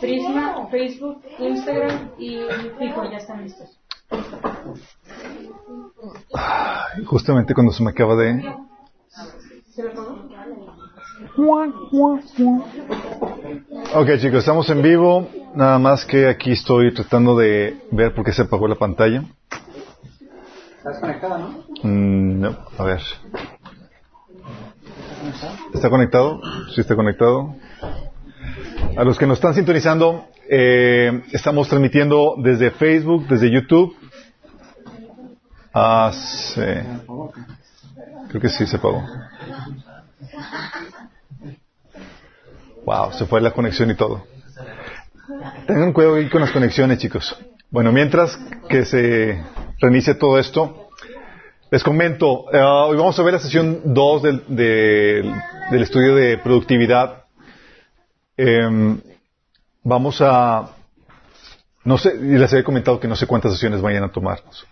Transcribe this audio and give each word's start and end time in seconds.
Prisma, 0.00 0.66
Facebook, 0.70 1.22
Instagram 1.38 2.10
y 2.18 2.38
Fijo 2.78 3.10
ya 3.10 3.18
están 3.18 3.44
listos. 3.44 3.78
justamente 7.06 7.54
cuando 7.54 7.72
se 7.72 7.82
me 7.82 7.90
acaba 7.90 8.16
de... 8.16 8.42
Ok 13.94 14.08
chicos, 14.18 14.38
estamos 14.40 14.68
en 14.70 14.82
vivo. 14.82 15.28
Nada 15.54 15.78
más 15.78 16.04
que 16.04 16.28
aquí 16.28 16.52
estoy 16.52 16.94
tratando 16.94 17.36
de 17.36 17.86
ver 17.90 18.14
por 18.14 18.24
qué 18.24 18.32
se 18.32 18.42
apagó 18.42 18.66
la 18.66 18.76
pantalla. 18.76 19.22
¿Estás 20.78 20.98
conectado, 21.00 21.38
no? 21.38 21.48
Mm, 21.82 22.40
no, 22.40 22.56
a 22.78 22.82
ver. 22.84 23.00
¿Está 25.72 25.90
conectado? 25.90 26.40
Sí, 26.74 26.80
está 26.80 26.96
conectado. 26.96 27.54
A 28.94 29.04
los 29.04 29.18
que 29.18 29.26
nos 29.26 29.38
están 29.38 29.54
sintonizando, 29.54 30.28
eh, 30.50 31.22
estamos 31.32 31.66
transmitiendo 31.68 32.34
desde 32.36 32.70
Facebook, 32.70 33.26
desde 33.26 33.50
YouTube. 33.50 33.96
Ah, 35.72 36.12
sí. 36.12 36.60
Creo 38.28 38.40
que 38.40 38.48
sí 38.50 38.66
se 38.66 38.76
apagó. 38.76 39.02
Wow, 42.84 43.12
se 43.12 43.24
fue 43.24 43.40
la 43.40 43.52
conexión 43.52 43.90
y 43.90 43.94
todo. 43.94 44.26
Tengan 45.66 45.92
cuidado 45.94 46.16
ahí 46.16 46.28
con 46.28 46.42
las 46.42 46.50
conexiones, 46.50 46.98
chicos. 46.98 47.34
Bueno, 47.70 47.92
mientras 47.92 48.38
que 48.68 48.84
se 48.84 49.42
reinicie 49.80 50.14
todo 50.14 50.38
esto, 50.38 50.90
les 51.70 51.82
comento, 51.82 52.52
eh, 52.52 52.60
hoy 52.60 52.98
vamos 52.98 53.18
a 53.18 53.22
ver 53.22 53.32
la 53.32 53.40
sesión 53.40 53.80
2 53.84 54.22
del, 54.22 54.44
del, 54.48 55.32
del 55.70 55.82
estudio 55.82 56.14
de 56.14 56.36
productividad. 56.36 57.21
Em, 58.44 59.00
vamos 59.84 60.20
a, 60.20 60.68
no 61.84 61.96
sé, 61.96 62.12
y 62.16 62.38
les 62.38 62.52
había 62.52 62.64
comentado 62.64 62.98
que 62.98 63.06
no 63.06 63.14
sé 63.14 63.24
cuántas 63.24 63.52
sesiones 63.52 63.80
vayan 63.80 64.02
a 64.02 64.10
tomarnos. 64.10 64.66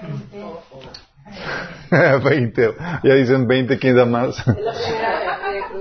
20. 1.90 2.74
Ya 3.04 3.14
dicen 3.14 3.46
20, 3.46 3.78
¿quién 3.78 3.96
da 3.96 4.06
más? 4.06 4.42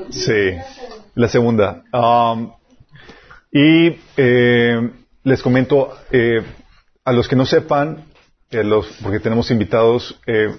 Sí, 0.09 0.57
la 1.15 1.29
segunda. 1.29 1.83
Um, 1.93 2.51
y 3.49 3.95
eh, 4.17 4.91
les 5.23 5.41
comento, 5.41 5.97
eh, 6.11 6.43
a 7.05 7.13
los 7.13 7.29
que 7.29 7.37
no 7.37 7.45
sepan, 7.45 8.07
eh, 8.49 8.65
los, 8.65 8.87
porque 9.01 9.21
tenemos 9.21 9.51
invitados, 9.51 10.19
eh, 10.27 10.53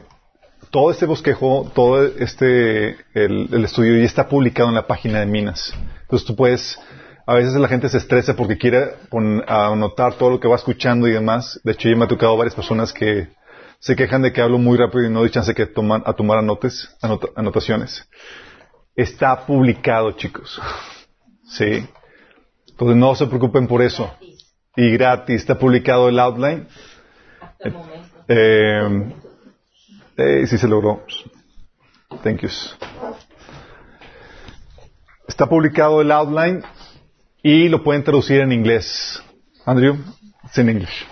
todo 0.72 0.90
este 0.90 1.04
bosquejo, 1.04 1.70
todo 1.74 2.06
este, 2.06 2.96
el, 3.12 3.48
el, 3.52 3.64
estudio 3.64 3.98
ya 3.98 4.04
está 4.04 4.26
publicado 4.26 4.70
en 4.70 4.74
la 4.74 4.86
página 4.86 5.20
de 5.20 5.26
Minas. 5.26 5.74
Entonces 6.12 6.26
tú 6.26 6.36
puedes, 6.36 6.78
a 7.26 7.34
veces 7.36 7.54
la 7.54 7.68
gente 7.68 7.88
se 7.88 7.96
estresa 7.96 8.36
porque 8.36 8.58
quiere 8.58 8.96
pon, 9.08 9.42
anotar 9.48 10.12
todo 10.12 10.28
lo 10.28 10.40
que 10.40 10.46
va 10.46 10.56
escuchando 10.56 11.08
y 11.08 11.12
demás. 11.12 11.58
De 11.64 11.72
hecho, 11.72 11.88
ya 11.88 11.96
me 11.96 12.04
ha 12.04 12.08
tocado 12.08 12.36
varias 12.36 12.54
personas 12.54 12.92
que 12.92 13.28
se 13.78 13.96
quejan 13.96 14.20
de 14.20 14.30
que 14.30 14.42
hablo 14.42 14.58
muy 14.58 14.76
rápido 14.76 15.06
y 15.06 15.10
no 15.10 15.20
doy 15.20 15.30
chance 15.30 15.54
que 15.54 15.64
toman, 15.64 16.02
a 16.04 16.12
tomar 16.12 16.36
anotes, 16.36 16.94
anota, 17.00 17.28
anotaciones. 17.34 18.06
Está 18.94 19.46
publicado, 19.46 20.12
chicos. 20.12 20.60
Sí. 21.44 21.86
Entonces 22.68 22.96
no 22.96 23.14
se 23.14 23.26
preocupen 23.26 23.66
por 23.66 23.82
eso. 23.82 24.10
Y 24.76 24.90
gratis. 24.92 25.40
Está 25.40 25.58
publicado 25.58 26.08
el 26.08 26.18
outline. 26.18 26.66
Eh, 28.28 29.12
eh, 30.16 30.46
sí 30.46 30.56
se 30.56 30.68
logró. 30.68 31.04
Thank 32.22 32.40
you. 32.40 32.48
Está 35.32 35.46
publicado 35.46 36.02
el 36.02 36.12
outline 36.12 36.62
y 37.42 37.70
lo 37.70 37.82
pueden 37.82 38.04
traducir 38.04 38.42
en 38.42 38.52
inglés. 38.52 39.22
Andrew, 39.64 39.96
it's 40.44 40.58
in 40.58 40.68
English. 40.68 41.06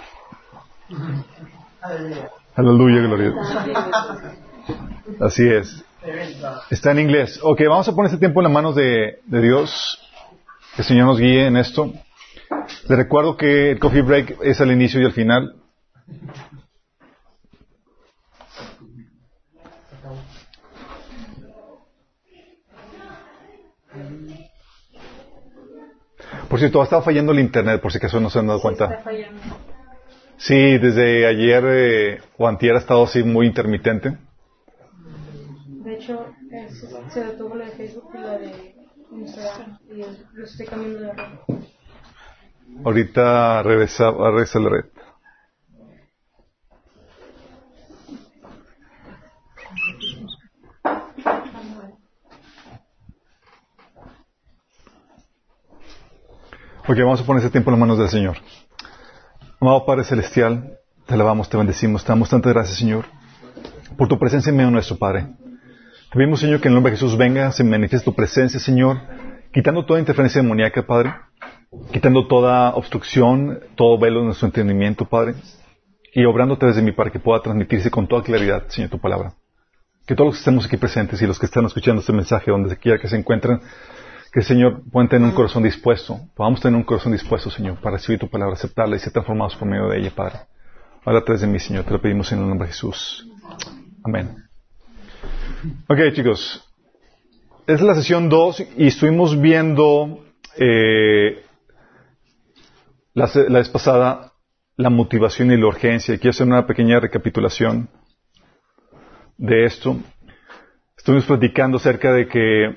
Aleluya, 2.55 3.01
gloria. 3.01 3.33
Así 5.21 5.49
es. 5.49 5.83
Está 6.69 6.91
en 6.91 6.99
inglés. 6.99 7.41
Ok, 7.43 7.63
vamos 7.67 7.89
a 7.89 7.95
poner 7.95 8.11
este 8.11 8.19
tiempo 8.19 8.41
en 8.41 8.45
las 8.45 8.53
manos 8.53 8.75
de, 8.75 9.21
de 9.25 9.41
Dios. 9.41 9.99
Que 10.77 10.83
el 10.83 10.89
Señor 10.89 11.07
nos 11.07 11.19
guíe 11.19 11.47
en 11.47 11.57
esto. 11.57 11.91
Les 12.91 12.99
recuerdo 12.99 13.39
que 13.39 13.71
el 13.71 13.79
coffee 13.79 14.03
break 14.03 14.37
es 14.43 14.61
al 14.61 14.71
inicio 14.71 15.01
y 15.01 15.07
al 15.07 15.13
final. 15.13 15.57
Por 26.51 26.59
cierto, 26.59 26.81
ha 26.81 26.85
estado 26.85 27.03
fallando 27.03 27.31
el 27.31 27.39
internet, 27.39 27.81
por 27.81 27.93
si 27.93 27.99
acaso 27.99 28.19
no 28.19 28.29
se 28.29 28.41
han 28.41 28.49
dado 28.49 28.61
cuenta. 28.61 29.05
Sí, 30.37 30.79
desde 30.79 31.25
ayer 31.25 31.65
eh, 31.69 32.23
o 32.37 32.49
antier 32.49 32.75
ha 32.75 32.79
estado 32.79 33.05
así 33.05 33.23
muy 33.23 33.47
intermitente. 33.47 34.19
De 35.85 35.95
hecho, 35.95 36.27
es, 36.51 36.85
se 37.13 37.25
detuvo 37.25 37.55
la 37.55 37.67
de 37.67 37.71
Facebook 37.71 38.11
y 38.15 38.19
la 38.19 38.37
de 38.37 38.75
Instagram 39.13 39.79
y 39.93 40.03
lo 40.35 40.45
estoy 40.45 40.67
cambiando 40.67 40.99
de 40.99 41.13
red. 41.13 41.29
Ahorita 42.85 43.63
regresa, 43.63 44.11
va 44.11 44.27
a 44.27 44.31
regresar 44.33 44.63
la 44.63 44.71
red. 44.71 44.85
Ok, 56.91 56.99
vamos 56.99 57.21
a 57.21 57.25
poner 57.25 57.41
ese 57.41 57.53
tiempo 57.53 57.71
en 57.71 57.75
las 57.75 57.81
manos 57.81 57.99
del 57.99 58.09
Señor. 58.09 58.39
Amado 59.61 59.87
Padre 59.87 60.03
Celestial, 60.03 60.77
te 61.07 61.15
alabamos, 61.15 61.49
te 61.49 61.57
bendecimos, 61.57 62.03
te 62.03 62.09
damos 62.09 62.29
tantas 62.29 62.53
gracias, 62.53 62.79
Señor, 62.79 63.05
por 63.97 64.09
tu 64.09 64.19
presencia 64.19 64.51
en 64.51 64.57
medio 64.57 64.73
nuestro, 64.73 64.97
Padre. 64.97 65.29
Te 66.11 66.19
pedimos, 66.19 66.41
Señor, 66.41 66.61
que 66.61 66.67
en 66.67 66.73
el 66.73 66.75
nombre 66.75 66.91
de 66.91 66.97
Jesús 66.97 67.17
venga, 67.17 67.53
se 67.53 67.63
manifieste 67.63 68.05
tu 68.05 68.13
presencia, 68.13 68.59
Señor, 68.59 69.03
quitando 69.53 69.87
toda 69.87 70.01
interferencia 70.01 70.43
demoníaca, 70.43 70.85
Padre, 70.85 71.15
quitando 71.93 72.27
toda 72.27 72.75
obstrucción, 72.75 73.61
todo 73.77 73.97
velo 73.97 74.19
de 74.19 74.27
nuestro 74.27 74.47
entendimiento, 74.47 75.05
Padre, 75.05 75.37
y 76.13 76.25
obrando 76.25 76.55
a 76.55 76.59
través 76.59 76.75
de 76.75 76.83
mí 76.83 76.91
para 76.91 77.13
que 77.13 77.21
pueda 77.21 77.41
transmitirse 77.41 77.93
con 77.93 78.09
toda 78.09 78.25
claridad, 78.25 78.65
Señor, 78.67 78.91
tu 78.91 78.99
palabra. 78.99 79.35
Que 80.09 80.17
todos 80.17 80.27
los 80.27 80.35
que 80.35 80.41
estemos 80.41 80.67
aquí 80.67 80.77
presentes 80.77 81.23
y 81.23 81.27
los 81.29 81.39
que 81.39 81.47
están 81.47 81.67
escuchando 81.67 82.01
este 82.01 82.13
mensaje, 82.13 82.51
donde 82.51 82.77
quiera 82.79 82.99
que 82.99 83.07
se 83.07 83.17
encuentren, 83.17 83.61
que 84.33 84.41
el 84.41 84.45
Señor 84.45 84.83
pueda 84.91 85.09
tener 85.09 85.29
un 85.29 85.35
corazón 85.35 85.63
dispuesto, 85.63 86.21
podamos 86.37 86.61
tener 86.61 86.77
un 86.77 86.85
corazón 86.85 87.13
dispuesto, 87.13 87.51
Señor, 87.51 87.81
para 87.81 87.97
recibir 87.97 88.21
tu 88.21 88.29
palabra, 88.29 88.55
aceptarla 88.55 88.97
y 88.97 89.01
ser 89.01 89.13
transformados 89.13 89.57
por 89.57 89.69
medio 89.69 89.89
de 89.89 89.99
ella, 89.99 90.13
Padre. 90.15 90.41
Habla 91.05 91.21
a 91.21 91.25
través 91.25 91.41
de 91.41 91.47
mí, 91.47 91.59
Señor, 91.59 91.85
te 91.85 91.91
lo 91.91 92.01
pedimos 92.01 92.31
en 92.31 92.39
el 92.39 92.49
nombre 92.49 92.67
de 92.67 92.73
Jesús. 92.73 93.29
Amén. 94.05 94.37
Ok, 95.89 95.99
chicos. 96.13 96.65
Es 97.67 97.81
la 97.81 97.95
sesión 97.95 98.29
2 98.29 98.67
y 98.79 98.87
estuvimos 98.87 99.41
viendo 99.41 100.25
eh, 100.57 101.45
la, 103.15 103.29
la 103.49 103.59
vez 103.59 103.69
pasada 103.69 104.33
la 104.77 104.91
motivación 104.91 105.51
y 105.51 105.57
la 105.57 105.67
urgencia. 105.67 106.17
Quiero 106.17 106.31
hacer 106.31 106.47
una 106.47 106.67
pequeña 106.67 107.01
recapitulación 107.01 107.91
de 109.37 109.65
esto. 109.65 109.97
Estuvimos 110.97 111.27
platicando 111.27 111.79
acerca 111.79 112.13
de 112.13 112.29
que 112.29 112.77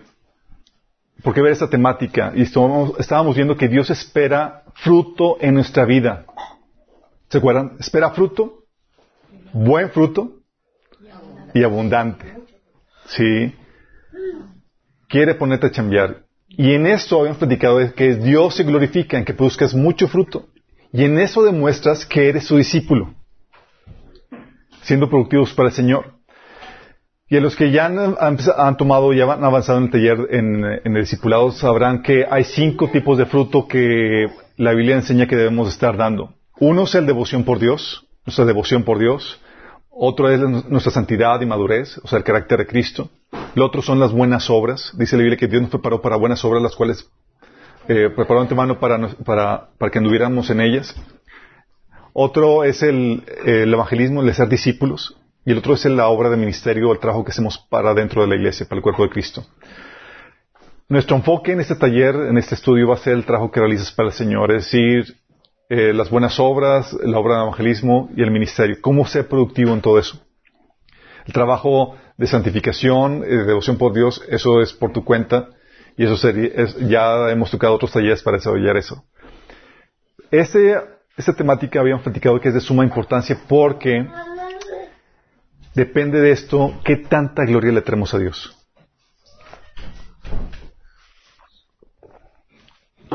¿Por 1.24 1.34
qué 1.34 1.42
ver 1.42 1.54
esta 1.54 1.70
temática? 1.70 2.34
Y 2.36 2.42
estábamos, 2.42 3.36
viendo 3.36 3.56
que 3.56 3.70
Dios 3.70 3.90
espera 3.90 4.64
fruto 4.76 5.38
en 5.40 5.54
nuestra 5.54 5.86
vida. 5.86 6.26
¿Se 7.30 7.38
acuerdan? 7.38 7.78
Espera 7.80 8.12
fruto, 8.12 8.66
buen 9.54 9.90
fruto 9.90 10.42
y 11.54 11.64
abundante. 11.64 12.38
Sí. 13.06 13.56
Quiere 15.08 15.36
ponerte 15.36 15.68
a 15.68 15.72
chambear. 15.72 16.26
Y 16.50 16.74
en 16.74 16.86
esto 16.86 17.20
habíamos 17.20 17.38
platicado 17.38 17.80
que 17.96 18.16
Dios 18.16 18.56
se 18.56 18.64
glorifica 18.64 19.18
en 19.18 19.24
que 19.24 19.34
produzcas 19.34 19.74
mucho 19.74 20.10
fruto. 20.10 20.50
Y 20.92 21.06
en 21.06 21.18
eso 21.18 21.42
demuestras 21.42 22.06
que 22.06 22.28
eres 22.28 22.46
su 22.46 22.58
discípulo. 22.58 23.14
Siendo 24.81 25.10
productivos 25.10 25.54
para 25.54 25.69
el 25.69 25.76
Señor. 25.76 26.12
Y 27.33 27.38
a 27.38 27.41
los 27.41 27.56
que 27.56 27.71
ya 27.71 27.88
han, 27.88 28.77
tomado, 28.77 29.12
ya 29.12 29.24
han 29.24 29.44
avanzado 29.44 29.80
en 29.80 29.85
el 29.85 29.89
taller 29.89 30.27
en, 30.30 30.63
el 30.83 31.01
discipulado, 31.01 31.51
sabrán 31.51 32.03
que 32.03 32.27
hay 32.30 32.44
cinco 32.44 32.91
tipos 32.91 33.18
de 33.18 33.25
fruto 33.25 33.68
que 33.68 34.27
la 34.56 34.71
Biblia 34.74 34.97
enseña 34.97 35.25
que 35.25 35.35
debemos 35.35 35.68
estar 35.68 35.97
dando. 35.97 36.35
Uno 36.59 36.83
es 36.83 36.94
el 36.94 37.07
devoción 37.07 37.44
por 37.44 37.57
Dios, 37.57 38.06
nuestra 38.24 38.45
devoción 38.45 38.83
por 38.83 39.00
Dios. 39.00 39.41
Otro 39.89 40.30
es 40.30 40.41
nuestra 40.69 40.91
santidad 40.91 41.41
y 41.41 41.47
madurez, 41.47 41.97
o 42.03 42.07
sea, 42.07 42.19
el 42.19 42.24
carácter 42.24 42.59
de 42.59 42.68
Cristo. 42.68 43.09
Lo 43.56 43.65
otro 43.65 43.81
son 43.81 44.00
las 44.00 44.12
buenas 44.12 44.51
obras. 44.51 44.94
Dice 44.95 45.15
la 45.18 45.24
Biblia 45.24 45.39
que 45.39 45.47
Dios 45.47 45.63
nos 45.63 45.71
preparó 45.71 46.03
para 46.03 46.18
buenas 46.18 46.45
obras, 46.45 46.62
las 46.62 46.75
cuales 46.75 47.09
eh, 47.88 48.12
preparó 48.15 48.41
antemano 48.41 48.80
para, 48.80 49.07
para, 49.25 49.69
para 49.80 49.91
que 49.91 49.97
anduviéramos 49.97 50.51
en 50.51 50.62
ellas. 50.62 50.95
Otro 52.13 52.63
es 52.63 52.83
el, 52.83 53.24
el 53.44 53.74
evangelismo, 53.74 54.21
el 54.21 54.27
de 54.27 54.35
ser 54.35 54.50
discípulos. 54.50 55.18
Y 55.45 55.51
el 55.51 55.57
otro 55.57 55.74
es 55.74 55.86
la 55.86 56.07
obra 56.07 56.30
de 56.30 56.38
ministerio, 56.38 56.92
el 56.92 57.00
trabajo 57.00 57.24
que 57.24 57.31
hacemos 57.31 57.57
para 57.57 57.94
dentro 57.94 58.22
de 58.22 58.28
la 58.30 58.36
iglesia, 58.36 58.66
para 58.66 58.78
el 58.78 58.84
cuerpo 58.84 59.04
de 59.04 59.10
Cristo. 59.10 59.45
nuestro 60.88 61.16
enfoque 61.16 61.54
en 61.54 61.60
este 61.60 61.75
taller, 61.75 62.16
en 62.16 62.38
este 62.38 62.56
estudio, 62.56 62.88
va 62.88 62.95
a 62.95 62.98
ser 62.98 63.13
el 63.13 63.25
trabajo 63.25 63.51
que 63.51 63.60
realizas 63.60 63.92
para 63.92 64.10
el 64.10 64.13
Señor, 64.13 64.51
es 64.51 64.66
decir, 64.66 65.18
eh, 65.69 65.92
las 65.92 66.10
buenas 66.10 66.40
obras, 66.40 66.94
la 67.04 67.18
obra 67.18 67.38
de 67.38 67.42
evangelismo 67.42 68.10
y 68.16 68.22
el 68.22 68.31
ministerio. 68.31 68.78
¿Cómo 68.80 69.06
ser 69.06 69.28
productivo 69.28 69.74
en 69.74 69.81
todo 69.81 69.98
eso? 69.98 70.19
El 71.25 71.34
trabajo 71.34 71.95
de 72.18 72.28
santificación, 72.28 73.24
eh, 73.24 73.28
de 73.28 73.45
devoción 73.45 73.78
por 73.78 73.94
Dios, 73.94 74.22
eso 74.30 74.62
es 74.62 74.72
por 74.72 74.92
tu 74.92 75.04
cuenta 75.04 75.50
y 75.98 76.06
eso 76.06 76.18
sería, 76.18 76.51
ya 76.88 77.31
hemos 77.31 77.50
tocado 77.50 77.74
otros 77.74 77.92
talleres 77.92 78.22
para 78.22 78.38
desarrollar 78.38 78.78
eso. 78.78 79.04
Este, 80.31 80.80
esta 81.18 81.34
temática 81.34 81.80
habíamos 81.80 82.04
platicado 82.04 82.40
que 82.40 82.50
es 82.50 82.54
de 82.54 82.62
suma 82.62 82.84
importancia 82.84 83.40
porque 83.48 84.06
depende 85.75 86.20
de 86.20 86.31
esto 86.31 86.80
qué 86.84 86.98
tanta 86.98 87.46
gloria 87.46 87.72
le 87.72 87.81
traemos 87.81 88.14
a 88.14 88.20
Dios. 88.20 88.58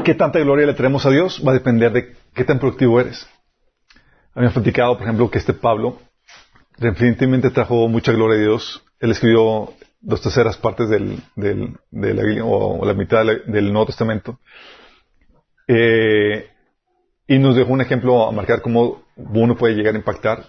¿Qué 0.04 0.14
tanta 0.14 0.38
gloria 0.38 0.66
le 0.66 0.74
traemos 0.74 1.04
a 1.06 1.10
Dios? 1.10 1.42
Va 1.46 1.50
a 1.50 1.54
depender 1.54 1.92
de 1.92 2.16
qué 2.34 2.44
tan 2.44 2.58
productivo 2.58 3.00
eres. 3.00 3.28
Habíamos 4.34 4.54
platicado, 4.54 4.96
por 4.96 5.02
ejemplo, 5.02 5.30
que 5.30 5.38
este 5.38 5.52
Pablo 5.52 5.98
definitivamente 6.78 7.50
trajo 7.50 7.88
mucha 7.88 8.12
gloria 8.12 8.38
a 8.38 8.42
Dios. 8.42 8.82
Él 9.00 9.10
escribió 9.10 9.74
dos 10.00 10.22
terceras 10.22 10.56
partes 10.56 10.88
del, 10.88 11.18
del, 11.34 11.76
de 11.90 12.14
la 12.14 12.22
Biblia, 12.22 12.44
o 12.44 12.84
la 12.84 12.94
mitad 12.94 13.26
del 13.26 13.72
Nuevo 13.72 13.86
Testamento. 13.86 14.38
Eh, 15.66 16.48
y 17.26 17.38
nos 17.38 17.56
dejó 17.56 17.72
un 17.72 17.82
ejemplo 17.82 18.26
a 18.26 18.32
marcar 18.32 18.62
cómo 18.62 19.02
uno 19.16 19.56
puede 19.56 19.74
llegar 19.74 19.94
a 19.94 19.98
impactar 19.98 20.46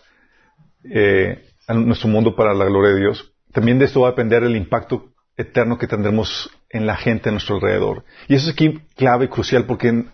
eh, 0.83 1.48
nuestro 1.73 2.09
mundo 2.09 2.35
para 2.35 2.53
la 2.53 2.65
gloria 2.65 2.93
de 2.93 3.01
Dios. 3.01 3.33
También 3.51 3.79
de 3.79 3.85
esto 3.85 4.01
va 4.01 4.09
a 4.09 4.11
depender 4.11 4.43
el 4.43 4.55
impacto 4.55 5.13
eterno 5.37 5.77
que 5.77 5.87
tendremos 5.87 6.49
en 6.69 6.85
la 6.85 6.95
gente 6.95 7.29
a 7.29 7.31
nuestro 7.31 7.55
alrededor. 7.55 8.03
Y 8.27 8.35
eso 8.35 8.47
es 8.47 8.53
aquí 8.53 8.81
clave 8.95 9.25
y 9.25 9.29
crucial 9.29 9.65
porque 9.65 10.05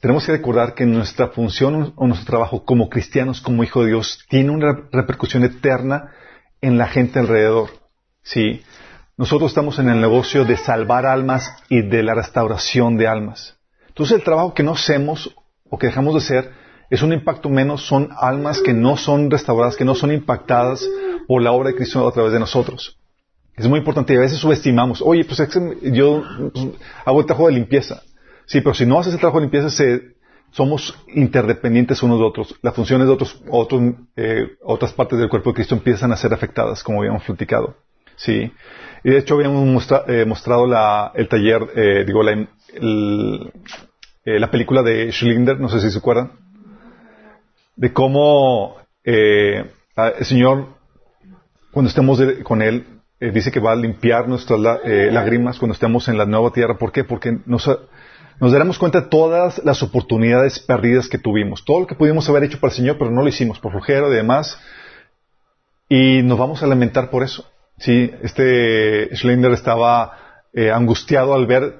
tenemos 0.00 0.26
que 0.26 0.32
recordar 0.32 0.74
que 0.74 0.84
nuestra 0.86 1.28
función 1.28 1.94
o 1.96 2.06
nuestro 2.06 2.26
trabajo 2.26 2.64
como 2.64 2.88
cristianos, 2.88 3.40
como 3.40 3.64
hijo 3.64 3.82
de 3.82 3.88
Dios, 3.88 4.24
tiene 4.28 4.50
una 4.50 4.88
repercusión 4.92 5.44
eterna 5.44 6.12
en 6.60 6.78
la 6.78 6.86
gente 6.86 7.18
alrededor. 7.18 7.70
Sí, 8.22 8.62
nosotros 9.16 9.50
estamos 9.50 9.78
en 9.78 9.88
el 9.88 10.00
negocio 10.00 10.44
de 10.44 10.56
salvar 10.56 11.06
almas 11.06 11.56
y 11.68 11.82
de 11.82 12.02
la 12.02 12.14
restauración 12.14 12.98
de 12.98 13.08
almas. 13.08 13.56
Entonces 13.88 14.18
el 14.18 14.24
trabajo 14.24 14.52
que 14.52 14.62
no 14.62 14.72
hacemos 14.72 15.34
o 15.70 15.78
que 15.78 15.86
dejamos 15.86 16.14
de 16.14 16.18
hacer 16.18 16.52
es 16.90 17.02
un 17.02 17.12
impacto 17.12 17.48
menos, 17.48 17.86
son 17.86 18.10
almas 18.16 18.60
que 18.60 18.72
no 18.72 18.96
son 18.96 19.30
restauradas, 19.30 19.76
que 19.76 19.84
no 19.84 19.94
son 19.94 20.12
impactadas 20.12 20.88
por 21.26 21.42
la 21.42 21.52
obra 21.52 21.70
de 21.70 21.76
Cristo 21.76 22.06
a 22.06 22.12
través 22.12 22.32
de 22.32 22.40
nosotros. 22.40 22.98
Es 23.56 23.66
muy 23.66 23.78
importante 23.78 24.12
y 24.12 24.16
a 24.16 24.20
veces 24.20 24.38
subestimamos, 24.38 25.00
oye, 25.02 25.24
pues 25.24 25.40
yo 25.82 26.22
pues, 26.52 26.66
hago 27.04 27.20
el 27.20 27.26
trabajo 27.26 27.46
de 27.48 27.54
limpieza. 27.54 28.02
Sí, 28.44 28.60
pero 28.60 28.74
si 28.74 28.86
no 28.86 28.98
haces 28.98 29.14
el 29.14 29.18
trabajo 29.18 29.40
de 29.40 29.46
limpieza, 29.46 29.70
somos 30.50 30.94
interdependientes 31.08 32.02
unos 32.02 32.18
de 32.18 32.24
otros. 32.24 32.54
Las 32.62 32.74
funciones 32.74 33.08
de 33.08 33.14
otros, 33.14 33.42
eh, 34.16 34.56
otras 34.62 34.92
partes 34.92 35.18
del 35.18 35.28
cuerpo 35.28 35.50
de 35.50 35.54
Cristo 35.54 35.74
empiezan 35.74 36.12
a 36.12 36.16
ser 36.16 36.32
afectadas, 36.32 36.82
como 36.82 37.00
habíamos 37.00 37.24
platicado. 37.24 37.76
Sí. 38.14 38.52
Y 39.02 39.10
de 39.10 39.18
hecho 39.18 39.34
habíamos 39.34 39.88
eh, 40.06 40.24
mostrado 40.26 40.66
la, 40.66 41.12
el 41.14 41.28
taller, 41.28 41.62
eh, 41.74 42.04
digo, 42.06 42.22
la, 42.22 42.46
la 44.24 44.50
película 44.50 44.82
de 44.82 45.10
Schlinder, 45.12 45.58
no 45.58 45.68
sé 45.68 45.80
si 45.80 45.90
se 45.90 45.98
acuerdan, 45.98 46.32
de 47.76 47.92
cómo 47.92 48.76
el 49.04 49.70
Señor, 50.24 50.66
cuando 51.70 51.88
estemos 51.88 52.20
con 52.42 52.62
Él, 52.62 52.96
eh, 53.18 53.30
dice 53.30 53.50
que 53.50 53.60
va 53.60 53.72
a 53.72 53.76
limpiar 53.76 54.28
nuestras 54.28 54.60
eh, 54.84 55.08
lágrimas 55.10 55.58
cuando 55.58 55.72
estemos 55.72 56.06
en 56.08 56.18
la 56.18 56.26
nueva 56.26 56.50
tierra. 56.52 56.76
¿Por 56.76 56.92
qué? 56.92 57.02
Porque 57.02 57.38
nos, 57.46 57.66
nos 58.40 58.52
daremos 58.52 58.78
cuenta 58.78 59.00
de 59.00 59.08
todas 59.08 59.62
las 59.64 59.82
oportunidades 59.82 60.58
perdidas 60.58 61.08
que 61.08 61.18
tuvimos. 61.18 61.64
Todo 61.64 61.80
lo 61.80 61.86
que 61.86 61.94
pudimos 61.94 62.28
haber 62.28 62.44
hecho 62.44 62.60
para 62.60 62.72
el 62.72 62.76
Señor, 62.76 62.98
pero 62.98 63.10
no 63.10 63.22
lo 63.22 63.28
hicimos 63.28 63.58
por 63.58 63.72
flojero 63.72 64.12
y 64.12 64.16
demás. 64.16 64.60
Y 65.88 66.22
nos 66.22 66.38
vamos 66.38 66.62
a 66.62 66.66
lamentar 66.66 67.08
por 67.08 67.22
eso. 67.22 67.46
Sí, 67.78 68.10
este 68.22 69.14
Schlinder 69.16 69.52
estaba 69.52 70.44
eh, 70.52 70.70
angustiado 70.70 71.34
al 71.34 71.46
ver 71.46 71.78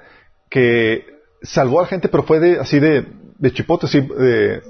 que 0.48 1.04
salvó 1.42 1.80
a 1.80 1.82
la 1.82 1.88
gente, 1.88 2.08
pero 2.08 2.22
fue 2.22 2.40
de, 2.40 2.60
así 2.60 2.78
de, 2.78 3.06
de 3.38 3.52
chipote, 3.52 3.86
así 3.86 4.00
de, 4.00 4.62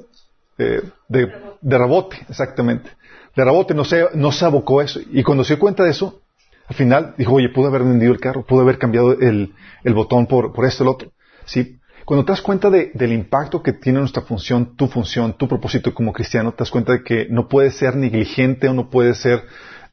de, 0.58 0.82
de, 1.08 1.32
de 1.60 1.78
rebote, 1.78 2.16
exactamente. 2.28 2.90
De 3.34 3.44
rebote 3.44 3.74
no 3.74 3.84
se, 3.84 4.06
no 4.14 4.32
se 4.32 4.44
abocó 4.44 4.80
eso. 4.80 5.00
Y 5.10 5.22
cuando 5.22 5.44
se 5.44 5.54
dio 5.54 5.60
cuenta 5.60 5.84
de 5.84 5.90
eso, 5.90 6.22
al 6.68 6.74
final 6.74 7.14
dijo, 7.16 7.34
oye, 7.34 7.48
pude 7.50 7.68
haber 7.68 7.84
vendido 7.84 8.12
el 8.12 8.20
carro, 8.20 8.44
pude 8.44 8.62
haber 8.62 8.78
cambiado 8.78 9.12
el, 9.12 9.54
el 9.84 9.94
botón 9.94 10.26
por, 10.26 10.52
por 10.52 10.64
esto, 10.64 10.82
el 10.82 10.88
otro. 10.88 11.12
¿Sí? 11.44 11.78
Cuando 12.04 12.24
te 12.24 12.32
das 12.32 12.40
cuenta 12.40 12.70
de, 12.70 12.92
del 12.94 13.12
impacto 13.12 13.62
que 13.62 13.72
tiene 13.72 13.98
nuestra 13.98 14.22
función, 14.22 14.76
tu 14.76 14.86
función, 14.86 15.34
tu 15.36 15.48
propósito 15.48 15.92
como 15.92 16.12
cristiano, 16.12 16.52
te 16.52 16.58
das 16.58 16.70
cuenta 16.70 16.92
de 16.92 17.02
que 17.02 17.26
no 17.28 17.48
puedes 17.48 17.76
ser 17.76 17.96
negligente 17.96 18.68
o 18.68 18.74
no 18.74 18.88
puedes 18.88 19.18
ser 19.18 19.42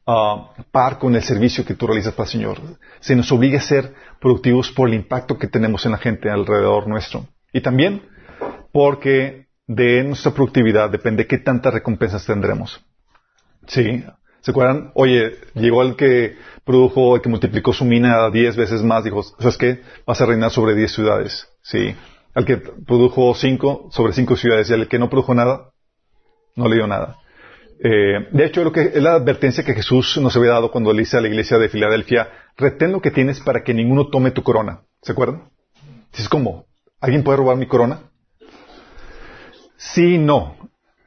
uh, 0.06 0.62
par 0.70 0.98
con 0.98 1.14
el 1.16 1.22
servicio 1.22 1.64
que 1.64 1.74
tú 1.74 1.86
realizas 1.86 2.14
para 2.14 2.26
el 2.26 2.30
Señor. 2.30 2.58
Se 3.00 3.16
nos 3.16 3.30
obliga 3.32 3.58
a 3.58 3.62
ser 3.62 3.94
productivos 4.20 4.70
por 4.70 4.88
el 4.88 4.94
impacto 4.94 5.38
que 5.38 5.48
tenemos 5.48 5.84
en 5.86 5.92
la 5.92 5.98
gente 5.98 6.30
alrededor 6.30 6.86
nuestro. 6.86 7.26
Y 7.52 7.60
también 7.60 8.02
porque 8.72 9.43
de 9.66 10.04
nuestra 10.04 10.32
productividad 10.32 10.90
depende 10.90 11.26
qué 11.26 11.38
tantas 11.38 11.74
recompensas 11.74 12.26
tendremos. 12.26 12.84
Sí. 13.66 14.04
¿Se 14.40 14.50
acuerdan? 14.50 14.90
Oye, 14.94 15.38
llegó 15.54 15.82
el 15.82 15.96
que 15.96 16.36
produjo, 16.64 17.16
el 17.16 17.22
que 17.22 17.30
multiplicó 17.30 17.72
su 17.72 17.84
mina 17.84 18.28
diez 18.30 18.56
veces 18.56 18.82
más, 18.82 19.02
dijo, 19.02 19.22
¿sabes 19.22 19.56
qué? 19.56 19.80
Vas 20.06 20.20
a 20.20 20.26
reinar 20.26 20.50
sobre 20.50 20.74
diez 20.74 20.92
ciudades. 20.92 21.48
Sí. 21.62 21.94
Al 22.34 22.44
que 22.44 22.58
produjo 22.58 23.34
cinco, 23.34 23.88
sobre 23.90 24.12
cinco 24.12 24.36
ciudades. 24.36 24.68
Y 24.68 24.74
al 24.74 24.86
que 24.86 24.98
no 24.98 25.08
produjo 25.08 25.34
nada, 25.34 25.70
no 26.56 26.68
le 26.68 26.76
dio 26.76 26.86
nada. 26.86 27.16
Eh, 27.82 28.28
de 28.30 28.44
hecho, 28.44 28.62
lo 28.64 28.72
que, 28.72 28.92
es 28.94 29.02
la 29.02 29.14
advertencia 29.14 29.64
que 29.64 29.74
Jesús 29.74 30.18
nos 30.18 30.36
había 30.36 30.50
dado 30.50 30.70
cuando 30.70 30.92
le 30.92 31.00
dice 31.00 31.16
a 31.16 31.20
la 31.20 31.28
iglesia 31.28 31.58
de 31.58 31.68
Filadelfia, 31.68 32.28
retén 32.56 32.92
lo 32.92 33.00
que 33.00 33.10
tienes 33.10 33.40
para 33.40 33.64
que 33.64 33.74
ninguno 33.74 34.08
tome 34.08 34.30
tu 34.30 34.42
corona. 34.42 34.82
¿Se 35.02 35.12
acuerdan? 35.12 35.50
Es 36.12 36.28
como, 36.28 36.66
¿alguien 37.00 37.24
puede 37.24 37.38
robar 37.38 37.56
mi 37.56 37.66
corona? 37.66 38.10
Sí, 39.92 40.18
no. 40.18 40.56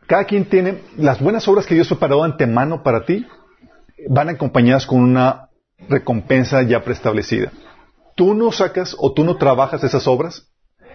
Cada 0.06 0.26
quien 0.26 0.46
tiene 0.46 0.82
las 0.98 1.20
buenas 1.20 1.48
obras 1.48 1.66
que 1.66 1.74
Dios 1.74 1.88
preparó 1.88 2.24
antemano 2.24 2.84
para 2.84 3.06
ti, 3.06 3.26
van 4.08 4.30
acompañadas 4.30 4.86
con 4.86 5.00
una 5.00 5.50
recompensa 5.90 6.62
ya 6.62 6.84
preestablecida. 6.84 7.52
Tú 8.16 8.34
no 8.34 8.52
sacas 8.52 8.96
o 8.98 9.14
tú 9.14 9.24
no 9.24 9.38
trabajas 9.38 9.84
esas 9.84 10.08
obras, 10.08 10.48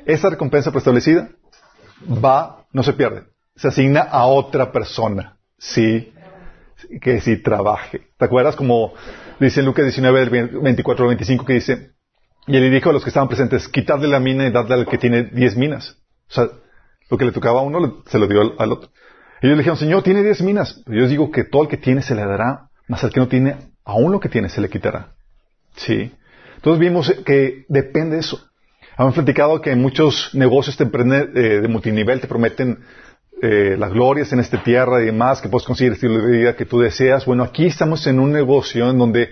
esa 0.06 0.31
recompensa 0.31 0.70
preestablecida 0.70 1.31
va, 2.03 2.65
no 2.72 2.82
se 2.82 2.93
pierde, 2.93 3.24
se 3.56 3.69
asigna 3.69 4.01
a 4.01 4.27
otra 4.27 4.72
persona, 4.72 5.39
sí, 5.58 6.12
que 7.01 7.20
sí 7.20 7.43
trabaje. 7.43 8.08
¿Te 8.17 8.24
acuerdas 8.24 8.56
como 8.56 8.94
dice 9.39 9.60
en 9.60 9.67
Lucas 9.67 9.84
19, 9.84 10.60
24 10.62 11.08
25 11.08 11.44
que 11.44 11.53
dice, 11.55 11.91
y 12.46 12.56
él 12.56 12.62
le 12.62 12.70
dijo 12.70 12.91
a 12.91 12.93
los 12.93 13.03
que 13.03 13.10
estaban 13.10 13.29
presentes, 13.29 13.69
quitarle 13.69 14.08
la 14.08 14.20
mina 14.20 14.46
y 14.46 14.53
darle 14.53 14.74
al 14.74 14.86
que 14.86 14.98
tiene 14.98 15.24
diez 15.24 15.56
minas. 15.56 15.96
O 16.29 16.34
sea, 16.34 16.48
lo 17.12 17.19
que 17.19 17.26
le 17.26 17.32
tocaba 17.32 17.60
a 17.60 17.62
uno 17.62 18.02
se 18.06 18.19
lo 18.19 18.26
dio 18.26 18.40
al, 18.58 18.72
otro. 18.72 18.90
Ellos 19.42 19.56
le 19.56 19.58
dijeron, 19.58 19.76
Señor, 19.76 20.02
tiene 20.02 20.22
diez 20.22 20.40
minas. 20.40 20.82
Yo 20.86 21.06
digo 21.06 21.31
que 21.31 21.44
todo 21.44 21.64
el 21.64 21.69
que 21.69 21.76
tiene 21.76 22.00
se 22.00 22.14
le 22.14 22.24
dará, 22.24 22.70
más 22.88 23.04
al 23.04 23.12
que 23.12 23.20
no 23.20 23.28
tiene, 23.28 23.56
aún 23.84 24.12
lo 24.12 24.19
que 24.19 24.31
tiene 24.31 24.48
se 24.48 24.62
le 24.62 24.70
quitará. 24.70 25.12
Sí. 25.76 26.10
Entonces 26.56 26.81
vimos 26.81 27.14
que 27.26 27.66
depende 27.69 28.14
de 28.14 28.20
eso. 28.20 28.40
Hemos 28.96 29.12
platicado 29.12 29.60
que 29.60 29.76
muchos 29.76 30.31
negocios 30.34 30.78
te 30.78 30.84
eh, 30.84 31.60
de 31.60 31.69
multinivel 31.69 32.19
te 32.19 32.26
prometen 32.26 32.78
eh, 33.42 33.76
las 33.78 33.92
glorias 33.92 34.32
en 34.32 34.40
esta 34.40 34.62
tierra 34.62 35.02
y 35.02 35.06
demás, 35.06 35.42
que 35.42 35.50
puedes 35.50 35.66
conseguir 35.66 35.92
el 35.92 35.96
estilo 35.96 36.19
de 36.19 36.32
vida 36.32 36.56
que 36.56 36.64
tú 36.64 36.81
deseas. 36.81 37.26
Bueno, 37.26 37.42
aquí 37.42 37.66
estamos 37.66 38.06
en 38.06 38.20
un 38.20 38.32
negocio 38.32 38.88
en 38.88 38.96
donde 38.96 39.28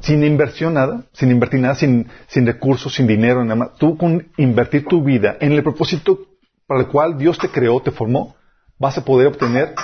sin 0.00 0.22
inversión 0.24 0.74
nada, 0.74 1.04
sin 1.14 1.30
invertir 1.30 1.60
nada, 1.60 1.74
sin, 1.74 2.08
sin 2.26 2.44
recursos, 2.44 2.94
sin 2.94 3.06
dinero, 3.06 3.42
nada 3.44 3.54
más, 3.54 3.78
tú 3.78 3.96
con 3.96 4.28
invertir 4.36 4.84
tu 4.84 5.02
vida 5.02 5.38
en 5.40 5.52
el 5.52 5.62
propósito 5.62 6.31
para 6.72 6.84
el 6.84 6.90
cual 6.90 7.18
Dios 7.18 7.36
te 7.36 7.50
creó, 7.50 7.82
te 7.82 7.90
formó, 7.90 8.34
vas 8.78 8.96
a 8.96 9.04
poder 9.04 9.26
obtener 9.26 9.74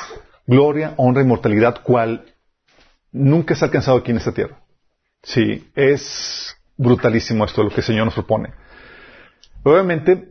gloria, 0.47 0.95
honra, 0.97 1.21
inmortalidad, 1.21 1.83
cual 1.83 2.25
nunca 3.12 3.54
se 3.54 3.62
ha 3.62 3.66
alcanzado 3.66 3.99
aquí 3.99 4.11
en 4.11 4.16
esta 4.16 4.33
tierra. 4.33 4.59
Sí, 5.23 5.71
es 5.75 6.57
brutalísimo 6.78 7.45
esto 7.45 7.62
lo 7.62 7.68
que 7.68 7.80
el 7.80 7.83
Señor 7.83 8.07
nos 8.07 8.14
propone. 8.14 8.54
Obviamente, 9.64 10.30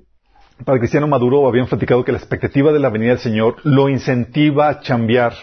para 0.66 0.78
el 0.78 0.80
cristiano 0.80 1.08
maduro 1.08 1.48
habíamos 1.48 1.70
platicado 1.70 2.04
que 2.04 2.12
la 2.12 2.18
expectativa 2.18 2.74
de 2.74 2.80
la 2.80 2.90
venida 2.90 3.12
del 3.12 3.20
Señor 3.20 3.58
lo 3.64 3.88
incentiva 3.88 4.70
a 4.70 4.80
cambiar. 4.80 5.34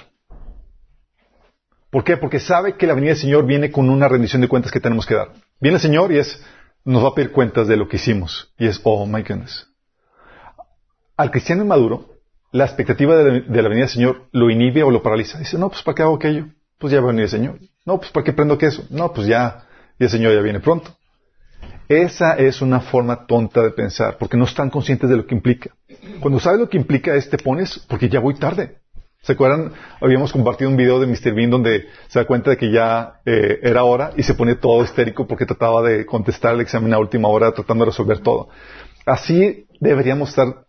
¿Por 1.91 2.03
qué? 2.03 2.17
Porque 2.17 2.41
sabe 2.41 2.77
que 2.77 2.89
la 2.89 2.95
venida 2.95 3.11
del 3.11 3.21
Señor 3.21 3.47
viene 3.47 3.71
con 3.71 3.89
una 3.89 4.09
rendición 4.09 4.43
de 4.43 4.49
cuentas 4.49 4.73
que 4.73 4.81
tenemos 4.81 5.07
que 5.07 5.15
dar. 5.15 5.29
Viene 5.61 5.77
el 5.77 5.81
Señor 5.81 6.11
y 6.11 6.19
es, 6.19 6.45
nos 6.85 7.05
va 7.05 7.11
a 7.11 7.15
pedir 7.15 7.31
cuentas 7.31 7.69
de 7.69 7.77
lo 7.77 7.87
que 7.87 7.99
hicimos. 7.99 8.53
Y 8.59 8.67
es, 8.67 8.81
oh 8.83 9.07
my 9.07 9.23
goodness. 9.23 9.69
Al 11.17 11.31
cristiano 11.31 11.65
maduro, 11.65 12.15
la 12.51 12.65
expectativa 12.65 13.17
de, 13.17 13.45
la 13.47 13.69
venida 13.69 13.87
del 13.87 13.89
Señor 13.89 14.29
lo 14.33 14.51
inhibe 14.51 14.83
o 14.83 14.91
lo 14.91 15.03
paraliza. 15.03 15.39
Dice, 15.39 15.59
no, 15.59 15.69
pues 15.69 15.83
¿para 15.83 15.95
qué 15.95 16.03
hago 16.03 16.17
aquello? 16.17 16.47
Pues 16.79 16.93
ya 16.93 17.01
va 17.01 17.07
a 17.07 17.09
venir 17.09 17.25
el 17.25 17.29
Señor. 17.29 17.59
No, 17.85 17.99
pues 17.99 18.11
¿para 18.11 18.25
qué 18.25 18.33
prendo 18.33 18.59
queso? 18.59 18.85
No, 18.91 19.13
pues 19.13 19.27
ya, 19.27 19.67
ya 19.99 20.07
el 20.07 20.11
Señor 20.11 20.35
ya 20.35 20.41
viene 20.41 20.61
pronto. 20.61 20.91
Esa 21.89 22.35
es 22.35 22.63
una 22.63 22.81
forma 22.81 23.27
tonta 23.27 23.63
de 23.63 23.71
pensar, 23.71 24.17
porque 24.19 24.37
no 24.37 24.45
están 24.45 24.71
conscientes 24.71 25.09
de 25.09 25.17
lo 25.17 25.27
que 25.27 25.35
implica. 25.35 25.71
Cuando 26.21 26.41
sabes 26.41 26.59
lo 26.59 26.69
que 26.69 26.79
implica 26.79 27.15
es, 27.15 27.29
te 27.29 27.39
pones, 27.39 27.79
porque 27.89 28.09
ya 28.09 28.21
voy 28.21 28.35
tarde. 28.35 28.79
¿Se 29.23 29.33
acuerdan? 29.33 29.73
Habíamos 30.01 30.33
compartido 30.33 30.71
un 30.71 30.77
video 30.77 31.01
de 31.01 31.07
Mr. 31.07 31.35
Bean 31.35 31.51
donde 31.51 31.87
se 32.09 32.19
da 32.19 32.27
cuenta 32.27 32.51
de 32.51 32.57
que 32.57 32.71
ya 32.71 33.21
eh, 33.25 33.59
era 33.63 33.85
hora 33.85 34.13
y 34.17 34.23
se 34.23 34.35
pone 34.35 34.55
todo 34.55 34.85
histérico 34.85 35.27
porque 35.27 35.47
trataba 35.47 35.83
de 35.83 36.05
contestar 36.05 36.55
el 36.55 36.61
examen 36.61 36.93
a 36.93 36.99
última 36.99 37.29
hora, 37.29 37.53
tratando 37.53 37.85
de 37.85 37.91
resolver 37.91 38.19
todo. 38.19 38.49
Así 39.07 39.67
deberíamos 39.81 40.29
estar 40.31 40.64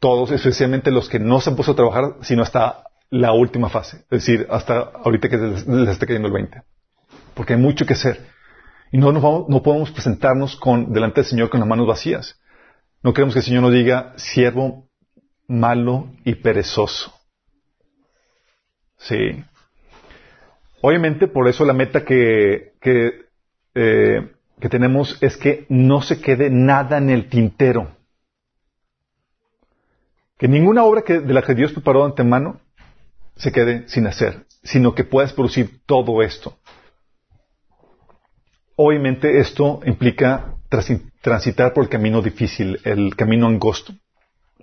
todos, 0.00 0.32
especialmente 0.32 0.90
los 0.90 1.08
que 1.08 1.18
no 1.18 1.40
se 1.40 1.50
han 1.50 1.56
puesto 1.56 1.72
a 1.72 1.76
trabajar, 1.76 2.16
sino 2.22 2.42
hasta 2.42 2.84
la 3.10 3.32
última 3.32 3.68
fase. 3.68 3.98
Es 4.10 4.24
decir, 4.24 4.46
hasta 4.50 4.78
ahorita 4.78 5.28
que 5.28 5.36
les, 5.36 5.66
les 5.66 5.88
esté 5.88 6.06
cayendo 6.06 6.28
el 6.28 6.34
20. 6.34 6.62
Porque 7.34 7.54
hay 7.54 7.60
mucho 7.60 7.86
que 7.86 7.94
hacer. 7.94 8.26
Y 8.92 8.98
no, 8.98 9.12
nos 9.12 9.22
vamos, 9.22 9.48
no 9.48 9.62
podemos 9.62 9.90
presentarnos 9.90 10.56
con, 10.56 10.92
delante 10.92 11.20
del 11.20 11.30
Señor 11.30 11.50
con 11.50 11.60
las 11.60 11.68
manos 11.68 11.86
vacías. 11.86 12.40
No 13.02 13.12
queremos 13.12 13.34
que 13.34 13.40
el 13.40 13.44
Señor 13.44 13.62
nos 13.62 13.72
diga, 13.72 14.14
siervo 14.16 14.88
malo 15.46 16.08
y 16.24 16.36
perezoso. 16.36 17.12
Sí. 18.96 19.44
Obviamente, 20.82 21.26
por 21.28 21.48
eso 21.48 21.64
la 21.64 21.72
meta 21.72 22.04
que, 22.04 22.72
que, 22.80 23.26
eh, 23.74 24.32
que 24.60 24.68
tenemos 24.68 25.18
es 25.20 25.36
que 25.36 25.66
no 25.68 26.02
se 26.02 26.20
quede 26.20 26.50
nada 26.50 26.98
en 26.98 27.10
el 27.10 27.28
tintero. 27.28 27.96
Que 30.40 30.48
ninguna 30.48 30.84
obra 30.84 31.02
que, 31.02 31.20
de 31.20 31.34
la 31.34 31.42
que 31.42 31.54
Dios 31.54 31.72
preparó 31.72 32.00
de 32.00 32.06
antemano 32.06 32.60
se 33.36 33.52
quede 33.52 33.86
sin 33.88 34.06
hacer, 34.06 34.46
sino 34.62 34.94
que 34.94 35.04
puedas 35.04 35.34
producir 35.34 35.82
todo 35.84 36.22
esto. 36.22 36.56
Obviamente 38.74 39.38
esto 39.38 39.80
implica 39.84 40.54
transitar 41.20 41.74
por 41.74 41.84
el 41.84 41.90
camino 41.90 42.22
difícil, 42.22 42.80
el 42.84 43.14
camino 43.16 43.48
angosto, 43.48 43.92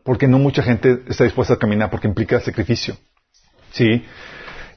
porque 0.04 0.28
no 0.28 0.40
mucha 0.40 0.64
gente 0.64 1.04
está 1.08 1.26
dispuesta 1.26 1.54
a 1.54 1.60
caminar 1.60 1.92
porque 1.92 2.08
implica 2.08 2.40
sacrificio. 2.40 2.98
¿Sí? 3.72 4.04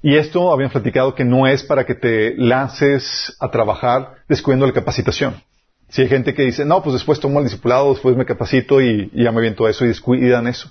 Y 0.02 0.16
esto 0.16 0.52
habían 0.52 0.70
platicado 0.70 1.14
que 1.14 1.24
no 1.24 1.46
es 1.46 1.62
para 1.62 1.86
que 1.86 1.94
te 1.94 2.34
lances 2.36 3.34
a 3.40 3.50
trabajar 3.50 4.16
descuidando 4.28 4.66
la 4.66 4.74
capacitación. 4.74 5.42
Si 5.88 6.02
hay 6.02 6.08
gente 6.08 6.34
que 6.34 6.42
dice, 6.42 6.66
no, 6.66 6.82
pues 6.82 6.92
después 6.92 7.20
tomo 7.20 7.38
el 7.38 7.46
discipulado, 7.46 7.94
después 7.94 8.14
me 8.16 8.26
capacito 8.26 8.82
y, 8.82 9.10
ya 9.14 9.32
me 9.32 9.40
viento 9.40 9.66
eso 9.66 9.86
y 9.86 9.88
descuidan 9.88 10.46
eso. 10.46 10.70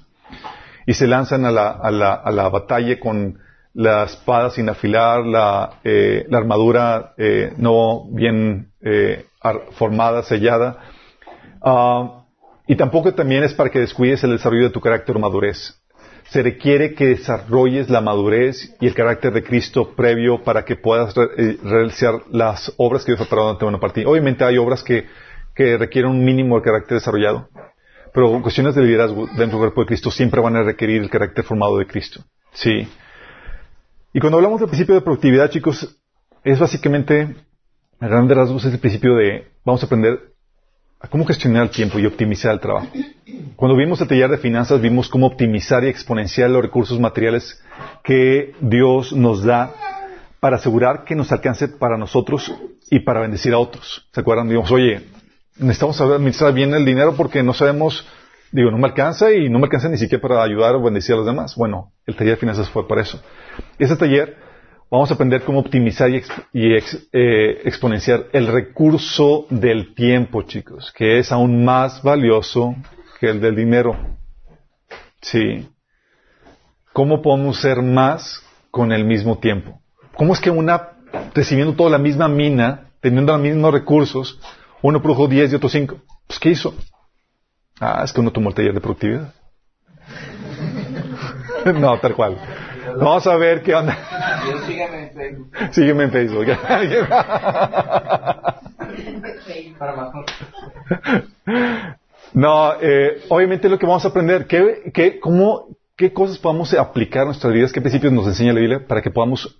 Y 0.85 0.93
se 0.93 1.07
lanzan 1.07 1.45
a 1.45 1.51
la, 1.51 1.69
a 1.69 1.91
la, 1.91 2.13
a 2.13 2.31
la 2.31 2.49
batalla 2.49 2.99
con 2.99 3.39
la 3.73 4.03
espada 4.03 4.49
sin 4.49 4.69
afilar, 4.69 5.25
la, 5.25 5.79
eh, 5.83 6.25
la 6.29 6.39
armadura 6.39 7.13
eh, 7.17 7.53
no 7.57 8.05
bien 8.11 8.71
eh, 8.81 9.25
formada, 9.71 10.23
sellada. 10.23 10.79
Uh, 11.61 12.23
y 12.67 12.75
tampoco 12.75 13.13
también 13.13 13.43
es 13.43 13.53
para 13.53 13.69
que 13.69 13.79
descuides 13.79 14.23
el 14.23 14.31
desarrollo 14.31 14.63
de 14.63 14.69
tu 14.69 14.79
carácter 14.79 15.15
o 15.15 15.19
madurez 15.19 15.79
se 16.29 16.43
requiere 16.43 16.93
que 16.93 17.07
desarrolles 17.07 17.89
la 17.89 18.01
madurez 18.01 18.75
y 18.79 18.87
el 18.87 18.93
carácter 18.93 19.33
de 19.33 19.43
Cristo 19.43 19.95
previo 19.95 20.43
para 20.43 20.63
que 20.63 20.75
puedas 20.75 21.15
eh, 21.17 21.57
realizar 21.63 22.21
las 22.31 22.71
obras 22.77 23.03
que 23.03 23.13
Dios 23.13 23.21
ha 23.21 23.23
preparado 23.23 23.51
ante 23.51 23.65
una 23.65 23.79
partida. 23.79 24.07
Obviamente 24.07 24.43
hay 24.43 24.57
obras 24.57 24.83
que, 24.83 25.07
que 25.55 25.77
requieren 25.77 26.11
un 26.11 26.23
mínimo 26.23 26.57
de 26.57 26.61
carácter 26.61 26.99
desarrollado, 26.99 27.49
pero 28.13 28.41
cuestiones 28.41 28.75
de 28.75 28.83
liderazgo 28.83 29.27
dentro 29.27 29.45
del 29.45 29.59
cuerpo 29.59 29.81
de 29.81 29.87
Cristo 29.87 30.11
siempre 30.11 30.41
van 30.41 30.55
a 30.55 30.63
requerir 30.63 31.01
el 31.01 31.09
carácter 31.09 31.43
formado 31.43 31.77
de 31.77 31.87
Cristo. 31.87 32.23
Sí. 32.53 32.87
Y 34.13 34.19
cuando 34.19 34.37
hablamos 34.37 34.59
del 34.59 34.69
principio 34.69 34.95
de 34.95 35.01
productividad, 35.01 35.49
chicos, 35.49 35.97
es 36.43 36.59
básicamente, 36.59 37.35
a 37.99 38.07
grandes 38.07 38.37
rasgos, 38.37 38.65
es 38.65 38.73
el 38.73 38.79
principio 38.79 39.15
de, 39.15 39.47
vamos 39.63 39.83
a 39.83 39.85
aprender 39.85 40.33
a 40.99 41.07
cómo 41.07 41.25
gestionar 41.25 41.63
el 41.63 41.69
tiempo 41.69 41.99
y 41.99 42.05
optimizar 42.05 42.51
el 42.53 42.59
trabajo. 42.59 42.87
Cuando 43.55 43.77
vimos 43.77 44.01
el 44.01 44.07
taller 44.07 44.29
de 44.29 44.37
finanzas, 44.37 44.81
vimos 44.81 45.09
cómo 45.09 45.27
optimizar 45.27 45.83
y 45.83 45.87
exponenciar 45.87 46.49
los 46.49 46.61
recursos 46.61 46.99
materiales 46.99 47.61
que 48.03 48.53
Dios 48.59 49.13
nos 49.13 49.43
da 49.43 49.73
para 50.39 50.57
asegurar 50.57 51.03
que 51.03 51.15
nos 51.15 51.31
alcance 51.31 51.67
para 51.67 51.97
nosotros 51.97 52.53
y 52.89 52.99
para 53.01 53.21
bendecir 53.21 53.53
a 53.53 53.59
otros. 53.59 54.07
¿Se 54.11 54.21
acuerdan? 54.21 54.47
Digamos, 54.47 54.71
oye, 54.71 55.01
necesitamos 55.59 55.99
administrar 56.01 56.53
bien 56.53 56.73
el 56.73 56.85
dinero 56.85 57.15
porque 57.15 57.43
no 57.43 57.53
sabemos, 57.53 58.07
digo, 58.51 58.71
no 58.71 58.77
me 58.77 58.87
alcanza 58.87 59.31
y 59.31 59.49
no 59.49 59.59
me 59.59 59.65
alcanza 59.65 59.89
ni 59.89 59.97
siquiera 59.97 60.21
para 60.21 60.43
ayudar 60.43 60.75
o 60.75 60.81
bendecir 60.81 61.13
a 61.13 61.17
los 61.17 61.25
demás. 61.25 61.55
Bueno, 61.55 61.91
el 62.05 62.15
taller 62.15 62.35
de 62.35 62.39
finanzas 62.39 62.69
fue 62.69 62.87
para 62.87 63.01
eso. 63.01 63.21
Ese 63.77 63.95
taller 63.95 64.37
vamos 64.89 65.11
a 65.11 65.13
aprender 65.13 65.43
cómo 65.43 65.59
optimizar 65.59 66.09
y, 66.09 66.21
eh, 66.73 67.61
exponenciar 67.63 68.27
el 68.31 68.47
recurso 68.47 69.45
del 69.49 69.93
tiempo, 69.93 70.43
chicos, 70.43 70.91
que 70.95 71.19
es 71.19 71.31
aún 71.31 71.63
más 71.63 72.01
valioso 72.01 72.75
que 73.19 73.29
el 73.29 73.41
del 73.41 73.55
dinero. 73.55 73.95
Sí. 75.21 75.67
¿Cómo 76.93 77.21
podemos 77.21 77.59
ser 77.59 77.81
más 77.81 78.41
con 78.71 78.91
el 78.91 79.05
mismo 79.05 79.37
tiempo? 79.37 79.81
¿Cómo 80.15 80.33
es 80.33 80.39
que 80.39 80.49
una, 80.49 80.89
recibiendo 81.35 81.73
toda 81.73 81.91
la 81.91 81.97
misma 81.97 82.27
mina, 82.27 82.89
teniendo 83.01 83.33
los 83.33 83.41
mismos 83.41 83.73
recursos, 83.73 84.39
uno 84.81 85.01
produjo 85.01 85.27
10 85.27 85.51
y 85.51 85.55
otro 85.55 85.69
5? 85.69 85.97
Pues, 86.27 86.39
¿qué 86.39 86.49
hizo? 86.49 86.73
Ah, 87.79 88.01
es 88.03 88.13
que 88.13 88.21
uno 88.21 88.31
tomó 88.31 88.49
el 88.49 88.55
taller 88.55 88.73
de 88.73 88.81
productividad. 88.81 89.33
no, 91.75 91.99
tal 91.99 92.15
cual. 92.15 92.37
Vamos 92.97 93.27
a 93.27 93.35
ver 93.37 93.61
qué 93.61 93.75
onda. 93.75 93.97
Sígueme 94.65 95.03
en 95.03 95.11
Facebook. 95.13 95.51
Sígueme 95.71 96.03
en 96.03 96.11
Facebook. 96.11 96.45
No, 102.31 102.73
eh, 102.79 103.23
obviamente 103.29 103.67
lo 103.69 103.79
que 103.79 103.87
vamos 103.87 104.05
a 104.05 104.09
aprender, 104.09 104.45
¿qué, 104.45 104.91
qué, 104.93 105.19
cómo, 105.19 105.67
¿qué 105.97 106.13
cosas 106.13 106.37
podemos 106.37 106.71
aplicar 106.75 107.23
en 107.23 107.29
nuestras 107.29 107.51
vidas? 107.51 107.71
¿Qué 107.71 107.81
principios 107.81 108.13
nos 108.13 108.27
enseña 108.27 108.53
la 108.53 108.59
Biblia 108.59 108.85
para 108.87 109.01
que 109.01 109.09
podamos 109.09 109.59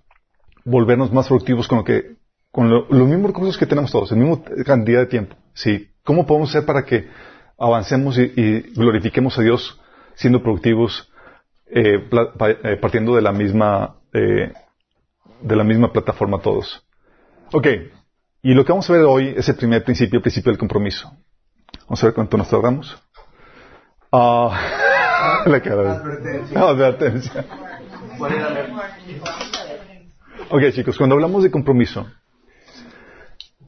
volvernos 0.63 1.11
más 1.11 1.27
productivos 1.27 1.67
con 1.67 1.79
lo 1.79 1.83
que, 1.83 2.15
con 2.51 2.69
los 2.69 3.07
mismos 3.07 3.27
recursos 3.27 3.57
que 3.57 3.65
tenemos 3.65 3.91
todos, 3.91 4.11
la 4.11 4.17
misma 4.17 4.43
cantidad 4.65 4.99
de 4.99 5.05
tiempo? 5.05 5.35
Sí. 5.53 5.89
¿Cómo 6.03 6.25
podemos 6.25 6.49
hacer 6.49 6.65
para 6.65 6.83
que 6.83 7.07
avancemos 7.57 8.17
y, 8.17 8.61
glorifiquemos 8.73 9.37
a 9.37 9.41
Dios 9.41 9.79
siendo 10.15 10.41
productivos, 10.41 11.11
eh, 11.67 12.09
eh, 12.63 12.77
partiendo 12.81 13.15
de 13.15 13.21
la 13.21 13.31
misma, 13.31 13.97
eh, 14.13 14.51
de 15.41 15.55
la 15.55 15.63
misma 15.63 15.91
plataforma 15.91 16.41
todos? 16.41 16.83
Ok. 17.51 17.67
Y 18.41 18.53
lo 18.53 18.63
que 18.63 18.71
vamos 18.71 18.89
a 18.89 18.93
ver 18.93 19.03
hoy 19.03 19.33
es 19.35 19.47
el 19.49 19.55
primer 19.55 19.83
principio, 19.83 20.17
el 20.17 20.23
principio 20.23 20.51
del 20.51 20.59
compromiso. 20.59 21.11
Vamos 21.83 22.01
a 22.01 22.07
ver 22.07 22.15
cuánto 22.15 22.37
nos 22.37 22.49
tardamos. 22.49 22.97
Ah, 24.11 25.43
la 25.45 25.61
cara. 25.61 25.93
Advertencia. 25.93 26.59
Advertencia. 26.61 27.45
Ok, 30.49 30.61
chicos, 30.71 30.97
cuando 30.97 31.15
hablamos 31.15 31.43
de 31.43 31.51
compromiso, 31.51 32.07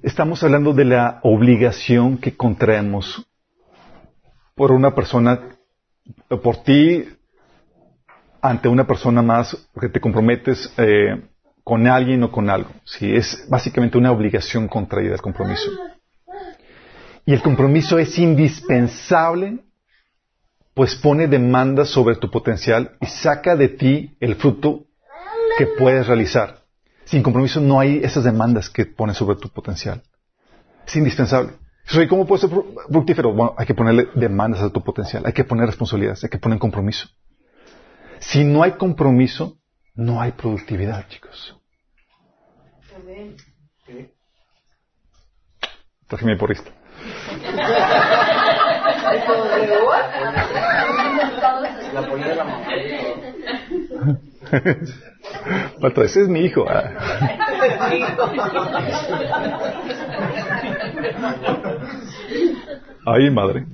estamos 0.04 0.44
hablando 0.44 0.74
de 0.74 0.86
la 0.86 1.20
obligación 1.24 2.18
que 2.18 2.36
contraemos 2.36 3.26
por 4.56 4.72
una 4.72 4.94
persona, 4.94 5.40
por 6.44 6.64
ti, 6.64 7.06
ante 8.42 8.68
una 8.68 8.88
persona 8.88 9.22
más, 9.22 9.56
porque 9.74 9.90
te 9.90 10.00
comprometes 10.00 10.74
eh, 10.78 11.22
con 11.64 11.88
alguien 11.88 12.24
o 12.24 12.32
con 12.32 12.50
algo. 12.50 12.72
Sí, 12.84 13.14
es 13.14 13.46
básicamente 13.50 13.98
una 13.98 14.12
obligación 14.12 14.68
contraída 14.68 15.14
el 15.14 15.22
compromiso. 15.22 15.70
Y 17.26 17.34
el 17.34 17.42
compromiso 17.42 18.00
es 18.00 18.18
indispensable, 18.18 19.60
pues 20.74 20.96
pone 20.96 21.28
demandas 21.28 21.90
sobre 21.90 22.16
tu 22.16 22.32
potencial 22.32 22.98
y 23.00 23.06
saca 23.06 23.56
de 23.56 23.68
ti 23.68 24.18
el 24.20 24.36
fruto 24.36 24.86
que 25.58 25.68
puedes 25.68 26.08
realizar. 26.08 26.61
Sin 27.12 27.24
compromiso 27.24 27.60
no 27.60 27.78
hay 27.78 27.98
esas 27.98 28.24
demandas 28.24 28.70
que 28.70 28.86
ponen 28.86 29.14
sobre 29.14 29.36
tu 29.36 29.50
potencial. 29.50 30.02
Es 30.88 30.96
indispensable. 30.96 31.52
¿Cómo 32.08 32.26
puedes 32.26 32.40
ser 32.40 32.50
fructífero? 32.90 33.34
Bueno, 33.34 33.54
hay 33.58 33.66
que 33.66 33.74
ponerle 33.74 34.08
demandas 34.16 34.62
a 34.62 34.70
tu 34.70 34.82
potencial, 34.82 35.22
hay 35.26 35.34
que 35.34 35.44
poner 35.44 35.66
responsabilidades, 35.66 36.24
hay 36.24 36.30
que 36.30 36.38
poner 36.38 36.58
compromiso. 36.58 37.10
Si 38.20 38.46
no 38.46 38.64
hay 38.64 38.72
compromiso, 38.72 39.58
no 39.94 40.22
hay 40.22 40.32
productividad, 40.32 41.06
chicos. 41.10 41.58
Traje 46.08 46.26
mi 46.26 46.38
porrista. 46.38 46.72
La 51.94 52.02
Pato, 55.82 56.04
ese 56.04 56.22
es 56.22 56.28
mi 56.28 56.42
hijo. 56.42 56.66
Ah. 56.68 56.92
Ay, 63.06 63.30
madre. 63.32 63.66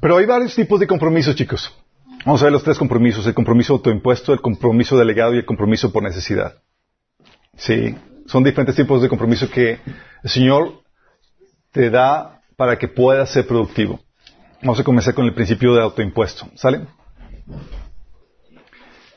Pero 0.00 0.16
hay 0.16 0.26
varios 0.26 0.54
tipos 0.54 0.80
de 0.80 0.86
compromisos, 0.86 1.34
chicos. 1.34 1.72
Vamos 2.24 2.40
a 2.40 2.44
ver 2.46 2.52
los 2.52 2.64
tres 2.64 2.78
compromisos, 2.78 3.26
el 3.26 3.34
compromiso 3.34 3.74
autoimpuesto, 3.74 4.32
el 4.32 4.40
compromiso 4.40 4.96
delegado 4.96 5.34
y 5.34 5.38
el 5.38 5.44
compromiso 5.44 5.92
por 5.92 6.02
necesidad. 6.02 6.54
Sí, 7.56 7.94
son 8.26 8.42
diferentes 8.42 8.76
tipos 8.76 9.02
de 9.02 9.08
compromiso 9.08 9.50
que 9.50 9.78
el 10.22 10.30
Señor 10.30 10.80
te 11.70 11.90
da 11.90 12.40
para 12.56 12.78
que 12.78 12.88
puedas 12.88 13.30
ser 13.30 13.46
productivo. 13.46 14.00
Vamos 14.62 14.80
a 14.80 14.84
comenzar 14.84 15.14
con 15.14 15.24
el 15.26 15.34
principio 15.34 15.74
de 15.74 15.82
autoimpuesto. 15.82 16.48
¿Sale? 16.54 16.86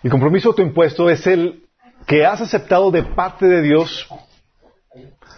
El 0.03 0.11
compromiso 0.11 0.49
autoimpuesto 0.49 1.09
es 1.09 1.25
el 1.27 1.63
que 2.05 2.25
has 2.25 2.41
aceptado 2.41 2.91
de 2.91 3.03
parte 3.03 3.45
de 3.45 3.61
Dios 3.61 4.07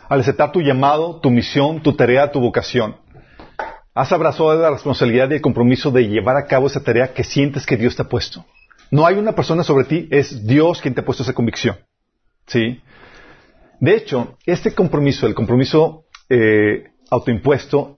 al 0.08 0.20
aceptar 0.22 0.52
tu 0.52 0.62
llamado, 0.62 1.20
tu 1.20 1.30
misión, 1.30 1.82
tu 1.82 1.94
tarea, 1.94 2.32
tu 2.32 2.40
vocación. 2.40 2.96
Has 3.94 4.12
abrazado 4.12 4.54
la 4.56 4.72
responsabilidad 4.72 5.30
y 5.30 5.36
el 5.36 5.42
compromiso 5.42 5.92
de 5.92 6.08
llevar 6.08 6.38
a 6.38 6.46
cabo 6.46 6.68
esa 6.68 6.84
tarea 6.84 7.14
que 7.14 7.24
sientes 7.24 7.66
que 7.66 7.78
Dios 7.78 7.96
te 7.96 8.02
ha 8.02 8.10
puesto. 8.10 8.46
No 8.92 9.06
hay 9.06 9.16
una 9.16 9.34
persona 9.34 9.64
sobre 9.64 9.86
ti, 9.86 10.08
es 10.10 10.46
Dios 10.48 10.82
quien 10.82 10.96
te 10.96 11.02
ha 11.02 11.06
puesto 11.06 11.24
esa 11.24 11.34
convicción. 11.34 11.78
¿Sí? 12.48 12.82
De 13.80 13.96
hecho, 13.96 14.38
este 14.46 14.74
compromiso, 14.74 15.28
el 15.28 15.36
compromiso 15.36 16.06
eh, 16.30 16.92
autoimpuesto, 17.10 17.98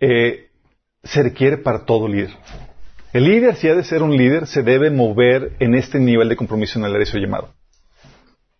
eh, 0.00 0.50
se 1.02 1.22
requiere 1.22 1.58
para 1.58 1.84
todo 1.84 2.08
líder. 2.08 2.30
El 3.12 3.24
líder, 3.24 3.56
si 3.56 3.68
ha 3.68 3.74
de 3.74 3.84
ser 3.84 4.02
un 4.02 4.16
líder, 4.16 4.46
se 4.46 4.62
debe 4.62 4.90
mover 4.90 5.56
en 5.60 5.74
este 5.74 5.98
nivel 5.98 6.28
de 6.28 6.36
compromiso 6.36 6.78
en 6.78 6.84
el 6.84 6.94
área 6.94 7.06
llamado. 7.14 7.54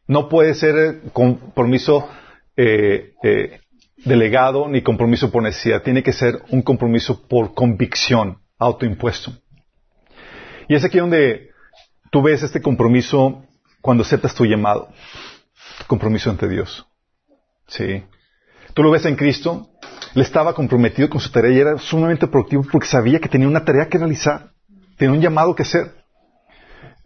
No 0.07 0.29
puede 0.29 0.55
ser 0.55 1.03
compromiso 1.13 2.09
eh, 2.57 3.13
eh, 3.23 3.61
delegado 4.05 4.69
ni 4.69 4.83
compromiso 4.83 5.31
por 5.31 5.43
necesidad. 5.43 5.83
Tiene 5.83 6.03
que 6.03 6.13
ser 6.13 6.41
un 6.51 6.63
compromiso 6.63 7.27
por 7.27 7.55
convicción, 7.55 8.39
autoimpuesto. 8.59 9.33
Y 10.69 10.75
es 10.75 10.85
aquí 10.85 10.99
donde 10.99 11.51
tú 12.11 12.23
ves 12.23 12.43
este 12.43 12.63
compromiso 12.63 13.45
cuando 13.81 14.05
aceptas 14.05 14.35
tu 14.35 14.45
llamado. 14.45 14.89
Compromiso 15.87 16.31
ante 16.31 16.49
Dios. 16.49 16.87
Sí. 17.67 18.03
Tú 18.77 18.83
lo 18.83 18.91
ves 18.91 19.07
en 19.07 19.17
Cristo. 19.17 19.71
Él 20.15 20.21
estaba 20.21 20.53
comprometido 20.53 21.09
con 21.09 21.19
su 21.19 21.31
tarea 21.31 21.51
y 21.51 21.61
era 21.61 21.79
sumamente 21.79 22.27
productivo 22.27 22.63
porque 22.71 22.87
sabía 22.87 23.19
que 23.19 23.29
tenía 23.31 23.49
una 23.49 23.65
tarea 23.65 23.89
que 23.89 23.97
realizar. 23.97 24.51
Tenía 24.99 25.15
un 25.15 25.23
llamado 25.23 25.55
que 25.55 25.63
hacer. 25.63 25.95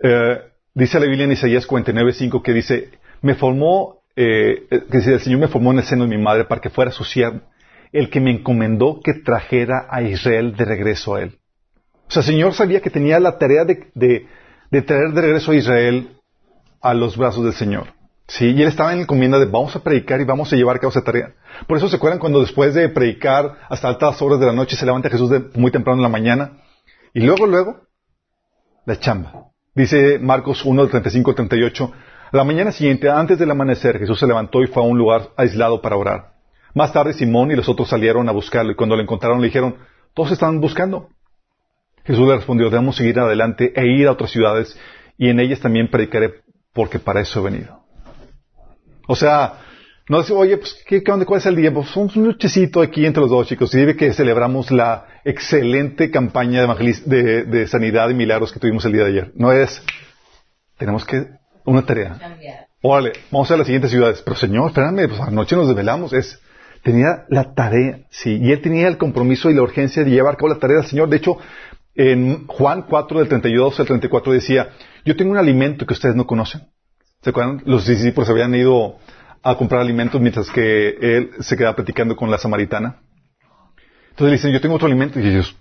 Eh, 0.02 0.40
dice 0.74 0.98
la 0.98 1.06
Biblia 1.06 1.26
en 1.26 1.32
Isaías 1.32 1.68
49.5 1.68 2.42
que 2.42 2.52
dice, 2.52 2.90
me 3.22 3.36
formó, 3.36 4.02
eh, 4.16 4.66
que 4.68 4.98
dice, 4.98 5.12
el 5.12 5.20
Señor 5.20 5.38
me 5.38 5.46
formó 5.46 5.70
en 5.70 5.78
el 5.78 5.84
seno 5.84 6.02
de 6.02 6.10
mi 6.10 6.20
madre 6.20 6.44
para 6.44 6.60
que 6.60 6.70
fuera 6.70 6.90
su 6.90 7.04
siervo, 7.04 7.40
el 7.92 8.10
que 8.10 8.20
me 8.20 8.32
encomendó 8.32 8.98
que 9.00 9.14
trajera 9.14 9.86
a 9.88 10.02
Israel 10.02 10.56
de 10.56 10.64
regreso 10.64 11.14
a 11.14 11.22
él. 11.22 11.38
O 12.08 12.10
sea, 12.10 12.22
el 12.22 12.26
Señor 12.26 12.52
sabía 12.52 12.80
que 12.80 12.90
tenía 12.90 13.20
la 13.20 13.38
tarea 13.38 13.64
de 13.64 14.82
traer 14.82 15.12
de 15.12 15.20
regreso 15.20 15.52
a 15.52 15.54
Israel 15.54 16.16
a 16.82 16.94
los 16.94 17.16
brazos 17.16 17.44
del 17.44 17.54
Señor. 17.54 17.99
Sí, 18.30 18.52
y 18.52 18.62
él 18.62 18.68
estaba 18.68 18.92
en 18.92 18.98
la 18.98 19.02
encomienda 19.02 19.40
de 19.40 19.46
vamos 19.46 19.74
a 19.74 19.82
predicar 19.82 20.20
y 20.20 20.24
vamos 20.24 20.52
a 20.52 20.56
llevar 20.56 20.76
a 20.76 20.78
cabo 20.78 20.92
esa 20.92 21.02
tarea. 21.02 21.34
Por 21.66 21.76
eso 21.76 21.88
se 21.88 21.96
acuerdan 21.96 22.20
cuando 22.20 22.40
después 22.40 22.74
de 22.74 22.88
predicar 22.88 23.56
hasta 23.68 23.88
altas 23.88 24.22
horas 24.22 24.38
de 24.38 24.46
la 24.46 24.52
noche 24.52 24.76
se 24.76 24.86
levanta 24.86 25.10
Jesús 25.10 25.30
de 25.30 25.50
muy 25.56 25.72
temprano 25.72 25.98
en 25.98 26.04
la 26.04 26.08
mañana 26.08 26.52
y 27.12 27.22
luego, 27.22 27.44
luego, 27.46 27.88
la 28.86 29.00
chamba. 29.00 29.48
Dice 29.74 30.20
Marcos 30.20 30.64
1, 30.64 30.86
35 30.86 31.34
38, 31.34 31.92
la 32.30 32.44
mañana 32.44 32.70
siguiente, 32.70 33.10
antes 33.10 33.36
del 33.36 33.50
amanecer, 33.50 33.98
Jesús 33.98 34.20
se 34.20 34.28
levantó 34.28 34.62
y 34.62 34.68
fue 34.68 34.84
a 34.84 34.86
un 34.86 34.96
lugar 34.96 35.30
aislado 35.36 35.82
para 35.82 35.96
orar. 35.96 36.34
Más 36.72 36.92
tarde 36.92 37.14
Simón 37.14 37.50
y 37.50 37.56
los 37.56 37.68
otros 37.68 37.88
salieron 37.88 38.28
a 38.28 38.32
buscarlo 38.32 38.70
y 38.70 38.76
cuando 38.76 38.94
lo 38.94 39.02
encontraron 39.02 39.40
le 39.40 39.48
dijeron, 39.48 39.74
todos 40.14 40.30
están 40.30 40.60
buscando. 40.60 41.08
Jesús 42.04 42.28
le 42.28 42.36
respondió, 42.36 42.70
debemos 42.70 42.94
seguir 42.94 43.18
adelante 43.18 43.72
e 43.74 43.88
ir 43.88 44.06
a 44.06 44.12
otras 44.12 44.30
ciudades 44.30 44.78
y 45.18 45.30
en 45.30 45.40
ellas 45.40 45.58
también 45.58 45.90
predicaré 45.90 46.44
porque 46.72 47.00
para 47.00 47.22
eso 47.22 47.40
he 47.40 47.50
venido. 47.50 47.79
O 49.10 49.16
sea, 49.16 49.54
no 50.08 50.18
decir, 50.18 50.36
oye, 50.36 50.56
pues, 50.56 50.84
¿qué, 50.86 51.02
¿cuál 51.02 51.40
es 51.40 51.46
el 51.46 51.56
día? 51.56 51.74
Pues 51.74 51.96
un 51.96 52.08
luchecito 52.14 52.80
aquí 52.80 53.04
entre 53.04 53.20
los 53.22 53.30
dos, 53.30 53.48
chicos. 53.48 53.74
Y 53.74 53.78
debe 53.78 53.96
que 53.96 54.12
celebramos 54.12 54.70
la 54.70 55.04
excelente 55.24 56.12
campaña 56.12 56.64
de, 57.06 57.44
de, 57.44 57.66
sanidad 57.66 58.08
y 58.10 58.14
milagros 58.14 58.52
que 58.52 58.60
tuvimos 58.60 58.84
el 58.84 58.92
día 58.92 59.02
de 59.02 59.10
ayer. 59.10 59.32
No 59.34 59.50
es, 59.50 59.82
tenemos 60.78 61.04
que, 61.04 61.26
una 61.64 61.84
tarea. 61.84 62.20
Órale, 62.82 63.14
vamos 63.32 63.50
a 63.50 63.56
las 63.56 63.66
siguientes 63.66 63.90
ciudades. 63.90 64.22
Pero 64.22 64.36
señor, 64.36 64.68
espérame, 64.68 65.08
pues 65.08 65.20
anoche 65.22 65.56
nos 65.56 65.66
desvelamos. 65.66 66.12
Es, 66.12 66.40
tenía 66.84 67.24
la 67.30 67.52
tarea, 67.52 67.98
sí. 68.10 68.38
Y 68.40 68.52
él 68.52 68.60
tenía 68.60 68.86
el 68.86 68.96
compromiso 68.96 69.50
y 69.50 69.54
la 69.54 69.62
urgencia 69.62 70.04
de 70.04 70.10
llevar 70.10 70.34
a 70.34 70.36
cabo 70.36 70.50
la 70.50 70.60
tarea 70.60 70.76
del 70.76 70.86
Señor. 70.86 71.08
De 71.08 71.16
hecho, 71.16 71.36
en 71.96 72.46
Juan 72.46 72.82
4, 72.88 73.18
del 73.18 73.28
32 73.28 73.80
al 73.80 73.86
34 73.86 74.32
decía, 74.32 74.68
yo 75.04 75.16
tengo 75.16 75.32
un 75.32 75.38
alimento 75.38 75.84
que 75.84 75.94
ustedes 75.94 76.14
no 76.14 76.28
conocen. 76.28 76.60
¿Se 77.22 77.30
acuerdan? 77.30 77.62
Los 77.66 77.86
discípulos 77.86 78.30
habían 78.30 78.54
ido 78.54 78.96
a 79.42 79.56
comprar 79.56 79.80
alimentos 79.82 80.20
mientras 80.20 80.50
que 80.50 80.88
él 81.00 81.30
se 81.40 81.56
quedaba 81.56 81.76
platicando 81.76 82.16
con 82.16 82.30
la 82.30 82.38
samaritana. 82.38 83.00
Entonces 84.10 84.26
le 84.26 84.32
dicen, 84.32 84.52
yo 84.52 84.60
tengo 84.60 84.74
otro 84.74 84.86
alimento. 84.86 85.20
Y 85.20 85.28
ellos 85.28 85.56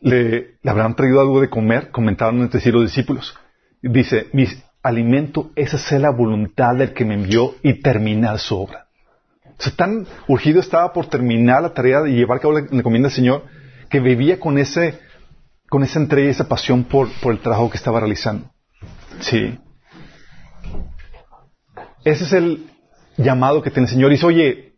le, 0.00 0.58
habrán 0.64 0.94
traído 0.94 1.20
algo 1.20 1.40
de 1.40 1.48
comer, 1.48 1.90
comentaron 1.90 2.40
entre 2.42 2.60
sí 2.60 2.70
los 2.70 2.82
discípulos. 2.82 3.36
Dice, 3.82 4.28
mi 4.32 4.46
alimento 4.82 5.50
es 5.56 5.74
hacer 5.74 6.00
la 6.00 6.10
voluntad 6.10 6.74
del 6.76 6.92
que 6.92 7.04
me 7.04 7.14
envió 7.14 7.54
y 7.62 7.80
terminar 7.80 8.38
su 8.38 8.56
obra. 8.56 8.86
O 9.58 9.62
sea, 9.62 9.72
tan 9.74 10.06
urgido 10.28 10.60
estaba 10.60 10.92
por 10.92 11.06
terminar 11.06 11.62
la 11.62 11.72
tarea 11.72 12.02
de 12.02 12.12
llevar 12.12 12.38
a 12.38 12.40
cabo 12.40 12.54
la 12.54 12.66
encomienda 12.70 13.08
del 13.08 13.16
Señor 13.16 13.44
que 13.88 14.00
vivía 14.00 14.38
con 14.38 14.58
ese, 14.58 14.98
con 15.68 15.82
esa 15.82 15.98
entrega 16.00 16.28
y 16.28 16.30
esa 16.30 16.48
pasión 16.48 16.84
por, 16.84 17.08
por 17.22 17.32
el 17.32 17.38
trabajo 17.38 17.70
que 17.70 17.78
estaba 17.78 18.00
realizando. 18.00 18.50
Sí. 19.20 19.58
Ese 22.06 22.22
es 22.22 22.32
el 22.34 22.70
llamado 23.16 23.62
que 23.62 23.70
tiene 23.72 23.88
el 23.88 23.92
Señor. 23.92 24.12
Y 24.12 24.14
dice, 24.14 24.26
oye, 24.26 24.74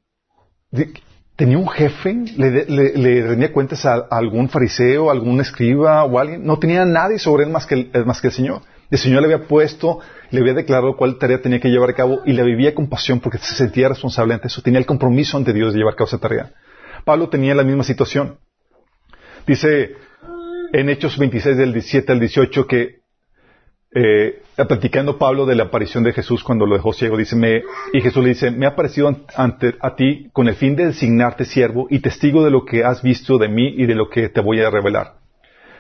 ¿tenía 1.36 1.58
un 1.58 1.68
jefe? 1.68 2.24
¿Le, 2.38 3.22
rendía 3.22 3.52
cuentas 3.52 3.84
a, 3.84 3.96
algún 4.10 4.48
fariseo, 4.48 5.10
algún 5.10 5.38
escriba 5.42 6.04
o 6.04 6.18
alguien? 6.18 6.46
No 6.46 6.58
tenía 6.58 6.86
nadie 6.86 7.18
sobre 7.18 7.44
él 7.44 7.50
más 7.50 7.66
que 7.66 7.90
el, 7.92 8.06
más 8.06 8.22
que 8.22 8.28
el 8.28 8.32
Señor. 8.32 8.62
El 8.90 8.96
Señor 8.96 9.20
le 9.20 9.34
había 9.34 9.46
puesto, 9.46 10.00
le 10.30 10.40
había 10.40 10.54
declarado 10.54 10.96
cuál 10.96 11.18
tarea 11.18 11.42
tenía 11.42 11.60
que 11.60 11.68
llevar 11.68 11.90
a 11.90 11.92
cabo 11.92 12.20
y 12.24 12.32
le 12.32 12.42
vivía 12.44 12.74
con 12.74 12.88
pasión 12.88 13.20
porque 13.20 13.36
se 13.36 13.54
sentía 13.54 13.90
responsable 13.90 14.32
ante 14.32 14.46
eso. 14.46 14.62
Tenía 14.62 14.80
el 14.80 14.86
compromiso 14.86 15.36
ante 15.36 15.52
Dios 15.52 15.74
de 15.74 15.80
llevar 15.80 15.92
a 15.92 15.96
cabo 15.96 16.08
esa 16.08 16.18
tarea. 16.18 16.54
Pablo 17.04 17.28
tenía 17.28 17.54
la 17.54 17.62
misma 17.62 17.84
situación. 17.84 18.38
Dice 19.46 19.96
en 20.72 20.88
Hechos 20.88 21.18
26 21.18 21.58
del 21.58 21.74
17 21.74 22.10
al 22.10 22.20
18 22.20 22.66
que 22.66 22.97
eh, 23.90 24.42
platicando 24.56 25.18
Pablo 25.18 25.46
de 25.46 25.54
la 25.54 25.64
aparición 25.64 26.04
de 26.04 26.12
Jesús 26.12 26.44
cuando 26.44 26.66
lo 26.66 26.76
dejó 26.76 26.92
ciego, 26.92 27.16
dice, 27.16 27.36
me, 27.36 27.62
y 27.92 28.00
Jesús 28.00 28.22
le 28.22 28.30
dice, 28.30 28.50
me 28.50 28.66
ha 28.66 28.70
aparecido 28.70 29.08
ante 29.34 29.74
a 29.80 29.96
ti 29.96 30.28
con 30.32 30.48
el 30.48 30.54
fin 30.54 30.76
de 30.76 30.86
designarte 30.86 31.44
siervo 31.44 31.86
y 31.88 32.00
testigo 32.00 32.44
de 32.44 32.50
lo 32.50 32.64
que 32.64 32.84
has 32.84 33.02
visto 33.02 33.38
de 33.38 33.48
mí 33.48 33.74
y 33.76 33.86
de 33.86 33.94
lo 33.94 34.10
que 34.10 34.28
te 34.28 34.40
voy 34.40 34.60
a 34.60 34.70
revelar. 34.70 35.14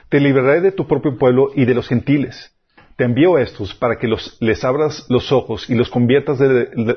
Te 0.08 0.20
liberaré 0.20 0.60
de 0.62 0.72
tu 0.72 0.86
propio 0.86 1.18
pueblo 1.18 1.50
y 1.54 1.66
de 1.66 1.74
los 1.74 1.86
gentiles. 1.86 2.54
Te 2.96 3.04
envío 3.04 3.36
a 3.36 3.42
estos 3.42 3.74
para 3.74 3.98
que 3.98 4.08
los, 4.08 4.38
les 4.40 4.64
abras 4.64 5.06
los 5.08 5.30
ojos 5.30 5.68
y 5.68 5.74
los 5.74 5.90
conviertas 5.90 6.38
de, 6.38 6.48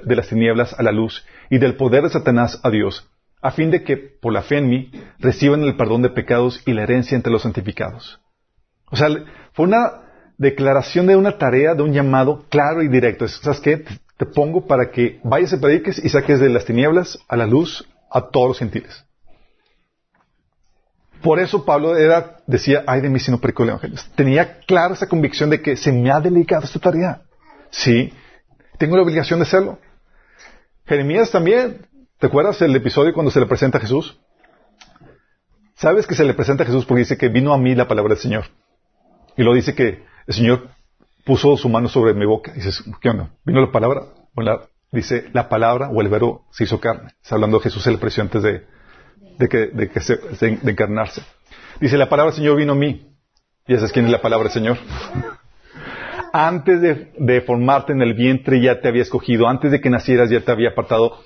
de 0.04 0.16
las 0.16 0.30
tinieblas 0.30 0.74
a 0.80 0.82
la 0.82 0.92
luz 0.92 1.26
y 1.50 1.58
del 1.58 1.76
poder 1.76 2.04
de 2.04 2.10
Satanás 2.10 2.60
a 2.64 2.72
Dios, 2.72 3.08
a 3.42 3.52
fin 3.52 3.70
de 3.70 3.84
que, 3.84 3.98
por 3.98 4.32
la 4.32 4.42
fe 4.42 4.58
en 4.58 4.70
mí, 4.70 4.92
reciban 5.20 5.62
el 5.64 5.76
perdón 5.76 6.02
de 6.02 6.10
pecados 6.10 6.64
y 6.66 6.74
la 6.74 6.84
herencia 6.84 7.16
entre 7.16 7.32
los 7.32 7.42
santificados. 7.42 8.20
O 8.90 8.96
sea, 8.96 9.10
fue 9.54 9.66
una 9.66 10.11
declaración 10.42 11.06
de 11.06 11.16
una 11.16 11.38
tarea, 11.38 11.76
de 11.76 11.84
un 11.84 11.94
llamado 11.94 12.46
claro 12.50 12.82
y 12.82 12.88
directo. 12.88 13.28
¿Sabes 13.28 13.60
qué? 13.60 13.86
Te 14.18 14.26
pongo 14.26 14.66
para 14.66 14.90
que 14.90 15.20
vayas 15.24 15.54
y 15.54 15.58
prediques 15.58 16.04
y 16.04 16.10
saques 16.10 16.40
de 16.40 16.50
las 16.50 16.66
tinieblas 16.66 17.20
a 17.28 17.38
la 17.38 17.46
luz 17.46 17.88
a 18.10 18.30
todos 18.30 18.48
los 18.48 18.60
gentiles. 18.60 19.06
Por 21.22 21.40
eso 21.40 21.64
Pablo 21.64 21.96
era, 21.96 22.38
decía, 22.48 22.84
ay 22.88 23.02
de 23.02 23.10
mí 23.10 23.20
si 23.20 23.30
no 23.30 23.40
predico 23.40 23.62
el 23.62 23.70
evangelio. 23.70 24.00
Tenía 24.16 24.58
clara 24.62 24.96
esa 24.96 25.08
convicción 25.08 25.52
de 25.52 25.62
que 25.62 25.78
se 25.78 25.92
me 25.92 26.10
ha 26.10 26.20
delegado 26.20 26.64
esta 26.66 26.80
tarea. 26.80 27.22
Sí, 27.70 28.12
tengo 28.80 28.96
la 28.96 29.04
obligación 29.04 29.38
de 29.40 29.44
hacerlo. 29.44 29.78
Jeremías 30.88 31.30
también. 31.30 31.86
¿Te 32.18 32.28
acuerdas 32.28 32.60
el 32.64 32.76
episodio 32.76 33.14
cuando 33.14 33.32
se 33.32 33.40
le 33.40 33.46
presenta 33.46 33.78
a 33.78 33.82
Jesús? 33.82 34.20
¿Sabes 35.76 36.08
que 36.08 36.16
se 36.16 36.24
le 36.24 36.34
presenta 36.34 36.64
a 36.64 36.66
Jesús 36.66 36.86
porque 36.86 37.02
dice 37.02 37.18
que 37.18 37.30
vino 37.30 37.54
a 37.54 37.60
mí 37.60 37.76
la 37.76 37.88
palabra 37.88 38.16
del 38.16 38.22
Señor? 38.22 38.46
Y 39.38 39.44
lo 39.44 39.54
dice 39.54 39.76
que 39.76 40.10
el 40.28 40.34
Señor 40.34 40.70
puso 41.26 41.58
su 41.58 41.70
mano 41.70 41.88
sobre 41.88 42.14
mi 42.14 42.26
boca. 42.26 42.54
Dices, 42.54 42.84
¿qué 43.00 43.10
onda? 43.10 43.30
¿Vino 43.46 43.62
la 43.62 43.72
palabra? 43.72 44.02
dice, 44.92 45.30
la 45.34 45.48
palabra 45.48 45.90
o 45.90 46.02
el 46.02 46.10
verbo 46.10 46.46
se 46.52 46.66
hizo 46.66 46.80
carne. 46.80 47.14
Está 47.22 47.36
hablando 47.36 47.58
de 47.58 47.64
Jesús, 47.64 47.86
el 47.88 47.98
precio 47.98 48.24
antes 48.24 48.44
de, 48.44 48.68
que, 49.50 49.68
de, 49.68 50.60
encarnarse. 50.70 51.22
Dice, 51.80 51.98
la 51.98 52.10
palabra 52.10 52.32
del 52.32 52.40
Señor 52.40 52.58
vino 52.58 52.74
a 52.74 52.76
mí. 52.76 53.08
¿Y 53.68 53.76
sabes 53.76 53.92
quién 53.92 54.06
es 54.06 54.12
la 54.12 54.22
palabra 54.22 54.46
del 54.46 54.54
Señor? 54.54 54.78
antes 56.34 56.82
de, 56.82 57.14
de, 57.18 57.42
formarte 57.42 57.94
en 57.94 58.02
el 58.02 58.14
vientre 58.14 58.62
ya 58.62 58.82
te 58.82 58.88
había 58.88 59.04
escogido. 59.04 59.48
Antes 59.48 59.72
de 59.72 59.80
que 59.80 59.90
nacieras 59.90 60.30
ya 60.30 60.42
te 60.42 60.52
había 60.52 60.70
apartado. 60.70 61.20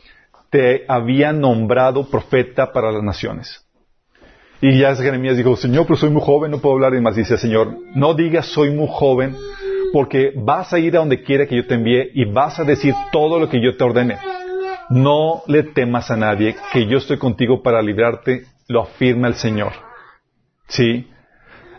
Te 0.52 0.86
había 0.88 1.34
nombrado 1.34 2.10
profeta 2.10 2.72
para 2.72 2.92
las 2.92 3.04
naciones. 3.04 3.65
Y 4.62 4.80
ya 4.80 4.96
Jeremías 4.96 5.38
dijo, 5.38 5.56
Señor, 5.56 5.86
pero 5.86 5.98
soy 5.98 6.10
muy 6.10 6.22
joven, 6.22 6.52
no 6.52 6.60
puedo 6.60 6.76
hablar. 6.76 6.94
Y 6.96 7.02
más 7.02 7.16
dice, 7.16 7.38
Señor, 7.38 7.78
no 7.94 8.14
digas 8.14 8.48
soy 8.48 8.72
muy 8.72 8.88
joven, 8.90 9.36
porque 9.92 10.32
vas 10.36 10.74
a 10.74 10.80
ir 10.80 10.96
a 10.96 11.00
donde 11.00 11.24
quiera 11.24 11.46
que 11.46 11.58
yo 11.58 11.68
te 11.68 11.76
envíe 11.76 12.12
y 12.14 12.26
vas 12.26 12.60
a 12.60 12.64
decir 12.64 12.94
todo 13.12 13.40
lo 13.40 13.50
que 13.50 13.62
yo 13.62 13.76
te 13.76 13.84
ordene. 13.84 14.18
No 14.90 15.44
le 15.48 15.64
temas 15.64 16.12
a 16.12 16.16
nadie, 16.16 16.56
que 16.72 16.86
yo 16.86 16.98
estoy 16.98 17.18
contigo 17.18 17.62
para 17.62 17.82
librarte, 17.82 18.46
lo 18.68 18.82
afirma 18.82 19.28
el 19.28 19.36
Señor. 19.36 19.74
¿Sí? 20.68 21.08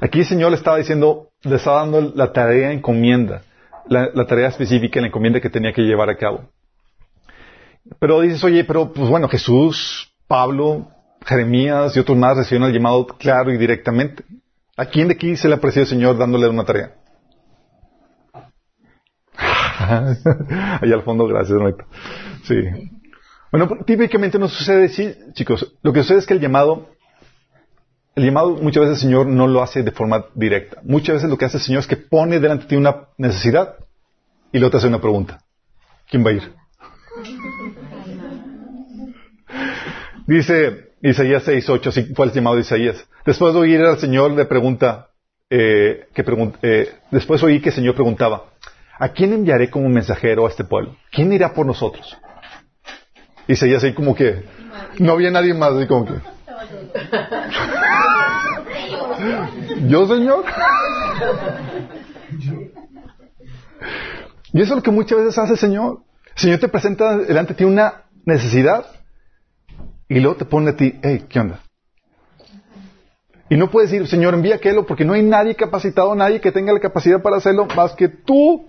Aquí 0.00 0.20
el 0.20 0.26
Señor 0.26 0.50
le 0.50 0.56
estaba 0.56 0.76
diciendo, 0.76 1.28
le 1.42 1.56
estaba 1.56 1.80
dando 1.80 2.12
la 2.14 2.32
tarea 2.32 2.72
encomienda, 2.72 3.42
la, 3.88 4.10
la 4.12 4.26
tarea 4.26 4.48
específica, 4.48 5.00
la 5.00 5.06
encomienda 5.06 5.40
que 5.40 5.50
tenía 5.50 5.72
que 5.72 5.82
llevar 5.82 6.10
a 6.10 6.16
cabo. 6.16 6.50
Pero 8.00 8.20
dices, 8.20 8.42
oye, 8.44 8.64
pero 8.64 8.92
pues 8.92 9.08
bueno, 9.08 9.28
Jesús, 9.28 10.12
Pablo, 10.26 10.88
Jeremías 11.26 11.96
y 11.96 12.00
otros 12.00 12.16
más 12.16 12.36
recibieron 12.36 12.68
el 12.68 12.74
llamado 12.74 13.06
claro 13.06 13.52
y 13.52 13.58
directamente. 13.58 14.24
¿A 14.76 14.86
quién 14.86 15.08
de 15.08 15.14
aquí 15.14 15.36
se 15.36 15.48
le 15.48 15.54
apreció 15.54 15.82
el 15.82 15.88
Señor 15.88 16.16
dándole 16.16 16.48
una 16.48 16.64
tarea? 16.64 16.94
Allá 20.80 20.94
al 20.94 21.02
fondo, 21.02 21.26
gracias, 21.26 21.58
Neto. 21.58 21.84
Sí. 22.44 22.54
Bueno, 23.50 23.68
típicamente 23.84 24.38
no 24.38 24.48
sucede 24.48 24.84
así, 24.84 25.14
chicos. 25.32 25.74
Lo 25.82 25.92
que 25.92 26.02
sucede 26.02 26.18
es 26.18 26.26
que 26.26 26.34
el 26.34 26.40
llamado, 26.40 26.90
el 28.14 28.24
llamado 28.24 28.50
muchas 28.62 28.82
veces 28.82 28.98
el 28.98 29.08
Señor 29.08 29.26
no 29.26 29.48
lo 29.48 29.62
hace 29.62 29.82
de 29.82 29.90
forma 29.90 30.26
directa. 30.34 30.80
Muchas 30.84 31.16
veces 31.16 31.30
lo 31.30 31.36
que 31.36 31.46
hace 31.46 31.56
el 31.56 31.64
Señor 31.64 31.80
es 31.80 31.88
que 31.88 31.96
pone 31.96 32.38
delante 32.38 32.64
de 32.64 32.68
ti 32.68 32.76
una 32.76 33.08
necesidad 33.18 33.74
y 34.52 34.58
luego 34.58 34.70
te 34.70 34.76
hace 34.76 34.86
una 34.86 35.00
pregunta. 35.00 35.40
¿Quién 36.08 36.24
va 36.24 36.30
a 36.30 36.34
ir? 36.34 36.52
Dice 40.26 40.86
Isaías 41.02 41.46
6.8, 41.46 41.88
así 41.88 42.14
fue 42.14 42.26
el 42.26 42.32
llamado 42.32 42.59
Isaías. 42.59 43.06
Después 43.24 43.52
de 43.52 43.61
oír 43.61 43.80
al 43.82 43.98
Señor 43.98 44.32
le 44.32 44.46
pregunta, 44.46 45.11
eh, 45.50 46.09
que 46.14 46.24
pregunta 46.24 46.59
eh, 46.62 46.92
después 47.11 47.42
oí 47.42 47.61
que 47.61 47.68
el 47.68 47.74
Señor 47.74 47.94
preguntaba, 47.94 48.44
¿a 48.98 49.11
quién 49.11 49.32
enviaré 49.32 49.70
como 49.70 49.88
mensajero 49.88 50.46
a 50.46 50.48
este 50.48 50.64
pueblo? 50.64 50.96
¿Quién 51.11 51.32
irá 51.32 51.52
por 51.52 51.66
nosotros? 51.66 52.16
Isaías 53.46 53.85
ahí 53.85 53.92
como 53.92 54.14
que, 54.14 54.44
no 54.98 55.12
había 55.12 55.30
nadie 55.30 55.54
más, 55.54 55.72
así 55.72 55.87
como 55.87 56.06
que, 56.06 56.14
¿yo 59.88 60.06
Señor? 60.06 60.44
Y 64.52 64.62
eso 64.62 64.72
es 64.72 64.76
lo 64.76 64.82
que 64.82 64.90
muchas 64.90 65.18
veces 65.18 65.38
hace 65.38 65.52
el 65.52 65.59
Señor. 65.59 66.00
El 66.35 66.40
Señor 66.40 66.59
te 66.59 66.68
presenta 66.68 67.18
delante 67.18 67.52
de 67.52 67.59
ti 67.59 67.64
una 67.64 68.04
necesidad 68.24 68.87
y 70.09 70.21
luego 70.21 70.37
te 70.37 70.45
pone 70.45 70.71
a 70.71 70.77
ti, 70.77 70.99
hey, 71.03 71.25
¿qué 71.29 71.40
onda? 71.40 71.61
Y 73.49 73.57
no 73.57 73.71
puedes 73.71 73.90
decir, 73.90 74.07
Señor, 74.09 74.35
envía 74.35 74.57
aquello 74.57 74.87
porque 74.87 75.05
no 75.05 75.12
hay 75.12 75.23
nadie 75.23 75.55
capacitado, 75.55 76.14
nadie 76.14 76.40
que 76.40 76.51
tenga 76.51 76.73
la 76.73 76.81
capacidad 76.81 77.23
para 77.23 77.37
hacerlo 77.37 77.66
más 77.77 77.92
que 77.92 78.09
tú. 78.09 78.66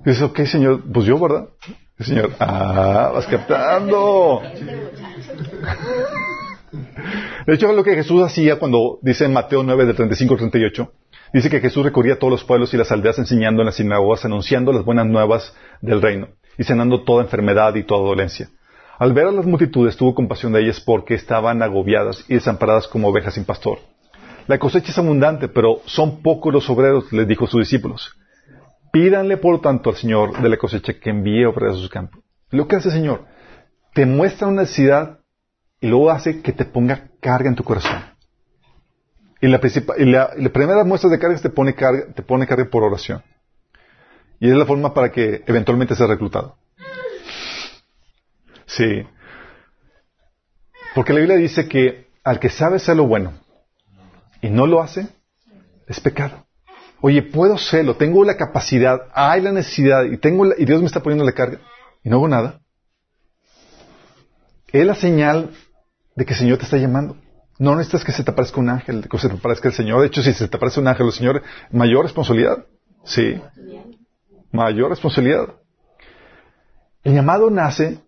Y 0.00 0.10
dices, 0.10 0.22
ok, 0.22 0.40
Señor, 0.44 0.82
pues 0.90 1.04
yo, 1.04 1.18
¿verdad? 1.18 1.48
El 1.98 2.06
Señor, 2.06 2.30
ah, 2.38 3.10
vas 3.14 3.26
captando. 3.26 4.40
De 7.46 7.54
hecho, 7.54 7.72
lo 7.72 7.84
que 7.84 7.94
Jesús 7.94 8.22
hacía 8.22 8.58
cuando 8.58 8.98
dice 9.02 9.26
en 9.26 9.34
Mateo 9.34 9.62
9, 9.62 9.84
del 9.84 9.96
35 9.96 10.34
al 10.34 10.38
38, 10.38 10.92
dice 11.34 11.50
que 11.50 11.60
Jesús 11.60 11.84
recorría 11.84 12.18
todos 12.18 12.30
los 12.30 12.44
pueblos 12.44 12.72
y 12.72 12.78
las 12.78 12.90
aldeas 12.90 13.18
enseñando 13.18 13.60
en 13.60 13.66
las 13.66 13.76
sinagogas, 13.76 14.24
anunciando 14.24 14.72
las 14.72 14.84
buenas 14.84 15.06
nuevas 15.06 15.54
del 15.82 16.00
reino 16.00 16.28
y 16.56 16.64
sanando 16.64 17.02
toda 17.04 17.22
enfermedad 17.22 17.74
y 17.74 17.82
toda 17.82 18.08
dolencia. 18.08 18.48
Al 19.00 19.14
ver 19.14 19.28
a 19.28 19.32
las 19.32 19.46
multitudes 19.46 19.96
tuvo 19.96 20.14
compasión 20.14 20.52
de 20.52 20.60
ellas 20.60 20.78
porque 20.78 21.14
estaban 21.14 21.62
agobiadas 21.62 22.22
y 22.28 22.34
desamparadas 22.34 22.86
como 22.86 23.08
ovejas 23.08 23.32
sin 23.32 23.46
pastor. 23.46 23.78
La 24.46 24.58
cosecha 24.58 24.92
es 24.92 24.98
abundante, 24.98 25.48
pero 25.48 25.80
son 25.86 26.20
pocos 26.20 26.52
los 26.52 26.68
obreros, 26.68 27.10
les 27.10 27.26
dijo 27.26 27.46
a 27.46 27.48
sus 27.48 27.60
discípulos. 27.60 28.14
Pídanle, 28.92 29.38
por 29.38 29.58
tanto, 29.62 29.88
al 29.88 29.96
Señor 29.96 30.42
de 30.42 30.50
la 30.50 30.58
cosecha 30.58 30.92
que 31.00 31.08
envíe 31.08 31.46
obreros 31.46 31.78
a 31.78 31.80
sus 31.80 31.88
campos. 31.88 32.22
Lo 32.50 32.68
que 32.68 32.76
hace 32.76 32.88
el 32.88 32.94
Señor, 32.94 33.24
te 33.94 34.04
muestra 34.04 34.48
una 34.48 34.62
necesidad 34.62 35.20
y 35.80 35.86
luego 35.86 36.10
hace 36.10 36.42
que 36.42 36.52
te 36.52 36.66
ponga 36.66 37.08
carga 37.22 37.48
en 37.48 37.54
tu 37.54 37.64
corazón. 37.64 38.02
Y 39.40 39.48
la, 39.48 39.60
primera 40.52 40.84
muestra 40.84 41.08
de 41.08 41.18
carga 41.18 41.36
es 41.36 41.40
te 41.40 41.48
pone 41.48 41.74
carga, 41.74 42.12
te 42.14 42.22
pone 42.22 42.46
carga 42.46 42.68
por 42.70 42.82
oración. 42.84 43.22
Y 44.40 44.50
es 44.50 44.56
la 44.56 44.66
forma 44.66 44.92
para 44.92 45.10
que 45.10 45.42
eventualmente 45.46 45.94
seas 45.94 46.10
reclutado. 46.10 46.58
Sí. 48.76 49.06
Porque 50.94 51.12
la 51.12 51.20
Biblia 51.20 51.36
dice 51.36 51.68
que 51.68 52.08
al 52.22 52.38
que 52.38 52.50
sabe 52.50 52.76
hacer 52.76 52.96
lo 52.96 53.06
bueno 53.06 53.32
y 54.42 54.50
no 54.50 54.66
lo 54.66 54.80
hace, 54.80 55.08
es 55.86 56.00
pecado. 56.00 56.46
Oye, 57.00 57.22
puedo 57.22 57.54
hacerlo, 57.54 57.96
tengo 57.96 58.24
la 58.24 58.36
capacidad, 58.36 59.08
hay 59.14 59.40
la 59.40 59.52
necesidad 59.52 60.04
y, 60.04 60.18
tengo 60.18 60.46
y 60.56 60.64
Dios 60.64 60.80
me 60.80 60.86
está 60.86 61.02
poniendo 61.02 61.24
la 61.24 61.32
carga 61.32 61.58
y 62.04 62.10
no 62.10 62.16
hago 62.16 62.28
nada. 62.28 62.60
Es 64.68 64.86
la 64.86 64.94
señal 64.94 65.50
de 66.14 66.24
que 66.24 66.34
el 66.34 66.38
Señor 66.38 66.58
te 66.58 66.64
está 66.64 66.76
llamando. 66.76 67.16
No 67.58 67.74
necesitas 67.74 68.04
que 68.04 68.12
se 68.12 68.22
te 68.22 68.30
aparezca 68.30 68.60
un 68.60 68.70
ángel, 68.70 69.06
que 69.08 69.18
se 69.18 69.28
te 69.28 69.34
aparezca 69.34 69.68
el 69.68 69.74
Señor. 69.74 70.00
De 70.00 70.06
hecho, 70.06 70.22
si 70.22 70.32
se 70.32 70.48
te 70.48 70.56
aparece 70.56 70.80
un 70.80 70.88
ángel, 70.88 71.06
el 71.06 71.12
Señor, 71.12 71.42
mayor 71.72 72.04
responsabilidad. 72.04 72.66
Sí. 73.04 73.40
Mayor 74.52 74.90
responsabilidad. 74.90 75.54
El 77.02 77.14
llamado 77.14 77.50
nace 77.50 78.00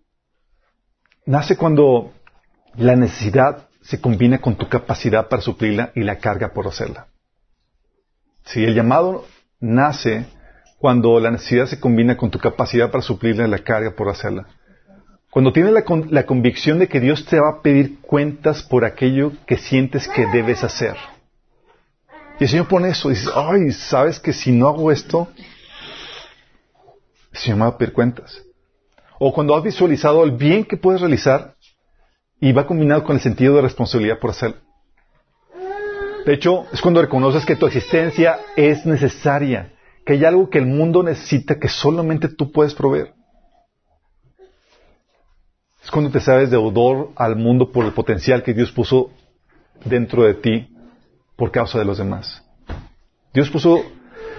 nace 1.26 1.56
cuando 1.56 2.12
la 2.74 2.96
necesidad 2.96 3.68
se 3.82 4.00
combina 4.00 4.40
con 4.40 4.56
tu 4.56 4.68
capacidad 4.68 5.28
para 5.28 5.42
suplirla 5.42 5.92
y 5.94 6.02
la 6.02 6.18
carga 6.18 6.52
por 6.52 6.66
hacerla. 6.66 7.08
Si 8.44 8.64
el 8.64 8.74
llamado 8.74 9.26
nace 9.60 10.26
cuando 10.78 11.20
la 11.20 11.30
necesidad 11.30 11.66
se 11.66 11.78
combina 11.78 12.16
con 12.16 12.30
tu 12.30 12.38
capacidad 12.38 12.90
para 12.90 13.02
suplirla 13.02 13.46
y 13.46 13.50
la 13.50 13.60
carga 13.60 13.92
por 13.92 14.08
hacerla. 14.08 14.46
Cuando 15.30 15.52
tienes 15.52 15.72
la, 15.72 15.84
la 16.10 16.26
convicción 16.26 16.78
de 16.78 16.88
que 16.88 17.00
Dios 17.00 17.24
te 17.24 17.40
va 17.40 17.50
a 17.50 17.62
pedir 17.62 18.00
cuentas 18.00 18.62
por 18.62 18.84
aquello 18.84 19.32
que 19.46 19.56
sientes 19.56 20.08
que 20.08 20.26
debes 20.26 20.62
hacer. 20.64 20.96
Y 22.38 22.44
el 22.44 22.50
Señor 22.50 22.68
pone 22.68 22.88
eso 22.88 23.10
y 23.10 23.14
dices, 23.14 23.30
ay, 23.34 23.70
¿sabes 23.70 24.18
que 24.18 24.32
si 24.32 24.52
no 24.52 24.68
hago 24.68 24.90
esto, 24.90 25.28
el 27.32 27.38
Señor 27.38 27.58
me 27.58 27.64
va 27.64 27.70
a 27.70 27.78
pedir 27.78 27.94
cuentas? 27.94 28.42
O 29.24 29.32
cuando 29.32 29.54
has 29.54 29.62
visualizado 29.62 30.24
el 30.24 30.32
bien 30.32 30.64
que 30.64 30.76
puedes 30.76 31.00
realizar 31.00 31.54
y 32.40 32.50
va 32.50 32.66
combinado 32.66 33.04
con 33.04 33.14
el 33.14 33.22
sentido 33.22 33.54
de 33.54 33.62
responsabilidad 33.62 34.18
por 34.18 34.30
hacerlo. 34.30 34.56
De 36.26 36.34
hecho, 36.34 36.66
es 36.72 36.80
cuando 36.80 37.00
reconoces 37.00 37.46
que 37.46 37.54
tu 37.54 37.66
existencia 37.66 38.40
es 38.56 38.84
necesaria, 38.84 39.74
que 40.04 40.14
hay 40.14 40.24
algo 40.24 40.50
que 40.50 40.58
el 40.58 40.66
mundo 40.66 41.04
necesita 41.04 41.60
que 41.60 41.68
solamente 41.68 42.26
tú 42.26 42.50
puedes 42.50 42.74
proveer. 42.74 43.14
Es 45.84 45.90
cuando 45.92 46.10
te 46.10 46.18
sabes 46.18 46.50
deudor 46.50 47.10
al 47.14 47.36
mundo 47.36 47.70
por 47.70 47.84
el 47.84 47.92
potencial 47.92 48.42
que 48.42 48.54
Dios 48.54 48.72
puso 48.72 49.12
dentro 49.84 50.24
de 50.24 50.34
ti 50.34 50.68
por 51.36 51.52
causa 51.52 51.78
de 51.78 51.84
los 51.84 51.98
demás. 51.98 52.42
Dios 53.32 53.48
puso, 53.50 53.84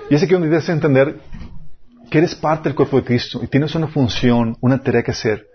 y 0.09 0.15
ese 0.15 0.27
que 0.27 0.33
donde 0.33 0.49
debes 0.49 0.67
entender 0.67 1.21
que 2.13 2.19
eres 2.19 2.35
parte 2.35 2.69
del 2.69 2.75
cuerpo 2.75 2.97
de 2.97 3.05
Cristo 3.05 3.39
y 3.41 3.47
tienes 3.47 3.73
una 3.73 3.87
función, 3.87 4.55
una 4.61 4.83
tarea 4.83 5.01
que 5.01 5.09
hacer, 5.09 5.47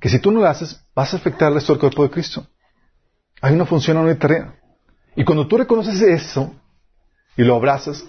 que 0.00 0.08
si 0.08 0.18
tú 0.18 0.32
no 0.32 0.40
la 0.40 0.50
haces, 0.50 0.84
vas 0.92 1.14
a 1.14 1.18
afectar 1.18 1.46
al 1.46 1.54
resto 1.54 1.72
del 1.72 1.78
cuerpo 1.78 2.02
de 2.02 2.10
Cristo. 2.10 2.48
Hay 3.40 3.54
una 3.54 3.64
función, 3.64 3.96
una 3.96 4.18
tarea. 4.18 4.56
Y 5.14 5.22
cuando 5.22 5.46
tú 5.46 5.56
reconoces 5.56 6.02
eso 6.02 6.52
y 7.36 7.44
lo 7.44 7.54
abrazas, 7.54 8.04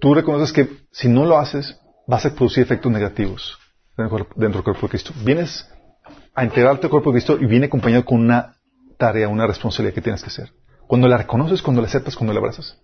tú 0.00 0.14
reconoces 0.14 0.52
que 0.52 0.68
si 0.92 1.08
no 1.08 1.24
lo 1.24 1.40
haces, 1.40 1.80
vas 2.06 2.24
a 2.24 2.32
producir 2.32 2.62
efectos 2.62 2.92
negativos 2.92 3.58
dentro 3.96 4.28
del 4.36 4.62
cuerpo 4.62 4.82
de 4.82 4.90
Cristo. 4.90 5.12
Vienes 5.24 5.68
a 6.36 6.44
integrarte 6.44 6.86
al 6.86 6.90
cuerpo 6.90 7.10
de 7.10 7.14
Cristo 7.14 7.36
y 7.40 7.46
viene 7.46 7.66
acompañado 7.66 8.04
con 8.04 8.20
una 8.20 8.54
tarea, 8.96 9.26
una 9.26 9.48
responsabilidad 9.48 9.92
que 9.92 10.02
tienes 10.02 10.22
que 10.22 10.28
hacer. 10.28 10.52
Cuando 10.86 11.08
la 11.08 11.16
reconoces, 11.16 11.62
cuando 11.62 11.82
la 11.82 11.88
aceptas, 11.88 12.14
cuando 12.14 12.32
la 12.32 12.38
abrazas, 12.38 12.78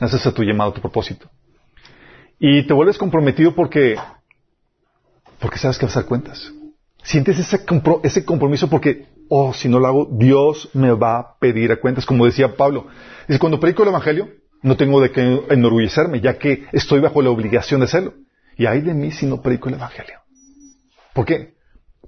haces 0.00 0.24
a 0.26 0.32
tu 0.32 0.42
llamado, 0.42 0.70
a 0.70 0.74
tu 0.74 0.80
propósito. 0.80 1.28
Y 2.44 2.64
te 2.64 2.74
vuelves 2.74 2.98
comprometido 2.98 3.54
porque, 3.54 3.94
porque 5.38 5.58
sabes 5.60 5.78
que 5.78 5.86
vas 5.86 5.96
a 5.96 6.00
dar 6.00 6.08
cuentas. 6.08 6.52
Sientes 7.04 7.38
ese, 7.38 7.64
ese 8.02 8.24
compromiso 8.24 8.68
porque, 8.68 9.06
oh, 9.28 9.54
si 9.54 9.68
no 9.68 9.78
lo 9.78 9.86
hago, 9.86 10.08
Dios 10.10 10.68
me 10.74 10.90
va 10.90 11.18
a 11.20 11.38
pedir 11.38 11.70
a 11.70 11.76
cuentas. 11.76 12.04
Como 12.04 12.26
decía 12.26 12.56
Pablo, 12.56 12.88
dice, 13.28 13.38
cuando 13.38 13.60
predico 13.60 13.84
el 13.84 13.90
Evangelio, 13.90 14.28
no 14.60 14.76
tengo 14.76 15.00
de 15.00 15.12
qué 15.12 15.40
enorgullecerme, 15.50 16.20
ya 16.20 16.36
que 16.36 16.64
estoy 16.72 16.98
bajo 16.98 17.22
la 17.22 17.30
obligación 17.30 17.78
de 17.78 17.84
hacerlo. 17.84 18.14
Y 18.56 18.66
hay 18.66 18.80
de 18.80 18.92
mí 18.92 19.12
si 19.12 19.24
no 19.24 19.40
predico 19.40 19.68
el 19.68 19.76
Evangelio. 19.76 20.18
¿Por 21.12 21.24
qué? 21.24 21.54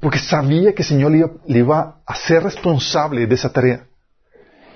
Porque 0.01 0.19
sabía 0.19 0.75
que 0.75 0.83
el 0.83 0.89
Señor 0.89 1.13
le 1.13 1.19
iba, 1.19 1.31
le 1.47 1.59
iba 1.61 1.79
a 1.79 2.13
hacer 2.13 2.43
responsable 2.43 3.29
de 3.29 3.35
esa 3.37 3.53
tarea. 3.53 3.87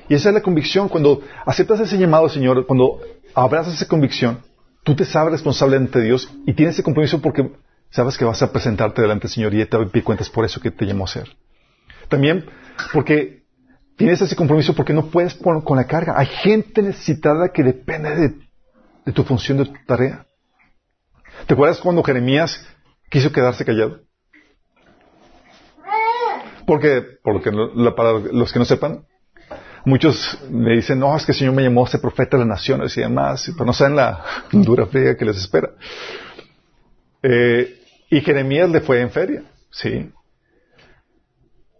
Y 0.08 0.14
esa 0.14 0.28
es 0.28 0.36
la 0.36 0.40
convicción. 0.40 0.88
Cuando 0.88 1.20
aceptas 1.44 1.80
ese 1.80 1.98
llamado, 1.98 2.28
Señor, 2.28 2.64
cuando 2.64 3.00
abrazas 3.34 3.74
esa 3.74 3.88
convicción, 3.88 4.46
tú 4.88 4.96
te 4.96 5.04
sabes 5.04 5.32
responsable 5.32 5.76
ante 5.76 6.00
Dios 6.00 6.32
y 6.46 6.54
tienes 6.54 6.76
ese 6.76 6.82
compromiso 6.82 7.20
porque 7.20 7.50
sabes 7.90 8.16
que 8.16 8.24
vas 8.24 8.40
a 8.40 8.50
presentarte 8.50 9.02
delante 9.02 9.24
del 9.24 9.30
Señor 9.34 9.52
y 9.52 9.62
te 9.66 10.02
cuentas 10.02 10.30
por 10.30 10.46
eso 10.46 10.62
que 10.62 10.70
te 10.70 10.86
llamó 10.86 11.04
a 11.04 11.08
ser. 11.08 11.28
También 12.08 12.46
porque 12.94 13.42
tienes 13.98 14.22
ese 14.22 14.34
compromiso 14.34 14.74
porque 14.74 14.94
no 14.94 15.10
puedes 15.10 15.34
con, 15.34 15.60
con 15.60 15.76
la 15.76 15.86
carga. 15.86 16.14
Hay 16.16 16.24
gente 16.24 16.80
necesitada 16.80 17.50
que 17.50 17.62
depende 17.62 18.38
de, 19.04 19.12
tu 19.12 19.24
función, 19.24 19.58
de 19.58 19.66
tu 19.66 19.74
tarea. 19.86 20.26
¿Te 21.46 21.52
acuerdas 21.52 21.80
cuando 21.82 22.02
Jeremías 22.02 22.66
quiso 23.10 23.30
quedarse 23.30 23.66
callado? 23.66 24.00
Porque, 26.66 27.02
porque 27.22 27.52
para 27.94 28.12
los 28.32 28.50
que 28.54 28.58
no 28.58 28.64
sepan, 28.64 29.04
muchos 29.84 30.38
me 30.50 30.76
dicen, 30.76 30.98
no, 30.98 31.16
es 31.16 31.24
que 31.24 31.32
el 31.32 31.38
Señor 31.38 31.54
me 31.54 31.62
llamó 31.62 31.84
a 31.84 31.88
ser 31.88 32.00
profeta 32.00 32.36
de 32.36 32.44
las 32.44 32.48
naciones 32.48 32.96
y 32.96 33.00
demás, 33.00 33.50
pero 33.52 33.66
no 33.66 33.72
saben 33.72 33.96
la 33.96 34.24
dura 34.52 34.86
friega 34.86 35.16
que 35.16 35.24
les 35.24 35.36
espera. 35.36 35.70
Eh, 37.22 37.80
y 38.10 38.20
Jeremías 38.20 38.70
le 38.70 38.80
fue 38.80 39.00
en 39.00 39.10
feria, 39.10 39.42
sí. 39.70 40.10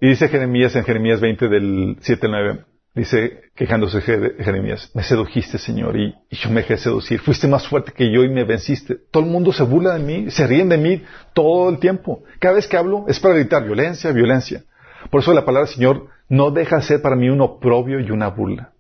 Y 0.00 0.08
dice 0.08 0.28
Jeremías 0.28 0.76
en 0.76 0.84
Jeremías 0.84 1.20
20 1.20 1.48
del 1.48 1.96
7 2.00 2.26
al 2.26 2.32
9, 2.32 2.64
dice, 2.94 3.42
quejándose 3.54 4.00
Jeremías, 4.00 4.90
me 4.94 5.02
sedujiste, 5.02 5.58
Señor, 5.58 5.96
y, 5.96 6.14
yo 6.30 6.50
me 6.50 6.62
dejé 6.62 6.76
seducir. 6.76 7.20
Fuiste 7.20 7.48
más 7.48 7.66
fuerte 7.66 7.92
que 7.92 8.12
yo 8.12 8.22
y 8.22 8.28
me 8.28 8.44
venciste. 8.44 8.96
Todo 9.11 9.24
el 9.24 9.30
mundo 9.30 9.52
se 9.52 9.62
burla 9.64 9.94
de 9.94 10.00
mí, 10.00 10.30
se 10.30 10.46
ríen 10.46 10.68
de 10.68 10.78
mí 10.78 11.02
todo 11.34 11.70
el 11.70 11.78
tiempo. 11.78 12.22
Cada 12.38 12.54
vez 12.54 12.66
que 12.66 12.76
hablo 12.76 13.06
es 13.08 13.18
para 13.18 13.34
gritar 13.34 13.64
violencia, 13.64 14.12
violencia. 14.12 14.64
Por 15.11 15.22
eso 15.22 15.32
la 15.32 15.44
palabra 15.44 15.66
del 15.66 15.74
Señor 15.74 16.08
no 16.29 16.51
deja 16.51 16.77
de 16.77 16.83
ser 16.83 17.03
para 17.03 17.17
mí 17.17 17.29
un 17.29 17.41
oprobio 17.41 18.01
y 18.01 18.11
una 18.11 18.29
burla. 18.29 18.73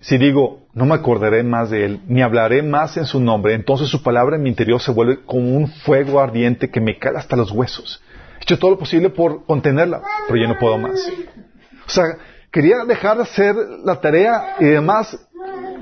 Si 0.00 0.18
digo, 0.18 0.66
no 0.72 0.86
me 0.86 0.94
acordaré 0.94 1.42
más 1.42 1.70
de 1.70 1.84
Él, 1.84 2.00
ni 2.06 2.22
hablaré 2.22 2.62
más 2.62 2.96
en 2.96 3.06
su 3.06 3.20
nombre, 3.20 3.54
entonces 3.54 3.88
su 3.88 4.02
palabra 4.02 4.36
en 4.36 4.42
mi 4.42 4.48
interior 4.48 4.80
se 4.80 4.92
vuelve 4.92 5.24
como 5.24 5.56
un 5.56 5.68
fuego 5.68 6.20
ardiente 6.20 6.70
que 6.70 6.80
me 6.80 6.98
cala 6.98 7.20
hasta 7.20 7.36
los 7.36 7.50
huesos. 7.50 8.02
He 8.38 8.42
hecho 8.42 8.58
todo 8.58 8.72
lo 8.72 8.78
posible 8.78 9.10
por 9.10 9.44
contenerla, 9.44 10.02
pero 10.26 10.40
ya 10.40 10.48
no 10.48 10.58
puedo 10.58 10.78
más. 10.78 11.08
O 11.86 11.90
sea, 11.90 12.04
quería 12.50 12.84
dejar 12.84 13.16
de 13.16 13.22
hacer 13.22 13.54
la 13.84 14.00
tarea 14.00 14.56
y 14.60 14.64
demás, 14.64 15.18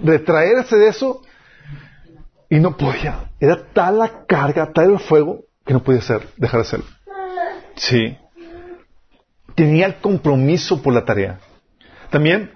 retraerse 0.03 0.77
de 0.77 0.89
eso, 0.89 1.23
y 2.51 2.61
no 2.61 2.77
podía. 2.77 3.31
Era 3.41 3.67
tal 3.73 3.99
la 3.99 4.27
carga, 4.27 4.73
tal 4.73 4.93
el 4.93 4.99
fuego, 5.01 5.45
que 5.65 5.73
no 5.73 5.83
podía 5.83 6.01
hacer, 6.01 6.29
dejar 6.37 6.61
de 6.61 6.67
hacerlo. 6.67 6.87
Sí. 7.77 8.17
Tenía 9.55 9.87
el 9.87 9.97
compromiso 9.97 10.83
por 10.83 10.93
la 10.95 11.05
tarea. 11.05 11.39
También 12.11 12.51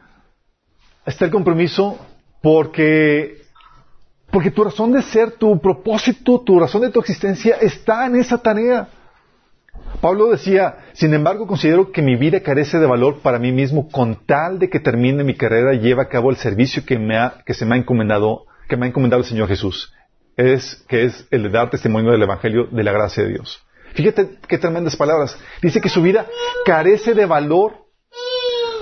está 1.06 1.24
el 1.24 1.30
compromiso 1.30 1.98
porque, 2.42 3.42
porque 4.30 4.50
tu 4.50 4.64
razón 4.64 4.92
de 4.92 5.02
ser, 5.02 5.32
tu 5.32 5.60
propósito, 5.60 6.40
tu 6.40 6.58
razón 6.58 6.82
de 6.82 6.90
tu 6.90 7.00
existencia 7.00 7.56
está 7.60 8.06
en 8.06 8.16
esa 8.16 8.38
tarea. 8.38 8.88
Pablo 10.00 10.30
decía, 10.30 10.76
sin 10.92 11.12
embargo, 11.14 11.46
considero 11.46 11.90
que 11.90 12.02
mi 12.02 12.16
vida 12.16 12.40
carece 12.40 12.78
de 12.78 12.86
valor 12.86 13.20
para 13.20 13.38
mí 13.38 13.52
mismo 13.52 13.88
con 13.88 14.26
tal 14.26 14.58
de 14.58 14.68
que 14.68 14.80
termine 14.80 15.24
mi 15.24 15.34
carrera 15.34 15.74
y 15.74 15.80
lleve 15.80 16.02
a 16.02 16.08
cabo 16.08 16.30
el 16.30 16.36
servicio 16.36 16.84
que, 16.86 16.98
me 16.98 17.16
ha, 17.16 17.42
que 17.44 17.54
se 17.54 17.66
me 17.66 17.74
ha 17.74 17.78
encomendado, 17.78 18.44
que 18.68 18.76
me 18.76 18.86
ha 18.86 18.88
encomendado 18.88 19.22
el 19.22 19.28
Señor 19.28 19.48
Jesús. 19.48 19.92
Es, 20.36 20.84
que 20.88 21.04
es 21.04 21.26
el 21.32 21.44
de 21.44 21.48
dar 21.48 21.70
testimonio 21.70 22.12
del 22.12 22.22
Evangelio 22.22 22.66
de 22.70 22.84
la 22.84 22.92
gracia 22.92 23.24
de 23.24 23.30
Dios. 23.30 23.60
Fíjate 23.94 24.38
qué 24.46 24.58
tremendas 24.58 24.96
palabras. 24.96 25.38
Dice 25.62 25.80
que 25.80 25.88
su 25.88 26.02
vida 26.02 26.26
carece 26.64 27.14
de 27.14 27.26
valor 27.26 27.86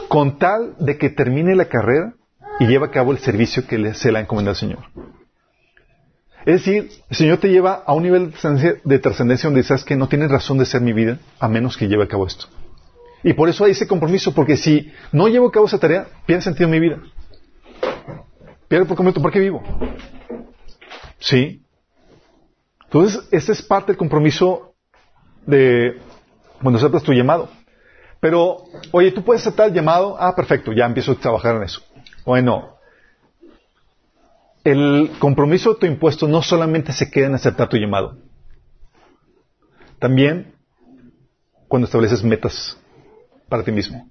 con 0.09 0.39
tal 0.39 0.75
de 0.79 0.99
que 0.99 1.11
termine 1.11 1.55
la 1.55 1.67
carrera 1.67 2.15
y 2.61 2.67
lleve 2.67 2.87
a 2.87 2.91
cabo 2.91 3.13
el 3.13 3.19
servicio 3.19 3.67
que 3.67 3.95
se 3.95 4.13
le 4.13 4.19
ha 4.19 4.23
encomendado 4.23 4.53
al 4.53 4.57
Señor. 4.57 4.79
Es 6.47 6.65
decir, 6.65 6.91
el 7.11 7.17
Señor 7.17 7.39
te 7.39 7.49
lleva 7.49 7.83
a 7.85 7.93
un 7.93 8.05
nivel 8.05 8.33
de 8.85 8.99
trascendencia 9.01 9.49
donde 9.49 9.65
sabes 9.65 9.85
que 9.85 9.97
no 9.97 10.09
tienes 10.09 10.31
razón 10.31 10.59
de 10.59 10.65
ser 10.65 10.81
mi 10.81 10.93
vida 10.93 11.19
a 11.41 11.49
menos 11.49 11.77
que 11.77 11.89
lleve 11.89 12.05
a 12.05 12.09
cabo 12.09 12.27
esto. 12.27 12.47
Y 13.25 13.33
por 13.33 13.49
eso 13.49 13.65
hay 13.65 13.73
ese 13.73 13.89
compromiso, 13.89 14.33
porque 14.33 14.57
si 14.57 14.93
no 15.11 15.27
llevo 15.27 15.49
a 15.49 15.51
cabo 15.51 15.67
esa 15.67 15.81
tarea, 15.81 16.07
pierde 16.25 16.43
sentido 16.43 16.69
mi 16.69 16.79
vida. 16.79 17.01
Pierde 18.69 18.87
por 18.87 18.97
completo 18.97 19.21
por 19.21 19.33
qué 19.33 19.41
vivo. 19.41 19.63
¿Sí? 21.19 21.63
Entonces, 22.85 23.27
ese 23.33 23.51
es 23.51 23.63
parte 23.63 23.89
del 23.89 23.97
compromiso 23.97 24.76
de 25.47 26.01
cuando 26.61 26.79
aceptas 26.79 27.03
tu 27.03 27.13
llamado. 27.13 27.49
Pero, 28.21 28.65
oye, 28.93 29.13
tú 29.13 29.23
puedes 29.23 29.43
aceptar 29.43 29.69
el 29.69 29.75
llamado, 29.75 30.17
ah, 30.19 30.35
perfecto, 30.35 30.73
ya 30.73 30.87
empiezo 30.87 31.13
a 31.13 31.17
trabajar 31.17 31.57
en 31.57 31.65
eso. 31.65 31.81
Bueno, 32.25 32.77
el 34.65 35.13
compromiso 35.19 35.75
de 35.75 35.81
tu 35.81 35.87
impuesto 35.87 36.27
no 36.27 36.43
solamente 36.43 36.93
se 36.93 37.11
queda 37.11 37.27
en 37.27 37.35
aceptar 37.35 37.69
tu 37.69 37.77
llamado. 37.77 38.17
También 39.99 40.55
cuando 41.69 41.87
estableces 41.87 42.23
metas 42.23 42.77
para 43.49 43.63
ti 43.63 43.73
mismo. 43.73 44.11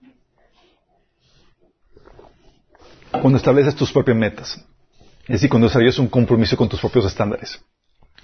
Cuando 3.11 3.37
estableces 3.37 3.75
tus 3.75 3.91
propias 3.91 4.17
metas. 4.17 4.65
Es 5.23 5.33
decir, 5.33 5.49
cuando 5.49 5.67
desarrollas 5.67 5.99
un 5.99 6.07
compromiso 6.07 6.55
con 6.55 6.69
tus 6.69 6.79
propios 6.79 7.05
estándares. 7.05 7.61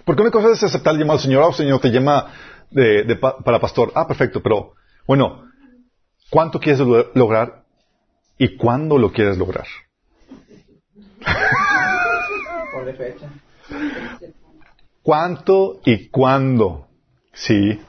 Porque 0.06 0.22
una 0.22 0.32
cosa 0.32 0.52
es 0.52 0.64
aceptar 0.64 0.94
el 0.94 1.00
llamado 1.00 1.18
del 1.18 1.26
Señor. 1.26 1.44
Oh, 1.44 1.54
Señor, 1.54 1.80
te 1.80 1.90
llama 1.90 2.28
de, 2.72 3.16
para 3.16 3.60
pastor. 3.60 3.92
Ah, 3.96 4.08
perfecto, 4.08 4.42
pero 4.42 4.74
bueno, 5.06 5.44
¿cuánto 6.30 6.60
quieres 6.60 6.82
lograr 7.14 7.64
y 8.38 8.58
cuándo 8.58 8.98
lo 8.98 9.12
quieres 9.12 9.38
lograr? 9.38 9.66
fecha. 12.98 13.30
¿Cuánto 15.04 15.82
y 15.86 16.10
cuándo? 16.10 16.88
Sí. 17.34 17.80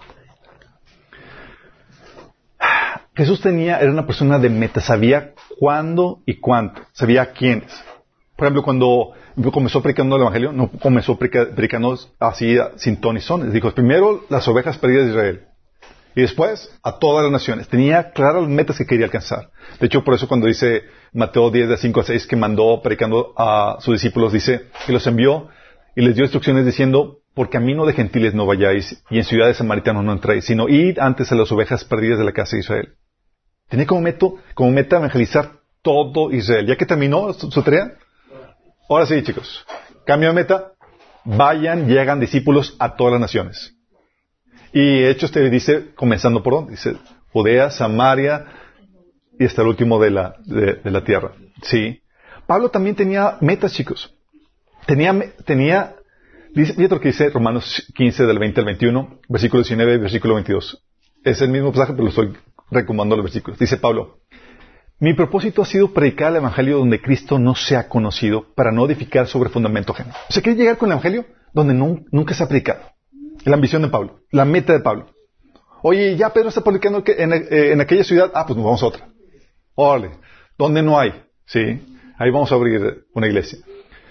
Jesús 3.15 3.41
tenía, 3.41 3.79
era 3.79 3.91
una 3.91 4.07
persona 4.07 4.39
de 4.39 4.49
meta, 4.49 4.81
sabía 4.81 5.35
cuándo 5.59 6.23
y 6.25 6.41
cuánto, 6.41 6.83
sabía 6.93 7.33
quiénes. 7.33 7.71
Por 8.37 8.47
ejemplo, 8.47 8.63
cuando 8.63 9.13
comenzó 9.53 9.83
predicando 9.83 10.17
el 10.17 10.23
Evangelio, 10.23 10.53
no 10.53 10.71
comenzó 10.71 11.17
predicando 11.17 11.99
así 12.19 12.57
sin 12.77 13.01
ton 13.01 13.17
y 13.17 13.21
son. 13.21 13.53
Dijo, 13.53 13.71
primero 13.73 14.25
las 14.29 14.47
ovejas 14.49 14.79
perdidas 14.79 15.07
de 15.07 15.11
Israel. 15.13 15.41
Y 16.15 16.21
después 16.21 16.71
a 16.83 16.99
todas 16.99 17.23
las 17.23 17.33
naciones. 17.33 17.69
Tenía 17.69 18.11
claras 18.11 18.43
las 18.43 18.51
metas 18.51 18.77
que 18.77 18.87
quería 18.87 19.07
alcanzar. 19.07 19.51
De 19.81 19.87
hecho, 19.87 20.05
por 20.05 20.15
eso 20.15 20.29
cuando 20.29 20.47
dice 20.47 20.83
Mateo 21.13 21.51
10, 21.51 21.69
de 21.71 21.77
5 21.77 22.01
a 22.01 22.05
6, 22.05 22.27
que 22.27 22.37
mandó 22.37 22.81
predicando 22.83 23.33
a 23.37 23.79
sus 23.81 23.95
discípulos, 23.95 24.33
dice 24.33 24.67
que 24.87 24.93
los 24.93 25.07
envió 25.07 25.49
y 25.97 26.03
les 26.03 26.15
dio 26.15 26.25
instrucciones 26.25 26.67
diciendo, 26.67 27.21
por 27.35 27.49
camino 27.49 27.87
de 27.87 27.95
gentiles 27.95 28.35
no 28.35 28.45
vayáis 28.45 29.03
y 29.09 29.19
en 29.19 29.25
ciudades 29.25 29.57
samaritanos 29.57 30.05
no 30.05 30.13
entréis, 30.13 30.45
sino 30.45 30.69
id 30.69 30.99
antes 30.99 31.33
a 31.33 31.35
las 31.35 31.51
ovejas 31.51 31.85
perdidas 31.85 32.19
de 32.19 32.25
la 32.25 32.33
casa 32.33 32.57
de 32.57 32.61
Israel. 32.61 32.95
Tenía 33.69 33.87
como, 33.87 34.03
meto, 34.03 34.37
como 34.55 34.71
meta 34.71 34.99
evangelizar 34.99 35.63
todo 35.81 36.31
Israel. 36.31 36.67
Ya 36.67 36.77
que 36.77 36.85
terminó 36.85 37.33
su 37.33 37.63
tarea, 37.63 37.95
ahora 38.93 39.07
sí, 39.07 39.23
chicos, 39.23 39.65
cambio 40.05 40.29
de 40.29 40.35
meta, 40.35 40.73
vayan 41.25 41.91
y 41.91 41.97
hagan 41.99 42.21
discípulos 42.21 42.77
a 42.79 42.97
todas 42.97 43.13
las 43.13 43.21
naciones. 43.21 43.75
Y 44.73 45.05
Hechos 45.05 45.31
te 45.31 45.49
dice, 45.51 45.95
comenzando 45.95 46.43
por 46.43 46.55
dónde, 46.55 46.73
dice 46.73 46.97
Judea, 47.33 47.71
Samaria 47.71 48.47
y 49.39 49.45
hasta 49.45 49.63
el 49.63 49.69
último 49.69 50.01
de 50.01 50.11
la, 50.11 50.37
de, 50.45 50.91
la 50.91 51.05
tierra. 51.05 51.33
Sí. 51.63 52.03
Pablo 52.47 52.71
también 52.71 52.97
tenía 52.97 53.37
metas, 53.41 53.73
chicos. 53.73 54.15
Tenía, 54.87 55.15
tenía, 55.45 55.97
dice, 56.55 56.75
lo 56.89 57.01
que 57.01 57.09
dice 57.09 57.31
Romanos 57.31 57.87
15 57.95 58.25
del 58.25 58.39
20 58.39 58.61
al 58.61 58.67
21, 58.67 59.21
versículo 59.29 59.63
19 59.63 59.95
y 59.95 59.99
versículo 59.99 60.35
22. 60.35 60.83
Es 61.25 61.41
el 61.41 61.51
mismo 61.51 61.71
pasaje, 61.71 61.93
pero 61.93 62.05
lo 62.05 62.11
estoy 62.11 62.37
recomendando 62.71 63.17
los 63.17 63.25
versículos. 63.25 63.59
Dice 63.59 63.77
Pablo, 63.77 64.22
mi 65.03 65.15
propósito 65.15 65.63
ha 65.63 65.65
sido 65.65 65.93
predicar 65.93 66.31
el 66.31 66.37
Evangelio 66.37 66.79
donde 66.79 67.03
Cristo 67.03 67.37
no 67.37 67.57
sea 67.57 67.89
conocido 67.89 68.47
para 68.55 68.71
no 68.71 68.87
edificar 68.87 69.27
sobre 69.27 69.51
fundamento 69.51 69.93
ajeno. 69.93 70.15
O 70.29 70.33
sea, 70.33 70.45
quiere 70.45 70.57
llegar 70.57 70.79
con 70.79 70.89
el 70.89 70.93
Evangelio 70.93 71.27
donde 71.53 71.75
nunca 71.75 72.35
se 72.35 72.45
ha 72.45 72.49
predicado. 72.49 72.83
La 73.45 73.55
ambición 73.55 73.83
de 73.83 73.89
Pablo, 73.89 74.21
la 74.31 74.45
meta 74.45 74.73
de 74.73 74.79
Pablo. 74.79 75.07
Oye, 75.83 76.15
ya 76.17 76.33
Pedro 76.33 76.51
está 76.51 76.61
publicando 76.61 77.03
en, 77.05 77.33
eh, 77.33 77.73
en 77.73 77.81
aquella 77.81 78.05
ciudad, 78.05 78.31
ah, 78.33 78.47
pues 78.47 78.57
nos 78.57 78.65
vamos 78.65 78.81
a 78.81 78.87
otra. 78.87 79.09
Órale, 79.75 80.11
¿dónde 80.57 80.85
no 80.85 80.97
hay? 80.97 81.13
Sí, 81.47 81.81
ahí 82.17 82.31
vamos 82.31 82.53
a 82.53 82.55
abrir 82.55 83.05
una 83.13 83.27
iglesia. 83.27 83.59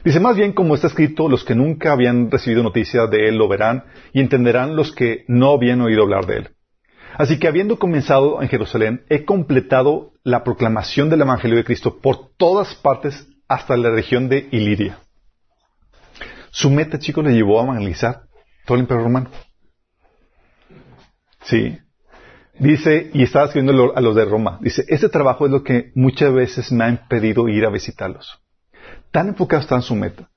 Dice, 0.04 0.20
más 0.20 0.36
bien 0.36 0.52
como 0.52 0.76
está 0.76 0.88
escrito, 0.88 1.30
los 1.30 1.46
que 1.46 1.56
nunca 1.56 1.94
habían 1.94 2.30
recibido 2.30 2.64
noticia 2.64 3.08
de 3.08 3.30
él 3.30 3.38
lo 3.38 3.48
verán 3.48 3.86
y 4.12 4.20
entenderán 4.20 4.76
los 4.76 4.92
que 4.92 5.24
no 5.30 5.52
habían 5.52 5.80
oído 5.80 6.04
hablar 6.04 6.26
de 6.26 6.36
él. 6.36 6.50
Así 7.18 7.40
que 7.40 7.48
habiendo 7.48 7.78
comenzado 7.78 8.42
en 8.42 8.50
Jerusalén, 8.50 9.06
he 9.10 9.26
completado 9.26 10.14
la 10.24 10.44
proclamación 10.44 11.10
del 11.10 11.22
Evangelio 11.22 11.58
de 11.58 11.64
Cristo 11.64 12.00
por 12.00 12.36
todas 12.38 12.76
partes 12.76 13.28
hasta 13.48 13.76
la 13.78 13.90
región 13.90 14.30
de 14.30 14.48
Iliria. 14.52 15.00
Su 16.52 16.70
meta, 16.70 17.00
chicos, 17.00 17.24
le 17.24 17.34
llevó 17.34 17.60
a 17.60 17.64
evangelizar 17.64 18.24
todo 18.66 18.76
el 18.76 18.82
imperio 18.82 19.04
romano. 19.04 19.30
Sí. 21.44 21.78
Dice, 22.60 23.10
y 23.14 23.24
estaba 23.24 23.46
escribiendo 23.46 23.96
a 23.96 24.02
los 24.02 24.16
de 24.16 24.26
Roma, 24.26 24.60
dice, 24.62 24.86
este 24.88 25.10
trabajo 25.10 25.46
es 25.46 25.52
lo 25.52 25.64
que 25.64 25.92
muchas 25.96 26.32
veces 26.32 26.72
me 26.72 26.84
ha 26.84 26.90
impedido 26.90 27.48
ir 27.48 27.66
a 27.66 27.70
visitarlos. 27.70 28.40
Tan 29.12 29.30
enfocado 29.30 29.62
está 29.62 29.76
en 29.76 29.82
su 29.82 29.96
meta, 29.96 30.30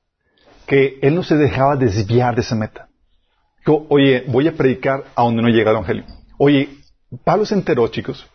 que 0.66 0.98
él 1.02 1.14
no 1.14 1.22
se 1.22 1.36
dejaba 1.36 1.76
desviar 1.76 2.34
de 2.34 2.40
esa 2.40 2.54
meta. 2.54 2.88
Oye, 3.66 4.24
voy 4.28 4.48
a 4.48 4.52
predicar 4.52 5.04
a 5.14 5.22
donde 5.22 5.42
no 5.42 5.48
llega 5.48 5.70
el 5.70 5.76
Evangelio. 5.76 6.04
Oye, 6.38 6.68
Pablo 7.24 7.44
se 7.46 7.54
enteró, 7.54 7.86
chicos, 7.88 8.26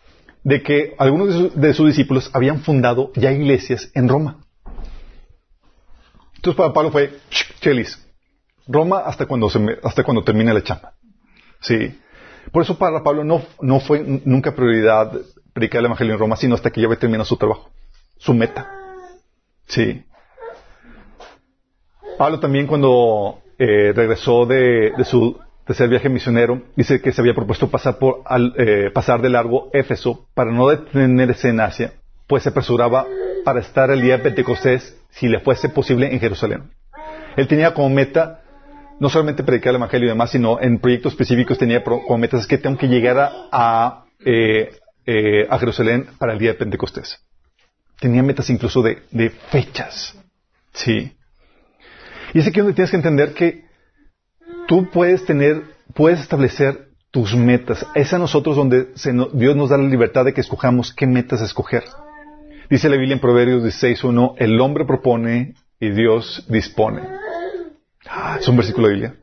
de 0.42 0.62
que 0.62 0.94
algunos 0.98 1.28
de, 1.28 1.34
su- 1.34 1.60
de 1.60 1.74
sus 1.74 1.86
discípulos 1.88 2.30
habían 2.32 2.60
fundado 2.60 3.12
ya 3.14 3.30
iglesias 3.32 3.90
en 3.94 4.08
Roma. 4.08 4.38
Entonces 6.36 6.56
para 6.56 6.72
Pablo 6.72 6.90
fue, 6.90 7.18
"Ch, 7.30 7.60
chelis, 7.60 8.06
Roma 8.66 9.00
hasta 9.00 9.26
cuando, 9.26 9.50
se 9.50 9.58
hasta 9.82 10.02
cuando 10.04 10.24
termine 10.24 10.54
la 10.54 10.62
chamba. 10.62 10.94
Sí. 11.60 11.98
Por 12.52 12.62
eso 12.62 12.78
para 12.78 13.02
Pablo 13.02 13.22
no, 13.24 13.42
no 13.60 13.80
fue 13.80 14.02
nunca 14.24 14.54
prioridad 14.54 15.12
predicar 15.52 15.80
el 15.80 15.86
Evangelio 15.86 16.14
en 16.14 16.20
Roma, 16.20 16.36
sino 16.36 16.54
hasta 16.54 16.70
que 16.70 16.80
ya 16.80 16.86
había 16.86 16.98
terminado 16.98 17.26
su 17.26 17.36
trabajo, 17.36 17.70
su 18.16 18.32
meta. 18.32 18.70
Sí. 19.66 20.02
Pablo 22.16 22.40
también 22.40 22.66
cuando 22.66 23.40
eh, 23.58 23.92
regresó 23.94 24.46
de, 24.46 24.92
de 24.96 25.04
su 25.04 25.38
tercer 25.70 25.88
viaje 25.88 26.08
misionero, 26.08 26.62
dice 26.74 27.00
que 27.00 27.12
se 27.12 27.20
había 27.20 27.32
propuesto 27.32 27.70
pasar, 27.70 27.96
por, 27.96 28.24
eh, 28.58 28.90
pasar 28.92 29.22
de 29.22 29.28
largo 29.28 29.70
Éfeso 29.72 30.26
para 30.34 30.50
no 30.50 30.66
detenerse 30.66 31.50
en 31.50 31.60
Asia, 31.60 31.92
pues 32.26 32.42
se 32.42 32.48
apresuraba 32.48 33.06
para 33.44 33.60
estar 33.60 33.88
el 33.92 34.02
día 34.02 34.16
de 34.16 34.24
Pentecostés, 34.24 35.00
si 35.10 35.28
le 35.28 35.38
fuese 35.38 35.68
posible, 35.68 36.12
en 36.12 36.18
Jerusalén. 36.18 36.72
Él 37.36 37.46
tenía 37.46 37.72
como 37.72 37.88
meta 37.88 38.40
no 38.98 39.08
solamente 39.08 39.44
predicar 39.44 39.70
el 39.70 39.76
Evangelio 39.76 40.06
y 40.06 40.08
demás, 40.08 40.32
sino 40.32 40.60
en 40.60 40.80
proyectos 40.80 41.12
específicos 41.12 41.56
tenía 41.56 41.84
como 41.84 42.18
metas 42.18 42.48
que 42.48 42.58
tengo 42.58 42.76
que 42.76 42.88
llegar 42.88 43.30
a, 43.52 44.06
eh, 44.24 44.72
eh, 45.06 45.46
a 45.48 45.56
Jerusalén 45.60 46.08
para 46.18 46.32
el 46.32 46.40
día 46.40 46.50
de 46.50 46.58
Pentecostés. 46.58 47.20
Tenía 48.00 48.24
metas 48.24 48.50
incluso 48.50 48.82
de, 48.82 49.04
de 49.12 49.30
fechas. 49.30 50.18
Sí. 50.72 51.12
Y 52.34 52.40
es 52.40 52.48
aquí 52.48 52.58
donde 52.58 52.74
tienes 52.74 52.90
que 52.90 52.96
entender 52.96 53.34
que 53.34 53.69
tú 54.70 54.88
puedes 54.88 55.26
tener, 55.26 55.64
puedes 55.94 56.20
establecer 56.20 56.90
tus 57.10 57.34
metas. 57.34 57.84
Es 57.96 58.12
a 58.12 58.18
nosotros 58.18 58.54
donde 58.54 58.92
se 58.94 59.12
Dios 59.32 59.56
nos 59.56 59.70
da 59.70 59.76
la 59.76 59.88
libertad 59.88 60.24
de 60.24 60.32
que 60.32 60.42
escojamos 60.42 60.94
qué 60.94 61.08
metas 61.08 61.40
escoger. 61.40 61.82
Dice 62.70 62.88
la 62.88 62.94
Biblia 62.94 63.14
en 63.14 63.20
Proverbios 63.20 63.64
16.1, 63.64 64.34
el 64.38 64.60
hombre 64.60 64.84
propone 64.84 65.56
y 65.80 65.90
Dios 65.90 66.46
dispone. 66.48 67.02
Ah, 68.08 68.36
es 68.38 68.46
un 68.46 68.56
versículo 68.58 68.86
de 68.86 68.94
Biblia. 68.94 69.16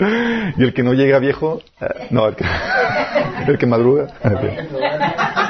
y 0.58 0.64
el 0.64 0.74
que 0.74 0.82
no 0.82 0.94
llega 0.94 1.20
viejo, 1.20 1.62
eh, 1.80 2.08
no, 2.10 2.26
el 2.26 2.34
que, 2.34 2.44
el 3.46 3.56
que 3.56 3.66
madruga. 3.66 4.08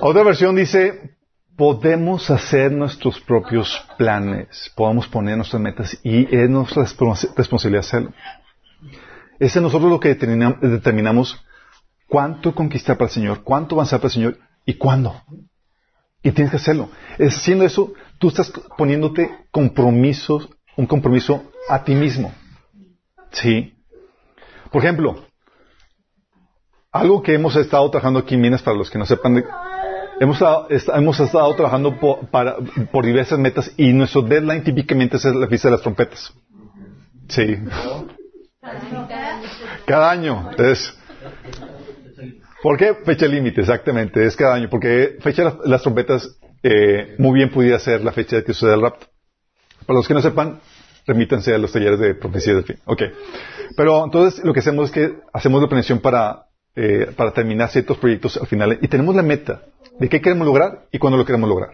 Otra 0.00 0.22
versión 0.22 0.56
dice, 0.56 1.16
podemos 1.56 2.30
hacer 2.30 2.72
nuestros 2.72 3.20
propios 3.20 3.84
planes, 3.98 4.70
podemos 4.74 5.06
poner 5.08 5.36
nuestras 5.36 5.60
metas 5.62 5.98
y 6.02 6.24
es 6.34 6.48
nuestra 6.48 6.82
respons- 6.84 7.32
responsabilidad 7.36 7.80
hacerlo. 7.80 8.12
Es 9.38 9.56
nosotros 9.56 9.90
lo 9.90 10.00
que 10.00 10.08
determina- 10.14 10.56
determinamos 10.60 11.44
cuánto 12.08 12.54
conquistar 12.54 12.96
para 12.96 13.08
el 13.08 13.14
Señor, 13.14 13.42
cuánto 13.42 13.74
avanzar 13.74 14.00
para 14.00 14.08
el 14.08 14.12
Señor 14.12 14.38
y 14.64 14.74
cuándo. 14.74 15.22
Y 16.22 16.30
tienes 16.30 16.50
que 16.52 16.56
hacerlo. 16.58 16.88
Haciendo 17.18 17.64
eso, 17.64 17.92
tú 18.18 18.28
estás 18.28 18.52
poniéndote 18.78 19.30
compromisos, 19.50 20.48
un 20.76 20.86
compromiso 20.86 21.50
a 21.68 21.82
ti 21.82 21.94
mismo. 21.94 22.32
Sí. 23.32 23.74
Por 24.70 24.82
ejemplo, 24.84 25.26
algo 26.92 27.22
que 27.22 27.34
hemos 27.34 27.56
estado 27.56 27.90
trabajando 27.90 28.20
aquí 28.20 28.34
en 28.34 28.40
Minas, 28.42 28.62
para 28.62 28.76
los 28.76 28.90
que 28.90 28.98
no 28.98 29.06
sepan, 29.06 29.34
de- 29.34 29.44
hemos, 30.20 30.36
estado, 30.36 30.66
est- 30.70 30.88
hemos 30.94 31.18
estado 31.20 31.54
trabajando 31.54 31.96
por 31.98 33.04
diversas 33.04 33.38
metas 33.38 33.72
y 33.76 33.92
nuestro 33.92 34.22
deadline 34.22 34.62
típicamente 34.62 35.16
es 35.16 35.24
la 35.24 35.46
fiesta 35.48 35.68
de 35.68 35.72
las 35.72 35.82
trompetas. 35.82 36.32
Sí. 37.28 37.56
Cada 39.86 40.10
año. 40.10 40.50
Es, 40.58 40.96
¿Por 42.62 42.76
qué 42.76 42.94
fecha 43.04 43.26
límite? 43.26 43.60
Exactamente, 43.62 44.24
es 44.24 44.36
cada 44.36 44.54
año. 44.54 44.68
Porque 44.70 45.16
fecha 45.20 45.42
de 45.42 45.50
las, 45.50 45.56
las 45.64 45.82
trompetas 45.82 46.38
eh, 46.62 47.14
muy 47.18 47.34
bien 47.34 47.50
pudiera 47.50 47.78
ser 47.78 48.02
la 48.04 48.12
fecha 48.12 48.36
de 48.36 48.44
que 48.44 48.52
suceda 48.52 48.74
el 48.74 48.82
rapto. 48.82 49.06
Para 49.86 49.96
los 49.98 50.06
que 50.06 50.14
no 50.14 50.22
sepan, 50.22 50.60
remítanse 51.06 51.52
a 51.54 51.58
los 51.58 51.72
talleres 51.72 51.98
de 51.98 52.14
profecía 52.14 52.54
del 52.54 52.64
fin. 52.64 52.76
Ok. 52.84 53.02
Pero 53.76 54.04
entonces 54.04 54.44
lo 54.44 54.52
que 54.52 54.60
hacemos 54.60 54.86
es 54.86 54.92
que 54.92 55.14
hacemos 55.32 55.60
la 55.60 55.68
planeación 55.68 55.98
para, 55.98 56.44
eh, 56.76 57.12
para 57.16 57.32
terminar 57.32 57.68
ciertos 57.70 57.98
proyectos 57.98 58.36
al 58.36 58.46
final 58.46 58.78
y 58.80 58.88
tenemos 58.88 59.14
la 59.14 59.22
meta 59.22 59.62
de 59.98 60.08
qué 60.08 60.20
queremos 60.20 60.46
lograr 60.46 60.86
y 60.90 60.98
cuándo 60.98 61.18
lo 61.18 61.24
queremos 61.24 61.48
lograr. 61.48 61.70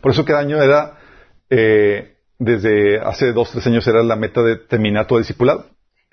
Por 0.00 0.12
eso 0.12 0.24
cada 0.24 0.40
año 0.40 0.62
era, 0.62 0.98
eh, 1.50 2.16
desde 2.38 2.98
hace 3.00 3.32
dos, 3.32 3.50
tres 3.50 3.66
años 3.66 3.86
era 3.86 4.02
la 4.02 4.16
meta 4.16 4.42
de 4.42 4.56
terminar 4.56 5.06
todo 5.06 5.18
el 5.18 5.24
discipulado. 5.24 5.66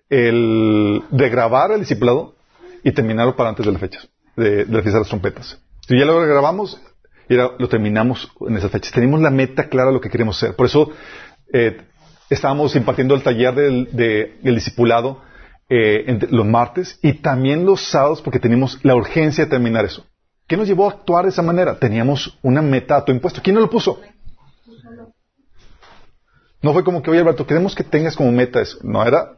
El 0.10 1.04
de 1.12 1.30
grabar 1.30 1.72
el 1.72 1.80
discipulado 1.82 2.36
y 2.84 2.92
terminarlo 2.92 3.36
para 3.36 3.50
antes 3.50 3.66
de 3.66 3.72
la 3.72 3.80
fecha, 3.80 4.00
de, 4.36 4.66
de 4.66 4.78
la 4.78 4.82
fiesta 4.82 4.94
de 4.98 5.00
las 5.02 5.08
trompetas. 5.10 5.60
Si 5.88 5.98
ya 5.98 6.06
lo 6.06 6.20
grabamos 6.22 6.82
y 7.28 7.36
lo 7.36 7.70
terminamos 7.70 8.32
en 8.48 8.58
esas 8.58 8.72
fechas. 8.72 8.92
Tenemos 8.92 9.22
la 9.22 9.30
meta 9.30 9.70
clara 9.70 9.90
de 9.90 9.94
lo 9.94 10.02
que 10.02 10.10
queremos 10.10 10.36
hacer. 10.38 10.56
Por 10.56 10.66
eso 10.66 10.92
eh, 11.54 11.78
estábamos 12.30 12.76
impartiendo 12.76 13.14
el 13.14 13.22
taller 13.22 13.54
del, 13.54 13.90
de- 13.92 14.38
del 14.42 14.56
discipulado 14.56 15.22
eh, 15.70 16.20
los 16.32 16.46
martes 16.46 17.00
y 17.02 17.14
también 17.14 17.66
los 17.66 17.82
sábados 17.90 18.22
porque 18.22 18.40
teníamos 18.40 18.80
la 18.84 18.96
urgencia 18.96 19.46
de 19.46 19.50
terminar 19.52 19.86
eso. 19.86 20.06
¿Qué 20.48 20.58
nos 20.58 20.68
llevó 20.68 20.88
a 20.88 20.92
actuar 20.94 21.26
de 21.26 21.30
esa 21.30 21.44
manera? 21.44 21.78
Teníamos 21.78 22.38
una 22.42 22.62
meta 22.62 22.96
a 22.98 23.06
tu 23.06 23.12
impuesto. 23.12 23.42
¿Quién 23.44 23.54
nos 23.56 23.64
lo 23.64 23.70
puso? 23.70 24.02
No 26.62 26.74
fue 26.74 26.84
como 26.84 27.02
que, 27.02 27.12
oye 27.12 27.20
Alberto, 27.20 27.46
queremos 27.48 27.76
que 27.76 27.84
tengas 27.84 28.16
como 28.16 28.32
meta 28.32 28.60
eso. 28.62 28.80
No, 28.84 29.06
era 29.06 29.34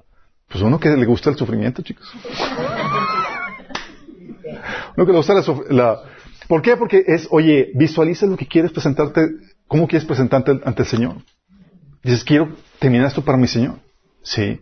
pues 0.47 0.63
uno 0.63 0.79
que 0.79 0.89
le 0.89 1.05
gusta 1.05 1.29
el 1.29 1.35
sufrimiento, 1.37 1.81
chicos. 1.81 2.11
Uno 4.97 5.05
que 5.05 5.11
le 5.13 5.17
gusta 5.17 5.33
la, 5.33 5.43
la- 5.69 6.01
¿Por 6.47 6.61
qué? 6.61 6.75
Porque 6.75 7.03
es, 7.07 7.27
oye, 7.31 7.71
visualiza 7.75 8.25
lo 8.25 8.35
que 8.35 8.45
quieres 8.45 8.71
presentarte, 8.71 9.21
cómo 9.67 9.87
quieres 9.87 10.05
presentarte 10.05 10.59
ante 10.65 10.81
el 10.81 10.87
Señor. 10.87 11.15
Dices, 12.03 12.23
quiero 12.25 12.49
terminar 12.79 13.07
esto 13.07 13.21
para 13.23 13.37
mi 13.37 13.47
Señor. 13.47 13.75
Sí. 14.21 14.59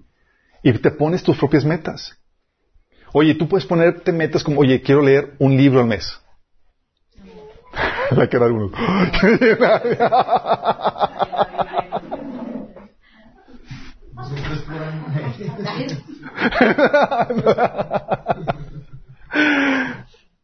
Y 0.64 0.74
te 0.74 0.92
pones 0.92 1.24
tus 1.24 1.38
propias 1.38 1.66
metas. 1.66 2.18
Oye, 3.14 3.36
tú 3.36 3.48
puedes 3.48 3.66
ponerte 3.66 4.12
metas 4.12 4.44
como, 4.44 4.62
oye, 4.62 4.82
quiero 4.82 5.02
leer 5.02 5.34
un 5.40 5.56
libro 5.58 5.80
al 5.80 5.88
mes. 5.88 6.20
La 8.12 8.28
cara 8.28 8.46
de 8.46 8.52
algunos. 8.52 8.72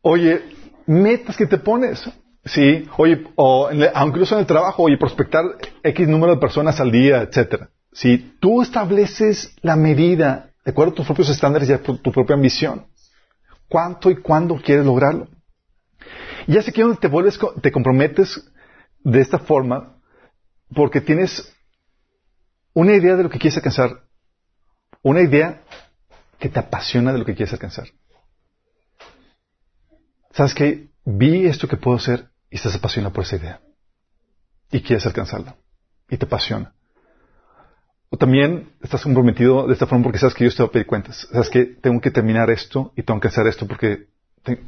Oye, 0.01 0.43
metas 0.86 1.36
que 1.36 1.47
te 1.47 1.58
pones. 1.58 2.10
Sí, 2.45 2.88
oye, 2.97 3.25
o 3.36 3.69
incluso 4.06 4.36
en 4.36 4.41
el 4.41 4.45
trabajo, 4.45 4.84
oye, 4.84 4.97
prospectar 4.97 5.43
X 5.82 6.08
número 6.08 6.36
de 6.36 6.39
personas 6.39 6.80
al 6.80 6.91
día, 6.91 7.23
etcétera. 7.23 7.69
Si 7.95 8.17
tú 8.41 8.62
estableces 8.62 9.55
la 9.62 9.77
medida 9.77 10.51
de 10.65 10.71
acuerdo 10.71 10.91
a 10.91 10.95
tus 10.95 11.05
propios 11.05 11.29
estándares 11.29 11.69
y 11.69 11.73
a 11.73 11.81
tu, 11.81 12.12
propia 12.12 12.36
ambición, 12.36 12.88
¿cuánto 13.69 14.12
y 14.12 14.17
cuándo 14.17 14.62
quieres 14.62 14.86
lograrlo? 14.86 15.29
Y 16.45 16.55
ya 16.55 16.62
sé 16.62 16.73
que 16.73 16.84
te 16.99 17.08
vuelves, 17.08 17.39
te 17.62 17.71
comprometes 17.71 18.51
de 18.99 19.21
esta 19.21 19.39
forma 19.39 19.97
porque 20.73 20.99
tienes 20.99 21.55
una 22.73 22.93
idea 22.95 23.15
de 23.15 23.23
lo 23.23 23.29
que 23.29 23.39
quieres 23.39 23.55
alcanzar, 23.55 24.03
una 25.01 25.21
idea 25.21 25.63
que 26.38 26.49
te 26.49 26.60
apasiona 26.60 27.13
de 27.13 27.19
lo 27.19 27.25
que 27.25 27.34
quieres 27.34 27.53
alcanzar. 27.53 27.88
¿Sabes 30.31 30.53
qué? 30.53 30.89
Vi 31.05 31.45
esto 31.45 31.69
que 31.69 31.77
puedo 31.77 31.95
hacer 31.95 32.29
y 32.49 32.58
estás 32.58 32.75
apasionado 32.75 33.13
por 33.13 33.23
esa 33.23 33.38
idea. 33.38 33.62
Y 34.69 34.81
quieres 34.81 35.05
alcanzarla. 35.05 35.55
Y 36.10 36.17
te 36.17 36.25
apasiona. 36.25 36.75
O 38.09 38.17
también 38.17 38.69
estás 38.81 39.03
comprometido 39.03 39.67
de 39.67 39.73
esta 39.73 39.87
forma 39.87 40.03
porque 40.03 40.19
sabes 40.19 40.35
que 40.35 40.43
Dios 40.43 40.56
te 40.56 40.63
va 40.63 40.67
a 40.67 40.71
pedir 40.71 40.85
cuentas. 40.85 41.27
Sabes 41.31 41.49
que 41.49 41.65
tengo 41.65 41.99
que 42.01 42.12
terminar 42.12 42.49
esto 42.49 42.93
y 42.95 43.03
tengo 43.03 43.19
que 43.19 43.27
hacer 43.27 43.47
esto 43.47 43.67
porque 43.67 44.08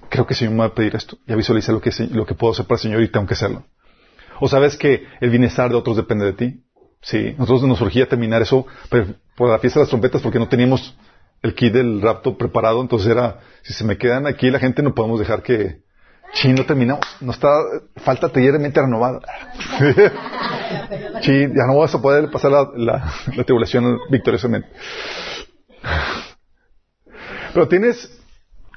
creo 0.09 0.25
que 0.25 0.33
el 0.33 0.38
Señor 0.38 0.53
me 0.53 0.59
va 0.59 0.65
a 0.65 0.73
pedir 0.73 0.95
esto. 0.95 1.17
Ya 1.27 1.35
visualiza 1.35 1.71
lo 1.71 1.81
que, 1.81 1.91
lo 2.11 2.25
que 2.25 2.33
puedo 2.33 2.53
hacer 2.53 2.65
para 2.65 2.77
el 2.77 2.81
Señor 2.81 3.01
y 3.01 3.09
tengo 3.09 3.27
que 3.27 3.35
hacerlo. 3.35 3.63
O 4.39 4.47
sabes 4.47 4.75
que 4.75 5.05
el 5.21 5.29
bienestar 5.29 5.69
de 5.69 5.75
otros 5.75 5.97
depende 5.97 6.25
de 6.25 6.33
ti. 6.33 6.63
Sí, 7.01 7.35
nosotros 7.38 7.63
nos 7.63 7.81
urgía 7.81 8.09
terminar 8.09 8.41
eso 8.41 8.65
por 9.35 9.49
la 9.49 9.59
fiesta 9.59 9.79
de 9.79 9.83
las 9.83 9.89
trompetas 9.89 10.21
porque 10.21 10.39
no 10.39 10.47
teníamos 10.47 10.97
el 11.43 11.53
kit 11.53 11.71
del 11.71 12.01
rapto 12.01 12.38
preparado, 12.38 12.81
entonces 12.81 13.09
era, 13.09 13.39
si 13.61 13.73
se 13.73 13.83
me 13.83 13.97
quedan 13.97 14.25
aquí 14.25 14.49
la 14.49 14.59
gente 14.59 14.81
no 14.81 14.95
podemos 14.95 15.19
dejar 15.19 15.43
que, 15.43 15.83
sí, 16.34 16.53
no 16.53 16.65
terminamos, 16.65 17.05
no 17.21 17.32
está, 17.32 17.47
falta 17.97 18.30
taller 18.30 18.53
de 18.53 18.59
mente 18.59 18.82
renovada. 18.82 19.19
sí, 21.21 21.47
ya 21.47 21.65
no 21.67 21.78
vas 21.78 21.93
a 21.95 22.01
poder 22.01 22.30
pasar 22.30 22.51
la, 22.51 22.69
la, 22.75 23.13
la 23.36 23.43
tribulación 23.43 23.99
victoriosamente. 24.09 24.69
Pero 27.53 27.67
tienes, 27.67 28.21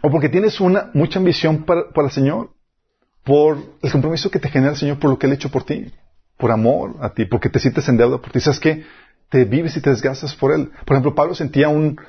o 0.03 0.11
porque 0.11 0.29
tienes 0.29 0.61
una, 0.61 0.91
mucha 0.95 1.19
ambición 1.19 1.65
para, 1.65 1.83
el 1.95 2.11
Señor, 2.11 2.51
por 3.25 3.59
el 3.83 3.93
compromiso 3.93 4.31
que 4.31 4.39
te 4.39 4.49
genera 4.49 4.73
el 4.73 4.79
Señor 4.79 4.99
por 4.99 5.11
lo 5.11 5.19
que 5.19 5.27
Él 5.27 5.33
ha 5.33 5.35
hecho 5.35 5.51
por 5.51 5.65
ti. 5.65 5.93
por 6.39 6.51
amor 6.51 6.97
a 7.03 7.13
ti, 7.13 7.27
porque 7.27 7.51
te 7.51 7.59
sientes 7.59 7.87
en 7.89 7.99
deuda 7.99 8.17
por 8.19 8.33
ti. 8.33 8.41
¿Sabes 8.41 8.59
qué? 8.59 8.85
Te 9.29 9.45
vives 9.45 9.77
y 9.77 9.83
te 9.83 9.91
desgastas 9.91 10.35
por 10.35 10.53
Él. 10.53 10.71
Por 10.87 10.95
ejemplo, 10.95 11.15
Pablo 11.15 11.35
sentía 11.35 11.69
un 11.69 12.01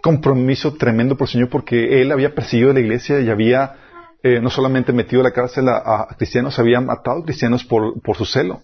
compromiso 0.00 0.74
tremendo 0.74 1.16
por 1.16 1.26
el 1.26 1.32
Señor 1.32 1.48
porque 1.48 2.00
Él 2.00 2.12
había 2.12 2.34
perseguido 2.34 2.70
a 2.70 2.74
la 2.74 2.80
iglesia 2.80 3.18
y 3.18 3.28
había 3.28 3.74
eh, 4.22 4.40
no 4.40 4.50
solamente 4.50 4.92
metido 4.92 5.20
a 5.20 5.24
la 5.24 5.32
cárcel 5.32 5.68
a, 5.68 6.08
cristianos, 6.16 6.58
había 6.58 6.80
matado 6.80 7.20
a 7.20 7.24
cristianos 7.24 7.64
por, 7.64 8.00
por 8.02 8.16
su 8.16 8.24
celo. 8.24 8.62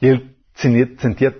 Y 0.00 0.08
Él 0.08 0.36
sentía 0.54 1.34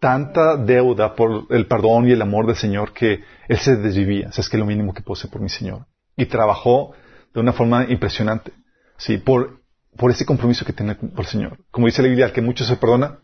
tanta 0.00 0.56
deuda 0.56 1.14
por 1.14 1.46
el 1.50 1.66
perdón 1.66 2.08
y 2.08 2.12
el 2.12 2.22
amor 2.22 2.46
del 2.46 2.56
Señor 2.56 2.92
que 2.92 3.24
Él 3.48 3.58
se 3.58 3.76
desvivía. 3.76 4.30
¿Sabes 4.32 4.48
que 4.48 4.56
es 4.56 4.60
lo 4.60 4.66
mínimo 4.66 4.94
que 4.94 5.02
puedo 5.02 5.28
por 5.30 5.40
mi 5.40 5.48
Señor? 5.48 5.86
Y 6.16 6.26
trabajó 6.26 6.92
de 7.34 7.40
una 7.40 7.52
forma 7.52 7.84
impresionante. 7.88 8.52
Sí, 8.98 9.18
por 9.18 9.60
por 9.96 10.10
ese 10.10 10.26
compromiso 10.26 10.64
que 10.64 10.72
tiene 10.72 10.94
por 10.94 11.20
el 11.20 11.26
Señor. 11.26 11.58
Como 11.70 11.86
dice 11.86 12.02
la 12.02 12.08
Biblia, 12.08 12.26
al 12.26 12.32
que 12.32 12.42
mucho 12.42 12.64
se 12.64 12.76
perdona, 12.76 13.18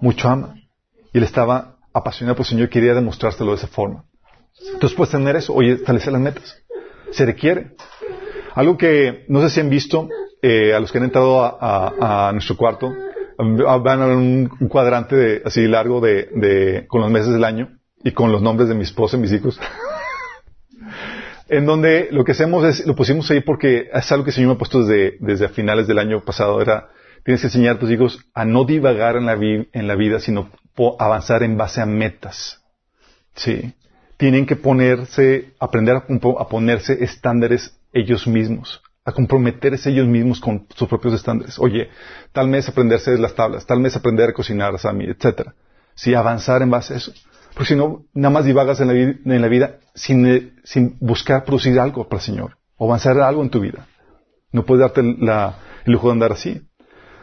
mucho 0.00 0.28
ama. 0.28 0.54
Y 1.12 1.18
él 1.18 1.24
estaba 1.24 1.78
apasionado 1.92 2.36
por 2.36 2.44
el 2.44 2.50
Señor 2.50 2.66
y 2.66 2.70
quería 2.70 2.94
demostrárselo 2.94 3.52
de 3.52 3.58
esa 3.58 3.68
forma. 3.68 4.04
Entonces 4.72 4.96
puedes 4.96 5.12
tener 5.12 5.36
eso, 5.36 5.52
oye, 5.52 5.72
establecer 5.72 6.12
las 6.12 6.22
metas. 6.22 6.56
Se 7.10 7.24
requiere. 7.24 7.74
Algo 8.54 8.76
que 8.76 9.24
no 9.28 9.40
sé 9.42 9.50
si 9.50 9.60
han 9.60 9.70
visto, 9.70 10.08
eh, 10.42 10.74
a 10.74 10.80
los 10.80 10.92
que 10.92 10.98
han 10.98 11.04
entrado 11.04 11.42
a, 11.42 12.30
nuestro 12.32 12.56
cuarto, 12.56 12.92
van 13.36 14.02
a 14.02 14.06
ver 14.06 14.16
un, 14.16 14.48
cuadrante 14.68 15.42
así 15.44 15.66
largo 15.66 16.00
de, 16.00 16.84
con 16.88 17.00
los 17.00 17.10
meses 17.10 17.32
del 17.32 17.44
año 17.44 17.78
y 18.02 18.12
con 18.12 18.30
los 18.30 18.42
nombres 18.42 18.68
de 18.68 18.74
mi 18.74 18.82
esposa 18.82 19.16
y 19.16 19.20
mis 19.20 19.32
hijos 19.32 19.58
en 21.48 21.66
donde 21.66 22.08
lo 22.10 22.24
que 22.24 22.32
hacemos 22.32 22.64
es, 22.64 22.86
lo 22.86 22.94
pusimos 22.94 23.30
ahí 23.30 23.40
porque 23.40 23.88
es 23.92 24.12
algo 24.12 24.24
que 24.24 24.30
el 24.30 24.34
Señor 24.34 24.48
me 24.48 24.54
ha 24.54 24.58
puesto 24.58 24.84
desde, 24.84 25.16
desde 25.20 25.48
finales 25.48 25.86
del 25.86 25.98
año 25.98 26.24
pasado, 26.24 26.60
era, 26.60 26.88
tienes 27.24 27.40
que 27.40 27.48
enseñar 27.48 27.76
a 27.76 27.78
tus 27.78 27.90
hijos 27.90 28.18
a 28.34 28.44
no 28.44 28.64
divagar 28.64 29.16
en 29.16 29.26
la, 29.26 29.34
en 29.34 29.86
la 29.86 29.94
vida, 29.94 30.20
sino 30.20 30.50
avanzar 30.98 31.42
en 31.42 31.56
base 31.56 31.80
a 31.80 31.86
metas. 31.86 32.62
Sí. 33.34 33.74
Tienen 34.16 34.46
que 34.46 34.56
ponerse, 34.56 35.52
aprender 35.58 35.96
a, 35.96 36.06
a 36.38 36.48
ponerse 36.48 37.04
estándares 37.04 37.76
ellos 37.94 38.26
mismos, 38.26 38.82
a 39.04 39.12
comprometerse 39.12 39.90
ellos 39.90 40.06
mismos 40.06 40.40
con 40.40 40.66
sus 40.74 40.88
propios 40.88 41.14
estándares. 41.14 41.58
Oye, 41.58 41.88
tal 42.32 42.48
mes 42.48 42.68
aprenderse 42.68 43.16
las 43.16 43.34
tablas, 43.34 43.64
tal 43.64 43.80
mes 43.80 43.96
aprender 43.96 44.30
a 44.30 44.32
cocinar, 44.32 44.78
Sami, 44.78 45.06
etcétera. 45.06 45.54
Sí, 45.94 46.14
avanzar 46.14 46.60
en 46.62 46.70
base 46.70 46.94
a 46.94 46.96
eso. 46.96 47.12
Porque 47.54 47.68
si 47.68 47.76
no, 47.76 48.04
nada 48.12 48.32
más 48.32 48.44
divagas 48.44 48.80
en 48.80 48.88
la, 48.88 48.92
vida, 48.92 49.14
la 49.24 49.48
vida 49.48 49.78
sin, 49.94 50.98
buscar 51.00 51.44
producir 51.44 51.78
algo 51.78 52.08
para 52.08 52.18
el 52.20 52.26
Señor 52.26 52.58
o 52.76 52.86
avanzar 52.86 53.18
algo 53.20 53.42
en 53.42 53.50
tu 53.50 53.60
vida. 53.60 53.86
No 54.50 54.64
puedes 54.64 54.80
darte 54.80 55.00
el 55.00 55.16
lujo 55.86 56.08
de 56.08 56.12
andar 56.12 56.32
así. 56.32 56.62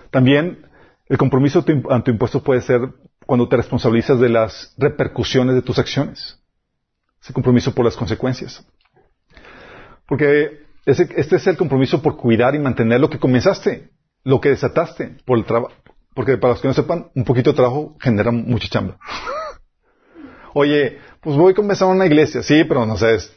También 0.10 0.66
el 1.08 1.18
compromiso 1.18 1.66
ante 1.90 2.06
tu 2.06 2.12
impuesto 2.12 2.42
puede 2.42 2.62
ser 2.62 2.82
cuando 3.26 3.50
te 3.50 3.58
responsabilizas 3.58 4.20
de 4.20 4.30
las 4.30 4.74
repercusiones 4.78 5.56
de 5.56 5.62
tus 5.62 5.78
acciones. 5.80 6.40
Ese 7.22 7.34
compromiso 7.34 7.76
por 7.76 7.86
las 7.86 7.98
consecuencias. 7.98 8.66
Porque 10.12 10.66
ese, 10.86 11.08
este 11.16 11.38
es 11.38 11.48
el 11.48 11.56
compromiso 11.56 12.02
por 12.02 12.18
cuidar 12.18 12.54
y 12.54 12.60
mantener 12.60 13.00
lo 13.00 13.10
que 13.10 13.18
comenzaste, 13.18 13.92
lo 14.26 14.42
que 14.42 14.50
desataste 14.50 15.16
por 15.26 15.38
el 15.38 15.46
trabajo. 15.46 15.74
Porque 16.14 16.38
para 16.38 16.52
los 16.52 16.62
que 16.62 16.68
no 16.68 16.74
sepan, 16.74 17.08
un 17.16 17.24
poquito 17.24 17.52
de 17.52 17.56
trabajo 17.56 17.96
genera 17.98 18.30
mucha 18.30 18.68
chamba. 18.68 18.98
Oye, 20.54 21.00
pues 21.22 21.38
voy 21.38 21.54
a 21.54 21.56
comenzar 21.56 21.88
una 21.88 22.06
iglesia. 22.06 22.44
Sí, 22.44 22.66
pero 22.66 22.86
no 22.86 22.98
sabes. 22.98 23.34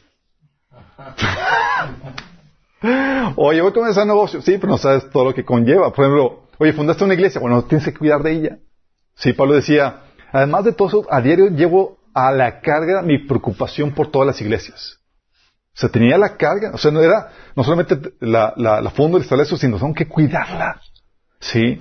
oye, 3.37 3.61
voy 3.61 3.71
a 3.71 3.73
comenzar 3.73 4.03
un 4.03 4.09
negocio. 4.09 4.41
Sí, 4.41 4.57
pero 4.57 4.73
no 4.73 4.77
sabes 4.77 5.09
todo 5.11 5.23
lo 5.23 5.33
que 5.33 5.45
conlleva. 5.45 5.93
Por 5.93 6.03
ejemplo, 6.03 6.49
oye, 6.57 6.73
fundaste 6.73 7.05
una 7.05 7.13
iglesia. 7.13 7.39
Bueno, 7.39 7.63
tienes 7.63 7.85
que 7.85 7.93
cuidar 7.93 8.21
de 8.21 8.33
ella. 8.33 8.57
Sí, 9.15 9.31
Pablo 9.31 9.53
decía, 9.53 10.01
además 10.33 10.65
de 10.65 10.73
todo 10.73 10.89
eso, 10.89 11.07
a 11.09 11.21
diario 11.21 11.47
llevo 11.47 11.99
a 12.13 12.33
la 12.33 12.59
carga 12.59 13.01
mi 13.01 13.19
preocupación 13.19 13.91
por 13.91 14.11
todas 14.11 14.27
las 14.27 14.41
iglesias. 14.41 14.99
O 15.75 15.77
sea, 15.77 15.89
tenía 15.89 16.17
la 16.17 16.37
carga, 16.37 16.71
o 16.73 16.77
sea, 16.77 16.89
no 16.89 17.01
era, 17.01 17.31
no 17.53 17.63
solamente 17.65 18.13
la, 18.21 18.53
la, 18.55 18.79
la 18.79 18.89
fondo 18.91 19.19
del 19.19 19.45
sino 19.45 19.77
tengo 19.77 19.93
que 19.93 20.07
cuidarla. 20.07 20.79
¿Sí? 21.41 21.77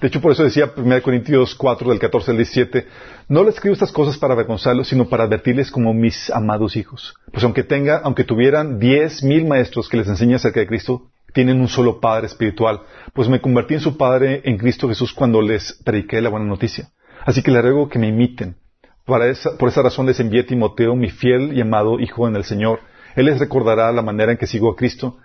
De 0.00 0.08
hecho, 0.08 0.22
por 0.22 0.32
eso 0.32 0.42
decía 0.42 0.72
1 0.74 1.02
Corintios 1.02 1.54
4, 1.54 1.90
del 1.90 1.98
14 1.98 2.30
al 2.30 2.36
17, 2.38 2.86
no 3.28 3.44
les 3.44 3.54
escribo 3.54 3.74
estas 3.74 3.92
cosas 3.92 4.16
para 4.16 4.32
avergonzarlos, 4.32 4.88
sino 4.88 5.08
para 5.08 5.24
advertirles 5.24 5.70
como 5.70 5.92
mis 5.92 6.30
amados 6.30 6.76
hijos. 6.76 7.14
Pues 7.30 7.44
aunque 7.44 7.62
tenga, 7.62 7.98
aunque 7.98 8.24
tuvieran 8.24 8.78
diez 8.78 9.22
mil 9.22 9.46
maestros 9.46 9.88
que 9.88 9.98
les 9.98 10.08
enseñen 10.08 10.36
acerca 10.36 10.60
de 10.60 10.66
Cristo, 10.66 11.10
tienen 11.34 11.60
un 11.60 11.68
solo 11.68 12.00
Padre 12.00 12.28
espiritual, 12.28 12.80
pues 13.12 13.28
me 13.28 13.42
convertí 13.42 13.74
en 13.74 13.80
su 13.80 13.98
Padre 13.98 14.40
en 14.44 14.56
Cristo 14.56 14.88
Jesús 14.88 15.12
cuando 15.12 15.42
les 15.42 15.74
prediqué 15.84 16.22
la 16.22 16.30
buena 16.30 16.46
noticia. 16.46 16.88
Así 17.26 17.42
que 17.42 17.50
les 17.50 17.62
ruego 17.62 17.90
que 17.90 17.98
me 17.98 18.08
imiten. 18.08 18.56
por 19.04 19.22
esa 19.22 19.82
razón 19.82 20.06
les 20.06 20.20
envié 20.20 20.40
a 20.40 20.46
Timoteo, 20.46 20.96
mi 20.96 21.10
fiel 21.10 21.52
y 21.54 21.60
amado 21.60 22.00
hijo 22.00 22.26
en 22.26 22.36
el 22.36 22.44
Señor. 22.44 22.80
Él 23.16 23.26
les 23.26 23.38
recordará 23.38 23.90
la 23.90 24.02
manera 24.02 24.32
en 24.32 24.38
que 24.38 24.46
sigo 24.46 24.70
a 24.70 24.76
Cristo, 24.76 25.18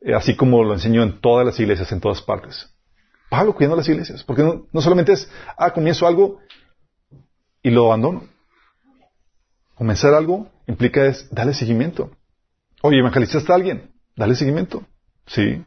eh, 0.00 0.14
así 0.14 0.36
como 0.36 0.62
lo 0.62 0.72
enseño 0.72 1.02
en 1.02 1.20
todas 1.20 1.44
las 1.44 1.58
iglesias 1.58 1.90
en 1.92 2.00
todas 2.00 2.22
partes. 2.22 2.72
Pablo 3.28 3.54
cuidando 3.54 3.76
las 3.76 3.88
iglesias. 3.88 4.22
Porque 4.22 4.42
no, 4.42 4.80
solamente 4.80 5.12
es, 5.12 5.28
ah, 5.58 5.72
comienzo 5.72 6.06
algo 6.06 6.38
y 7.62 7.70
lo 7.70 7.86
abandono. 7.86 8.24
Comenzar 9.74 10.14
algo 10.14 10.48
implica 10.68 11.04
es, 11.04 11.28
darle 11.34 11.52
seguimiento. 11.52 12.12
Oye, 12.82 12.98
evangelizaste 13.00 13.50
a 13.50 13.56
alguien, 13.56 13.90
dale 14.14 14.36
seguimiento. 14.36 14.84
Sí. 15.26 15.64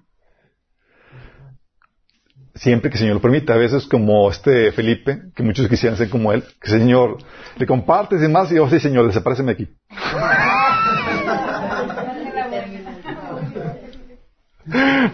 Siempre 2.55 2.89
que 2.89 2.95
el 2.95 2.99
Señor 2.99 3.15
lo 3.15 3.21
permita. 3.21 3.53
A 3.53 3.57
veces 3.57 3.85
como 3.85 4.29
este 4.31 4.71
Felipe, 4.71 5.23
que 5.35 5.43
muchos 5.43 5.67
quisieran 5.67 5.97
ser 5.97 6.09
como 6.09 6.31
él, 6.31 6.43
que 6.61 6.69
Señor 6.69 7.17
le 7.57 7.65
compartes 7.67 8.19
y 8.19 8.23
demás 8.23 8.49
y 8.51 8.55
yo, 8.55 8.69
sí, 8.69 8.79
Señor, 8.79 9.07
desapareceme 9.07 9.51
aquí. 9.51 9.67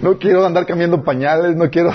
No 0.01 0.17
quiero 0.17 0.45
andar 0.45 0.65
cambiando 0.65 1.03
pañales, 1.03 1.55
no 1.55 1.69
quiero... 1.69 1.91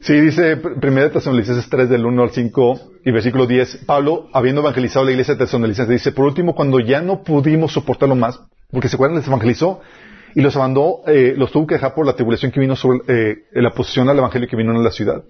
Sí, 0.00 0.18
dice 0.20 0.54
1 0.54 1.10
Tesalonicenses 1.10 1.68
3 1.68 1.88
del 1.90 2.06
1 2.06 2.22
al 2.22 2.30
5 2.30 2.80
y 3.04 3.10
versículo 3.10 3.46
10, 3.46 3.84
Pablo, 3.84 4.28
habiendo 4.32 4.60
evangelizado 4.60 5.04
la 5.04 5.10
iglesia 5.10 5.34
de 5.34 5.44
Tesalonicenses, 5.44 5.88
dice, 5.88 6.12
por 6.12 6.24
último, 6.24 6.54
cuando 6.54 6.80
ya 6.80 7.00
no 7.00 7.22
pudimos 7.22 7.72
soportarlo 7.72 8.14
más, 8.14 8.40
porque 8.70 8.88
se 8.88 8.96
acuerdan, 8.96 9.18
les 9.18 9.26
evangelizó 9.26 9.80
y 10.34 10.40
los 10.40 10.56
abandonó, 10.56 11.00
eh, 11.06 11.34
los 11.36 11.50
tuvo 11.52 11.66
que 11.66 11.74
dejar 11.74 11.94
por 11.94 12.06
la 12.06 12.14
tribulación 12.14 12.52
que 12.52 12.60
vino 12.60 12.76
sobre 12.76 13.00
eh, 13.08 13.36
la 13.52 13.70
posición 13.70 14.08
al 14.08 14.18
evangelio 14.18 14.48
que 14.48 14.56
vino 14.56 14.74
en 14.74 14.82
la 14.82 14.90
ciudad. 14.90 15.24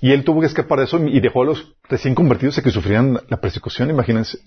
Y 0.00 0.12
él 0.12 0.24
tuvo 0.24 0.40
que 0.40 0.46
escapar 0.46 0.78
de 0.78 0.84
eso 0.84 0.98
y 0.98 1.20
dejó 1.20 1.42
a 1.42 1.46
los 1.46 1.74
recién 1.88 2.14
convertidos 2.14 2.58
a 2.58 2.62
que 2.62 2.70
sufrían 2.70 3.20
la 3.28 3.36
persecución, 3.38 3.90
imagínense. 3.90 4.38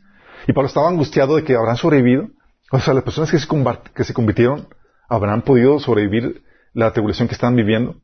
Y 0.47 0.53
Pablo 0.53 0.68
estaba 0.68 0.89
angustiado 0.89 1.36
de 1.36 1.43
que 1.43 1.55
habrán 1.55 1.78
sobrevivido. 1.78 2.28
O 2.72 2.80
sea, 2.80 2.93
las 2.93 3.03
personas 3.03 3.32
que 3.32 3.39
se, 3.39 3.47
que 3.95 4.03
se 4.03 4.14
convirtieron 4.14 4.68
habrán 5.10 5.41
podido 5.41 5.80
sobrevivir 5.80 6.43
la 6.74 6.91
tribulación 6.91 7.28
que 7.28 7.34
estaban 7.34 7.55
viviendo. 7.55 7.95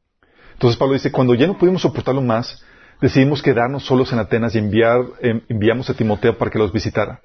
Entonces 0.54 0.78
Pablo 0.78 0.94
dice, 0.94 1.12
cuando 1.12 1.36
ya 1.36 1.48
no 1.48 1.58
pudimos 1.58 1.82
soportarlo 1.82 2.22
más, 2.22 2.64
decidimos 3.02 3.42
quedarnos 3.42 3.86
solos 3.86 4.12
en 4.14 4.20
Atenas 4.20 4.56
y 4.56 4.60
enviar, 4.60 5.02
em, 5.22 5.42
enviamos 5.50 5.90
a 5.90 5.94
Timoteo 5.94 6.38
para 6.38 6.50
que 6.50 6.60
los 6.60 6.72
visitara. 6.72 7.20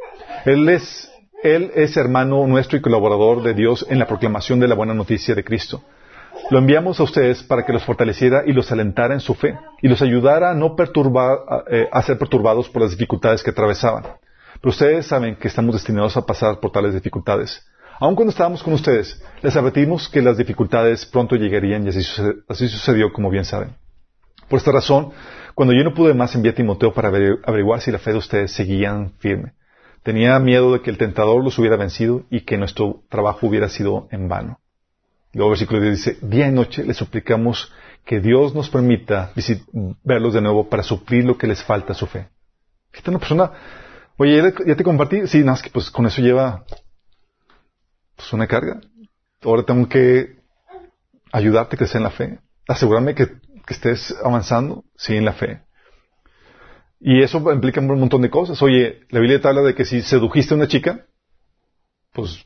Él 0.45 0.69
es, 0.69 1.11
él 1.43 1.71
es 1.75 1.97
hermano 1.97 2.47
nuestro 2.47 2.77
y 2.77 2.81
colaborador 2.81 3.43
de 3.43 3.55
Dios 3.55 3.87
en 3.89 3.99
la 3.99 4.07
proclamación 4.07 4.61
de 4.61 4.69
la 4.69 4.75
buena 4.75 4.95
noticia 4.95 5.35
de 5.35 5.45
Cristo. 5.45 5.83
Lo 6.51 6.59
enviamos 6.59 6.99
a 7.01 7.05
ustedes 7.05 7.43
para 7.43 7.65
que 7.65 7.73
los 7.73 7.85
fortaleciera 7.85 8.43
y 8.47 8.53
los 8.53 8.71
alentara 8.73 9.15
en 9.15 9.21
su 9.21 9.35
fe 9.35 9.57
y 9.83 9.89
los 9.89 10.03
ayudara 10.03 10.51
a 10.51 10.55
no 10.55 10.75
perturbar, 10.75 11.39
eh, 11.71 11.89
a 11.91 12.03
ser 12.03 12.19
perturbados 12.19 12.69
por 12.69 12.83
las 12.83 12.91
dificultades 12.93 13.43
que 13.43 13.51
atravesaban. 13.51 14.05
Pero 14.61 14.71
ustedes 14.71 15.07
saben 15.07 15.37
que 15.37 15.49
estamos 15.49 15.75
destinados 15.75 16.17
a 16.17 16.27
pasar 16.27 16.61
por 16.61 16.73
tales 16.73 16.95
dificultades. 16.95 17.65
Aun 18.01 18.15
cuando 18.15 18.31
estábamos 18.31 18.63
con 18.63 18.73
ustedes, 18.73 19.23
les 19.43 19.55
advertimos 19.55 20.09
que 20.09 20.23
las 20.23 20.39
dificultades 20.39 21.05
pronto 21.05 21.37
llegarían 21.37 21.85
y 21.85 21.91
así, 21.91 22.03
sucedió, 22.69 23.13
como 23.13 23.29
bien 23.29 23.45
saben. 23.45 23.75
Por 24.49 24.57
esta 24.57 24.73
razón, 24.73 25.13
cuando 25.55 25.75
yo 25.75 25.85
no 25.85 25.93
pude 25.93 26.15
más, 26.15 26.35
envié 26.35 26.53
a 26.53 26.55
Timoteo 26.55 26.95
para 26.95 27.09
averiguar 27.09 27.83
si 27.83 27.93
la 27.93 27.99
fe 27.99 28.13
de 28.13 28.17
ustedes 28.17 28.53
seguían 28.53 29.13
firme. 29.19 29.53
Tenía 30.03 30.39
miedo 30.39 30.73
de 30.73 30.81
que 30.81 30.89
el 30.89 30.97
tentador 30.97 31.45
los 31.45 31.59
hubiera 31.59 31.77
vencido 31.77 32.25
y 32.31 32.41
que 32.41 32.57
nuestro 32.57 33.03
trabajo 33.11 33.47
hubiera 33.47 33.69
sido 33.69 34.09
en 34.11 34.31
vano. 34.31 34.61
Luego 35.35 35.51
versículo 35.51 35.83
10 35.83 35.93
dice, 35.93 36.19
día 36.23 36.49
y 36.49 36.53
noche 36.53 36.83
les 36.83 36.97
suplicamos 36.97 37.71
que 38.07 38.21
Dios 38.21 38.55
nos 38.55 38.71
permita 38.71 39.31
verlos 40.03 40.33
de 40.33 40.41
nuevo 40.41 40.71
para 40.71 40.83
suplir 40.83 41.27
lo 41.27 41.37
que 41.37 41.47
les 41.47 41.63
falta 41.63 41.93
su 41.93 42.07
fe. 42.07 42.29
Esta 42.95 43.11
una 43.11 43.21
persona, 43.21 43.53
oye, 44.17 44.55
ya 44.67 44.75
te 44.75 44.85
compartí, 44.85 45.27
sí, 45.27 45.41
nada 45.41 45.51
más 45.51 45.63
que 45.63 45.69
pues 45.69 45.91
con 45.91 46.07
eso 46.07 46.23
lleva 46.23 46.65
pues 48.21 48.33
una 48.35 48.47
carga. 48.47 48.81
Ahora 49.43 49.63
tengo 49.63 49.89
que 49.89 50.37
ayudarte 51.33 51.77
a 51.77 51.79
crecer 51.79 51.97
en 51.99 52.03
la 52.03 52.11
fe, 52.11 52.39
asegurarme 52.69 53.15
que, 53.15 53.29
estés 53.69 54.17
avanzando, 54.25 54.85
sí, 54.97 55.17
en 55.17 55.25
la 55.25 55.33
fe. 55.33 55.63
Y 56.99 57.23
eso 57.23 57.39
implica 57.53 57.81
un 57.81 57.87
montón 57.87 58.21
de 58.21 58.29
cosas. 58.29 58.61
Oye, 58.63 59.07
la 59.11 59.21
Biblia 59.21 59.41
te 59.41 59.47
habla 59.47 59.63
de 59.63 59.77
que 59.77 59.85
si 59.85 60.03
sedujiste 60.03 60.55
a 60.55 60.57
una 60.57 60.67
chica, 60.67 61.07
pues, 62.13 62.45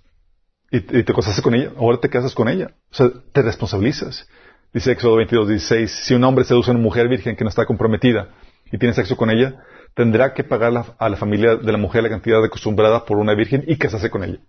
y, 0.70 0.81
te 0.81 1.14
casaste 1.14 1.41
con 1.41 1.55
ella, 1.55 1.72
ahora 1.79 1.99
te 1.99 2.11
casas 2.11 2.35
con 2.35 2.49
ella. 2.49 2.75
O 2.91 2.95
sea, 2.95 3.11
te 3.33 3.41
responsabilizas. 3.41 4.29
Dice 4.75 4.93
Éxodo 4.93 5.16
22, 5.16 5.49
16, 5.49 5.91
si 5.91 6.14
un 6.14 6.25
hombre 6.25 6.45
seduce 6.45 6.70
a 6.70 6.75
una 6.75 6.83
mujer 6.83 7.09
virgen 7.09 7.37
que 7.37 7.45
no 7.45 7.49
está 7.49 7.64
comprometida 7.64 8.35
y 8.70 8.77
tiene 8.77 8.95
sexo 8.95 9.16
con 9.16 9.31
ella, 9.31 9.64
tendrá 9.95 10.35
que 10.35 10.45
pagar 10.45 10.95
a 10.99 11.09
la 11.09 11.16
familia 11.16 11.57
de 11.57 11.72
la 11.72 11.79
mujer 11.79 12.03
la 12.03 12.11
cantidad 12.11 12.45
acostumbrada 12.45 13.07
por 13.07 13.16
una 13.16 13.35
virgen 13.35 13.64
y 13.66 13.79
casarse 13.79 14.11
con 14.11 14.25
ella. 14.25 14.41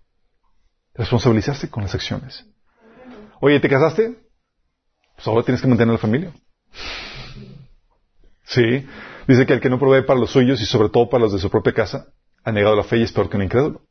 Responsabilizarse 0.96 1.70
con 1.70 1.82
las 1.82 1.94
acciones. 1.94 2.44
Oye, 3.40 3.60
¿te 3.60 3.68
casaste? 3.68 4.16
Pues 5.14 5.26
ahora 5.26 5.42
tienes 5.42 5.60
que 5.60 5.68
mantener 5.68 5.92
la 5.92 5.98
familia. 5.98 6.32
Sí. 8.44 8.86
Dice 9.26 9.46
que 9.46 9.54
el 9.54 9.60
que 9.60 9.68
no 9.68 9.78
provee 9.78 10.06
para 10.06 10.20
los 10.20 10.30
suyos 10.30 10.60
y 10.60 10.66
sobre 10.66 10.88
todo 10.88 11.08
para 11.08 11.24
los 11.24 11.32
de 11.32 11.38
su 11.38 11.50
propia 11.50 11.72
casa, 11.72 12.06
ha 12.44 12.52
negado 12.52 12.76
la 12.76 12.84
fe 12.84 12.98
y 12.98 13.02
es 13.02 13.12
peor 13.12 13.28
que 13.28 13.36
un 13.36 13.42
incrédulo. 13.42 13.82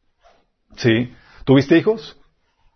Sí. 0.77 1.13
¿Tuviste 1.43 1.77
hijos? 1.77 2.17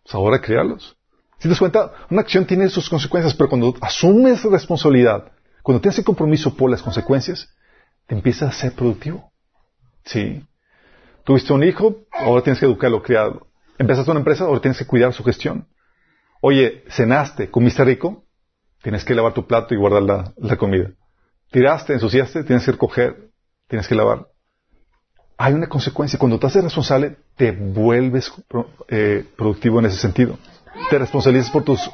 Pues 0.03 0.13
ahora 0.13 0.41
criarlos. 0.41 0.95
Si 1.37 1.43
te 1.43 1.49
das 1.49 1.59
cuenta, 1.59 1.91
una 2.09 2.21
acción 2.21 2.45
tiene 2.45 2.69
sus 2.69 2.89
consecuencias, 2.89 3.33
pero 3.33 3.49
cuando 3.49 3.73
asumes 3.81 4.43
responsabilidad, 4.43 5.31
cuando 5.63 5.81
tienes 5.81 5.97
el 5.97 6.05
compromiso 6.05 6.55
por 6.55 6.69
las 6.69 6.81
consecuencias, 6.81 7.49
te 8.07 8.15
empiezas 8.15 8.49
a 8.49 8.59
ser 8.59 8.73
productivo. 8.73 9.31
Sí. 10.03 10.45
Tuviste 11.23 11.53
un 11.53 11.63
hijo, 11.63 11.95
ahora 12.11 12.41
tienes 12.43 12.59
que 12.59 12.65
educarlo, 12.65 13.01
criarlo. 13.01 13.48
Empezaste 13.79 14.11
una 14.11 14.19
empresa, 14.19 14.43
ahora 14.43 14.59
tienes 14.59 14.77
que 14.77 14.85
cuidar 14.85 15.13
su 15.13 15.23
gestión. 15.23 15.65
Oye, 16.41 16.83
cenaste, 16.89 17.49
comiste 17.49 17.83
rico, 17.85 18.25
tienes 18.83 19.05
que 19.05 19.15
lavar 19.15 19.33
tu 19.33 19.47
plato 19.47 19.73
y 19.73 19.77
guardar 19.77 20.33
la, 20.37 20.57
comida. 20.57 20.91
Tiraste, 21.49 21.93
ensuciaste, 21.93 22.43
tienes 22.43 22.65
que 22.65 22.73
recoger, 22.73 23.31
tienes 23.67 23.87
que 23.87 23.95
lavar. 23.95 24.27
Hay 25.37 25.53
una 25.53 25.67
consecuencia. 25.67 26.19
Cuando 26.19 26.37
te 26.37 26.47
haces 26.47 26.61
responsable, 26.61 27.17
te 27.37 27.51
vuelves 27.51 28.33
eh, 28.89 29.25
productivo 29.37 29.79
en 29.79 29.85
ese 29.85 29.97
sentido. 29.97 30.37
Te 30.89 30.99
responsabilizas 30.99 31.49
por 31.49 31.63
tus, 31.63 31.89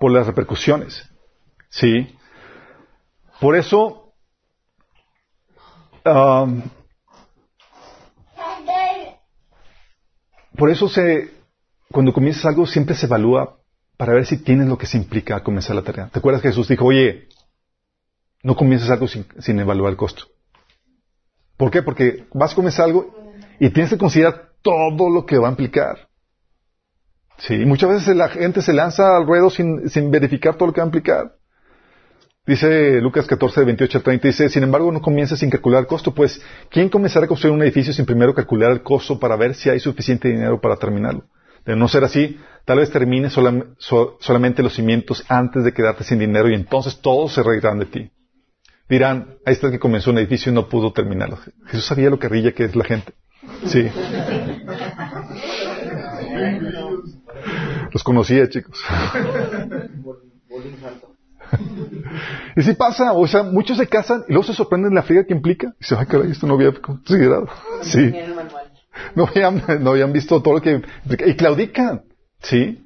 por 0.00 0.10
las 0.10 0.26
repercusiones. 0.26 1.08
Sí. 1.68 2.12
Por 3.40 3.54
eso, 3.54 4.12
um, 6.04 6.62
por 10.60 10.68
eso 10.68 10.90
se, 10.90 11.30
cuando 11.90 12.12
comienzas 12.12 12.44
algo 12.44 12.66
siempre 12.66 12.94
se 12.94 13.06
evalúa 13.06 13.56
para 13.96 14.12
ver 14.12 14.26
si 14.26 14.36
tienes 14.36 14.68
lo 14.68 14.76
que 14.76 14.84
se 14.84 14.98
implica 14.98 15.42
comenzar 15.42 15.74
la 15.74 15.80
tarea. 15.80 16.10
¿Te 16.12 16.18
acuerdas 16.18 16.42
que 16.42 16.48
Jesús 16.48 16.68
dijo, 16.68 16.84
oye, 16.84 17.28
no 18.42 18.54
comiences 18.54 18.90
algo 18.90 19.08
sin, 19.08 19.24
sin 19.38 19.58
evaluar 19.58 19.92
el 19.92 19.96
costo? 19.96 20.24
¿Por 21.56 21.70
qué? 21.70 21.80
Porque 21.82 22.26
vas 22.34 22.52
a 22.52 22.56
comenzar 22.56 22.84
algo 22.84 23.32
y 23.58 23.70
tienes 23.70 23.88
que 23.88 23.96
considerar 23.96 24.50
todo 24.60 25.08
lo 25.08 25.24
que 25.24 25.38
va 25.38 25.48
a 25.48 25.52
implicar. 25.52 26.10
Sí, 27.38 27.56
muchas 27.64 27.88
veces 27.88 28.14
la 28.14 28.28
gente 28.28 28.60
se 28.60 28.74
lanza 28.74 29.16
al 29.16 29.26
ruedo 29.26 29.48
sin, 29.48 29.88
sin 29.88 30.10
verificar 30.10 30.56
todo 30.56 30.66
lo 30.66 30.74
que 30.74 30.82
va 30.82 30.84
a 30.84 30.88
implicar. 30.88 31.36
Dice 32.46 33.00
Lucas 33.00 33.26
14, 33.26 33.64
28 33.64 33.98
al 33.98 34.04
30, 34.04 34.28
dice, 34.28 34.48
sin 34.48 34.62
embargo, 34.62 34.90
no 34.90 35.00
comiences 35.02 35.38
sin 35.38 35.50
calcular 35.50 35.82
el 35.82 35.86
costo, 35.86 36.12
pues, 36.14 36.40
¿quién 36.70 36.88
comenzará 36.88 37.26
a 37.26 37.28
construir 37.28 37.54
un 37.54 37.62
edificio 37.62 37.92
sin 37.92 38.06
primero 38.06 38.34
calcular 38.34 38.72
el 38.72 38.82
costo 38.82 39.20
para 39.20 39.36
ver 39.36 39.54
si 39.54 39.68
hay 39.68 39.78
suficiente 39.78 40.28
dinero 40.28 40.60
para 40.60 40.76
terminarlo? 40.76 41.24
De 41.66 41.76
no 41.76 41.86
ser 41.86 42.02
así, 42.02 42.38
tal 42.64 42.78
vez 42.78 42.90
termine 42.90 43.28
solam- 43.28 43.74
so- 43.78 44.16
solamente 44.20 44.62
los 44.62 44.74
cimientos 44.74 45.22
antes 45.28 45.62
de 45.64 45.72
quedarte 45.74 46.02
sin 46.02 46.18
dinero 46.18 46.48
y 46.50 46.54
entonces 46.54 46.98
todos 47.00 47.34
se 47.34 47.42
reirán 47.42 47.78
de 47.78 47.86
ti. 47.86 48.10
Dirán, 48.88 49.36
ahí 49.44 49.52
está 49.52 49.66
el 49.66 49.72
que 49.74 49.78
comenzó 49.78 50.10
un 50.10 50.18
edificio 50.18 50.50
y 50.50 50.54
no 50.54 50.68
pudo 50.68 50.92
terminarlo. 50.92 51.38
Jesús 51.66 51.84
sabía 51.84 52.08
lo 52.10 52.18
que 52.18 52.28
rilla 52.28 52.52
que 52.52 52.64
es 52.64 52.74
la 52.74 52.84
gente. 52.84 53.12
Sí. 53.66 53.88
Los 57.92 58.02
conocía, 58.04 58.48
chicos. 58.48 58.80
Y 62.56 62.62
sí 62.62 62.74
pasa, 62.74 63.12
o 63.12 63.26
sea, 63.26 63.42
muchos 63.42 63.76
se 63.78 63.86
casan 63.86 64.24
y 64.28 64.32
luego 64.32 64.44
se 64.44 64.54
sorprenden 64.54 64.94
la 64.94 65.02
friega 65.02 65.24
que 65.24 65.32
implica. 65.32 65.68
Y 65.68 65.80
dicen, 65.80 65.98
ay, 66.00 66.06
caray, 66.06 66.30
esto 66.30 66.46
no 66.46 66.54
había 66.54 66.72
considerado. 66.72 67.48
Sí. 67.82 68.12
No 69.14 69.26
habían, 69.26 69.62
no 69.82 69.90
habían 69.90 70.12
visto 70.12 70.42
todo 70.42 70.54
lo 70.54 70.60
que 70.60 70.72
implica. 70.72 71.26
Y 71.26 71.36
claudican. 71.36 72.02
Sí. 72.40 72.84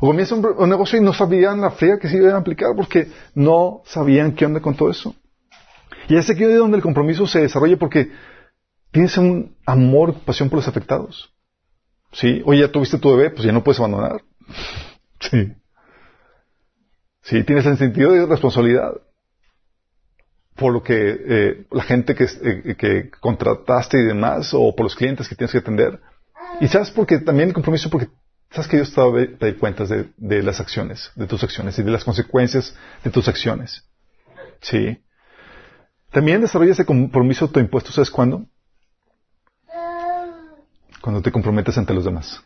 O 0.00 0.06
comienzan 0.06 0.38
un, 0.38 0.46
un 0.58 0.68
negocio 0.68 0.98
y 0.98 1.02
no 1.02 1.14
sabían 1.14 1.60
la 1.60 1.70
friega 1.70 1.98
que 1.98 2.08
se 2.08 2.18
iba 2.18 2.32
a 2.32 2.36
aplicar 2.36 2.70
porque 2.76 3.08
no 3.34 3.82
sabían 3.86 4.32
qué 4.32 4.44
onda 4.44 4.60
con 4.60 4.76
todo 4.76 4.90
eso. 4.90 5.14
Y 6.08 6.16
es 6.16 6.28
aquí 6.30 6.44
donde 6.44 6.76
el 6.76 6.82
compromiso 6.82 7.26
se 7.26 7.40
desarrolla 7.40 7.76
porque 7.78 8.12
tienes 8.92 9.16
un 9.16 9.56
amor, 9.64 10.14
pasión 10.24 10.48
por 10.48 10.58
los 10.58 10.68
afectados. 10.68 11.32
Sí. 12.12 12.42
Oye, 12.44 12.60
ya 12.60 12.70
tuviste 12.70 12.98
tu 12.98 13.10
bebé, 13.16 13.30
pues 13.30 13.44
ya 13.44 13.52
no 13.52 13.64
puedes 13.64 13.80
abandonar. 13.80 14.22
Sí. 15.18 15.50
Sí, 17.26 17.42
tienes 17.42 17.66
el 17.66 17.76
sentido 17.76 18.12
de 18.12 18.24
responsabilidad 18.24 19.00
por 20.54 20.72
lo 20.72 20.82
que 20.82 20.94
eh, 20.94 21.66
la 21.72 21.82
gente 21.82 22.14
que, 22.14 22.24
eh, 22.24 22.76
que 22.78 23.10
contrataste 23.10 23.98
y 23.98 24.04
demás, 24.04 24.54
o 24.54 24.74
por 24.74 24.84
los 24.84 24.94
clientes 24.94 25.28
que 25.28 25.34
tienes 25.34 25.50
que 25.50 25.58
atender. 25.58 26.00
Y 26.60 26.68
sabes 26.68 26.92
porque 26.92 27.18
también 27.18 27.48
el 27.48 27.54
compromiso, 27.54 27.90
porque 27.90 28.08
sabes 28.52 28.68
que 28.68 28.76
Dios 28.76 28.94
te 28.94 29.00
va 29.00 29.08
a 29.08 29.38
pedir 29.38 29.58
cuentas 29.58 29.88
de, 29.88 30.08
de 30.16 30.42
las 30.44 30.60
acciones, 30.60 31.10
de 31.16 31.26
tus 31.26 31.42
acciones 31.42 31.76
y 31.80 31.82
de 31.82 31.90
las 31.90 32.04
consecuencias 32.04 32.76
de 33.02 33.10
tus 33.10 33.26
acciones. 33.26 33.84
Sí. 34.60 35.02
También 36.12 36.40
desarrolla 36.40 36.72
ese 36.72 36.86
compromiso 36.86 37.46
autoimpuesto, 37.46 37.90
¿sabes 37.90 38.10
cuándo? 38.10 38.46
Cuando 41.00 41.20
te 41.20 41.32
comprometes 41.32 41.76
ante 41.76 41.92
los 41.92 42.04
demás. 42.04 42.40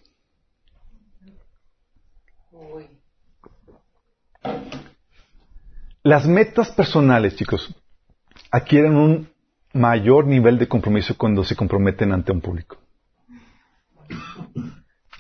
Las 6.11 6.27
metas 6.27 6.73
personales, 6.73 7.37
chicos, 7.37 7.73
adquieren 8.51 8.97
un 8.97 9.31
mayor 9.73 10.27
nivel 10.27 10.59
de 10.59 10.67
compromiso 10.67 11.17
cuando 11.17 11.45
se 11.45 11.55
comprometen 11.55 12.11
ante 12.11 12.33
un 12.33 12.41
público. 12.41 12.79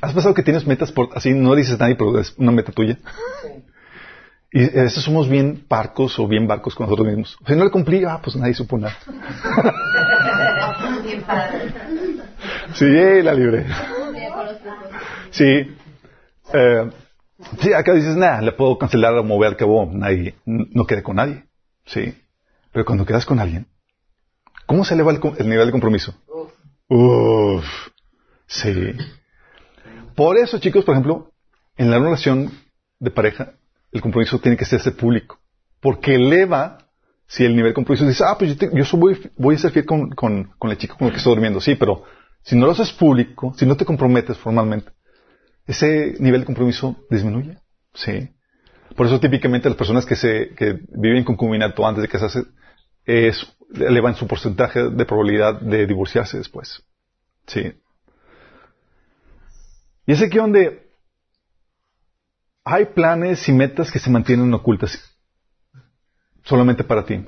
¿Has 0.00 0.12
pasado 0.12 0.34
que 0.34 0.42
tienes 0.42 0.66
metas 0.66 0.90
por, 0.90 1.10
así 1.14 1.32
no 1.32 1.54
dices 1.54 1.74
a 1.74 1.84
nadie, 1.84 1.94
pero 1.94 2.18
es 2.18 2.34
una 2.38 2.50
meta 2.50 2.72
tuya? 2.72 2.98
Y 4.50 4.64
a 4.64 4.82
veces 4.82 5.04
somos 5.04 5.28
bien 5.28 5.64
parcos 5.68 6.18
o 6.18 6.26
bien 6.26 6.48
barcos 6.48 6.74
con 6.74 6.86
nosotros 6.86 7.06
mismos. 7.06 7.38
Si 7.46 7.54
no 7.54 7.62
le 7.62 7.70
cumplí, 7.70 8.02
ah, 8.04 8.18
pues 8.20 8.34
nadie 8.34 8.54
supo 8.54 8.76
nada. 8.76 8.96
sí, 12.74 13.22
la 13.22 13.32
libre. 13.32 13.64
Sí. 15.30 15.72
Eh, 16.52 16.90
sí, 17.60 17.72
acá 17.72 17.94
dices, 17.94 18.16
nada, 18.16 18.40
le 18.40 18.52
puedo 18.52 18.78
cancelar 18.78 19.14
o 19.14 19.24
mover 19.24 19.48
al 19.48 19.56
cabo, 19.56 19.88
nadie, 19.92 20.34
no 20.44 20.86
quedé 20.86 21.02
con 21.02 21.16
nadie. 21.16 21.44
Sí. 21.86 22.14
Pero 22.72 22.84
cuando 22.84 23.04
quedas 23.04 23.26
con 23.26 23.40
alguien, 23.40 23.66
¿cómo 24.66 24.84
se 24.84 24.94
eleva 24.94 25.12
el, 25.12 25.20
el 25.38 25.48
nivel 25.48 25.66
de 25.66 25.72
compromiso? 25.72 26.14
Uf. 26.88 27.64
Sí. 28.46 28.92
Por 30.14 30.36
eso, 30.36 30.58
chicos, 30.58 30.84
por 30.84 30.94
ejemplo, 30.94 31.32
en 31.76 31.90
la 31.90 31.98
relación 31.98 32.50
de 32.98 33.10
pareja, 33.10 33.52
el 33.92 34.00
compromiso 34.00 34.38
tiene 34.38 34.56
que 34.56 34.64
serse 34.64 34.92
público. 34.92 35.38
Porque 35.80 36.16
eleva, 36.16 36.78
si 37.26 37.44
el 37.44 37.56
nivel 37.56 37.70
de 37.70 37.74
compromiso 37.74 38.06
dice, 38.06 38.24
ah, 38.26 38.36
pues 38.38 38.50
yo, 38.50 38.56
te, 38.56 38.76
yo 38.76 38.84
soy, 38.84 39.00
voy, 39.00 39.30
voy, 39.36 39.54
a 39.54 39.58
ser 39.58 39.70
fiel 39.70 39.86
con, 39.86 40.10
con, 40.10 40.52
con 40.58 40.70
la 40.70 40.76
chica 40.76 40.94
con 40.94 41.06
la 41.06 41.12
que 41.12 41.18
estoy 41.18 41.32
durmiendo. 41.32 41.60
Sí, 41.60 41.74
pero 41.74 42.04
si 42.42 42.56
no 42.56 42.66
lo 42.66 42.72
haces 42.72 42.92
público, 42.92 43.54
si 43.56 43.66
no 43.66 43.76
te 43.76 43.84
comprometes 43.84 44.36
formalmente, 44.38 44.92
ese 45.70 46.16
nivel 46.18 46.40
de 46.40 46.46
compromiso 46.46 46.96
disminuye. 47.08 47.56
Sí. 47.94 48.28
Por 48.96 49.06
eso 49.06 49.20
típicamente 49.20 49.68
las 49.68 49.78
personas 49.78 50.04
que 50.04 50.16
se 50.16 50.52
que 50.56 50.80
viven 50.88 51.18
en 51.18 51.24
concubinato 51.24 51.86
antes 51.86 52.02
de 52.02 52.08
casarse 52.08 52.42
es, 53.04 53.46
elevan 53.72 54.16
su 54.16 54.26
porcentaje 54.26 54.90
de 54.90 55.04
probabilidad 55.04 55.60
de 55.60 55.86
divorciarse 55.86 56.38
después. 56.38 56.82
Sí. 57.46 57.72
Y 60.06 60.12
es 60.12 60.22
aquí 60.22 60.38
donde 60.38 60.90
hay 62.64 62.86
planes 62.86 63.48
y 63.48 63.52
metas 63.52 63.92
que 63.92 64.00
se 64.00 64.10
mantienen 64.10 64.52
ocultas 64.52 64.98
solamente 66.42 66.82
para 66.82 67.04
ti. 67.04 67.24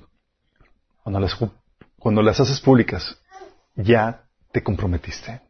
Cuando 1.05 1.20
las, 1.20 1.36
cuando 1.97 2.22
las 2.22 2.40
haces 2.40 2.61
públicas, 2.61 3.20
ya 3.76 4.24
te 4.51 4.64
comprometiste. 4.64 5.40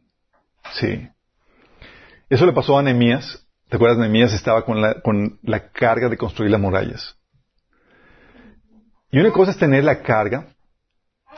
Sí. 0.73 1.09
Eso 2.29 2.45
le 2.45 2.53
pasó 2.53 2.77
a 2.77 2.83
Nehemías. 2.83 3.45
¿Te 3.69 3.75
acuerdas? 3.75 3.99
Nehemías 3.99 4.33
estaba 4.33 4.65
con 4.65 4.81
la, 4.81 5.01
con 5.01 5.39
la 5.43 5.69
carga 5.71 6.09
de 6.09 6.17
construir 6.17 6.51
las 6.51 6.61
murallas. 6.61 7.17
Y 9.11 9.19
una 9.19 9.31
cosa 9.31 9.51
es 9.51 9.57
tener 9.57 9.83
la 9.83 10.01
carga 10.01 10.47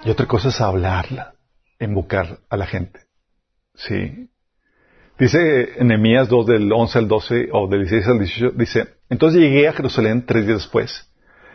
y 0.03 0.09
otra 0.09 0.25
cosa 0.25 0.49
es 0.49 0.61
hablarla, 0.61 1.35
invocar 1.79 2.39
a 2.49 2.57
la 2.57 2.65
gente. 2.65 3.01
Sí. 3.73 4.29
Dice 5.17 5.75
Nehemías 5.81 6.27
2 6.29 6.45
del 6.45 6.71
11 6.71 6.99
al 6.99 7.07
12 7.07 7.49
o 7.51 7.67
del 7.67 7.81
16 7.81 8.07
al 8.07 8.19
18, 8.19 8.51
dice, 8.55 8.87
entonces 9.09 9.41
llegué 9.41 9.67
a 9.67 9.73
Jerusalén 9.73 10.25
tres 10.25 10.45
días 10.45 10.59
después. 10.59 11.09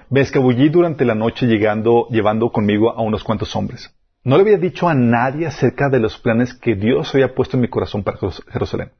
Me 0.08 0.20
escabullí 0.22 0.68
durante 0.68 1.04
la 1.04 1.14
noche 1.14 1.46
llegando, 1.46 2.08
llevando 2.10 2.50
conmigo 2.50 2.90
a 2.90 3.00
unos 3.02 3.22
cuantos 3.22 3.54
hombres. 3.54 3.94
No 4.24 4.36
le 4.36 4.42
había 4.42 4.58
dicho 4.58 4.88
a 4.88 4.94
nadie 4.94 5.46
acerca 5.46 5.88
de 5.88 6.00
los 6.00 6.18
planes 6.18 6.52
que 6.52 6.74
Dios 6.74 7.14
había 7.14 7.34
puesto 7.34 7.56
en 7.56 7.62
mi 7.62 7.68
corazón 7.68 8.02
para 8.02 8.18
Jerusalén. 8.48 8.92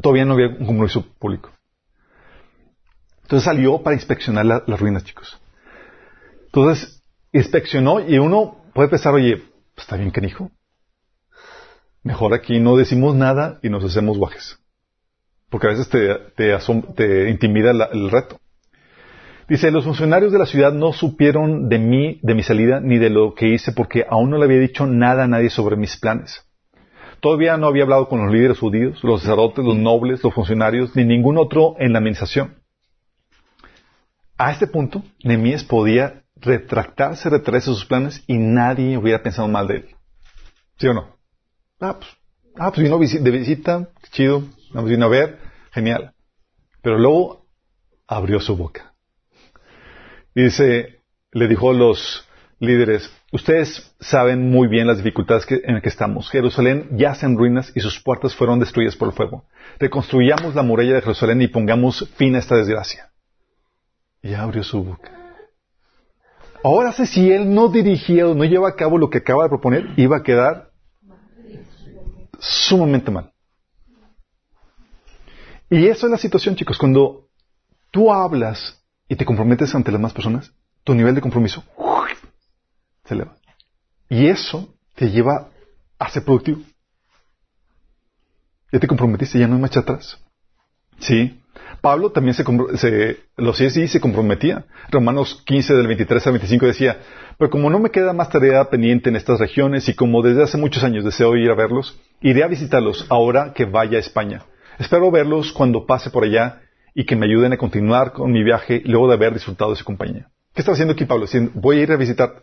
Todavía 0.00 0.24
no 0.24 0.34
había 0.34 0.48
un 0.48 0.66
compromiso 0.66 1.06
público. 1.18 1.50
Entonces 3.22 3.44
salió 3.44 3.82
para 3.82 3.94
inspeccionar 3.94 4.46
la- 4.46 4.64
las 4.66 4.80
ruinas, 4.80 5.04
chicos. 5.04 5.40
Entonces, 6.46 7.02
inspeccionó 7.32 8.00
y 8.00 8.18
uno 8.18 8.64
puede 8.74 8.88
pensar, 8.88 9.14
oye, 9.14 9.36
pues, 9.36 9.84
está 9.86 9.96
bien, 9.96 10.10
canijo. 10.10 10.50
Mejor 12.02 12.34
aquí 12.34 12.58
no 12.58 12.76
decimos 12.76 13.14
nada 13.14 13.58
y 13.62 13.68
nos 13.68 13.84
hacemos 13.84 14.18
guajes. 14.18 14.58
Porque 15.48 15.66
a 15.66 15.70
veces 15.70 15.88
te, 15.88 16.14
te, 16.36 16.56
te 16.96 17.30
intimida 17.30 17.70
el 17.70 18.10
reto. 18.10 18.40
Dice, 19.48 19.70
los 19.72 19.84
funcionarios 19.84 20.32
de 20.32 20.38
la 20.38 20.46
ciudad 20.46 20.72
no 20.72 20.92
supieron 20.92 21.68
de 21.68 21.78
mí, 21.78 22.20
de 22.22 22.34
mi 22.34 22.42
salida, 22.42 22.80
ni 22.80 22.98
de 22.98 23.10
lo 23.10 23.34
que 23.34 23.48
hice, 23.48 23.72
porque 23.72 24.04
aún 24.08 24.30
no 24.30 24.38
le 24.38 24.44
había 24.44 24.60
dicho 24.60 24.86
nada 24.86 25.24
a 25.24 25.26
nadie 25.26 25.50
sobre 25.50 25.76
mis 25.76 25.96
planes. 25.96 26.44
Todavía 27.20 27.56
no 27.56 27.66
había 27.66 27.82
hablado 27.82 28.08
con 28.08 28.24
los 28.24 28.32
líderes 28.32 28.58
judíos, 28.58 29.02
los 29.04 29.20
sacerdotes, 29.20 29.64
los 29.64 29.76
nobles, 29.76 30.22
los 30.24 30.32
funcionarios, 30.32 30.96
ni 30.96 31.04
ningún 31.04 31.36
otro 31.36 31.74
en 31.78 31.92
la 31.92 31.98
administración. 31.98 32.56
A 34.38 34.52
este 34.52 34.66
punto, 34.66 35.02
Nehemías 35.22 35.64
podía 35.64 36.22
retractarse, 36.36 37.28
retraerse 37.28 37.66
sus 37.66 37.84
planes 37.84 38.24
y 38.26 38.38
nadie 38.38 38.96
hubiera 38.96 39.22
pensado 39.22 39.48
mal 39.48 39.68
de 39.68 39.76
él. 39.76 39.96
¿Sí 40.78 40.86
o 40.86 40.94
no? 40.94 41.16
Ah, 41.78 41.98
pues, 41.98 42.10
ah, 42.56 42.72
pues 42.72 42.84
vino 42.84 42.98
de 42.98 43.30
visita, 43.30 43.90
chido, 44.12 44.42
nos 44.72 44.86
vino 44.86 45.04
a 45.04 45.08
ver, 45.10 45.38
genial. 45.72 46.14
Pero 46.80 46.98
luego 46.98 47.44
abrió 48.06 48.40
su 48.40 48.56
boca. 48.56 48.94
Y 50.34 50.44
dice, 50.44 51.02
le 51.32 51.48
dijo 51.48 51.70
a 51.70 51.74
los 51.74 52.26
líderes, 52.60 53.12
ustedes 53.30 53.94
saben 54.00 54.50
muy 54.50 54.68
bien 54.68 54.86
las 54.86 54.98
dificultades 54.98 55.46
que- 55.46 55.60
en 55.64 55.74
las 55.74 55.82
que 55.82 55.88
estamos. 55.88 56.30
Jerusalén 56.30 56.88
yace 56.96 57.26
en 57.26 57.36
ruinas 57.36 57.72
y 57.74 57.80
sus 57.80 58.00
puertas 58.00 58.34
fueron 58.34 58.58
destruidas 58.58 58.96
por 58.96 59.08
el 59.08 59.14
fuego. 59.14 59.44
Reconstruyamos 59.78 60.54
la 60.54 60.62
muralla 60.62 60.94
de 60.94 61.02
Jerusalén 61.02 61.42
y 61.42 61.48
pongamos 61.48 62.08
fin 62.16 62.34
a 62.34 62.38
esta 62.38 62.56
desgracia. 62.56 63.10
Y 64.22 64.34
abrió 64.34 64.62
su 64.62 64.84
boca. 64.84 65.10
Ahora 66.62 66.92
sé 66.92 67.06
si 67.06 67.32
él 67.32 67.54
no 67.54 67.68
dirigía 67.68 68.28
o 68.28 68.34
no 68.34 68.44
lleva 68.44 68.68
a 68.68 68.76
cabo 68.76 68.98
lo 68.98 69.08
que 69.08 69.18
acaba 69.18 69.44
de 69.44 69.48
proponer, 69.48 69.88
iba 69.96 70.18
a 70.18 70.22
quedar 70.22 70.70
sumamente 72.38 73.10
mal. 73.10 73.32
Y 75.70 75.86
eso 75.86 76.06
es 76.06 76.10
la 76.10 76.18
situación, 76.18 76.56
chicos. 76.56 76.76
Cuando 76.76 77.28
tú 77.90 78.12
hablas 78.12 78.82
y 79.08 79.16
te 79.16 79.24
comprometes 79.24 79.74
ante 79.74 79.90
las 79.90 80.00
demás 80.00 80.12
personas, 80.12 80.52
tu 80.84 80.94
nivel 80.94 81.14
de 81.14 81.20
compromiso. 81.20 81.64
Se 83.10 83.14
eleva. 83.14 83.34
Y 84.08 84.26
eso 84.26 84.72
te 84.94 85.10
lleva 85.10 85.48
a 85.98 86.08
ser 86.10 86.24
productivo. 86.24 86.60
Ya 88.72 88.78
te 88.78 88.86
comprometiste, 88.86 89.38
ya 89.38 89.48
no 89.48 89.56
hay 89.56 89.60
marcha 89.60 89.80
atrás. 89.80 90.18
Sí. 91.00 91.36
Pablo 91.80 92.10
también 92.10 92.34
se, 92.34 92.44
se 92.76 93.18
lo 93.36 93.50
hacía 93.50 93.68
así 93.68 93.82
y 93.82 93.88
se 93.88 94.00
comprometía. 94.00 94.64
Romanos 94.90 95.42
15 95.46 95.74
del 95.74 95.86
23 95.86 96.26
al 96.26 96.32
25 96.34 96.66
decía, 96.66 96.98
pero 97.38 97.50
como 97.50 97.70
no 97.70 97.78
me 97.78 97.90
queda 97.90 98.12
más 98.12 98.28
tarea 98.28 98.68
pendiente 98.70 99.08
en 99.08 99.16
estas 99.16 99.40
regiones 99.40 99.88
y 99.88 99.94
como 99.94 100.22
desde 100.22 100.42
hace 100.42 100.58
muchos 100.58 100.84
años 100.84 101.04
deseo 101.04 101.36
ir 101.36 101.50
a 101.50 101.54
verlos, 101.54 101.98
iré 102.20 102.44
a 102.44 102.48
visitarlos 102.48 103.06
ahora 103.08 103.52
que 103.54 103.64
vaya 103.64 103.96
a 103.96 104.00
España. 104.00 104.42
Espero 104.78 105.10
verlos 105.10 105.52
cuando 105.52 105.86
pase 105.86 106.10
por 106.10 106.24
allá 106.24 106.60
y 106.94 107.04
que 107.04 107.16
me 107.16 107.26
ayuden 107.26 107.52
a 107.52 107.56
continuar 107.56 108.12
con 108.12 108.30
mi 108.30 108.44
viaje 108.44 108.82
luego 108.84 109.08
de 109.08 109.14
haber 109.14 109.32
disfrutado 109.34 109.70
de 109.70 109.76
su 109.76 109.84
compañía. 109.84 110.28
¿Qué 110.54 110.62
estaba 110.62 110.74
haciendo 110.74 110.92
aquí 110.92 111.04
Pablo? 111.04 111.24
Diciendo, 111.24 111.52
voy 111.54 111.78
a 111.78 111.82
ir 111.82 111.92
a 111.92 111.96
visitar. 111.96 112.42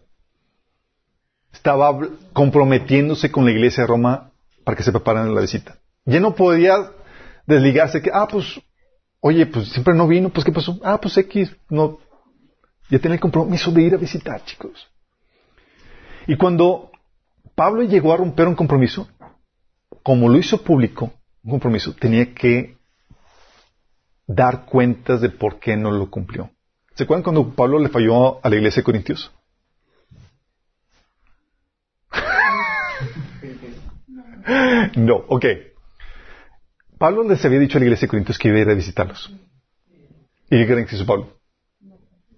Estaba 1.53 1.97
comprometiéndose 2.33 3.31
con 3.31 3.45
la 3.45 3.51
iglesia 3.51 3.83
de 3.83 3.87
Roma 3.87 4.31
para 4.63 4.75
que 4.75 4.83
se 4.83 4.91
prepararan 4.91 5.33
la 5.33 5.41
visita. 5.41 5.77
Ya 6.05 6.19
no 6.19 6.35
podía 6.35 6.91
desligarse 7.45 8.01
que, 8.01 8.11
ah, 8.13 8.27
pues, 8.29 8.61
oye, 9.19 9.45
pues 9.45 9.69
siempre 9.69 9.93
no 9.93 10.07
vino, 10.07 10.29
pues 10.29 10.45
¿qué 10.45 10.51
pasó? 10.51 10.79
Ah, 10.83 10.99
pues 11.01 11.17
X, 11.17 11.55
no. 11.69 11.99
Ya 12.89 12.99
tenía 12.99 13.15
el 13.15 13.21
compromiso 13.21 13.71
de 13.71 13.81
ir 13.81 13.93
a 13.93 13.97
visitar, 13.97 14.43
chicos. 14.45 14.87
Y 16.27 16.35
cuando 16.35 16.91
Pablo 17.55 17.83
llegó 17.83 18.13
a 18.13 18.17
romper 18.17 18.47
un 18.47 18.55
compromiso, 18.55 19.07
como 20.03 20.29
lo 20.29 20.37
hizo 20.37 20.61
público, 20.61 21.11
un 21.43 21.51
compromiso, 21.51 21.93
tenía 21.93 22.33
que 22.33 22.77
dar 24.27 24.65
cuentas 24.65 25.21
de 25.21 25.29
por 25.29 25.59
qué 25.59 25.75
no 25.75 25.91
lo 25.91 26.09
cumplió. 26.09 26.51
¿Se 26.95 27.03
acuerdan 27.03 27.23
cuando 27.23 27.49
Pablo 27.55 27.79
le 27.79 27.89
falló 27.89 28.45
a 28.45 28.49
la 28.49 28.55
iglesia 28.55 28.81
de 28.81 28.85
Corintios? 28.85 29.31
No, 34.95 35.15
ok. 35.27 35.45
Pablo 36.97 37.23
les 37.23 37.43
había 37.45 37.59
dicho 37.59 37.77
a 37.77 37.79
la 37.79 37.85
iglesia 37.85 38.05
de 38.05 38.09
Corintios 38.09 38.37
que 38.39 38.47
iba 38.47 38.57
a 38.57 38.61
ir 38.61 38.69
a 38.69 38.73
visitarlos. 38.73 39.31
¿Y 40.49 40.57
qué 40.57 40.65
creen 40.65 40.85
que 40.85 40.95
hizo 40.95 41.05
Pablo? 41.05 41.37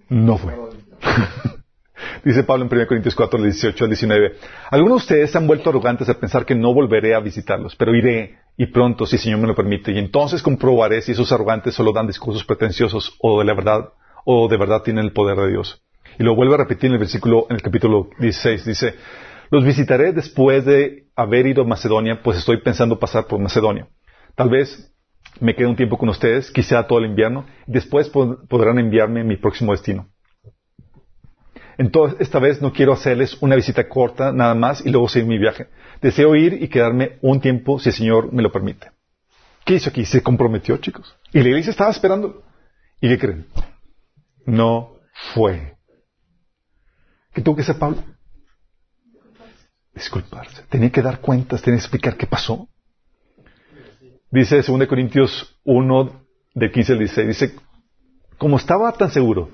No 0.10 0.38
fue. 0.38 0.54
Dice 2.24 2.44
Pablo 2.44 2.66
en 2.66 2.74
1 2.74 2.88
Corintios 2.88 3.16
4, 3.16 3.40
del 3.40 3.52
18 3.52 3.84
al 3.84 3.90
19. 3.90 4.36
Algunos 4.72 4.94
de 4.94 5.04
ustedes 5.04 5.32
se 5.32 5.38
han 5.38 5.48
vuelto 5.48 5.70
arrogantes 5.70 6.10
al 6.10 6.18
pensar 6.18 6.46
que 6.46 6.56
no 6.56 6.74
volveré 6.74 7.16
a 7.16 7.20
visitarlos, 7.20 7.76
pero 7.76 7.96
iré 7.96 8.40
y 8.58 8.66
pronto, 8.68 9.06
si 9.06 9.16
el 9.16 9.22
Señor 9.22 9.40
me 9.40 9.48
lo 9.48 9.56
permite, 9.56 9.92
y 9.92 10.00
entonces 10.00 10.42
comprobaré 10.42 11.02
si 11.02 11.14
esos 11.14 11.32
arrogantes 11.32 11.76
solo 11.76 11.94
dan 11.94 12.08
discursos 12.08 12.44
pretenciosos 12.44 13.16
o 13.20 13.40
de 13.40 13.46
la 13.46 13.54
verdad, 13.54 13.90
o 14.26 14.50
de 14.50 14.58
verdad 14.58 14.82
tienen 14.82 15.06
el 15.06 15.14
poder 15.14 15.38
de 15.38 15.50
Dios. 15.50 15.82
Y 16.18 16.24
lo 16.24 16.36
vuelve 16.36 16.56
a 16.56 16.58
repetir 16.58 16.88
en 16.88 16.94
el 16.94 17.00
versículo, 17.00 17.48
en 17.50 17.56
el 17.56 17.62
capítulo 17.62 18.10
16, 18.20 18.66
dice, 18.66 18.96
los 19.52 19.66
visitaré 19.66 20.14
después 20.14 20.66
de 20.66 21.08
haber 21.16 21.48
ido 21.48 21.64
a 21.64 21.68
Macedonia, 21.68 22.22
pues 22.22 22.38
estoy 22.38 22.58
pensando 22.58 23.00
pasar 23.00 23.26
por 23.28 23.40
Macedonia. 23.40 23.88
Tal 24.36 24.50
vez 24.50 24.94
me 25.40 25.56
quede 25.56 25.68
un 25.68 25.76
tiempo 25.76 25.98
con 25.98 26.10
ustedes, 26.10 26.52
quizá 26.52 26.86
todo 26.88 27.00
el 27.00 27.06
invierno, 27.06 27.46
y 27.68 27.72
después 27.74 28.12
pod- 28.12 28.48
podrán 28.48 28.80
enviarme 28.80 29.22
a 29.22 29.24
mi 29.24 29.38
próximo 29.38 29.72
destino. 29.72 30.08
Entonces, 31.78 32.20
esta 32.20 32.40
vez 32.40 32.62
no 32.62 32.74
quiero 32.74 32.92
hacerles 32.92 33.38
una 33.42 33.56
visita 33.56 33.88
corta 33.88 34.34
nada 34.34 34.54
más 34.54 34.86
y 34.86 34.90
luego 34.90 35.08
seguir 35.08 35.30
mi 35.30 35.38
viaje. 35.38 35.68
Deseo 36.02 36.36
ir 36.36 36.62
y 36.62 36.68
quedarme 36.68 37.18
un 37.22 37.40
tiempo 37.40 37.80
si 37.80 37.90
el 37.90 37.96
Señor 37.96 38.34
me 38.34 38.42
lo 38.44 38.52
permite. 38.52 38.92
¿Qué 39.64 39.76
hizo 39.76 39.90
aquí? 39.90 40.04
Se 40.04 40.22
comprometió, 40.22 40.76
chicos. 40.78 41.16
Y 41.32 41.40
la 41.42 41.50
iglesia 41.50 41.72
estaba 41.72 41.92
esperando. 41.92 42.44
¿Y 43.00 43.08
qué 43.08 43.18
creen? 43.18 43.46
No 44.46 44.96
fue. 45.34 45.78
¿Qué 47.34 47.42
tuvo 47.42 47.56
que 47.56 47.62
hacer 47.62 47.78
Pablo? 47.78 48.04
Disculparse. 50.00 50.64
Tenía 50.70 50.92
que 50.92 51.02
dar 51.02 51.20
cuentas, 51.20 51.62
tenía 51.62 51.78
que 51.78 51.84
explicar 51.84 52.16
qué 52.16 52.26
pasó. 52.26 52.70
Dice 54.32 54.62
2 54.62 54.88
Corintios 54.88 55.60
1, 55.66 56.26
de 56.56 56.72
15 56.72 56.94
al 56.94 57.00
16, 57.00 57.28
dice, 57.28 57.56
como 58.38 58.56
estaba 58.56 58.94
tan 58.94 59.12
seguro 59.12 59.50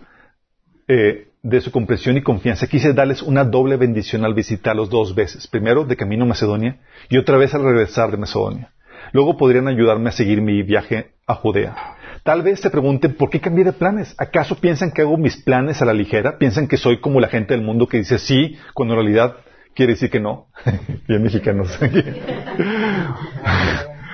eh, 0.88 1.30
de 1.41 1.62
su 1.62 1.72
comprensión 1.72 2.18
y 2.18 2.22
confianza, 2.22 2.68
quise 2.68 2.93
darles 2.93 3.24
una 3.24 3.43
doble 3.43 3.76
bendición 3.78 4.24
al 4.24 4.36
visitarlos 4.36 4.91
dos 4.91 5.16
veces. 5.16 5.48
Primero 5.48 5.84
de 5.84 5.96
camino 5.96 6.26
a 6.26 6.28
Macedonia 6.28 6.80
y 7.10 7.18
otra 7.18 7.38
vez 7.38 7.56
al 7.56 7.64
regresar 7.64 8.12
de 8.12 8.18
Macedonia. 8.18 8.72
Luego 9.14 9.38
podrían 9.38 9.68
ayudarme 9.68 10.10
a 10.10 10.14
seguir 10.14 10.41
mi 10.41 10.62
viaje 10.62 11.16
a 11.26 11.34
Judea. 11.34 11.96
Tal 12.24 12.43
vez 12.43 12.60
se 12.60 12.70
pregunten 12.70 13.16
por 13.16 13.32
qué 13.32 13.39
cambié 13.39 13.64
de 13.64 13.74
planes. 13.74 14.14
¿Acaso 14.20 14.60
piensan 14.60 14.91
que 14.91 15.02
hago 15.02 15.18
mis 15.18 15.38
planes 15.38 15.82
a 15.82 15.86
la 15.86 15.93
ligera? 15.93 16.38
¿Piensan 16.38 16.68
que 16.68 16.78
soy 16.78 17.00
como 17.00 17.20
la 17.20 17.30
gente 17.30 17.56
del 17.56 17.64
mundo 17.64 17.88
que 17.88 17.98
dice 17.98 18.20
sí 18.20 18.58
cuando 18.76 18.93
en 18.93 19.02
realidad 19.02 19.38
quiere 19.76 19.93
decir 19.93 20.09
que 20.09 20.19
no? 20.19 20.47
Bien 21.07 21.21
mexicanos. 21.21 21.78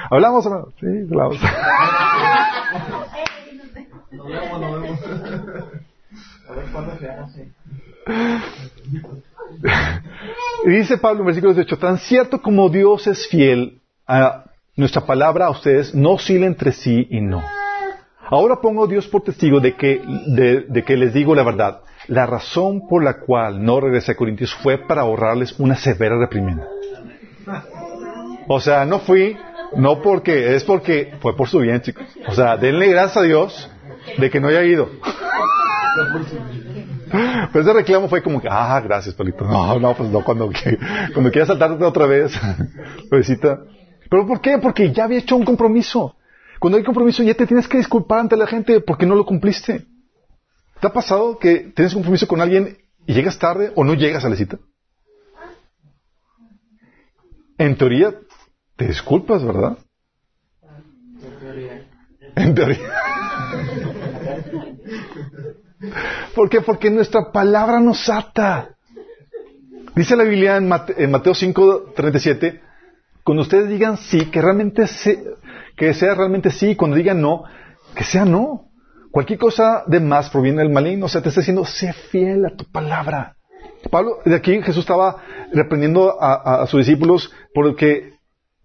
¿Hablamos 0.09 0.45
no? 0.47 0.67
Sí, 0.79 0.87
hablamos. 1.09 1.39
Vemos, 4.23 4.61
nos 10.65 10.73
dice 10.75 10.97
Pablo 10.97 11.21
en 11.21 11.25
versículo 11.27 11.53
18, 11.53 11.77
tan 11.77 11.97
cierto 11.97 12.41
como 12.41 12.69
Dios 12.69 13.07
es 13.07 13.27
fiel 13.27 13.79
a 14.07 14.45
nuestra 14.75 15.05
palabra 15.05 15.45
a 15.45 15.51
ustedes, 15.51 15.95
no 15.95 16.11
oscila 16.11 16.45
entre 16.45 16.71
sí 16.71 17.07
y 17.09 17.21
no. 17.21 17.41
Ahora 18.29 18.57
pongo 18.61 18.85
a 18.85 18.87
Dios 18.87 19.07
por 19.07 19.23
testigo 19.23 19.59
de 19.59 19.75
que, 19.75 20.01
de 20.67 20.83
que 20.83 20.97
les 20.97 21.13
digo 21.13 21.35
la 21.35 21.43
verdad. 21.43 21.81
La 22.07 22.25
razón 22.25 22.87
por 22.87 23.03
la 23.03 23.19
cual 23.19 23.63
no 23.63 23.79
regresé 23.79 24.13
a 24.13 24.15
Corintios 24.15 24.53
fue 24.53 24.77
para 24.77 25.01
ahorrarles 25.01 25.59
una 25.59 25.75
severa 25.75 26.17
reprimenda. 26.17 26.67
O 28.47 28.59
sea, 28.59 28.85
no 28.85 28.99
fui, 28.99 29.37
no 29.75 30.01
porque, 30.01 30.55
es 30.55 30.63
porque 30.63 31.13
fue 31.21 31.35
por 31.35 31.47
su 31.47 31.59
bien, 31.59 31.81
chicos. 31.81 32.05
O 32.27 32.33
sea, 32.33 32.57
denle 32.57 32.89
gracias 32.89 33.17
a 33.17 33.21
Dios 33.21 33.69
de 34.17 34.29
que 34.29 34.39
no 34.39 34.47
haya 34.47 34.63
ido. 34.63 34.89
Pero 37.51 37.61
ese 37.61 37.73
reclamo 37.73 38.07
fue 38.07 38.21
como 38.21 38.41
que, 38.41 38.47
ah, 38.49 38.79
gracias, 38.81 39.13
Palito. 39.15 39.45
No, 39.45 39.79
no, 39.79 39.93
pues 39.95 40.09
no, 40.09 40.23
cuando, 40.23 40.49
cuando 41.13 41.31
quieras 41.31 41.47
saltarte 41.47 41.83
otra 41.83 42.05
vez, 42.05 42.33
pobrecita. 43.09 43.59
¿Pero 44.09 44.27
por 44.27 44.41
qué? 44.41 44.57
Porque 44.57 44.91
ya 44.91 45.05
había 45.05 45.19
hecho 45.19 45.35
un 45.35 45.45
compromiso. 45.45 46.15
Cuando 46.59 46.77
hay 46.77 46.83
compromiso 46.83 47.23
ya 47.23 47.33
te 47.33 47.47
tienes 47.47 47.67
que 47.67 47.77
disculpar 47.77 48.19
ante 48.19 48.37
la 48.37 48.47
gente 48.47 48.81
porque 48.81 49.05
no 49.05 49.15
lo 49.15 49.25
cumpliste. 49.25 49.85
¿Te 50.81 50.87
ha 50.87 50.93
pasado 50.93 51.37
que 51.37 51.71
tienes 51.75 51.93
compromiso 51.93 52.27
con 52.27 52.41
alguien 52.41 52.75
y 53.05 53.13
llegas 53.13 53.37
tarde 53.37 53.71
o 53.75 53.83
no 53.83 53.93
llegas 53.93 54.25
a 54.25 54.29
la 54.29 54.35
cita? 54.35 54.57
En 57.59 57.77
teoría, 57.77 58.15
te 58.75 58.87
disculpas, 58.87 59.45
¿verdad? 59.45 59.77
En 62.35 62.55
teoría. 62.55 62.79
¿Por 66.33 66.49
qué? 66.49 66.61
Porque 66.61 66.89
nuestra 66.89 67.31
palabra 67.31 67.79
nos 67.79 68.09
ata. 68.09 68.75
Dice 69.95 70.15
la 70.15 70.23
Biblia 70.23 70.57
en, 70.57 70.67
Mateo 70.67 71.35
5, 71.35 71.93
37, 71.95 72.59
cuando 73.23 73.43
ustedes 73.43 73.69
digan 73.69 73.97
sí, 73.97 74.25
que 74.31 74.41
realmente 74.41 74.85
que 75.75 75.93
sea 75.93 76.15
realmente 76.15 76.49
sí, 76.49 76.75
cuando 76.75 76.97
digan 76.97 77.21
no, 77.21 77.43
que 77.93 78.03
sea 78.03 78.25
no. 78.25 78.70
Cualquier 79.11 79.39
cosa 79.39 79.83
de 79.87 79.99
más 79.99 80.29
proviene 80.29 80.59
del 80.59 80.71
maligno, 80.71 81.05
o 81.05 81.09
sea, 81.09 81.21
te 81.21 81.29
está 81.29 81.41
diciendo, 81.41 81.65
sé 81.65 81.91
fiel 81.93 82.45
a 82.45 82.55
tu 82.55 82.65
palabra. 82.65 83.35
Pablo, 83.89 84.19
de 84.25 84.35
aquí 84.35 84.61
Jesús 84.61 84.79
estaba 84.79 85.17
reprendiendo 85.51 86.21
a, 86.21 86.61
a 86.61 86.67
sus 86.67 86.85
discípulos 86.85 87.31
porque 87.53 88.13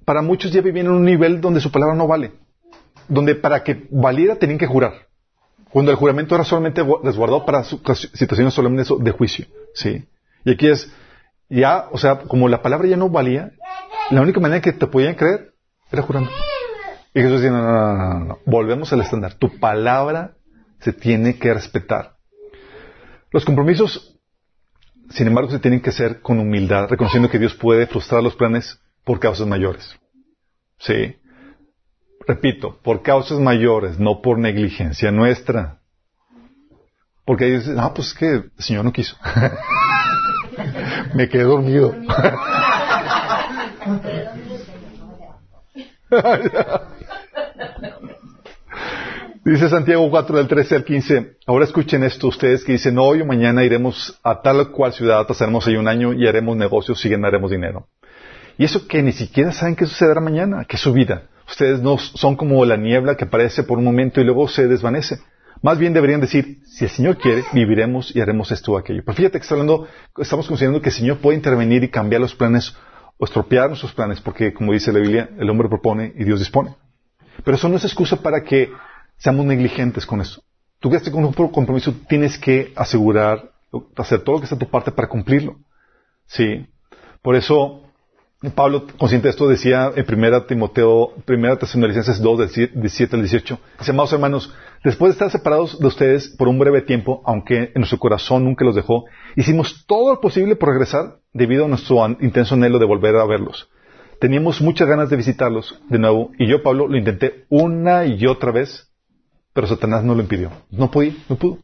para 0.05 0.23
muchos 0.23 0.53
ya 0.53 0.61
vivían 0.61 0.87
en 0.87 0.93
un 0.93 1.05
nivel 1.05 1.41
donde 1.41 1.61
su 1.61 1.73
palabra 1.73 1.97
no 1.97 2.07
vale. 2.07 2.33
Donde 3.09 3.35
para 3.35 3.65
que 3.65 3.89
valiera 3.91 4.37
tenían 4.37 4.59
que 4.59 4.67
jurar. 4.67 5.07
Cuando 5.71 5.91
el 5.91 5.97
juramento 5.97 6.35
era 6.35 6.45
solamente 6.45 6.83
resguardado 7.03 7.45
para 7.45 7.65
situaciones 7.65 8.55
solemnes 8.55 8.89
de 8.99 9.11
juicio. 9.11 9.47
¿sí? 9.75 10.07
Y 10.45 10.53
aquí 10.53 10.69
es, 10.69 10.91
ya, 11.49 11.89
o 11.91 11.99
sea, 11.99 12.21
como 12.21 12.49
la 12.49 12.63
palabra 12.63 12.87
ya 12.87 12.97
no 12.97 13.09
valía, 13.09 13.53
la 14.11 14.23
única 14.23 14.39
manera 14.39 14.61
que 14.61 14.73
te 14.73 14.87
podían 14.87 15.15
creer 15.15 15.55
era 15.91 16.03
jurando. 16.03 16.31
Y 17.13 17.21
Jesús 17.21 17.41
dice, 17.41 17.51
no, 17.51 17.63
no, 17.63 17.95
no, 17.95 18.25
no, 18.25 18.39
volvemos 18.47 18.93
al 18.93 19.01
estándar. 19.01 19.35
Tu 19.35 19.59
palabra 19.59 20.36
se 20.87 20.93
tiene 20.93 21.37
que 21.37 21.53
respetar. 21.53 22.15
Los 23.33 23.45
compromisos, 23.45 24.17
sin 25.11 25.27
embargo, 25.27 25.51
se 25.51 25.59
tienen 25.59 25.81
que 25.81 25.91
hacer 25.91 26.21
con 26.21 26.39
humildad, 26.39 26.87
reconociendo 26.89 27.29
que 27.29 27.41
Dios 27.41 27.55
puede 27.55 27.89
frustrar 27.89 28.23
los 28.23 28.37
planes 28.37 28.81
por 29.03 29.19
causas 29.19 29.49
mayores. 29.49 29.99
¿Sí? 30.79 31.17
Repito, 32.25 32.79
por 32.85 33.03
causas 33.03 33.41
mayores, 33.41 33.99
no 33.99 34.23
por 34.23 34.39
negligencia 34.39 35.11
nuestra. 35.11 35.81
Porque 37.25 37.47
ahí 37.47 37.57
dicen, 37.57 37.81
ah, 37.81 37.93
pues 37.93 38.07
es 38.09 38.15
que 38.15 38.31
el 38.31 38.53
Señor 38.59 38.85
no 38.85 38.93
quiso. 38.93 39.17
Me 41.15 41.29
quedé 41.29 41.43
dormido. 41.43 41.97
Dice 49.47 49.69
Santiago 49.69 50.11
4 50.11 50.39
del 50.39 50.49
13 50.49 50.75
al 50.75 50.85
15, 50.85 51.37
ahora 51.47 51.67
escuchen 51.67 52.03
esto 52.03 52.27
ustedes 52.27 52.65
que 52.65 52.73
dicen, 52.73 52.99
hoy 52.99 53.21
o 53.21 53.25
mañana 53.25 53.63
iremos 53.63 54.19
a 54.25 54.43
tal 54.43 54.73
cual 54.73 54.93
ciudad, 54.93 55.25
pasaremos 55.25 55.65
ahí 55.69 55.77
un 55.77 55.87
año 55.87 56.13
y 56.15 56.27
haremos 56.27 56.57
negocios 56.57 57.05
y 57.05 57.11
ganaremos 57.11 57.53
dinero. 57.53 57.87
Y 58.59 58.65
eso 58.65 58.89
que 58.89 59.05
ni 59.05 59.13
siquiera 59.13 59.53
saben 59.53 59.77
qué 59.77 59.87
sucederá 59.87 60.21
mañana, 60.21 60.65
que 60.65 60.75
es 60.75 60.83
su 60.83 60.93
vida. 60.93 61.29
Ustedes 61.49 61.81
no 61.81 61.97
son 61.97 62.35
como 62.35 62.65
la 62.65 62.77
niebla 62.77 63.15
que 63.17 63.27
aparece 63.27 63.63
por 63.63 63.79
un 63.79 63.85
momento 63.85 64.21
y 64.21 64.25
luego 64.25 64.49
se 64.49 64.67
desvanece. 64.67 65.21
Más 65.63 65.79
bien 65.79 65.93
deberían 65.93 66.21
decir, 66.21 66.59
si 66.65 66.87
el 66.87 66.91
Señor 66.91 67.17
quiere, 67.17 67.45
viviremos 67.53 68.17
y 68.17 68.21
haremos 68.21 68.51
esto 68.51 68.73
o 68.73 68.79
aquello. 68.79 69.05
Pero 69.07 69.15
fíjate 69.15 69.39
que 69.39 69.47
hablando, 69.49 69.87
estamos 70.19 70.49
considerando 70.49 70.83
que 70.83 70.89
el 70.89 70.97
Señor 70.97 71.19
puede 71.19 71.37
intervenir 71.37 71.85
y 71.85 71.89
cambiar 71.89 72.21
los 72.21 72.35
planes 72.35 72.75
o 73.17 73.25
estropear 73.25 73.69
nuestros 73.69 73.93
planes, 73.93 74.21
porque 74.21 74.53
como 74.53 74.73
dice 74.73 74.93
la 74.93 74.99
Biblia, 74.99 75.31
el 75.39 75.49
hombre 75.49 75.69
propone 75.69 76.13
y 76.17 76.25
Dios 76.25 76.41
dispone. 76.41 76.75
Pero 77.45 77.57
eso 77.57 77.69
no 77.69 77.77
es 77.77 77.85
excusa 77.85 78.17
para 78.17 78.43
que 78.43 78.73
seamos 79.19 79.47
negligentes 79.47 80.07
con 80.07 80.21
eso. 80.21 80.43
Tú 80.79 80.91
que 80.91 81.11
con 81.11 81.25
un 81.25 81.33
compromiso 81.33 81.95
tienes 82.09 82.39
que 82.39 82.73
asegurar, 82.77 83.51
hacer 83.97 84.21
todo 84.21 84.37
lo 84.37 84.41
que 84.41 84.45
está 84.45 84.57
a 84.57 84.59
tu 84.59 84.69
parte 84.69 84.93
para 84.93 85.09
cumplirlo. 85.09 85.57
Sí. 86.27 86.67
Por 87.23 87.35
eso, 87.35 87.83
Pablo, 88.55 88.87
consciente 88.99 89.29
de 89.29 89.31
esto, 89.31 89.49
decía 89.49 89.91
en 89.97 90.05
primera 90.05 90.47
Timoteo, 90.47 91.15
primera 91.25 91.57
Tesalonicenses 91.57 92.21
2, 92.21 92.55
17 92.75 93.17
al 93.17 93.23
18, 93.23 93.59
dice, 93.79 93.91
amados 93.91 94.13
hermanos, 94.13 94.53
después 94.85 95.11
de 95.11 95.13
estar 95.15 95.31
separados 95.31 95.79
de 95.79 95.87
ustedes 95.87 96.29
por 96.29 96.47
un 96.47 96.59
breve 96.59 96.83
tiempo, 96.83 97.23
aunque 97.25 97.73
en 97.75 97.81
nuestro 97.81 97.99
corazón 97.99 98.45
nunca 98.45 98.65
los 98.65 98.75
dejó, 98.75 99.07
hicimos 99.35 99.87
todo 99.87 100.13
lo 100.13 100.21
posible 100.21 100.55
por 100.57 100.69
regresar 100.69 101.17
debido 101.33 101.65
a 101.65 101.69
nuestro 101.69 102.07
intenso 102.21 102.55
anhelo 102.55 102.79
de 102.79 102.87
volver 102.87 103.17
a 103.17 103.25
verlos. 103.25 103.69
Teníamos 104.21 104.61
muchas 104.61 104.89
ganas 104.89 105.11
de 105.11 105.17
visitarlos 105.17 105.81
de 105.89 105.99
nuevo, 105.99 106.31
y 106.39 106.47
yo, 106.47 106.63
Pablo, 106.63 106.87
lo 106.87 106.97
intenté 106.97 107.47
una 107.49 108.07
y 108.07 108.27
otra 108.27 108.53
vez, 108.53 108.91
pero 109.57 109.67
Satanás 109.67 110.05
no 110.05 110.15
lo 110.15 110.21
impidió. 110.21 110.53
No 110.71 110.91
podía, 110.91 111.15
no 111.31 111.37
pudo. 111.37 111.59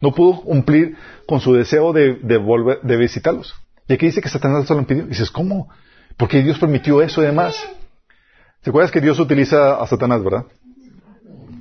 No 0.00 0.12
pudo 0.14 0.40
cumplir 0.40 0.96
con 1.26 1.38
su 1.38 1.52
deseo 1.52 1.92
de, 1.92 2.14
volver, 2.38 2.80
de 2.80 2.96
visitarlos. 2.96 3.54
Y 3.86 3.92
aquí 3.92 4.06
dice 4.06 4.22
que 4.22 4.30
Satanás 4.30 4.66
se 4.66 4.72
lo 4.72 4.80
impidió. 4.80 5.04
Y 5.04 5.08
dices, 5.08 5.30
¿cómo? 5.30 5.68
Porque 6.16 6.42
Dios 6.42 6.58
permitió 6.58 7.02
eso 7.02 7.20
además. 7.20 7.62
¿Te 8.62 8.70
acuerdas 8.70 8.90
que 8.90 9.02
Dios 9.02 9.20
utiliza 9.20 9.82
a 9.82 9.86
Satanás, 9.86 10.24
verdad? 10.24 10.46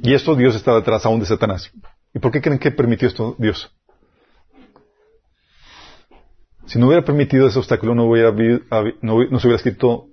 Y 0.02 0.14
esto 0.14 0.34
Dios 0.34 0.56
está 0.56 0.76
detrás 0.76 1.06
aún 1.06 1.20
de 1.20 1.26
Satanás. 1.26 1.70
¿Y 2.14 2.20
por 2.20 2.32
qué 2.32 2.40
creen 2.40 2.58
que 2.58 2.72
permitió 2.72 3.10
esto 3.10 3.36
Dios? 3.38 3.70
Si 6.68 6.80
no 6.80 6.88
hubiera 6.88 7.04
permitido 7.04 7.48
ese 7.48 7.60
obstáculo, 7.60 7.94
no, 7.96 8.06
hubiera, 8.06 8.32
no, 8.32 9.20
se 9.42 9.48
hubiera 9.48 9.58
escrito 9.58 10.08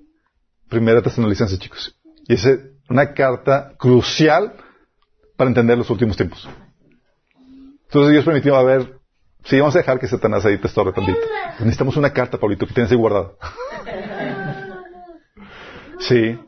Primera 0.69 1.03
Tesalonicenses, 1.03 1.61
chicos. 1.61 1.97
Y 2.27 2.35
es 2.35 2.49
una 2.89 3.15
carta 3.15 3.75
crucial 3.79 4.55
para 5.41 5.49
entender 5.49 5.79
los 5.79 5.89
últimos 5.89 6.19
tiempos. 6.19 6.47
Entonces 7.87 8.13
Dios 8.13 8.27
permitió, 8.27 8.57
a 8.57 8.63
ver, 8.63 9.01
Sí, 9.45 9.59
vamos 9.59 9.75
a 9.75 9.79
dejar 9.79 9.99
que 9.99 10.07
Satanás 10.07 10.45
ahí 10.45 10.59
te 10.59 10.67
estorbe 10.67 10.93
tantito. 10.93 11.19
Necesitamos 11.61 11.97
una 11.97 12.13
carta, 12.13 12.37
Pablito, 12.37 12.67
que 12.67 12.75
tienes 12.75 12.93
ahí 12.93 12.99
guardada. 12.99 13.33
Sí. 15.99 16.39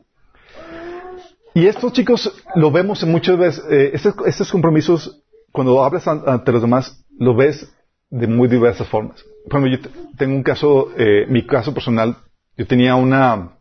Y 1.55 1.65
estos 1.65 1.91
chicos 1.91 2.31
lo 2.53 2.69
vemos 2.69 3.03
muchas 3.03 3.35
veces, 3.35 3.65
eh, 3.67 3.99
estos, 4.25 4.51
compromisos, 4.51 5.23
cuando 5.51 5.83
hablas 5.83 6.07
ante 6.07 6.51
los 6.51 6.61
demás, 6.61 7.03
lo 7.17 7.35
ves 7.35 7.67
de 8.11 8.27
muy 8.27 8.47
diversas 8.47 8.87
formas. 8.87 9.25
Por 9.49 9.59
ejemplo, 9.59 9.89
yo 9.89 10.07
tengo 10.15 10.35
un 10.35 10.43
caso, 10.43 10.91
eh, 10.95 11.25
mi 11.27 11.47
caso 11.47 11.73
personal, 11.73 12.17
yo 12.55 12.67
tenía 12.67 12.93
una, 12.93 13.57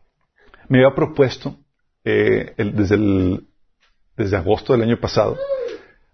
me 0.69 0.85
había 0.85 0.95
propuesto 0.95 1.57
eh, 2.05 2.53
desde, 2.59 2.97
el, 2.97 3.47
desde 4.17 4.37
agosto 4.37 4.73
del 4.73 4.83
año 4.83 4.99
pasado, 4.99 5.37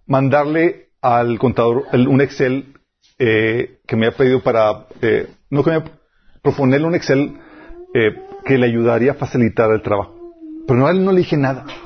mandarle 0.07 0.89
al 1.01 1.39
contador 1.39 1.85
un 1.93 2.21
Excel 2.21 2.75
eh, 3.19 3.81
que 3.87 3.97
me 3.97 4.07
ha 4.07 4.13
pedido 4.13 4.43
para, 4.43 4.87
eh, 5.03 5.29
no 5.51 5.65
que 5.65 5.71
me 5.71 5.83
proponerle 6.43 6.87
un 6.87 6.95
Excel 6.95 7.39
eh, 7.95 8.15
que 8.45 8.59
le 8.59 8.67
ayudaría 8.67 9.13
a 9.13 9.15
facilitar 9.15 9.71
el 9.71 9.83
trabajo. 9.83 10.15
Pero 10.67 10.81
no, 10.81 10.87
a 10.87 10.91
él 10.91 11.05
no 11.05 11.13
le 11.13 11.19
dije 11.19 11.37
nada. 11.37 11.65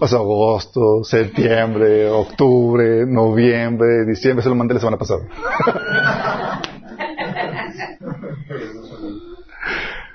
Pasó 0.00 0.18
agosto, 0.18 1.04
septiembre, 1.04 2.08
octubre, 2.08 3.04
noviembre, 3.06 4.06
diciembre, 4.06 4.42
se 4.42 4.48
lo 4.48 4.54
mandé 4.54 4.74
la 4.74 4.80
semana 4.80 4.96
pasada. 4.96 5.20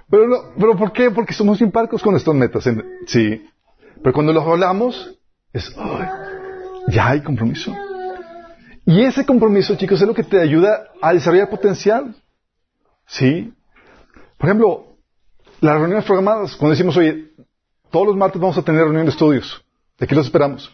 pero, 0.10 0.28
no, 0.28 0.38
pero 0.60 0.76
¿por 0.76 0.92
qué? 0.92 1.12
Porque 1.12 1.34
somos 1.34 1.62
imparcos 1.62 2.02
con 2.02 2.16
estas 2.16 2.34
metas. 2.34 2.68
Sí. 3.06 3.44
Pero 4.06 4.14
cuando 4.14 4.34
los 4.34 4.46
hablamos, 4.46 5.18
es, 5.52 5.76
ya 6.90 7.10
hay 7.10 7.22
compromiso. 7.22 7.74
Y 8.86 9.02
ese 9.02 9.26
compromiso, 9.26 9.76
chicos, 9.78 10.00
es 10.00 10.08
lo 10.08 10.14
que 10.14 10.24
te 10.24 10.40
ayuda 10.40 10.90
a 11.02 11.12
desarrollar 11.12 11.50
potencial. 11.50 12.16
¿Sí? 13.08 13.52
Por 14.38 14.48
ejemplo, 14.48 14.86
las 15.60 15.80
reuniones 15.80 16.06
programadas, 16.06 16.56
cuando 16.56 16.76
decimos, 16.76 16.96
oye, 16.98 17.32
todos 17.90 18.06
los 18.06 18.16
martes 18.16 18.40
vamos 18.40 18.56
a 18.60 18.62
tener 18.62 18.84
reunión 18.84 19.06
de 19.06 19.12
estudios. 19.12 19.66
¿De 19.98 20.06
qué 20.06 20.14
los 20.14 20.28
esperamos? 20.28 20.72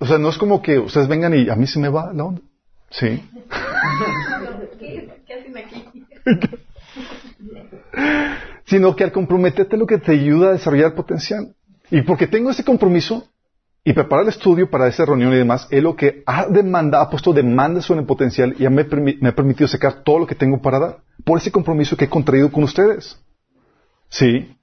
O 0.00 0.06
sea, 0.06 0.18
no 0.18 0.28
es 0.28 0.36
como 0.36 0.60
que 0.60 0.78
ustedes 0.78 1.08
vengan 1.08 1.32
y 1.32 1.48
a 1.48 1.56
mí 1.56 1.66
se 1.66 1.78
me 1.78 1.88
va 1.88 2.12
la 2.12 2.24
onda. 2.24 2.42
¿Sí? 2.90 3.08
¿Qué, 4.78 5.10
hacen 5.32 5.56
aquí? 5.56 6.04
Sino 8.74 8.96
que 8.96 9.04
al 9.04 9.12
comprometerte 9.12 9.76
lo 9.76 9.86
que 9.86 9.98
te 9.98 10.10
ayuda 10.10 10.48
a 10.48 10.52
desarrollar 10.54 10.96
potencial. 10.96 11.54
Y 11.92 12.02
porque 12.02 12.26
tengo 12.26 12.50
ese 12.50 12.64
compromiso, 12.64 13.28
y 13.84 13.92
preparar 13.92 14.24
el 14.24 14.30
estudio 14.30 14.68
para 14.68 14.88
esa 14.88 15.04
reunión 15.04 15.32
y 15.32 15.36
demás 15.36 15.68
es 15.70 15.80
lo 15.80 15.94
que 15.94 16.24
ha 16.26 16.48
demandado, 16.48 17.04
ha 17.04 17.08
puesto 17.08 17.32
demandas 17.32 17.84
sobre 17.84 18.00
el 18.00 18.06
potencial 18.06 18.56
y 18.58 18.66
me, 18.68 18.82
me, 19.20 19.28
ha 19.28 19.34
permitido 19.36 19.68
sacar 19.68 20.02
todo 20.02 20.18
lo 20.18 20.26
que 20.26 20.34
tengo 20.34 20.60
para 20.60 20.80
dar 20.80 20.98
por 21.22 21.38
ese 21.38 21.52
compromiso 21.52 21.96
que 21.96 22.06
he 22.06 22.08
contraído 22.08 22.50
con 22.50 22.64
ustedes. 22.64 23.16
Sí. 24.08 24.56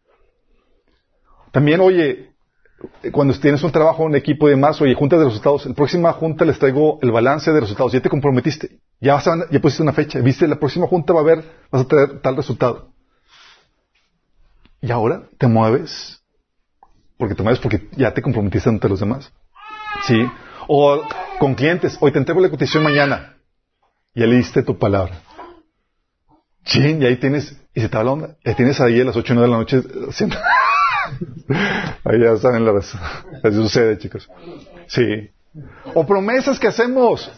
También, 1.54 1.80
oye, 1.80 2.32
cuando 3.14 3.34
tienes 3.40 3.64
un 3.64 3.72
trabajo, 3.72 4.04
un 4.04 4.16
equipo 4.16 4.50
y 4.50 4.52
demás, 4.52 4.82
oye, 4.82 4.94
juntas 4.94 5.20
de 5.20 5.26
resultados, 5.26 5.66
la 5.66 5.74
próxima 5.74 6.12
junta 6.12 6.44
les 6.44 6.60
traigo 6.60 7.00
el 7.02 7.12
balance 7.12 7.50
de 7.50 7.62
resultados, 7.62 7.94
ya 7.94 8.02
te 8.02 8.10
comprometiste, 8.10 8.80
ya, 9.00 9.14
vas 9.14 9.28
a, 9.30 9.50
ya 9.50 9.62
pusiste 9.62 9.84
una 9.84 9.94
fecha, 9.94 10.20
viste, 10.20 10.50
la 10.50 10.60
próxima 10.60 10.86
junta 10.86 11.14
va 11.14 11.20
a 11.20 11.24
haber, 11.24 11.46
vas 11.72 11.84
a 11.84 11.88
traer 11.88 12.20
tal 12.20 12.36
resultado. 12.36 12.91
Y 14.82 14.92
ahora 14.92 15.24
te 15.38 15.48
mueves 15.48 16.22
porque 17.22 17.36
te 17.36 17.44
mueves 17.44 17.60
porque 17.60 17.88
ya 17.96 18.16
te 18.16 18.22
comprometiste 18.24 18.68
ante 18.68 18.90
los 18.90 19.00
demás. 19.00 19.32
¿Sí? 20.08 20.26
O 20.68 21.04
con 21.38 21.54
clientes, 21.54 21.96
hoy 22.02 22.12
te 22.12 22.18
entrego 22.18 22.42
la 22.42 22.50
cotización 22.50 22.84
mañana. 22.84 23.38
Ya 24.16 24.26
le 24.26 24.38
diste 24.38 24.64
tu 24.64 24.80
palabra. 24.80 25.22
Sí, 26.66 26.98
y 27.00 27.06
ahí 27.06 27.18
tienes, 27.18 27.62
y 27.76 27.82
se 27.82 27.90
te 27.90 27.96
va 27.96 28.04
la 28.04 28.12
onda. 28.12 28.38
Ya 28.44 28.56
tienes 28.56 28.82
ahí 28.82 29.00
a 29.00 29.04
las 29.04 29.16
8 29.16 29.34
o 29.34 29.36
9 29.36 29.48
de 29.48 29.52
la 29.52 29.60
noche 29.60 29.84
haciendo. 30.10 30.36
Ahí 32.06 32.20
ya 32.22 32.36
saben 32.38 32.66
lo 32.66 32.80
que 32.80 33.52
sucede, 33.52 34.00
chicos. 34.00 34.28
Sí. 34.88 35.30
O 35.94 36.08
promesas 36.08 36.58
que 36.58 36.70
hacemos. 36.70 37.32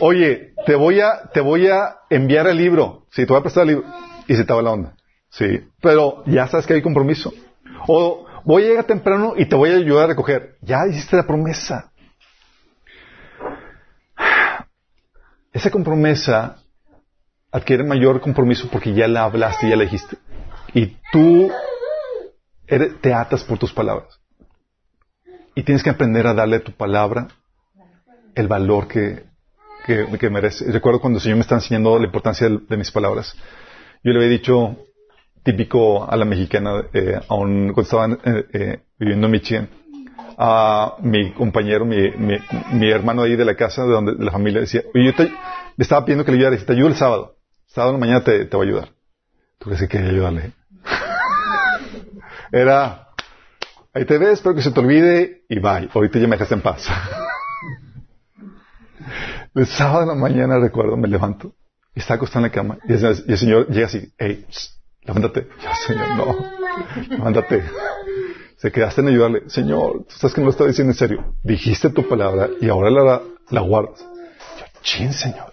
Oye, 0.00 0.54
te 0.66 0.74
voy 0.74 0.98
a, 1.02 1.30
te 1.32 1.40
voy 1.40 1.68
a 1.68 1.98
enviar 2.10 2.48
el 2.48 2.56
libro. 2.56 3.06
Sí, 3.12 3.26
te 3.26 3.32
voy 3.32 3.38
a 3.38 3.42
prestar 3.42 3.62
el 3.62 3.76
libro. 3.76 3.84
Y 4.26 4.34
se 4.34 4.44
te 4.44 4.52
va 4.52 4.60
la 4.60 4.72
onda. 4.72 4.96
Sí. 5.30 5.68
Pero 5.80 6.24
ya 6.26 6.46
sabes 6.48 6.66
que 6.66 6.74
hay 6.74 6.82
compromiso. 6.82 7.32
O 7.86 8.26
voy 8.44 8.64
a 8.64 8.68
llegar 8.68 8.84
temprano 8.84 9.34
y 9.36 9.46
te 9.46 9.56
voy 9.56 9.70
a 9.70 9.76
ayudar 9.76 10.04
a 10.04 10.08
recoger. 10.08 10.56
Ya 10.60 10.86
hiciste 10.88 11.16
la 11.16 11.26
promesa. 11.26 11.92
Esa 15.52 15.70
compromesa 15.70 16.62
adquiere 17.50 17.82
mayor 17.84 18.20
compromiso 18.20 18.68
porque 18.70 18.92
ya 18.92 19.08
la 19.08 19.24
hablaste, 19.24 19.68
ya 19.68 19.76
la 19.76 19.84
dijiste. 19.84 20.16
Y 20.74 20.96
tú 21.12 21.50
te 23.00 23.12
atas 23.12 23.42
por 23.42 23.58
tus 23.58 23.72
palabras. 23.72 24.20
Y 25.54 25.62
tienes 25.64 25.82
que 25.82 25.90
aprender 25.90 26.26
a 26.26 26.34
darle 26.34 26.56
a 26.56 26.64
tu 26.64 26.72
palabra 26.72 27.28
el 28.34 28.46
valor 28.46 28.86
que, 28.86 29.24
que, 29.84 30.30
merece. 30.30 30.70
Recuerdo 30.70 31.00
cuando 31.00 31.18
el 31.18 31.22
Señor 31.22 31.36
me 31.36 31.42
estaba 31.42 31.60
enseñando 31.60 31.98
la 31.98 32.06
importancia 32.06 32.48
de, 32.48 32.76
mis 32.76 32.90
palabras. 32.90 33.34
Yo 34.04 34.12
le 34.12 34.18
había 34.18 34.30
dicho, 34.30 34.76
típico 35.42 36.10
a 36.10 36.16
la 36.16 36.24
mexicana, 36.24 36.84
eh, 36.92 37.18
aún 37.28 37.72
cuando 37.72 37.82
estaba 37.82 38.06
eh, 38.06 38.46
eh, 38.52 38.80
viviendo 38.98 39.26
en 39.26 39.32
Michigan, 39.32 39.68
a 40.38 40.96
mi 41.00 41.32
compañero, 41.32 41.84
mi, 41.84 42.10
mi, 42.16 42.90
hermano 42.90 43.22
ahí 43.22 43.36
de 43.36 43.44
la 43.44 43.54
casa, 43.54 43.84
de 43.84 43.90
donde 43.90 44.14
de 44.14 44.24
la 44.24 44.30
familia, 44.30 44.60
decía, 44.60 44.82
oye, 44.94 45.06
yo 45.06 45.14
te, 45.14 45.24
le 45.24 45.32
estaba 45.78 46.04
pidiendo 46.04 46.24
que 46.24 46.32
le 46.32 46.38
ayudara, 46.38 46.56
te 46.56 46.72
ayudo 46.72 46.88
el 46.88 46.96
sábado. 46.96 47.36
Sábado 47.66 47.94
en 47.94 48.00
la 48.00 48.06
mañana 48.06 48.24
te, 48.24 48.46
te 48.46 48.56
voy 48.56 48.66
a 48.66 48.70
ayudar. 48.70 48.88
¿Tú 49.58 49.66
crees 49.66 49.80
que 49.80 49.88
quería 49.88 50.10
ayudarle? 50.10 50.52
Era, 52.52 53.08
ahí 53.92 54.04
te 54.06 54.18
ves, 54.18 54.34
espero 54.34 54.54
que 54.54 54.62
se 54.62 54.72
te 54.72 54.80
olvide 54.80 55.42
y 55.48 55.58
bye. 55.58 55.90
Ahorita 55.92 56.18
ya 56.18 56.26
me 56.26 56.36
dejas 56.36 56.52
en 56.52 56.62
paz. 56.62 56.86
el 59.54 59.66
sábado 59.66 60.02
en 60.02 60.08
la 60.08 60.14
mañana, 60.14 60.58
recuerdo, 60.58 60.96
me 60.96 61.08
levanto 61.08 61.54
está 61.94 62.14
acostado 62.14 62.44
en 62.44 62.50
la 62.50 62.54
cama 62.54 62.78
y 62.88 62.92
el, 62.92 63.38
Señor 63.38 63.68
llega 63.68 63.86
así, 63.86 64.12
hey, 64.18 64.46
levántate. 65.14 65.48
Ya, 65.62 65.74
Señor, 65.74 66.08
no, 66.16 66.36
levántate. 67.08 67.64
Se 68.56 68.70
quedaste 68.70 69.00
en 69.00 69.08
ayudarle. 69.08 69.48
Señor, 69.48 70.04
tú 70.08 70.14
sabes 70.16 70.34
que 70.34 70.40
no 70.40 70.46
lo 70.46 70.50
estaba 70.50 70.68
diciendo 70.68 70.92
en 70.92 70.98
serio. 70.98 71.34
Dijiste 71.42 71.90
tu 71.90 72.08
palabra 72.08 72.48
y 72.60 72.68
ahora 72.68 72.90
la, 73.50 73.60
guardas. 73.60 74.00
Yo, 74.58 74.64
chin, 74.82 75.12
Señor. 75.12 75.52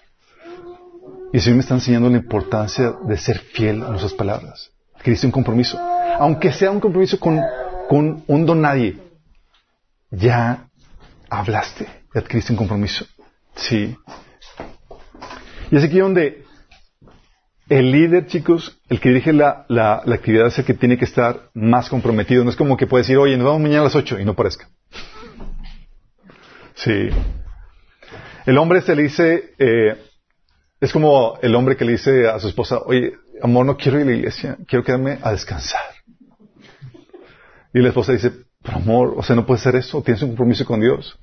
Y 1.34 1.38
el 1.38 1.42
Señor 1.42 1.56
me 1.58 1.62
está 1.62 1.74
enseñando 1.74 2.10
la 2.10 2.18
importancia 2.18 2.96
de 3.04 3.18
ser 3.18 3.40
fiel 3.40 3.84
a 3.84 3.90
nuestras 3.90 4.14
palabras. 4.14 4.72
Dice 5.04 5.26
un 5.26 5.32
compromiso 5.32 5.80
aunque 6.20 6.52
sea 6.52 6.72
un 6.72 6.80
compromiso 6.80 7.20
con, 7.20 7.42
con 7.90 8.24
un 8.28 8.46
don 8.46 8.62
nadie, 8.62 8.98
ya 10.12 10.70
hablaste, 11.30 11.88
ya 12.14 12.22
adquiriste 12.22 12.54
un 12.54 12.58
compromiso. 12.58 13.06
Sí. 13.56 13.96
Y 15.70 15.78
es 15.78 15.84
aquí 15.84 16.00
donde 16.00 16.46
el 17.70 17.92
líder, 17.92 18.28
chicos, 18.28 18.80
el 18.90 19.00
que 19.00 19.10
dirige 19.10 19.34
la, 19.34 19.66
la, 19.68 20.02
la, 20.06 20.16
actividad 20.16 20.48
es 20.48 20.58
el 20.60 20.66
que 20.66 20.74
tiene 20.74 20.98
que 20.98 21.06
estar 21.06 21.50
más 21.54 21.90
comprometido. 21.90 22.44
No 22.44 22.50
es 22.50 22.56
como 22.56 22.78
que 22.78 22.88
puede 22.88 23.04
decir, 23.04 23.18
oye, 23.18 23.36
nos 23.38 23.46
vamos 23.46 23.62
mañana 23.62 23.82
a 23.82 23.86
las 23.86 23.96
ocho 23.96 24.20
y 24.20 24.26
no 24.26 24.36
parezca. 24.36 24.70
Sí. 26.76 27.10
El 28.46 28.58
hombre 28.58 28.82
se 28.82 28.96
le 28.96 29.04
dice, 29.04 29.54
eh, 29.60 29.98
es 30.80 30.94
como 30.94 31.38
el 31.42 31.54
hombre 31.56 31.76
que 31.76 31.84
le 31.84 31.94
dice 31.94 32.30
a 32.30 32.40
su 32.40 32.48
esposa, 32.48 32.80
oye, 32.86 33.14
amor, 33.42 33.66
no 33.66 33.76
quiero 33.76 34.00
ir 34.00 34.04
a 34.04 34.10
la 34.12 34.16
iglesia, 34.16 34.58
quiero 34.68 34.86
quedarme 34.86 35.20
a 35.22 35.32
descansar. 35.32 35.82
Y 37.74 37.80
la 37.80 37.90
esposa 37.90 38.14
dice, 38.14 38.32
pero 38.64 38.78
amor, 38.78 39.14
o 39.18 39.24
sea, 39.24 39.36
no 39.36 39.46
puede 39.46 39.60
ser 39.60 39.76
eso, 39.76 40.02
tienes 40.02 40.22
un 40.22 40.30
compromiso 40.30 40.66
con 40.66 40.80
Dios. 40.80 41.20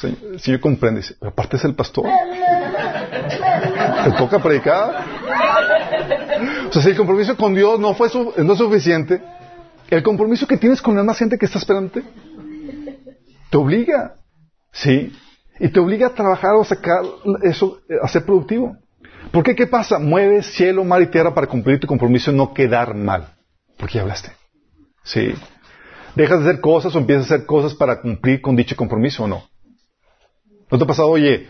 Señor, 0.00 0.40
señor 0.40 0.60
comprende, 0.60 1.02
dice, 1.02 1.16
aparte 1.20 1.56
es 1.56 1.64
el 1.64 1.74
pastor. 1.74 2.06
¿Te 4.04 4.12
toca 4.12 4.38
predicar? 4.38 5.04
O 6.68 6.72
sea, 6.72 6.82
si 6.82 6.90
el 6.90 6.96
compromiso 6.96 7.36
con 7.36 7.54
Dios 7.54 7.80
no 7.80 7.94
fue 7.94 8.08
no 8.36 8.52
es 8.52 8.58
suficiente, 8.58 9.22
el 9.88 10.02
compromiso 10.02 10.46
que 10.46 10.56
tienes 10.56 10.82
con 10.82 10.96
la 10.96 11.02
más 11.02 11.18
gente 11.18 11.38
que 11.38 11.46
está 11.46 11.58
esperando 11.58 12.00
te 13.50 13.56
obliga, 13.56 14.16
¿sí? 14.72 15.12
Y 15.58 15.68
te 15.68 15.80
obliga 15.80 16.08
a 16.08 16.14
trabajar 16.14 16.54
o 16.54 16.64
sacar 16.64 17.02
eso, 17.42 17.78
a 18.02 18.08
ser 18.08 18.24
productivo. 18.24 18.76
¿Por 19.32 19.42
qué? 19.42 19.54
¿Qué 19.54 19.66
pasa? 19.66 19.98
Mueves 19.98 20.46
cielo, 20.46 20.84
mar 20.84 21.02
y 21.02 21.06
tierra 21.06 21.34
para 21.34 21.46
cumplir 21.46 21.80
tu 21.80 21.86
compromiso 21.86 22.30
y 22.30 22.36
no 22.36 22.54
quedar 22.54 22.94
mal. 22.94 23.34
Porque 23.76 23.94
ya 23.94 24.02
hablaste. 24.02 24.30
Sí. 25.02 25.34
¿Dejas 26.14 26.42
de 26.42 26.50
hacer 26.50 26.60
cosas 26.60 26.94
o 26.94 26.98
empiezas 26.98 27.30
a 27.30 27.34
hacer 27.34 27.46
cosas 27.46 27.74
para 27.74 28.00
cumplir 28.00 28.40
con 28.40 28.56
dicho 28.56 28.76
compromiso 28.76 29.24
o 29.24 29.28
no? 29.28 29.42
¿No 30.70 30.78
te 30.78 30.84
ha 30.84 30.86
pasado, 30.86 31.08
oye, 31.08 31.46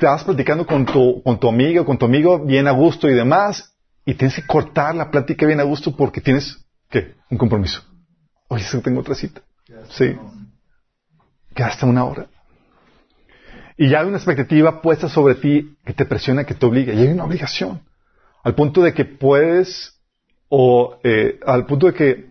vas 0.00 0.24
platicando 0.24 0.66
con 0.66 0.84
tu, 0.84 1.22
con 1.22 1.38
tu 1.38 1.48
amiga 1.48 1.80
o 1.80 1.84
con 1.84 1.98
tu 1.98 2.06
amigo 2.06 2.44
bien 2.44 2.68
a 2.68 2.72
gusto 2.72 3.08
y 3.08 3.14
demás, 3.14 3.69
y 4.04 4.14
tienes 4.14 4.36
que 4.36 4.46
cortar 4.46 4.94
la 4.94 5.10
plática 5.10 5.46
bien 5.46 5.60
a 5.60 5.64
gusto 5.64 5.94
porque 5.94 6.20
tienes, 6.20 6.58
¿qué? 6.88 7.14
Un 7.30 7.38
compromiso. 7.38 7.82
Oye, 8.48 8.64
tengo 8.82 9.00
otra 9.00 9.14
cita. 9.14 9.42
Sí. 9.90 10.16
Gasta 11.54 11.86
una 11.86 12.04
hora. 12.04 12.28
Y 13.76 13.88
ya 13.88 14.00
hay 14.00 14.06
una 14.06 14.18
expectativa 14.18 14.82
puesta 14.82 15.08
sobre 15.08 15.36
ti 15.36 15.76
que 15.84 15.94
te 15.94 16.04
presiona, 16.04 16.44
que 16.44 16.54
te 16.54 16.66
obliga. 16.66 16.92
Y 16.92 17.00
hay 17.00 17.08
una 17.08 17.24
obligación. 17.24 17.80
Al 18.42 18.54
punto 18.54 18.82
de 18.82 18.92
que 18.92 19.04
puedes, 19.04 20.00
o 20.48 20.98
eh, 21.02 21.38
al 21.46 21.66
punto 21.66 21.86
de 21.86 21.94
que 21.94 22.30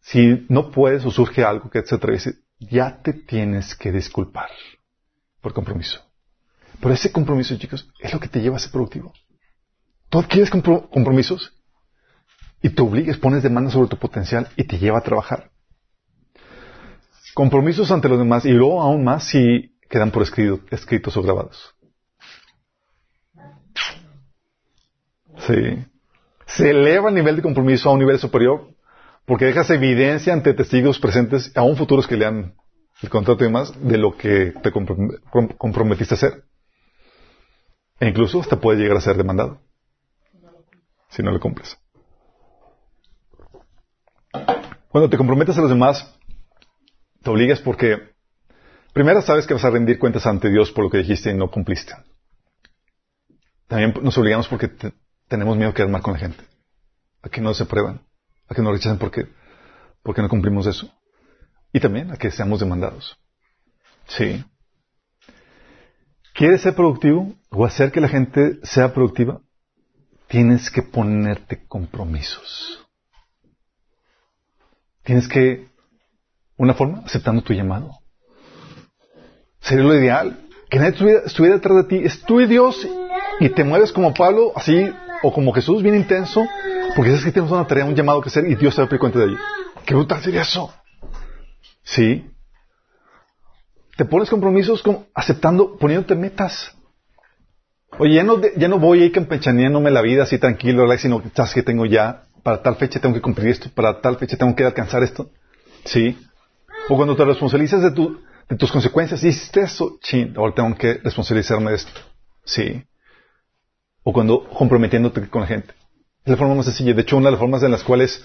si 0.00 0.46
no 0.48 0.70
puedes 0.70 1.04
o 1.04 1.10
surge 1.10 1.44
algo 1.44 1.68
que 1.68 1.82
te 1.82 1.94
atraviese, 1.94 2.34
ya 2.58 3.02
te 3.02 3.12
tienes 3.12 3.74
que 3.74 3.92
disculpar 3.92 4.48
por 5.40 5.52
compromiso. 5.52 6.00
Pero 6.80 6.94
ese 6.94 7.12
compromiso, 7.12 7.56
chicos, 7.56 7.90
es 7.98 8.12
lo 8.12 8.20
que 8.20 8.28
te 8.28 8.40
lleva 8.40 8.56
a 8.56 8.60
ser 8.60 8.70
productivo. 8.70 9.12
Tú 10.10 10.24
quieres 10.28 10.50
compromisos 10.50 11.52
y 12.60 12.70
te 12.70 12.82
obligas, 12.82 13.16
pones 13.16 13.44
demanda 13.44 13.70
sobre 13.70 13.88
tu 13.88 13.96
potencial 13.96 14.48
y 14.56 14.64
te 14.64 14.76
lleva 14.76 14.98
a 14.98 15.02
trabajar. 15.02 15.52
Compromisos 17.34 17.92
ante 17.92 18.08
los 18.08 18.18
demás 18.18 18.44
y 18.44 18.50
luego 18.50 18.82
aún 18.82 19.04
más 19.04 19.28
si 19.28 19.78
quedan 19.88 20.10
por 20.10 20.24
escrito, 20.24 20.60
escritos 20.72 21.16
o 21.16 21.22
grabados. 21.22 21.76
Sí. 25.46 25.86
Se 26.46 26.70
eleva 26.70 27.08
el 27.08 27.14
nivel 27.14 27.36
de 27.36 27.42
compromiso 27.42 27.88
a 27.88 27.92
un 27.92 28.00
nivel 28.00 28.18
superior 28.18 28.74
porque 29.26 29.44
dejas 29.44 29.70
evidencia 29.70 30.32
ante 30.32 30.54
testigos 30.54 30.98
presentes, 30.98 31.52
aún 31.56 31.76
futuros 31.76 32.08
que 32.08 32.16
lean 32.16 32.56
el 33.00 33.08
contrato 33.08 33.44
y 33.44 33.46
demás, 33.46 33.72
de 33.80 33.96
lo 33.96 34.16
que 34.16 34.52
te 34.60 34.72
comprometiste 34.72 36.14
a 36.14 36.16
hacer. 36.16 36.44
E 38.00 38.08
incluso 38.08 38.40
hasta 38.40 38.60
puede 38.60 38.80
llegar 38.80 38.96
a 38.96 39.00
ser 39.00 39.16
demandado 39.16 39.60
si 41.10 41.22
no 41.22 41.30
lo 41.30 41.40
cumples. 41.40 41.78
Cuando 44.88 45.08
te 45.08 45.16
comprometes 45.16 45.56
a 45.58 45.60
los 45.60 45.70
demás, 45.70 46.18
te 47.22 47.30
obligas 47.30 47.60
porque 47.60 48.10
Primero 48.92 49.22
sabes 49.22 49.46
que 49.46 49.54
vas 49.54 49.64
a 49.64 49.70
rendir 49.70 49.98
cuentas 49.98 50.26
ante 50.26 50.50
Dios 50.50 50.72
por 50.72 50.84
lo 50.84 50.90
que 50.90 50.98
dijiste 50.98 51.30
y 51.30 51.34
no 51.34 51.50
cumpliste. 51.50 51.94
También 53.68 53.94
nos 54.02 54.18
obligamos 54.18 54.48
porque 54.48 54.68
tenemos 55.28 55.56
miedo 55.56 55.70
de 55.70 55.74
quedar 55.74 55.88
mal 55.88 56.02
con 56.02 56.14
la 56.14 56.18
gente. 56.18 56.42
A 57.22 57.28
que 57.28 57.40
no 57.40 57.54
se 57.54 57.66
prueban. 57.66 58.02
A 58.48 58.54
que 58.54 58.62
nos 58.62 58.72
rechacen 58.72 58.98
porque, 58.98 59.28
porque 60.02 60.22
no 60.22 60.28
cumplimos 60.28 60.66
eso. 60.66 60.92
Y 61.72 61.78
también 61.78 62.10
a 62.10 62.16
que 62.16 62.32
seamos 62.32 62.58
demandados. 62.58 63.16
Sí. 64.08 64.44
¿Quieres 66.34 66.62
ser 66.62 66.74
productivo 66.74 67.32
o 67.50 67.64
hacer 67.64 67.92
que 67.92 68.00
la 68.00 68.08
gente 68.08 68.58
sea 68.64 68.92
productiva? 68.92 69.40
Tienes 70.30 70.70
que 70.70 70.82
ponerte 70.82 71.66
compromisos. 71.66 72.86
Tienes 75.02 75.26
que, 75.26 75.66
una 76.56 76.72
forma, 76.72 77.02
aceptando 77.04 77.42
tu 77.42 77.52
llamado. 77.52 77.90
Sería 79.58 79.84
lo 79.84 79.94
ideal. 79.96 80.46
Que 80.70 80.78
nadie 80.78 81.22
estuviera, 81.26 81.56
detrás 81.56 81.78
de 81.78 81.84
ti. 81.84 81.96
Es 82.04 82.22
tú 82.22 82.40
y 82.40 82.46
Dios 82.46 82.86
y 83.40 83.48
te 83.48 83.64
mueves 83.64 83.90
como 83.90 84.14
Pablo, 84.14 84.52
así, 84.54 84.88
o 85.24 85.32
como 85.32 85.52
Jesús, 85.52 85.82
bien 85.82 85.96
intenso, 85.96 86.46
porque 86.94 87.10
sabes 87.10 87.24
que 87.24 87.32
tienes 87.32 87.50
una 87.50 87.66
tarea, 87.66 87.84
un 87.84 87.96
llamado 87.96 88.20
que 88.20 88.28
hacer 88.28 88.46
y 88.46 88.54
Dios 88.54 88.76
se 88.76 88.82
va 88.82 88.88
a 88.88 88.98
cuenta 88.98 89.18
de 89.18 89.24
ello. 89.24 89.38
Qué 89.84 89.96
brutal 89.96 90.22
sería 90.22 90.42
eso. 90.42 90.72
Sí. 91.82 92.30
Te 93.96 94.04
pones 94.04 94.30
compromisos 94.30 94.80
como 94.80 95.06
aceptando, 95.12 95.76
poniéndote 95.76 96.14
metas. 96.14 96.72
Oye, 97.98 98.14
ya 98.14 98.22
no, 98.22 98.40
ya 98.56 98.68
no 98.68 98.78
voy 98.78 99.02
ahí 99.02 99.10
campechaneándome 99.10 99.90
la 99.90 100.00
vida 100.00 100.22
así 100.22 100.38
tranquilo, 100.38 100.86
sino 100.96 101.22
que 101.22 101.30
sabes 101.30 101.54
que 101.54 101.62
tengo 101.62 101.86
ya, 101.86 102.24
para 102.42 102.62
tal 102.62 102.76
fecha 102.76 103.00
tengo 103.00 103.14
que 103.14 103.20
cumplir 103.20 103.48
esto, 103.48 103.68
para 103.74 104.00
tal 104.00 104.16
fecha 104.16 104.36
tengo 104.36 104.54
que 104.54 104.64
alcanzar 104.64 105.02
esto. 105.02 105.30
Sí. 105.84 106.16
O 106.88 106.96
cuando 106.96 107.16
te 107.16 107.24
responsabilizas 107.24 107.82
de 107.82 107.90
tu, 107.90 108.20
tus 108.56 108.72
consecuencias. 108.72 109.22
Hiciste 109.22 109.60
eso, 109.60 109.98
chin, 110.02 110.34
ahora 110.36 110.54
tengo 110.54 110.74
que 110.76 110.94
responsabilizarme 110.94 111.70
de 111.70 111.76
esto. 111.76 112.00
Sí. 112.44 112.84
O 114.02 114.12
cuando 114.12 114.48
comprometiéndote 114.48 115.28
con 115.28 115.42
la 115.42 115.46
gente. 115.46 115.74
Es 116.24 116.30
la 116.30 116.36
forma 116.36 116.54
más 116.54 116.66
sencilla. 116.66 116.94
De 116.94 117.02
hecho, 117.02 117.16
una 117.16 117.26
de 117.26 117.32
las 117.32 117.40
formas 117.40 117.62
en 117.62 117.70
las 117.70 117.82
cuales 117.82 118.24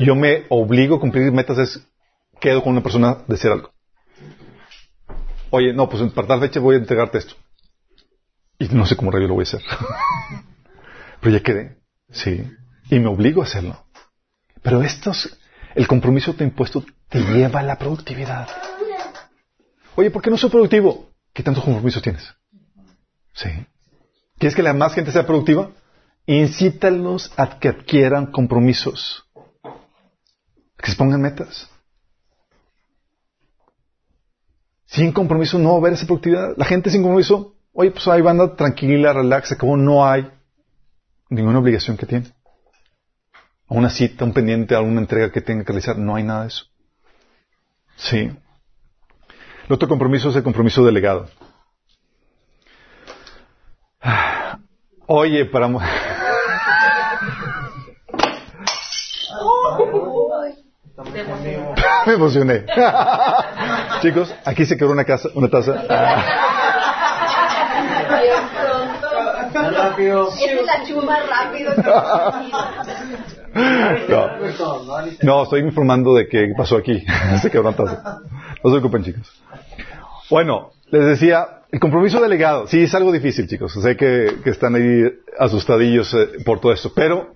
yo 0.00 0.14
me 0.14 0.44
obligo 0.48 0.96
a 0.96 1.00
cumplir 1.00 1.30
metas 1.32 1.58
es, 1.58 1.86
quedo 2.40 2.62
con 2.62 2.72
una 2.72 2.82
persona 2.82 3.18
de 3.26 3.34
hacer 3.34 3.52
algo. 3.52 3.70
Oye, 5.50 5.72
no, 5.72 5.88
pues 5.88 6.02
para 6.12 6.26
tal 6.26 6.40
fecha 6.40 6.60
voy 6.60 6.76
a 6.76 6.78
entregarte 6.78 7.18
esto. 7.18 7.34
Y 8.58 8.68
no 8.68 8.86
sé 8.86 8.96
cómo 8.96 9.10
rayo 9.10 9.28
lo 9.28 9.34
voy 9.34 9.42
a 9.42 9.48
hacer. 9.48 9.62
Pero 11.20 11.36
ya 11.36 11.42
quedé. 11.42 11.78
Sí. 12.10 12.50
Y 12.90 12.98
me 12.98 13.08
obligo 13.08 13.42
a 13.42 13.44
hacerlo. 13.44 13.84
Pero 14.62 14.82
estos, 14.82 15.36
el 15.74 15.86
compromiso 15.86 16.34
te 16.34 16.44
impuesto 16.44 16.84
te 17.08 17.20
lleva 17.20 17.60
a 17.60 17.62
la 17.62 17.78
productividad. 17.78 18.48
Oye, 19.96 20.10
¿por 20.10 20.22
qué 20.22 20.30
no 20.30 20.36
soy 20.36 20.50
productivo? 20.50 21.10
¿Qué 21.32 21.42
tantos 21.42 21.64
compromisos 21.64 22.02
tienes? 22.02 22.24
Sí. 23.32 23.48
¿Quieres 24.38 24.56
que 24.56 24.62
la 24.62 24.72
más 24.72 24.94
gente 24.94 25.12
sea 25.12 25.26
productiva? 25.26 25.70
Incítalos 26.26 27.32
a 27.36 27.58
que 27.58 27.68
adquieran 27.68 28.26
compromisos. 28.26 29.24
Que 30.78 30.90
se 30.90 30.96
pongan 30.96 31.20
metas. 31.20 31.68
Sin 34.86 35.12
compromiso 35.12 35.58
no 35.58 35.70
va 35.70 35.74
a 35.74 35.78
haber 35.78 35.92
esa 35.94 36.06
productividad. 36.06 36.56
La 36.56 36.64
gente 36.64 36.90
sin 36.90 37.02
compromiso, 37.02 37.53
oye, 37.74 37.90
pues 37.90 38.08
ahí 38.08 38.22
van 38.22 38.56
tranquila, 38.56 39.12
relax, 39.12 39.52
acabó, 39.52 39.76
no 39.76 40.06
hay 40.06 40.30
ninguna 41.28 41.58
obligación 41.58 41.96
que 41.96 42.06
tiene. 42.06 42.26
A 43.68 43.74
una 43.74 43.90
cita, 43.90 44.24
un 44.24 44.32
pendiente, 44.32 44.74
alguna 44.74 45.00
entrega 45.00 45.30
que 45.30 45.40
tenga 45.40 45.64
que 45.64 45.72
realizar, 45.72 45.98
no 45.98 46.14
hay 46.14 46.22
nada 46.22 46.42
de 46.42 46.48
eso. 46.48 46.64
Sí. 47.96 48.30
El 49.66 49.72
otro 49.72 49.88
compromiso 49.88 50.30
es 50.30 50.36
el 50.36 50.42
compromiso 50.42 50.84
delegado. 50.84 51.28
Oye, 55.06 55.44
para... 55.46 55.68
Me 62.06 62.12
emocioné. 62.12 62.66
Chicos, 64.02 64.34
aquí 64.44 64.64
se 64.64 64.76
quedó 64.76 64.92
una 64.92 65.04
casa, 65.04 65.28
una 65.34 65.48
taza. 65.48 66.53
Rápido. 69.72 70.28
es 70.30 70.66
la 70.66 70.84
chuma 70.86 71.18
rápido. 71.20 71.72
No. 75.22 75.42
estoy 75.42 75.60
informando 75.60 76.14
de 76.14 76.28
qué 76.28 76.52
pasó 76.56 76.76
aquí. 76.76 77.04
se. 77.42 77.50
No 77.50 78.70
se 78.70 78.70
preocupen, 78.70 79.04
chicos. 79.04 79.42
Bueno, 80.30 80.70
les 80.90 81.04
decía, 81.04 81.62
el 81.70 81.80
compromiso 81.80 82.20
delegado. 82.20 82.66
Sí, 82.66 82.82
es 82.84 82.94
algo 82.94 83.12
difícil, 83.12 83.46
chicos. 83.46 83.72
Sé 83.72 83.96
que, 83.96 84.40
que 84.42 84.50
están 84.50 84.74
ahí 84.74 85.04
asustadillos 85.38 86.12
eh, 86.14 86.28
por 86.44 86.60
todo 86.60 86.72
esto. 86.72 86.92
Pero 86.94 87.34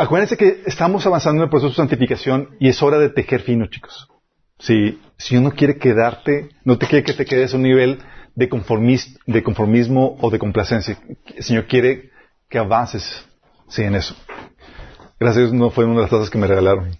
Acuérdense 0.00 0.36
que 0.36 0.62
estamos 0.64 1.04
avanzando 1.06 1.42
en 1.42 1.46
el 1.46 1.50
proceso 1.50 1.70
de 1.70 1.76
santificación 1.76 2.50
y 2.60 2.68
es 2.68 2.80
hora 2.84 3.00
de 3.00 3.08
tejer 3.08 3.40
fino, 3.40 3.66
chicos. 3.66 4.06
Si, 4.60 5.00
si 5.16 5.36
uno 5.36 5.50
quiere 5.50 5.76
quedarte, 5.76 6.50
no 6.64 6.78
te 6.78 6.86
quiere 6.86 7.04
que 7.04 7.14
te 7.14 7.24
quedes 7.24 7.52
a 7.52 7.56
un 7.56 7.64
nivel 7.64 7.98
de, 8.38 9.00
de 9.26 9.42
conformismo 9.42 10.16
o 10.20 10.30
de 10.30 10.38
complacencia. 10.38 10.96
El 11.34 11.42
Señor 11.42 11.66
quiere 11.66 12.10
que 12.48 12.58
avances 12.58 13.24
sí, 13.68 13.82
en 13.82 13.94
eso. 13.94 14.14
Gracias 15.18 15.52
no 15.52 15.70
fue 15.70 15.84
una 15.84 15.96
de 15.96 16.00
las 16.02 16.10
tazas 16.10 16.30
que 16.30 16.38
me 16.38 16.46
regalaron. 16.46 16.96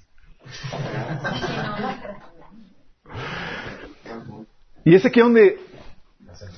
Y 4.84 4.94
es 4.94 5.04
aquí 5.04 5.20
donde, 5.20 5.58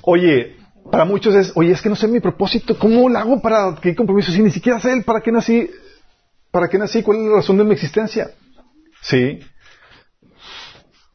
oye, 0.03 0.57
para 0.91 1.05
muchos 1.05 1.35
es, 1.35 1.53
oye, 1.55 1.73
es 1.73 1.83
que 1.83 1.89
no 1.89 1.97
sé 1.97 2.09
mi 2.09 2.21
propósito, 2.21 2.79
¿cómo 2.79 3.09
lo 3.09 3.19
hago 3.19 3.43
para 3.43 3.75
que 3.77 3.95
compromiso? 3.95 4.33
Si 4.33 4.41
ni 4.41 4.51
siquiera 4.51 4.81
sé 4.81 4.93
el 4.93 5.05
para 5.05 5.21
qué 5.21 5.33
nací, 5.33 5.69
¿Para 6.51 6.69
qué 6.69 6.79
nací? 6.79 7.03
¿Cuál 7.03 7.19
es 7.19 7.25
la 7.25 7.37
razón 7.37 7.59
de 7.59 7.65
mi 7.65 7.73
existencia? 7.73 8.31
Sí. 9.03 9.41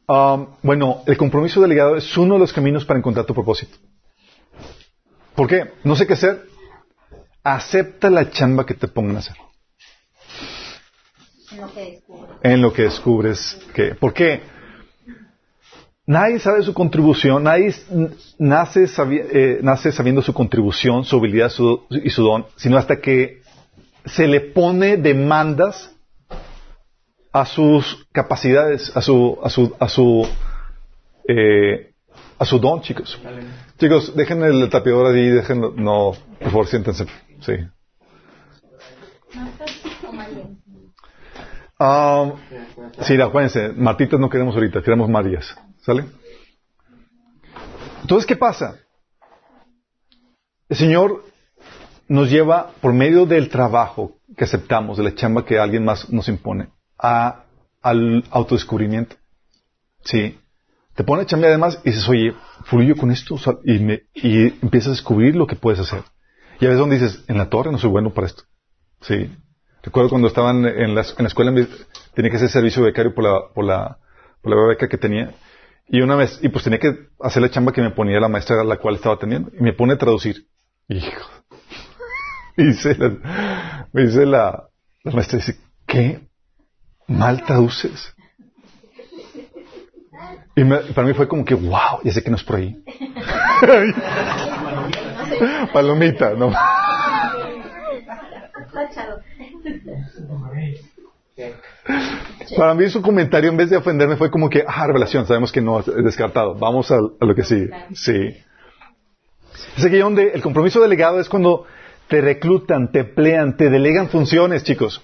Um, 0.07 0.47
bueno, 0.61 1.01
el 1.07 1.17
compromiso 1.17 1.61
delegado 1.61 1.95
es 1.95 2.15
uno 2.15 2.35
de 2.35 2.41
los 2.41 2.53
caminos 2.53 2.85
para 2.85 2.99
encontrar 2.99 3.25
tu 3.25 3.33
propósito. 3.33 3.77
¿Por 5.33 5.47
qué? 5.47 5.71
No 5.83 5.95
sé 5.95 6.05
qué 6.05 6.13
hacer. 6.13 6.43
Acepta 7.43 8.09
la 8.09 8.29
chamba 8.29 8.65
que 8.65 8.75
te 8.75 8.87
pongan 8.87 9.17
a 9.17 9.19
hacer. 9.19 9.35
En 11.51 11.61
lo 11.61 11.73
que 11.73 11.81
descubres. 11.91 12.37
En 12.43 12.61
lo 12.61 12.73
que 12.73 12.81
descubres 12.83 13.59
que. 13.73 13.95
¿Por 13.95 14.13
qué? 14.13 14.41
Nadie 16.07 16.39
sabe 16.39 16.61
su 16.61 16.73
contribución, 16.73 17.43
nadie 17.43 17.73
nace, 18.37 18.85
eh, 18.85 19.59
nace 19.63 19.91
sabiendo 19.91 20.21
su 20.21 20.35
contribución, 20.35 21.03
su 21.03 21.17
habilidad 21.17 21.51
y 21.89 22.09
su 22.11 22.23
don, 22.23 22.45
sino 22.57 22.77
hasta 22.77 23.01
que 23.01 23.41
se 24.05 24.27
le 24.27 24.39
pone 24.39 24.97
demandas 24.97 25.94
a 27.35 27.45
sus 27.45 28.07
capacidades, 28.13 28.95
a 28.95 29.01
su, 29.01 29.37
a 29.43 29.49
su, 29.49 29.75
a 29.77 29.89
su, 29.89 30.25
eh, 31.27 31.91
a 32.39 32.45
su 32.45 32.59
don, 32.59 32.79
chicos. 32.81 33.19
Chicos, 33.77 34.15
dejen 34.15 34.41
el 34.41 34.69
tapiador 34.69 35.13
ahí, 35.13 35.27
déjenlo, 35.31 35.73
no, 35.75 36.13
por 36.39 36.49
favor, 36.49 36.67
siéntense, 36.67 37.05
sí. 37.41 37.55
Um, 41.77 42.35
sí, 43.01 43.19
acuérdense, 43.19 43.73
matitas 43.75 44.17
no 44.17 44.29
queremos 44.29 44.55
ahorita, 44.55 44.81
queremos 44.81 45.09
Marías, 45.09 45.57
¿sale? 45.81 46.05
Entonces, 47.99 48.25
¿qué 48.25 48.37
pasa? 48.37 48.79
El 50.69 50.77
Señor 50.77 51.25
nos 52.07 52.31
lleva, 52.31 52.71
por 52.79 52.93
medio 52.93 53.25
del 53.25 53.49
trabajo 53.49 54.13
que 54.37 54.45
aceptamos, 54.45 54.97
de 54.97 55.03
la 55.03 55.15
chamba 55.15 55.43
que 55.43 55.59
alguien 55.59 55.83
más 55.83 56.09
nos 56.09 56.29
impone, 56.29 56.69
a, 56.97 57.45
al 57.81 58.23
autodescubrimiento. 58.31 59.15
Sí. 60.03 60.39
Te 60.95 61.03
pone 61.03 61.23
a 61.23 61.25
chambear 61.25 61.51
además 61.51 61.81
y 61.83 61.89
dices, 61.89 62.07
oye, 62.07 62.33
fluyo 62.65 62.95
con 62.95 63.11
esto, 63.11 63.37
y, 63.65 63.79
me, 63.79 64.03
empiezas 64.13 64.87
a 64.87 64.91
descubrir 64.91 65.35
lo 65.35 65.45
que 65.45 65.55
puedes 65.55 65.79
hacer. 65.79 66.03
Y 66.59 66.65
a 66.65 66.69
veces 66.69 66.79
donde 66.79 66.97
dices, 66.97 67.23
en 67.27 67.37
la 67.37 67.49
torre 67.49 67.71
no 67.71 67.77
soy 67.77 67.89
bueno 67.89 68.13
para 68.13 68.27
esto. 68.27 68.43
Sí. 69.01 69.29
Recuerdo 69.83 70.09
cuando 70.09 70.29
estaban 70.29 70.65
en 70.65 70.95
la, 70.95 71.01
escuela, 71.01 71.53
tenía 72.13 72.31
que 72.31 72.37
hacer 72.37 72.49
servicio 72.49 72.81
becario 72.81 73.13
por 73.13 73.23
la, 73.25 73.49
por 73.53 73.65
la, 74.55 74.67
beca 74.67 74.87
que 74.87 74.97
tenía. 74.97 75.35
Y 75.87 76.01
una 76.01 76.15
vez, 76.15 76.39
y 76.41 76.49
pues 76.49 76.63
tenía 76.63 76.79
que 76.79 77.09
hacer 77.19 77.41
la 77.41 77.51
chamba 77.51 77.73
que 77.73 77.81
me 77.81 77.91
ponía 77.91 78.19
la 78.19 78.29
maestra 78.29 78.61
a 78.61 78.63
la 78.63 78.77
cual 78.77 78.95
estaba 78.95 79.19
teniendo. 79.19 79.51
Y 79.53 79.61
me 79.61 79.73
pone 79.73 79.93
a 79.93 79.97
traducir. 79.97 80.47
Hijo, 80.87 81.29
me 82.57 82.65
dice 84.05 84.25
la, 84.25 84.69
la 85.03 85.11
maestra, 85.11 85.39
dice, 85.39 85.59
¿qué 85.85 86.21
mal 87.07 87.43
traduces? 87.43 88.13
Y 90.55 90.63
para 90.63 91.07
mí 91.07 91.13
fue 91.13 91.27
como 91.27 91.43
que, 91.43 91.53
wow, 91.53 91.99
ya 92.03 92.13
sé 92.13 92.23
que 92.23 92.29
no 92.29 92.37
es 92.37 92.43
por 92.43 92.55
ahí. 92.55 92.81
Palomita, 95.73 96.33
no. 96.33 96.53
Para 102.55 102.73
mí 102.73 102.89
su 102.89 103.01
comentario, 103.01 103.49
en 103.49 103.57
vez 103.57 103.69
de 103.69 103.77
ofenderme, 103.77 104.15
fue 104.15 104.31
como 104.31 104.49
que, 104.49 104.63
ah, 104.65 104.87
revelación, 104.87 105.27
sabemos 105.27 105.51
que 105.51 105.61
no 105.61 105.79
es 105.79 105.85
descartado. 105.85 106.55
Vamos 106.55 106.91
a, 106.91 106.97
lo 106.97 107.35
que 107.35 107.43
sigue. 107.43 107.69
Sí. 107.93 108.37
Es 109.77 109.85
aquí 109.85 109.97
donde 109.97 110.29
el 110.29 110.41
compromiso 110.41 110.81
delegado 110.81 111.19
es 111.19 111.27
cuando 111.27 111.65
te 112.07 112.21
reclutan, 112.21 112.91
te 112.91 112.99
emplean, 112.99 113.57
te 113.57 113.69
delegan 113.69 114.09
funciones, 114.09 114.63
chicos. 114.63 115.01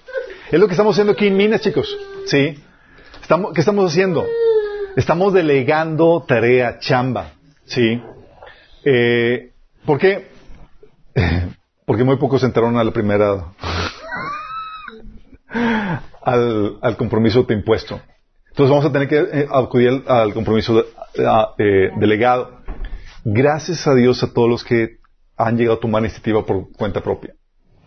Es 0.52 0.60
lo 0.60 0.66
que 0.66 0.74
estamos 0.74 0.94
haciendo 0.94 1.14
aquí 1.14 1.28
en 1.28 1.36
Minas, 1.38 1.62
chicos. 1.62 1.96
¿Sí? 2.26 2.62
¿Qué 3.54 3.60
estamos 3.60 3.90
haciendo? 3.90 4.26
Estamos 4.96 5.32
delegando 5.32 6.22
tarea, 6.28 6.78
chamba. 6.78 7.32
¿Sí? 7.64 8.02
Eh, 8.84 9.52
¿Por 9.86 9.98
qué? 9.98 10.28
Porque 11.86 12.04
muy 12.04 12.16
pocos 12.16 12.44
entraron 12.44 12.76
a 12.76 12.84
la 12.84 12.90
primera, 12.90 13.46
al, 16.22 16.76
al 16.82 16.96
compromiso 16.98 17.44
de 17.44 17.54
impuesto. 17.54 17.98
Entonces 18.50 18.70
vamos 18.70 18.84
a 18.84 18.92
tener 18.92 19.08
que 19.08 19.20
eh, 19.20 19.48
acudir 19.50 20.04
al, 20.06 20.34
compromiso 20.34 20.84
eh, 21.14 21.90
delegado. 21.96 22.60
Gracias 23.24 23.86
a 23.86 23.94
Dios 23.94 24.22
a 24.22 24.34
todos 24.34 24.50
los 24.50 24.64
que 24.64 24.98
han 25.34 25.56
llegado 25.56 25.78
a 25.78 25.80
tomar 25.80 26.02
iniciativa 26.02 26.44
por 26.44 26.70
cuenta 26.72 27.00
propia. 27.00 27.32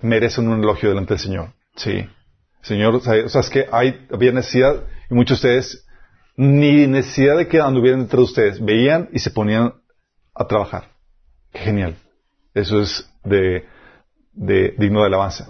Merecen 0.01 0.47
un 0.47 0.63
elogio 0.63 0.89
delante 0.89 1.13
del 1.13 1.21
Señor. 1.21 1.49
Sí. 1.75 2.07
Señor, 2.65 2.95
o 2.95 2.99
sea, 2.99 3.15
es 3.15 3.49
que 3.49 3.67
hay, 3.71 4.07
había 4.11 4.31
necesidad, 4.31 4.83
y 5.09 5.13
muchos 5.13 5.39
de 5.41 5.59
ustedes, 5.59 5.87
ni 6.35 6.87
necesidad 6.87 7.37
de 7.37 7.47
que 7.47 7.61
anduvieran 7.61 8.01
entre 8.01 8.19
ustedes, 8.19 8.63
veían 8.63 9.09
y 9.13 9.19
se 9.19 9.29
ponían 9.29 9.75
a 10.33 10.47
trabajar. 10.47 10.89
Qué 11.53 11.59
genial. 11.59 11.95
Eso 12.55 12.81
es 12.81 13.07
de, 13.23 13.65
de 14.33 14.73
digno 14.79 15.01
de 15.01 15.05
alabanza. 15.05 15.47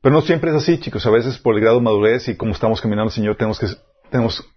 Pero 0.00 0.14
no 0.14 0.22
siempre 0.22 0.50
es 0.50 0.56
así, 0.56 0.78
chicos. 0.78 1.04
A 1.04 1.10
veces 1.10 1.38
por 1.38 1.54
el 1.54 1.60
grado 1.60 1.76
de 1.76 1.82
madurez 1.82 2.26
y 2.28 2.36
como 2.36 2.52
estamos 2.52 2.80
caminando 2.80 3.10
Señor, 3.10 3.36
tenemos 3.36 3.58
que, 3.58 3.66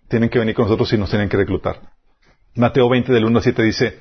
tienen 0.07 0.29
que 0.29 0.39
venir 0.39 0.55
con 0.55 0.65
nosotros 0.65 0.91
y 0.93 0.97
nos 0.97 1.09
tienen 1.09 1.27
que 1.27 1.37
reclutar. 1.37 1.81
Mateo 2.55 2.87
20 2.89 3.11
del 3.11 3.25
1 3.25 3.37
al 3.37 3.43
7 3.43 3.63
dice, 3.63 3.99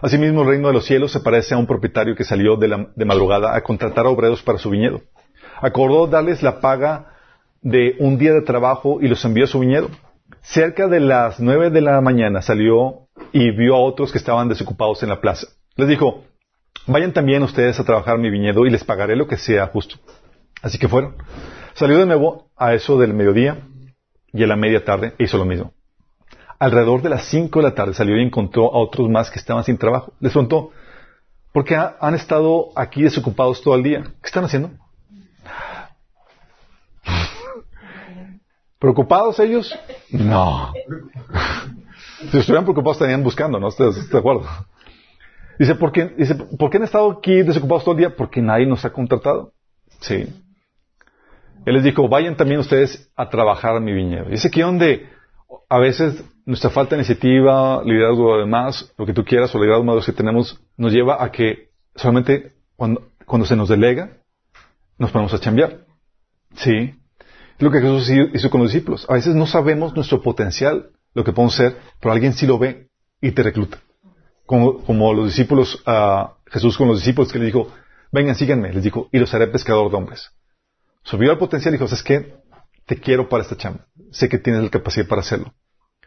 Asimismo, 0.00 0.42
el 0.42 0.48
reino 0.48 0.68
de 0.68 0.74
los 0.74 0.86
cielos 0.86 1.12
se 1.12 1.20
parece 1.20 1.54
a 1.54 1.58
un 1.58 1.66
propietario 1.66 2.14
que 2.14 2.24
salió 2.24 2.56
de, 2.56 3.04
madrugada 3.04 3.54
a 3.54 3.62
contratar 3.62 4.06
obreros 4.06 4.42
para 4.42 4.58
su 4.58 4.70
viñedo. 4.70 5.02
Acordó 5.60 6.06
darles 6.06 6.42
la 6.42 6.60
paga 6.60 7.12
de 7.62 7.96
un 7.98 8.18
día 8.18 8.32
de 8.32 8.42
trabajo 8.42 8.98
y 9.00 9.08
los 9.08 9.24
envió 9.24 9.44
a 9.44 9.48
su 9.48 9.58
viñedo. 9.60 9.88
Cerca 10.42 10.86
de 10.88 11.00
las 11.00 11.40
nueve 11.40 11.70
de 11.70 11.80
la 11.80 12.00
mañana 12.00 12.42
salió 12.42 13.08
y 13.32 13.50
vio 13.50 13.74
a 13.74 13.80
otros 13.80 14.12
que 14.12 14.18
estaban 14.18 14.48
desocupados 14.48 15.02
en 15.02 15.08
la 15.08 15.20
plaza. 15.20 15.48
Les 15.76 15.88
dijo, 15.88 16.24
vayan 16.86 17.12
también 17.12 17.42
ustedes 17.42 17.78
a 17.80 17.84
trabajar 17.84 18.18
mi 18.18 18.30
viñedo 18.30 18.66
y 18.66 18.70
les 18.70 18.84
pagaré 18.84 19.16
lo 19.16 19.26
que 19.26 19.36
sea 19.36 19.66
justo. 19.68 19.96
Así 20.62 20.78
que 20.78 20.88
fueron. 20.88 21.16
Salió 21.74 21.98
de 21.98 22.06
nuevo 22.06 22.50
a 22.56 22.74
eso 22.74 22.98
del 22.98 23.12
mediodía 23.14 23.58
y 24.32 24.42
a 24.42 24.46
la 24.46 24.56
media 24.56 24.84
tarde 24.84 25.14
hizo 25.18 25.36
lo 25.38 25.44
mismo. 25.44 25.72
Alrededor 26.58 27.02
de 27.02 27.10
las 27.10 27.24
cinco 27.26 27.58
de 27.60 27.64
la 27.68 27.74
tarde 27.74 27.92
salió 27.94 28.16
y 28.16 28.22
encontró 28.22 28.72
a 28.72 28.78
otros 28.78 29.10
más 29.10 29.30
que 29.30 29.38
estaban 29.38 29.64
sin 29.64 29.76
trabajo. 29.76 30.12
Les 30.20 30.32
preguntó, 30.32 30.70
¿por 31.52 31.64
qué 31.64 31.76
ha- 31.76 31.96
han 32.00 32.14
estado 32.14 32.68
aquí 32.76 33.02
desocupados 33.02 33.60
todo 33.62 33.74
el 33.74 33.82
día? 33.82 34.02
¿Qué 34.22 34.26
están 34.26 34.44
haciendo? 34.44 34.70
¿Preocupados 38.78 39.38
ellos? 39.40 39.74
No. 40.10 40.72
Si 42.30 42.38
estuvieran 42.38 42.64
preocupados 42.64 42.96
estarían 42.96 43.22
buscando, 43.22 43.60
¿no? 43.60 43.68
¿Estás 43.68 44.08
de 44.08 44.18
acuerdo? 44.18 44.46
Dice, 45.58 45.74
¿por 45.74 45.92
qué, 45.92 46.06
dice, 46.16 46.34
¿por 46.34 46.70
qué 46.70 46.78
han 46.78 46.84
estado 46.84 47.10
aquí 47.10 47.42
desocupados 47.42 47.84
todo 47.84 47.94
el 47.94 47.98
día? 47.98 48.16
Porque 48.16 48.40
nadie 48.40 48.66
nos 48.66 48.84
ha 48.86 48.92
contratado. 48.92 49.52
Sí. 50.00 50.26
Él 51.66 51.74
les 51.74 51.84
dijo, 51.84 52.08
vayan 52.08 52.36
también 52.36 52.60
ustedes 52.60 53.10
a 53.16 53.28
trabajar 53.28 53.76
a 53.76 53.80
mi 53.80 53.92
viñedo. 53.92 54.30
Y 54.30 54.34
es 54.34 54.46
aquí 54.46 54.60
donde 54.60 55.08
a 55.68 55.78
veces 55.78 56.24
nuestra 56.44 56.70
falta 56.70 56.96
de 56.96 57.02
iniciativa, 57.02 57.82
liderazgo 57.84 58.38
demás, 58.38 58.92
lo 58.96 59.04
que 59.04 59.12
tú 59.12 59.24
quieras, 59.24 59.54
o 59.54 59.58
liderazgo 59.58 59.84
maduro 59.84 60.04
que 60.04 60.12
tenemos, 60.12 60.60
nos 60.76 60.92
lleva 60.92 61.22
a 61.22 61.30
que 61.30 61.70
solamente 61.94 62.54
cuando, 62.76 63.08
cuando 63.24 63.46
se 63.46 63.56
nos 63.56 63.68
delega, 63.68 64.18
nos 64.98 65.10
ponemos 65.10 65.34
a 65.34 65.40
chambear. 65.40 65.84
Sí. 66.54 66.94
Lo 67.58 67.70
que 67.70 67.80
Jesús 67.80 68.10
hizo 68.34 68.50
con 68.50 68.62
los 68.62 68.72
discípulos. 68.72 69.06
A 69.08 69.14
veces 69.14 69.34
no 69.34 69.46
sabemos 69.46 69.94
nuestro 69.94 70.20
potencial, 70.20 70.90
lo 71.14 71.24
que 71.24 71.32
podemos 71.32 71.54
ser, 71.54 71.76
pero 72.00 72.12
alguien 72.12 72.34
sí 72.34 72.46
lo 72.46 72.58
ve 72.58 72.88
y 73.20 73.32
te 73.32 73.42
recluta. 73.42 73.78
Como, 74.44 75.14
los 75.14 75.26
discípulos, 75.26 75.82
ah, 75.86 76.34
Jesús 76.46 76.76
con 76.76 76.88
los 76.88 76.98
discípulos 76.98 77.32
que 77.32 77.38
le 77.38 77.46
dijo, 77.46 77.72
vengan, 78.12 78.36
síganme, 78.36 78.72
les 78.72 78.84
dijo, 78.84 79.08
y 79.10 79.18
los 79.18 79.32
haré 79.34 79.48
pescador 79.48 79.90
de 79.90 79.96
hombres. 79.96 80.30
Subió 81.02 81.30
al 81.30 81.38
potencial 81.38 81.74
y 81.74 81.78
dijo, 81.78 81.88
¿sabes 81.88 82.04
qué? 82.04 82.34
Te 82.84 83.00
quiero 83.00 83.28
para 83.28 83.42
esta 83.42 83.56
chamba. 83.56 83.86
Sé 84.10 84.28
que 84.28 84.38
tienes 84.38 84.62
la 84.62 84.70
capacidad 84.70 85.06
para 85.06 85.22
hacerlo. 85.22 85.52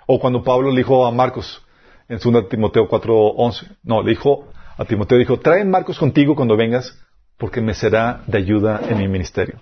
O 0.08 0.20
cuando 0.20 0.44
Pablo 0.44 0.72
le 0.72 0.78
dijo 0.78 1.06
a 1.06 1.12
Marcos, 1.12 1.66
en 2.08 2.20
2 2.20 2.50
Timoteo 2.50 2.88
4.11, 2.88 3.78
no, 3.84 4.02
le 4.02 4.12
dijo 4.12 4.48
a 4.78 4.86
Timoteo, 4.86 5.18
dijo, 5.18 5.40
trae 5.40 5.66
Marcos 5.66 6.00
contigo 6.00 6.36
cuando 6.36 6.56
vengas, 6.56 6.98
porque 7.38 7.62
me 7.62 7.74
será 7.74 8.24
de 8.28 8.38
ayuda 8.38 8.82
en 8.90 8.98
mi 8.98 9.08
ministerio. 9.08 9.62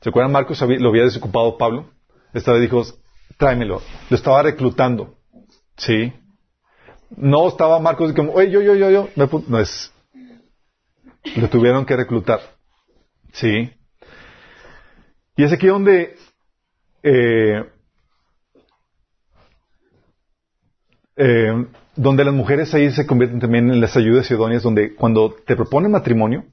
¿Se 0.00 0.08
acuerdan? 0.08 0.32
Marcos 0.32 0.60
lo 0.60 0.88
había 0.88 1.04
desocupado 1.04 1.58
Pablo. 1.58 1.90
Esta 2.32 2.52
vez 2.52 2.62
dijo, 2.62 2.82
tráemelo. 3.36 3.82
Lo 4.08 4.16
estaba 4.16 4.42
reclutando. 4.42 5.16
¿Sí? 5.76 6.12
No 7.10 7.48
estaba 7.48 7.80
Marcos 7.80 8.12
como, 8.12 8.32
oye, 8.32 8.50
yo, 8.50 8.62
yo, 8.62 8.74
yo, 8.74 8.90
yo. 8.90 9.08
Me 9.16 9.26
pu-". 9.26 9.44
No 9.46 9.58
es. 9.58 9.92
Lo 11.36 11.48
tuvieron 11.48 11.84
que 11.84 11.96
reclutar. 11.96 12.40
¿Sí? 13.32 13.70
Y 15.36 15.44
es 15.44 15.52
aquí 15.52 15.66
donde 15.66 16.16
eh, 17.02 17.64
eh, 21.16 21.66
donde 21.96 22.24
las 22.24 22.34
mujeres 22.34 22.72
ahí 22.74 22.90
se 22.90 23.06
convierten 23.06 23.40
también 23.40 23.70
en 23.70 23.80
las 23.80 23.96
ayudas 23.96 24.30
idóneas, 24.30 24.62
donde 24.62 24.94
cuando 24.94 25.34
te 25.46 25.56
proponen 25.56 25.90
matrimonio, 25.90 26.44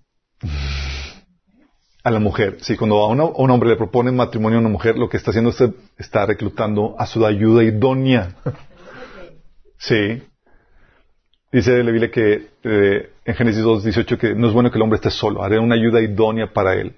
a 2.08 2.12
la 2.12 2.20
mujer, 2.20 2.58
sí, 2.62 2.78
cuando 2.78 2.98
a, 3.04 3.08
una- 3.10 3.24
a 3.24 3.42
un 3.42 3.52
hombre 3.52 3.70
le 3.70 3.76
propone 3.76 4.12
matrimonio 4.12 4.58
a 4.58 4.62
una 4.62 4.70
mujer, 4.70 4.98
lo 4.98 5.10
que 5.10 5.18
está 5.18 5.32
haciendo 5.32 5.50
es 5.50 5.62
está 5.98 6.26
reclutando 6.26 6.96
a 6.98 7.06
su 7.06 7.26
ayuda 7.26 7.64
idónea. 7.64 8.36
Sí. 9.78 10.24
Dice 11.52 11.84
la 11.84 11.92
Biblia 11.92 12.10
que 12.12 12.48
eh, 12.64 13.10
en 13.26 13.36
Génesis 13.36 13.62
2, 13.62 13.84
18 13.84 14.18
que 14.18 14.36
no 14.36 14.48
es 14.48 14.54
bueno 14.54 14.72
que 14.72 14.78
el 14.78 14.82
hombre 14.84 14.96
esté 14.98 15.12
solo, 15.12 15.44
haré 15.44 15.60
una 15.60 15.76
ayuda 15.76 16.02
idónea 16.02 16.54
para 16.54 16.76
él. 16.76 16.96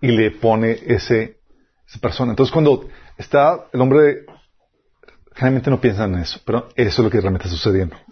Y 0.00 0.08
le 0.08 0.30
pone 0.30 0.76
ese, 0.86 1.38
esa 1.88 1.98
persona. 2.00 2.32
Entonces 2.32 2.52
cuando 2.52 2.88
está 3.16 3.66
el 3.72 3.80
hombre, 3.80 4.26
generalmente 5.34 5.70
no 5.70 5.80
piensa 5.80 6.04
en 6.04 6.16
eso, 6.16 6.40
pero 6.44 6.68
eso 6.76 6.88
es 7.02 7.04
lo 7.04 7.10
que 7.10 7.20
realmente 7.20 7.46
está 7.48 7.56
sucediendo. 7.56 7.96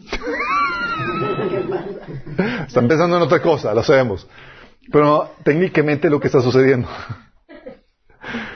Están 2.66 2.88
pensando 2.88 3.16
en 3.16 3.22
otra 3.22 3.40
cosa, 3.40 3.72
lo 3.74 3.82
sabemos. 3.82 4.26
Pero 4.92 5.32
técnicamente 5.44 6.08
lo 6.10 6.20
que 6.20 6.28
está 6.28 6.40
sucediendo. 6.40 6.88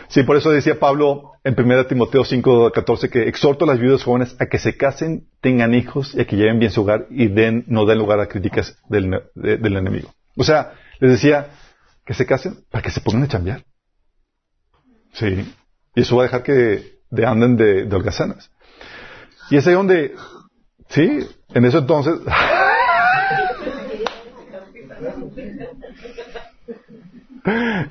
Sí, 0.09 0.25
por 0.25 0.37
eso 0.37 0.51
decía 0.51 0.81
Pablo 0.81 1.35
en 1.45 1.55
1 1.57 1.87
Timoteo 1.87 2.25
5, 2.25 2.73
14 2.73 3.09
que 3.11 3.29
exhorto 3.29 3.65
a 3.65 3.69
las 3.69 3.79
viudas 3.79 4.03
jóvenes 4.03 4.35
a 4.41 4.47
que 4.47 4.59
se 4.59 4.77
casen, 4.77 5.29
tengan 5.41 5.73
hijos 5.73 6.15
y 6.17 6.21
a 6.21 6.27
que 6.27 6.35
lleven 6.35 6.59
bien 6.59 6.73
su 6.73 6.83
hogar 6.83 7.07
y 7.11 7.29
den, 7.29 7.63
no 7.69 7.87
den 7.87 7.99
lugar 7.99 8.19
a 8.19 8.27
críticas 8.27 8.77
del, 8.89 9.09
de- 9.37 9.57
del 9.59 9.77
enemigo. 9.77 10.13
O 10.37 10.43
sea, 10.43 10.73
les 10.99 11.13
decía 11.13 11.51
que 12.05 12.15
se 12.15 12.27
casen 12.27 12.57
para 12.73 12.83
que 12.83 12.91
se 12.91 13.01
pongan 13.01 13.23
a 13.23 13.29
chambear. 13.29 13.63
Sí. 15.13 15.55
Y 15.95 16.01
eso 16.01 16.17
va 16.17 16.23
a 16.23 16.27
dejar 16.27 16.43
que 16.43 16.99
de 17.09 17.27
anden 17.27 17.57
de, 17.57 17.85
de 17.85 17.95
holgazanas. 17.97 18.51
Y 19.51 19.59
es 19.59 19.67
ahí 19.69 19.75
donde, 19.75 20.17
sí, 20.89 21.21
en 21.55 21.65
eso 21.65 21.79
entonces, 21.79 22.15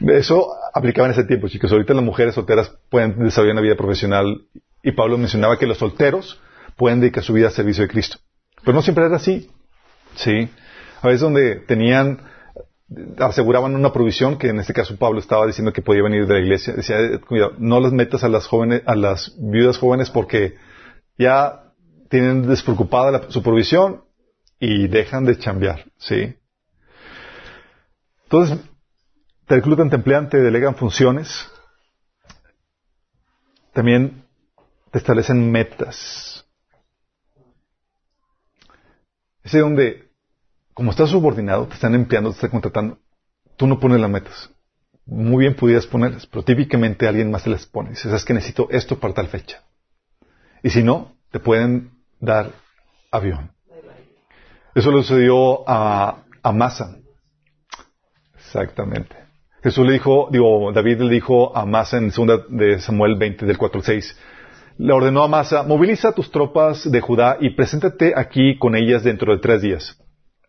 Eso 0.07 0.47
aplicaba 0.74 1.07
en 1.07 1.14
ese 1.14 1.24
tiempo, 1.24 1.47
chicos. 1.47 1.72
Ahorita 1.72 1.93
las 1.93 2.03
mujeres 2.03 2.36
solteras 2.36 2.76
pueden 2.89 3.20
desarrollar 3.20 3.53
una 3.53 3.62
vida 3.62 3.76
profesional 3.76 4.41
y 4.84 4.91
Pablo 4.91 5.18
mencionaba 5.18 5.57
que 5.57 5.68
los 5.68 5.78
solteros 5.78 6.41
pueden 6.78 6.99
dedicar 6.99 7.24
su 7.24 7.34
vida 7.34 7.47
al 7.47 7.53
servicio 7.53 7.84
de 7.84 7.89
Cristo. 7.89 8.18
Pero 8.64 8.76
no 8.76 8.82
siempre 8.82 9.05
era 9.05 9.16
así. 9.16 9.49
Sí. 10.16 10.49
A 11.01 11.07
veces 11.07 11.22
donde 11.22 11.55
tenían, 11.55 12.22
aseguraban 13.20 13.76
una 13.76 13.93
provisión, 13.93 14.38
que 14.38 14.49
en 14.49 14.60
este 14.60 14.74
caso 14.74 14.97
Pablo 14.97 15.20
estaba 15.20 15.45
diciendo 15.45 15.74
que 15.74 15.82
podía 15.82 16.03
venir 16.03 16.26
de 16.28 16.34
la 16.34 16.39
iglesia. 16.39 16.74
Decía, 16.74 16.99
"Eh, 16.99 17.20
cuidado, 17.20 17.53
no 17.57 17.80
las 17.80 17.91
metas 17.91 18.24
a 18.24 18.30
las 18.30 18.47
jóvenes, 18.47 18.82
a 18.86 18.95
las 18.95 19.36
viudas 19.38 19.78
jóvenes 19.78 20.10
porque 20.10 20.55
ya 21.18 21.64
tienen 22.10 22.47
despreocupada 22.47 23.30
su 23.30 23.43
provisión 23.43 24.03
y 24.60 24.88
dejan 24.88 25.26
de 25.26 25.38
chambear. 25.38 25.86
Sí. 25.97 26.36
Entonces, 28.24 28.60
te 29.50 29.56
reclutan, 29.56 29.89
te 29.89 29.95
emplean, 29.95 30.30
te 30.30 30.38
delegan 30.38 30.76
funciones. 30.76 31.50
También 33.74 34.24
te 34.91 35.00
establecen 35.00 35.52
metas. 35.52 36.47
Es 39.44 39.53
donde, 39.53 40.07
como 40.76 40.91
estás 40.91 41.10
subordinado, 41.10 41.65
te 41.68 41.73
están 41.73 41.95
empleando, 41.95 42.30
te 42.30 42.36
están 42.36 42.52
contratando, 42.52 42.99
tú 43.57 43.65
no 43.65 43.80
pones 43.80 43.99
las 43.99 44.11
metas. 44.11 44.52
Muy 45.07 45.40
bien 45.40 45.56
pudieras 45.56 45.88
ponerlas, 45.88 46.28
pero 46.28 46.44
típicamente 46.44 47.07
alguien 47.07 47.32
más 47.32 47.44
te 47.44 47.49
las 47.49 47.65
pone. 47.65 47.90
Dices, 47.90 48.14
es 48.14 48.23
que 48.23 48.36
necesito 48.36 48.68
esto 48.69 48.99
para 48.99 49.15
tal 49.15 49.30
fecha. 49.30 49.64
Y 50.61 50.69
si 50.69 50.84
no, 50.84 51.15
te 51.32 51.40
pueden 51.40 51.90
dar 52.19 52.52
avión. 53.10 53.52
Eso 54.76 54.91
le 54.91 55.02
sucedió 55.02 55.68
a, 55.68 56.23
a 56.44 56.52
Masa. 56.52 56.99
Exactamente. 58.36 59.28
Jesús 59.61 59.86
le 59.86 59.94
dijo, 59.94 60.30
digo, 60.31 60.72
David 60.72 61.02
le 61.02 61.14
dijo 61.15 61.56
a 61.56 61.65
Masa 61.65 61.98
en 61.98 62.10
2 62.11 62.45
de 62.49 62.80
Samuel 62.80 63.15
20 63.18 63.45
del 63.45 63.57
4 63.57 63.80
al 63.80 63.86
6, 63.86 64.18
le 64.77 64.94
ordenó 64.94 65.23
a 65.23 65.27
Masa, 65.27 65.64
moviliza 65.64 66.14
tus 66.14 66.31
tropas 66.31 66.90
de 66.90 67.02
Judá 67.02 67.38
y 67.41 67.49
preséntate 67.52 68.14
aquí 68.15 68.57
con 68.57 68.76
ellas 68.76 69.03
dentro 69.03 69.34
de 69.34 69.40
tres 69.41 69.61
días. 69.61 70.02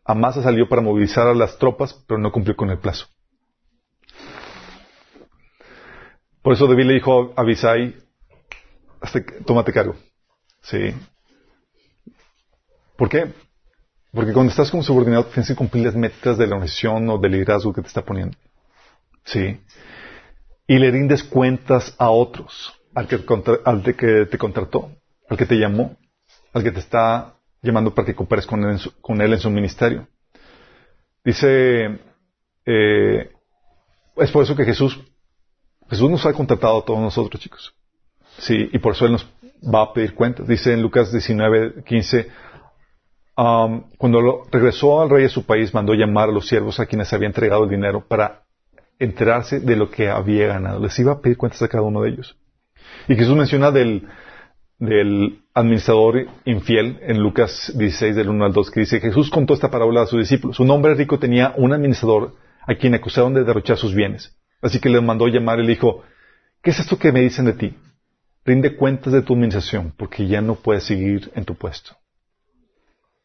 Amasa 0.05 0.43
salió 0.43 0.69
para 0.69 0.83
movilizar 0.83 1.27
a 1.27 1.35
las 1.35 1.59
tropas, 1.59 1.95
pero 2.07 2.19
no 2.21 2.31
cumplió 2.33 2.57
con 2.57 2.71
el 2.71 2.79
plazo. 2.79 3.07
Por 6.43 6.55
eso 6.55 6.67
David 6.67 6.85
le 6.87 6.95
dijo 6.95 7.33
a 7.37 7.43
Abisai, 7.43 7.95
"Hazte- 9.01 9.45
tómate 9.45 9.73
cargo. 9.73 9.95
Sí. 10.63 10.95
¿Por 12.97 13.09
qué? 13.09 13.33
Porque 14.13 14.33
cuando 14.33 14.51
estás 14.51 14.71
como 14.71 14.83
subordinado 14.83 15.25
tienes 15.27 15.49
que 15.49 15.55
cumplir 15.55 15.87
las 15.87 15.95
metas 15.95 16.39
de 16.39 16.47
la 16.47 16.55
organización 16.57 17.09
o 17.11 17.19
del 17.19 17.33
liderazgo 17.33 17.73
que 17.73 17.83
te 17.83 17.89
está 17.89 18.03
poniendo. 18.03 18.37
Sí. 19.25 19.61
Y 20.67 20.79
le 20.79 20.91
rindes 20.91 21.25
cuentas 21.25 21.95
a 21.99 22.11
otros, 22.11 22.73
al 22.95 23.09
que, 23.09 23.25
que 23.97 24.27
te 24.27 24.39
contrató, 24.39 24.93
al 25.29 25.37
que 25.37 25.47
te 25.47 25.57
llamó, 25.57 25.97
al 26.53 26.63
que 26.63 26.71
te 26.71 26.81
está 26.81 27.35
llamando 27.63 27.95
para 27.95 28.07
que 28.07 28.15
cooperes 28.15 28.47
con 28.47 28.65
él 28.65 29.33
en 29.33 29.41
su, 29.41 29.51
ministerio. 29.51 30.09
Dice, 31.25 31.99
eh, 32.65 33.31
es 34.17 34.31
por 34.31 34.45
eso 34.45 34.57
que 34.57 34.65
Jesús, 34.65 34.99
Jesús 35.89 36.11
nos 36.11 36.25
ha 36.27 36.33
contratado 36.33 36.79
a 36.79 36.85
todos 36.85 37.01
nosotros, 37.01 37.43
chicos. 37.43 37.75
Sí, 38.39 38.71
y 38.73 38.79
por 38.79 38.95
eso 38.95 39.07
Él 39.07 39.13
nos 39.13 39.27
va 39.63 39.83
a 39.83 39.93
pedir 39.93 40.15
cuentas. 40.15 40.47
Dice 40.47 40.73
en 40.73 40.83
Lucas 40.83 41.13
19, 41.13 41.85
15, 41.85 42.31
um, 43.37 43.83
cuando 43.99 44.45
regresó 44.51 45.03
al 45.03 45.11
rey 45.11 45.25
de 45.25 45.29
su 45.29 45.45
país, 45.45 45.75
mandó 45.75 45.95
llamar 45.95 46.31
a 46.31 46.33
los 46.33 46.47
siervos 46.49 46.81
a 46.81 46.87
quienes 46.87 47.13
había 47.13 47.27
entregado 47.27 47.65
el 47.65 47.71
dinero 47.71 48.05
para 48.07 48.45
enterarse 49.01 49.59
de 49.59 49.75
lo 49.75 49.91
que 49.91 50.09
había 50.09 50.47
ganado. 50.47 50.79
Les 50.79 50.97
iba 50.99 51.13
a 51.13 51.21
pedir 51.21 51.37
cuentas 51.37 51.63
a 51.63 51.69
cada 51.69 51.83
uno 51.83 52.03
de 52.03 52.11
ellos. 52.11 52.37
Y 53.09 53.17
Jesús 53.17 53.35
menciona 53.35 53.73
del, 53.73 54.07
del 54.79 55.43
administrador 55.55 56.27
infiel 56.45 56.99
en 57.03 57.19
Lucas 57.21 57.73
16, 57.75 58.15
del 58.15 58.29
1 58.29 58.45
al 58.45 58.53
2, 58.53 58.71
que 58.71 58.81
dice, 58.81 59.01
Jesús 59.01 59.31
contó 59.31 59.55
esta 59.55 59.71
parábola 59.71 60.03
a 60.03 60.07
sus 60.07 60.21
discípulos. 60.21 60.61
Un 60.61 60.71
hombre 60.71 60.95
rico 60.95 61.19
tenía 61.19 61.55
un 61.57 61.73
administrador 61.73 62.37
a 62.67 62.75
quien 62.75 62.95
acusaron 62.95 63.35
de 63.35 63.43
derrochar 63.43 63.79
sus 63.79 63.95
bienes. 63.95 64.37
Así 64.61 64.79
que 64.79 64.91
le 64.91 65.01
mandó 65.01 65.27
llamar 65.27 65.59
y 65.59 65.63
le 65.63 65.71
dijo, 65.71 66.05
¿qué 66.63 66.71
es 66.71 66.79
esto 66.79 66.99
que 66.99 67.11
me 67.11 67.23
dicen 67.23 67.47
de 67.47 67.55
ti? 67.55 67.75
Rinde 68.45 68.77
cuentas 68.77 69.15
de 69.15 69.23
tu 69.23 69.33
administración, 69.33 69.95
porque 69.97 70.27
ya 70.27 70.43
no 70.43 70.57
puedes 70.57 70.85
seguir 70.85 71.33
en 71.35 71.45
tu 71.47 71.55
puesto. 71.55 71.97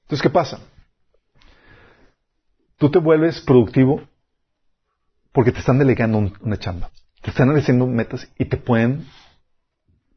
Entonces, 0.04 0.22
¿qué 0.22 0.30
pasa? 0.30 0.60
Tú 2.78 2.90
te 2.90 3.00
vuelves 3.00 3.42
productivo 3.42 4.02
porque 5.36 5.52
te 5.52 5.60
están 5.60 5.78
delegando 5.78 6.32
una 6.40 6.58
chamba. 6.58 6.90
Te 7.22 7.30
están 7.30 7.54
haciendo 7.58 7.86
metas 7.86 8.26
y 8.40 8.46
te 8.46 8.56
pueden 8.56 9.06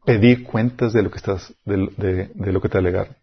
pedir 0.05 0.45
cuentas 0.45 0.93
de 0.93 1.03
lo 1.03 1.11
que 1.11 1.16
estás, 1.16 1.53
de, 1.65 2.31
lo 2.36 2.61
que 2.61 2.69
te 2.69 2.78
delegaron. 2.78 3.16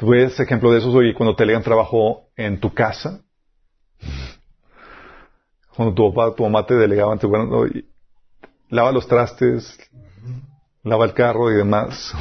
Ves 0.00 0.40
ejemplo 0.40 0.72
de 0.72 0.78
eso 0.78 0.90
hoy 0.90 1.12
cuando 1.12 1.36
te 1.36 1.42
delegan 1.42 1.62
trabajo 1.62 2.30
en 2.34 2.58
tu 2.58 2.72
casa. 2.72 3.20
Cuando 5.76 5.94
tu 5.94 6.14
papá, 6.14 6.34
tu 6.34 6.44
mamá 6.44 6.64
te 6.66 6.76
delegaban, 6.76 7.18
te, 7.18 7.26
bueno, 7.26 7.66
lava 8.70 8.90
los 8.90 9.06
trastes, 9.06 9.78
lava 10.82 11.04
el 11.04 11.12
carro 11.12 11.52
y 11.52 11.56
demás. 11.56 12.14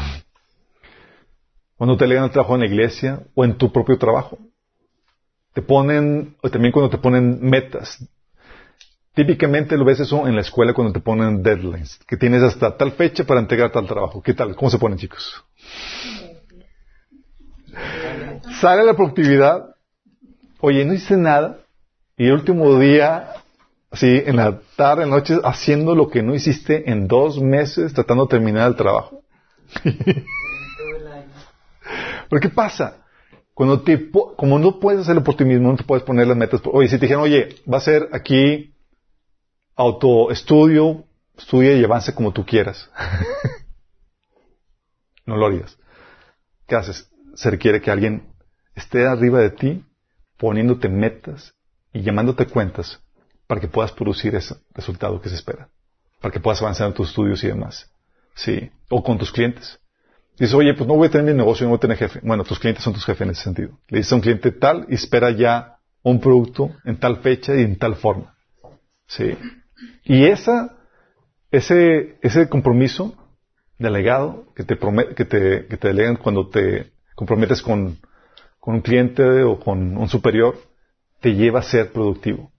Cuando 1.77 1.95
te 1.95 2.03
delegan 2.03 2.29
trabajo 2.29 2.55
en 2.55 2.59
la 2.59 2.67
iglesia 2.67 3.23
o 3.33 3.45
en 3.45 3.57
tu 3.57 3.71
propio 3.71 3.97
trabajo. 3.97 4.37
Te 5.53 5.61
ponen, 5.61 6.35
o 6.41 6.49
también 6.49 6.71
cuando 6.71 6.89
te 6.89 6.97
ponen 6.97 7.39
metas. 7.41 8.05
Típicamente 9.13 9.75
lo 9.75 9.83
ves 9.83 9.99
eso 9.99 10.25
en 10.25 10.35
la 10.35 10.41
escuela 10.41 10.73
cuando 10.73 10.93
te 10.93 11.01
ponen 11.01 11.43
deadlines, 11.43 11.99
que 12.07 12.15
tienes 12.15 12.41
hasta 12.43 12.77
tal 12.77 12.93
fecha 12.93 13.25
para 13.25 13.41
entregar 13.41 13.71
tal 13.71 13.85
trabajo. 13.85 14.21
¿Qué 14.21 14.33
tal? 14.33 14.55
¿Cómo 14.55 14.71
se 14.71 14.79
ponen, 14.79 14.97
chicos? 14.97 15.43
Sale 18.61 18.85
la 18.85 18.93
productividad. 18.93 19.75
Oye, 20.61 20.85
no 20.85 20.93
hice 20.93 21.17
nada. 21.17 21.57
Y 22.15 22.27
el 22.27 22.33
último 22.33 22.79
día, 22.79 23.33
así, 23.89 24.23
en 24.25 24.37
la 24.37 24.61
tarde, 24.77 25.03
en 25.03 25.09
la 25.09 25.17
noche, 25.17 25.39
haciendo 25.43 25.93
lo 25.93 26.09
que 26.09 26.23
no 26.23 26.33
hiciste 26.33 26.89
en 26.89 27.07
dos 27.07 27.41
meses, 27.41 27.93
tratando 27.93 28.25
de 28.25 28.29
terminar 28.29 28.69
el 28.69 28.75
trabajo. 28.77 29.23
¿Pero 32.29 32.39
qué 32.39 32.49
pasa? 32.49 33.00
Cuando 33.53 33.81
te, 33.81 34.09
como 34.09 34.59
no 34.59 34.79
puedes 34.79 35.01
hacerlo 35.01 35.23
por 35.23 35.35
ti 35.35 35.43
mismo, 35.43 35.69
no 35.69 35.77
te 35.77 35.83
puedes 35.83 36.03
poner 36.03 36.27
las 36.27 36.37
metas. 36.37 36.61
Oye, 36.65 36.87
si 36.87 36.95
te 36.95 37.01
dijeron, 37.01 37.23
oye, 37.23 37.55
va 37.71 37.77
a 37.77 37.81
ser 37.81 38.09
aquí 38.13 38.73
autoestudio, 39.75 41.05
estudia 41.37 41.75
y 41.75 41.83
avance 41.83 42.13
como 42.13 42.31
tú 42.31 42.45
quieras. 42.45 42.89
no 45.25 45.35
lo 45.35 45.47
harías. 45.47 45.77
¿Qué 46.67 46.75
haces? 46.75 47.09
Se 47.35 47.49
requiere 47.49 47.81
que 47.81 47.91
alguien 47.91 48.33
esté 48.75 49.05
arriba 49.05 49.39
de 49.39 49.49
ti, 49.49 49.85
poniéndote 50.37 50.89
metas 50.89 51.53
y 51.93 52.01
llamándote 52.01 52.45
cuentas 52.45 52.99
para 53.47 53.59
que 53.59 53.67
puedas 53.67 53.91
producir 53.91 54.35
ese 54.35 54.55
resultado 54.73 55.21
que 55.21 55.29
se 55.29 55.35
espera. 55.35 55.69
Para 56.21 56.31
que 56.31 56.39
puedas 56.39 56.61
avanzar 56.61 56.87
en 56.87 56.93
tus 56.93 57.09
estudios 57.09 57.43
y 57.43 57.47
demás. 57.47 57.91
Sí. 58.35 58.71
O 58.89 59.03
con 59.03 59.17
tus 59.17 59.31
clientes. 59.31 59.80
Dices, 60.41 60.55
oye, 60.55 60.73
pues 60.73 60.87
no 60.87 60.95
voy 60.95 61.07
a 61.07 61.11
tener 61.11 61.35
mi 61.35 61.37
negocio, 61.37 61.65
no 61.65 61.69
voy 61.69 61.77
a 61.77 61.81
tener 61.81 61.97
jefe. 61.97 62.19
Bueno, 62.23 62.43
tus 62.43 62.57
clientes 62.57 62.83
son 62.83 62.93
tus 62.93 63.05
jefes 63.05 63.21
en 63.21 63.29
ese 63.29 63.43
sentido. 63.43 63.77
Le 63.89 63.99
dices 63.99 64.11
a 64.11 64.15
un 64.15 64.21
cliente 64.21 64.51
tal 64.51 64.87
y 64.89 64.95
espera 64.95 65.29
ya 65.29 65.77
un 66.01 66.19
producto 66.19 66.71
en 66.83 66.97
tal 66.97 67.17
fecha 67.17 67.55
y 67.55 67.61
en 67.61 67.77
tal 67.77 67.93
forma. 67.93 68.35
Sí. 69.05 69.37
Y 70.03 70.25
esa, 70.25 70.79
ese, 71.51 72.17
ese 72.23 72.49
compromiso 72.49 73.13
delegado 73.77 74.51
que 74.55 74.63
te, 74.63 74.79
que 75.15 75.25
te, 75.25 75.67
que 75.67 75.77
te 75.77 75.87
delegan 75.89 76.15
cuando 76.15 76.49
te 76.49 76.91
comprometes 77.13 77.61
con, 77.61 77.99
con 78.59 78.73
un 78.73 78.81
cliente 78.81 79.43
o 79.43 79.59
con 79.59 79.95
un 79.95 80.09
superior, 80.09 80.57
te 81.19 81.35
lleva 81.35 81.59
a 81.59 81.61
ser 81.61 81.91
productivo. 81.91 82.51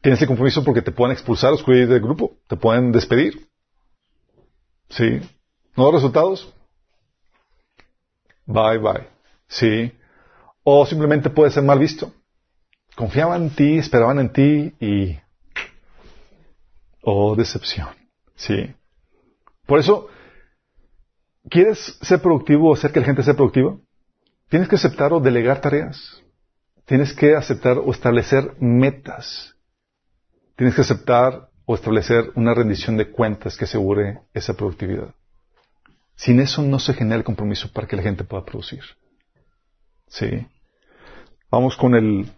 Tienes 0.00 0.18
ese 0.18 0.26
compromiso 0.26 0.64
porque 0.64 0.82
te 0.82 0.90
pueden 0.90 1.12
expulsar 1.12 1.52
los 1.52 1.62
clientes 1.62 1.90
del 1.90 2.02
grupo, 2.02 2.32
te 2.48 2.56
pueden 2.56 2.90
despedir. 2.90 3.46
¿Sí? 4.88 5.20
¿No 5.76 5.84
da 5.84 5.92
resultados? 5.92 6.52
Bye 8.48 8.78
bye. 8.78 9.06
¿Sí? 9.46 9.92
O 10.64 10.86
simplemente 10.86 11.28
puede 11.28 11.50
ser 11.50 11.62
mal 11.62 11.78
visto. 11.78 12.12
Confiaban 12.96 13.42
en 13.42 13.50
ti, 13.50 13.78
esperaban 13.78 14.18
en 14.18 14.32
ti 14.32 14.74
y... 14.80 15.18
Oh, 17.02 17.36
decepción. 17.36 17.88
¿Sí? 18.34 18.74
Por 19.66 19.78
eso, 19.78 20.08
¿quieres 21.48 21.98
ser 22.00 22.22
productivo 22.22 22.70
o 22.70 22.74
hacer 22.74 22.90
que 22.90 23.00
la 23.00 23.06
gente 23.06 23.22
sea 23.22 23.34
productiva? 23.34 23.76
Tienes 24.48 24.68
que 24.68 24.76
aceptar 24.76 25.12
o 25.12 25.20
delegar 25.20 25.60
tareas. 25.60 26.22
Tienes 26.86 27.12
que 27.12 27.36
aceptar 27.36 27.76
o 27.76 27.90
establecer 27.92 28.54
metas. 28.60 29.54
Tienes 30.56 30.74
que 30.74 30.80
aceptar 30.80 31.50
o 31.66 31.74
establecer 31.74 32.32
una 32.34 32.54
rendición 32.54 32.96
de 32.96 33.10
cuentas 33.10 33.58
que 33.58 33.64
asegure 33.64 34.22
esa 34.32 34.54
productividad. 34.54 35.14
Sin 36.18 36.40
eso 36.40 36.62
no 36.62 36.80
se 36.80 36.94
genera 36.94 37.16
el 37.16 37.24
compromiso 37.24 37.72
para 37.72 37.86
que 37.86 37.94
la 37.94 38.02
gente 38.02 38.24
pueda 38.24 38.44
producir. 38.44 38.82
¿Sí? 40.08 40.48
Vamos 41.48 41.76
con 41.76 41.94
el 41.94 42.28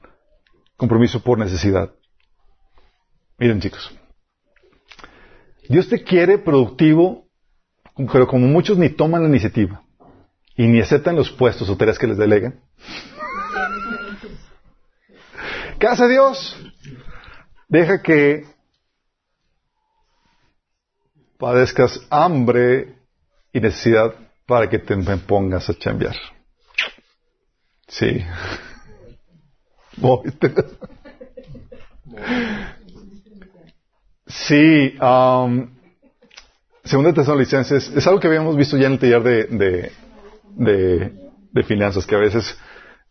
compromiso 0.76 1.22
por 1.22 1.38
necesidad. 1.38 1.90
Miren 3.38 3.58
chicos, 3.58 3.90
Dios 5.66 5.88
te 5.88 6.04
quiere 6.04 6.36
productivo, 6.36 7.26
pero 8.12 8.26
como 8.26 8.46
muchos 8.48 8.76
ni 8.76 8.90
toman 8.90 9.22
la 9.22 9.28
iniciativa 9.30 9.82
y 10.56 10.66
ni 10.66 10.80
aceptan 10.80 11.16
los 11.16 11.30
puestos 11.30 11.70
o 11.70 11.76
tareas 11.78 11.98
que 11.98 12.06
les 12.06 12.18
delegan. 12.18 12.60
¿Qué 15.78 15.86
hace 15.86 16.06
Dios? 16.06 16.54
Deja 17.66 18.02
que 18.02 18.44
padezcas 21.38 22.06
hambre 22.10 22.99
y 23.52 23.60
necesidad 23.60 24.14
para 24.46 24.68
que 24.68 24.78
te 24.78 24.96
pongas 25.18 25.68
a 25.68 25.74
chambear. 25.74 26.16
Sí. 27.88 28.24
sí. 34.26 34.94
Um, 35.00 35.70
segunda 36.84 37.12
Tesalonicenses 37.12 37.90
es 37.94 38.06
algo 38.06 38.20
que 38.20 38.28
habíamos 38.28 38.56
visto 38.56 38.76
ya 38.76 38.86
en 38.86 38.92
el 38.94 38.98
taller 38.98 39.22
de, 39.22 39.92
de, 40.56 41.12
de, 41.52 41.62
finanzas, 41.64 42.06
que 42.06 42.14
a 42.14 42.18
veces 42.18 42.56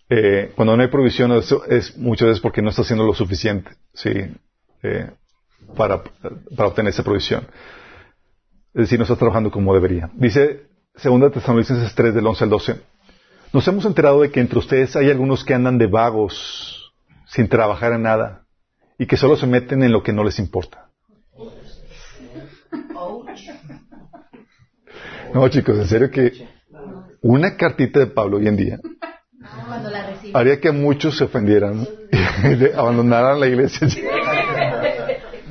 eh, 0.09 0.51
cuando 0.55 0.75
no 0.75 0.83
hay 0.83 0.89
provisión 0.89 1.31
es, 1.67 1.97
muchas 1.97 2.29
veces 2.29 2.41
porque 2.41 2.61
no 2.61 2.69
está 2.69 2.81
haciendo 2.81 3.05
lo 3.05 3.13
suficiente, 3.13 3.71
sí, 3.93 4.11
eh, 4.83 5.11
para, 5.75 6.01
para 6.55 6.69
obtener 6.69 6.91
esa 6.91 7.03
provisión. 7.03 7.47
Es 8.79 8.85
decir, 8.85 8.97
no 8.97 9.03
está 9.03 9.17
trabajando 9.17 9.51
como 9.51 9.73
debería. 9.73 10.09
Dice 10.13 10.61
2 11.03 11.33
Tesalonicenses 11.33 11.93
3 11.93 12.15
del 12.15 12.25
11 12.25 12.43
al 12.45 12.49
12. 12.49 12.75
Nos 13.51 13.67
hemos 13.67 13.83
enterado 13.83 14.21
de 14.21 14.31
que 14.31 14.39
entre 14.39 14.57
ustedes 14.57 14.95
hay 14.95 15.09
algunos 15.09 15.43
que 15.43 15.53
andan 15.53 15.77
de 15.77 15.87
vagos, 15.87 16.93
sin 17.25 17.49
trabajar 17.49 17.91
en 17.91 18.03
nada, 18.03 18.45
y 18.97 19.05
que 19.05 19.17
solo 19.17 19.35
se 19.35 19.47
meten 19.47 19.83
en 19.83 19.91
lo 19.91 20.01
que 20.01 20.13
no 20.13 20.23
les 20.23 20.39
importa. 20.39 20.87
No, 25.33 25.49
chicos, 25.49 25.77
en 25.77 25.87
serio 25.87 26.09
que 26.09 26.47
una 27.21 27.57
cartita 27.57 27.99
de 27.99 28.07
Pablo 28.07 28.37
hoy 28.37 28.47
en 28.47 28.55
día 28.55 28.79
haría 30.33 30.61
que 30.61 30.71
muchos 30.71 31.17
se 31.17 31.25
ofendieran 31.25 31.85
y 32.13 32.71
abandonaran 32.77 33.41
la 33.41 33.47
iglesia. 33.47 33.89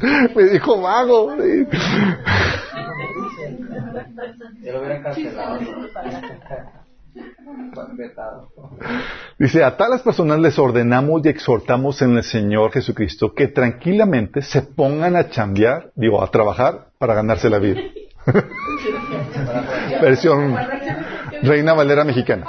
Me 0.34 0.44
dijo 0.44 0.80
vago. 0.80 1.36
Dice, 9.38 9.64
a 9.64 9.76
tales 9.76 10.02
personas 10.02 10.38
les 10.40 10.58
ordenamos 10.58 11.24
y 11.24 11.28
exhortamos 11.28 12.02
en 12.02 12.16
el 12.16 12.22
Señor 12.22 12.72
Jesucristo 12.72 13.32
que 13.34 13.48
tranquilamente 13.48 14.42
se 14.42 14.62
pongan 14.62 15.16
a 15.16 15.30
chambear, 15.30 15.90
digo, 15.94 16.22
a 16.22 16.30
trabajar 16.30 16.88
para 16.98 17.14
ganarse 17.14 17.48
la 17.48 17.58
vida. 17.58 17.80
Versión 20.02 20.56
Reina 21.42 21.72
Valera 21.72 22.04
mexicana. 22.04 22.46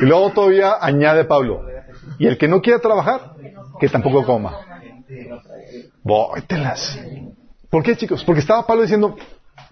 y 0.00 0.06
luego 0.06 0.30
todavía 0.30 0.74
añade 0.80 1.24
Pablo, 1.24 1.62
y 2.18 2.26
el 2.26 2.38
que 2.38 2.48
no 2.48 2.60
quiera 2.60 2.80
trabajar, 2.80 3.35
que 3.78 3.88
tampoco 3.88 4.24
coma. 4.24 4.60
Vóytelas. 6.02 6.98
¿Por 7.70 7.82
qué, 7.82 7.96
chicos? 7.96 8.24
Porque 8.24 8.40
estaba 8.40 8.66
Pablo 8.66 8.82
diciendo, 8.82 9.16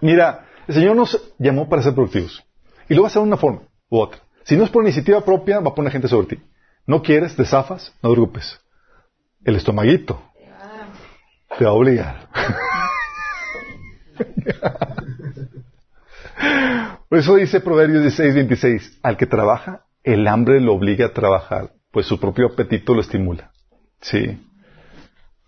mira, 0.01 0.45
el 0.67 0.75
Señor 0.75 0.95
nos 0.95 1.33
llamó 1.37 1.69
para 1.69 1.81
ser 1.81 1.93
productivos. 1.93 2.43
Y 2.89 2.93
lo 2.93 3.01
va 3.01 3.07
a 3.07 3.09
hacer 3.09 3.21
de 3.21 3.27
una 3.27 3.37
forma 3.37 3.61
u 3.89 3.99
otra. 3.99 4.19
Si 4.43 4.55
no 4.55 4.63
es 4.63 4.69
por 4.69 4.83
iniciativa 4.83 5.21
propia, 5.21 5.59
va 5.59 5.71
a 5.71 5.75
poner 5.75 5.91
gente 5.91 6.07
sobre 6.07 6.27
ti. 6.27 6.43
No 6.85 7.01
quieres, 7.01 7.35
te 7.35 7.45
zafas, 7.45 7.93
no 8.01 8.09
te. 8.09 8.61
El 9.43 9.55
estomaguito 9.55 10.21
te 11.57 11.65
va 11.65 11.71
a 11.71 11.73
obligar. 11.73 12.29
Por 17.09 17.19
eso 17.19 17.35
dice 17.35 17.61
Proverbios 17.61 18.01
16, 18.01 18.35
26, 18.35 18.99
al 19.01 19.17
que 19.17 19.25
trabaja, 19.25 19.85
el 20.03 20.27
hambre 20.27 20.59
lo 20.59 20.73
obliga 20.73 21.07
a 21.07 21.13
trabajar, 21.13 21.71
pues 21.91 22.05
su 22.05 22.19
propio 22.19 22.47
apetito 22.47 22.93
lo 22.93 23.01
estimula. 23.01 23.51
Sí. 24.01 24.39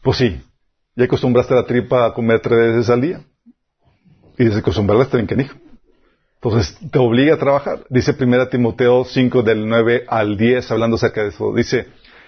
Pues 0.02 0.18
sí, 0.18 0.41
ya 0.95 1.06
acostumbraste 1.06 1.53
la 1.53 1.65
tripa 1.65 2.06
a 2.06 2.14
comer 2.14 2.40
tres 2.40 2.74
veces 2.74 2.90
al 2.90 3.02
día. 3.02 3.22
Y 4.38 4.45
desacostumbrarla 4.45 5.06
está 5.06 5.18
bien 5.18 5.28
canijo. 5.28 5.57
Entonces 6.41 6.78
te 6.91 6.99
obliga 6.99 7.36
a 7.36 7.40
trabajar. 7.40 7.86
Dice 7.90 8.15
1 8.19 8.48
Timoteo 8.49 9.03
5 9.06 9.41
del 9.41 9.68
9 9.68 10.06
al 10.07 10.38
10 10.38 10.72
hablando 10.72 10.95
acerca 10.95 11.24
de 11.24 11.30
eso. 11.30 11.53
Dice, 11.53 11.88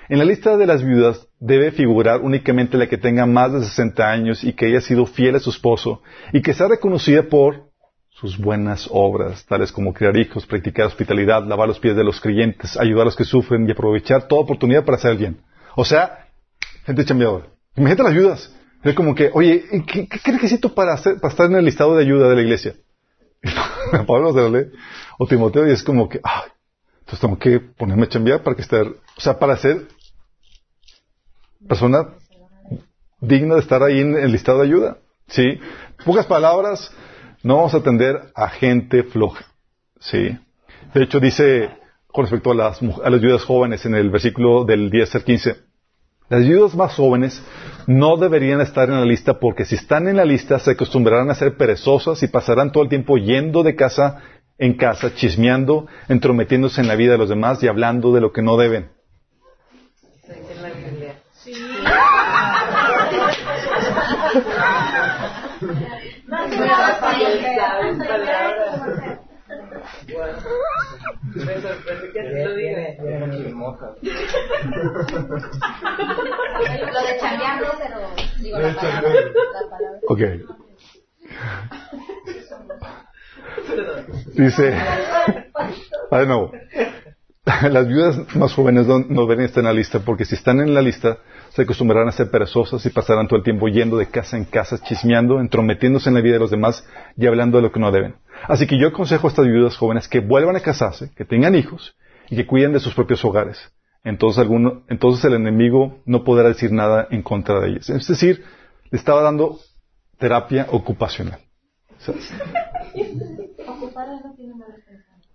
en 0.09 0.17
la 0.17 0.25
lista 0.25 0.57
de 0.57 0.65
las 0.65 0.83
viudas 0.83 1.27
debe 1.39 1.71
figurar 1.71 2.21
únicamente 2.21 2.77
la 2.77 2.87
que 2.87 2.97
tenga 2.97 3.27
más 3.27 3.53
de 3.53 3.63
60 3.63 4.11
años 4.11 4.43
y 4.43 4.53
que 4.53 4.65
haya 4.65 4.81
sido 4.81 5.05
fiel 5.05 5.35
a 5.35 5.39
su 5.39 5.51
esposo 5.51 6.01
y 6.33 6.41
que 6.41 6.53
sea 6.53 6.67
reconocida 6.67 7.23
por 7.23 7.69
sus 8.09 8.37
buenas 8.37 8.89
obras, 8.91 9.45
tales 9.45 9.71
como 9.71 9.93
criar 9.93 10.17
hijos, 10.17 10.45
practicar 10.45 10.87
hospitalidad, 10.87 11.45
lavar 11.45 11.67
los 11.67 11.79
pies 11.79 11.95
de 11.95 12.03
los 12.03 12.19
creyentes, 12.19 12.75
ayudar 12.75 13.03
a 13.03 13.05
los 13.05 13.15
que 13.15 13.23
sufren 13.23 13.67
y 13.67 13.71
aprovechar 13.71 14.27
toda 14.27 14.41
oportunidad 14.41 14.83
para 14.83 14.97
hacer 14.97 15.11
el 15.11 15.17
bien. 15.17 15.37
O 15.80 15.85
sea, 15.85 16.27
gente 16.84 17.06
chambeadora. 17.06 17.45
Imagínate 17.77 18.03
las 18.03 18.11
ayudas. 18.11 18.53
Es 18.84 18.93
como 18.95 19.15
que, 19.15 19.30
oye, 19.34 19.64
¿qué, 19.88 20.10
qué 20.10 20.31
requisito 20.34 20.76
para, 20.76 20.93
hacer, 20.93 21.22
para 21.22 21.31
estar 21.31 21.45
en 21.45 21.56
el 21.56 21.64
listado 21.64 21.95
de 21.95 22.03
ayuda 22.03 22.27
de 22.27 22.35
la 22.35 22.41
iglesia? 22.41 22.76
Pablo 24.06 24.34
se 24.34 24.39
lo 24.41 24.49
lee, 24.49 24.72
o 25.18 25.26
Timoteo, 25.26 25.65
y 25.65 25.72
es 25.72 25.81
como 25.81 26.10
que, 26.10 26.19
ay, 26.22 26.49
entonces 26.99 27.22
tengo 27.22 27.39
que 27.39 27.61
ponerme 27.61 28.07
a 28.07 28.10
chambear 28.10 28.43
para 28.43 28.57
que 28.57 28.64
esté, 28.64 28.81
o 28.81 28.97
sea, 29.19 29.39
para 29.39 29.56
ser 29.56 29.88
persona 31.65 32.10
digna 33.22 33.56
de 33.56 33.61
estar 33.61 33.81
ahí 33.81 34.01
en 34.01 34.18
el 34.18 34.34
listado 34.34 34.60
de 34.60 34.68
ayuda. 34.68 34.97
¿Sí? 35.27 35.61
Pocas 36.03 36.26
palabras, 36.26 36.91
no 37.41 37.56
vamos 37.56 37.73
a 37.73 37.77
atender 37.77 38.34
a 38.35 38.49
gente 38.49 39.03
floja. 39.03 39.45
¿Sí? 40.01 40.38
De 40.93 41.03
hecho, 41.03 41.22
dice 41.22 41.69
con 42.11 42.26
respecto 42.26 42.51
a 42.51 42.56
las, 42.56 42.81
a 42.81 43.39
jóvenes 43.39 43.85
en 43.85 43.95
el 43.95 44.10
versículo 44.10 44.65
del 44.65 44.89
10 44.89 45.15
al 45.15 45.23
15, 45.23 45.56
las 46.30 46.45
viudas 46.45 46.76
más 46.76 46.95
jóvenes 46.95 47.43
no 47.88 48.18
deberían 48.18 48.61
estar 48.61 48.88
en 48.89 48.99
la 48.99 49.06
lista 49.06 49.39
porque 49.39 49.65
si 49.65 49.76
están 49.76 50.07
en 50.07 50.18
la 50.18 50.26
lista 50.26 50.60
se 50.60 50.72
acostumbrarán 50.72 51.31
a 51.31 51.35
ser 51.35 51.57
perezosas 51.57 52.22
y 52.22 52.27
pasarán 52.27 52.72
todo 52.72 52.84
el 52.84 52.89
tiempo 52.89 53.18
yendo 53.18 53.64
de 53.64 53.76
casa 53.76 54.22
en 54.60 54.76
casa, 54.76 55.15
chismeando, 55.15 55.88
entrometiéndose 56.07 56.81
en 56.81 56.88
la 56.88 56.95
vida 56.95 57.14
de 57.14 57.18
los 57.18 57.30
demás 57.30 57.64
y 57.64 57.68
hablando 57.68 58.14
de 58.14 58.22
lo 58.22 58.31
que 58.31 58.41
no 58.41 58.57
deben. 58.57 58.91
Me 71.35 71.61
sorprende 71.61 72.11
que 72.11 72.21
te 72.21 72.45
lo 72.45 72.55
digas. 72.55 72.97
Lo 76.93 77.01
de 77.01 77.17
chambeando, 77.19 77.67
pero 77.77 77.99
digo 78.41 78.57
Lo 78.59 78.67
de 78.67 78.73
la 78.73 78.79
palabra. 78.81 79.01
chambeando. 79.01 79.39
La 79.53 79.69
palabra. 79.69 79.99
Ok. 80.07 80.21
Dice, 84.33 84.73
ah, 86.11 86.19
de 86.19 86.25
nuevo, 86.25 86.51
las 87.69 87.87
viudas 87.87 88.35
más 88.35 88.53
jóvenes 88.53 88.87
no, 88.87 88.99
no 88.99 89.25
deben 89.25 89.45
estar 89.45 89.61
en 89.61 89.67
la 89.67 89.73
lista 89.73 89.99
porque 89.99 90.25
si 90.25 90.35
están 90.35 90.59
en 90.59 90.73
la 90.73 90.81
lista 90.81 91.19
se 91.49 91.63
acostumbrarán 91.63 92.07
a 92.07 92.11
ser 92.11 92.29
perezosas 92.29 92.85
y 92.85 92.89
pasarán 92.89 93.27
todo 93.27 93.37
el 93.37 93.43
tiempo 93.43 93.67
yendo 93.67 93.97
de 93.97 94.07
casa 94.07 94.37
en 94.37 94.45
casa, 94.45 94.77
chismeando, 94.81 95.39
entrometiéndose 95.39 96.09
en 96.09 96.15
la 96.15 96.21
vida 96.21 96.33
de 96.33 96.39
los 96.39 96.51
demás 96.51 96.87
y 97.17 97.27
hablando 97.27 97.57
de 97.57 97.63
lo 97.63 97.71
que 97.71 97.79
no 97.79 97.91
deben. 97.91 98.15
Así 98.47 98.67
que 98.67 98.79
yo 98.79 98.87
aconsejo 98.87 99.27
a 99.27 99.29
estas 99.29 99.45
viudas 99.45 99.77
jóvenes 99.77 100.07
que 100.07 100.19
vuelvan 100.19 100.55
a 100.55 100.61
casarse, 100.61 101.11
que 101.15 101.25
tengan 101.25 101.55
hijos 101.55 101.95
y 102.29 102.35
que 102.35 102.45
cuiden 102.45 102.73
de 102.73 102.79
sus 102.79 102.93
propios 102.93 103.23
hogares. 103.25 103.59
Entonces, 104.03 104.39
alguno, 104.39 104.83
entonces 104.87 105.25
el 105.25 105.33
enemigo 105.33 106.01
no 106.05 106.23
podrá 106.23 106.47
decir 106.47 106.71
nada 106.71 107.07
en 107.11 107.21
contra 107.21 107.59
de 107.59 107.69
ellas. 107.69 107.89
Es 107.89 108.07
decir, 108.07 108.43
le 108.89 108.97
estaba 108.97 109.21
dando 109.21 109.59
terapia 110.17 110.67
ocupacional. 110.69 111.39
¿Sabes? 111.97 112.31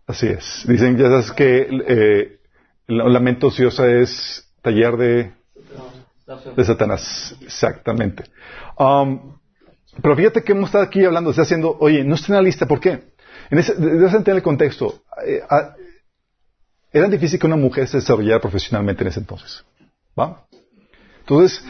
Así 0.06 0.26
es. 0.26 0.64
Dicen 0.66 0.96
ya 0.96 1.08
sabes 1.08 1.32
que 1.32 1.68
eh, 1.86 2.38
la, 2.86 3.08
la 3.08 3.20
mente 3.20 3.46
ociosa 3.46 3.88
es 3.90 4.50
taller 4.62 4.96
de, 4.96 5.32
de 6.56 6.64
Satanás. 6.64 7.36
Exactamente. 7.42 8.24
Um, 8.78 9.36
pero 10.02 10.16
fíjate 10.16 10.42
que 10.42 10.52
hemos 10.52 10.66
estado 10.68 10.84
aquí 10.84 11.04
hablando, 11.04 11.30
está 11.30 11.42
haciendo, 11.42 11.76
oye, 11.80 12.04
no 12.04 12.14
está 12.14 12.28
en 12.28 12.34
la 12.36 12.42
lista, 12.42 12.66
¿por 12.66 12.80
qué? 12.80 13.12
En 13.50 13.58
ese, 13.58 13.74
debes 13.74 14.12
entender 14.12 14.36
el 14.36 14.42
contexto. 14.42 15.02
Eh, 15.26 15.40
ah, 15.48 15.74
era 16.92 17.08
difícil 17.08 17.38
que 17.38 17.46
una 17.46 17.56
mujer 17.56 17.88
se 17.88 17.98
desarrollara 17.98 18.40
profesionalmente 18.40 19.02
en 19.02 19.08
ese 19.08 19.20
entonces. 19.20 19.64
¿Va? 20.18 20.46
Entonces, 21.20 21.64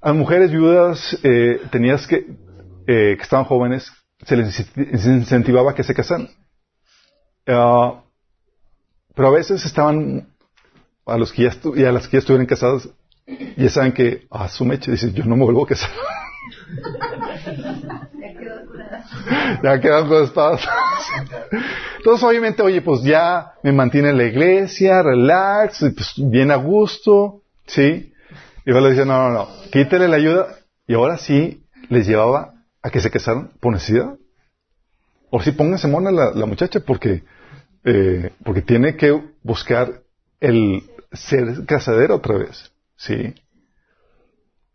a 0.00 0.12
mujeres 0.12 0.50
viudas 0.50 1.16
eh, 1.22 1.60
tenías 1.70 2.06
que, 2.06 2.26
eh, 2.86 3.14
que 3.16 3.22
estaban 3.22 3.44
jóvenes, 3.44 3.90
se 4.24 4.36
les 4.36 4.66
incentivaba 5.06 5.74
que 5.74 5.84
se 5.84 5.94
casaran. 5.94 6.28
Ah, 7.46 8.02
pero 9.14 9.28
a 9.28 9.32
veces 9.32 9.64
estaban, 9.64 10.28
a 11.06 11.16
los 11.16 11.32
que 11.32 11.44
ya, 11.44 11.50
estu- 11.50 11.76
estuvieran 12.18 12.46
casadas, 12.46 12.88
ya 13.56 13.68
saben 13.70 13.92
que, 13.92 14.26
a 14.30 14.48
su 14.48 14.64
mecha, 14.64 14.90
dicen, 14.90 15.14
yo 15.14 15.24
no 15.24 15.36
me 15.36 15.44
vuelvo 15.44 15.64
a 15.64 15.68
casar. 15.68 15.90
ya 19.62 19.80
quedan 19.80 20.08
con 20.08 20.24
espadas. 20.24 20.66
Entonces, 21.98 22.24
obviamente, 22.24 22.62
oye, 22.62 22.82
pues 22.82 23.02
ya 23.02 23.52
me 23.62 23.72
mantiene 23.72 24.10
en 24.10 24.18
la 24.18 24.24
iglesia, 24.24 25.02
relax, 25.02 25.80
pues 25.94 26.14
bien 26.16 26.50
a 26.50 26.56
gusto, 26.56 27.42
¿sí? 27.66 28.12
Y 28.64 28.70
luego 28.70 28.86
le 28.86 28.92
dice, 28.92 29.06
no, 29.06 29.28
no, 29.28 29.30
no, 29.30 29.48
quítale 29.70 30.08
la 30.08 30.16
ayuda. 30.16 30.48
Y 30.86 30.94
ahora 30.94 31.18
sí 31.18 31.64
les 31.88 32.06
llevaba 32.06 32.54
a 32.82 32.90
que 32.90 33.00
se 33.00 33.10
casaran 33.10 33.50
por 33.60 33.72
necesidad. 33.72 34.16
O 35.30 35.42
sí, 35.42 35.52
pónganse 35.52 35.88
mona 35.88 36.10
la, 36.10 36.46
muchacha 36.46 36.80
porque, 36.80 37.24
eh, 37.84 38.32
porque 38.44 38.62
tiene 38.62 38.96
que 38.96 39.20
buscar 39.42 40.02
el 40.40 40.82
ser 41.12 41.64
casadera 41.66 42.14
otra 42.14 42.38
vez, 42.38 42.72
¿sí? 42.96 43.34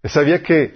Sabía 0.03 0.41
que, 0.43 0.75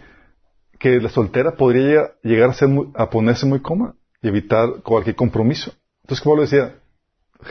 que 0.85 1.01
la 1.01 1.09
soltera 1.09 1.55
podría 1.55 2.11
llegar, 2.21 2.51
a, 2.51 2.53
ser 2.53 2.67
muy- 2.67 2.91
a 2.93 3.09
ponerse 3.09 3.47
muy 3.47 3.59
cómoda 3.59 3.95
y 4.21 4.27
evitar 4.27 4.83
cualquier 4.83 5.15
compromiso. 5.15 5.73
Entonces, 6.03 6.21
como 6.23 6.35
le 6.35 6.41
decía, 6.43 6.75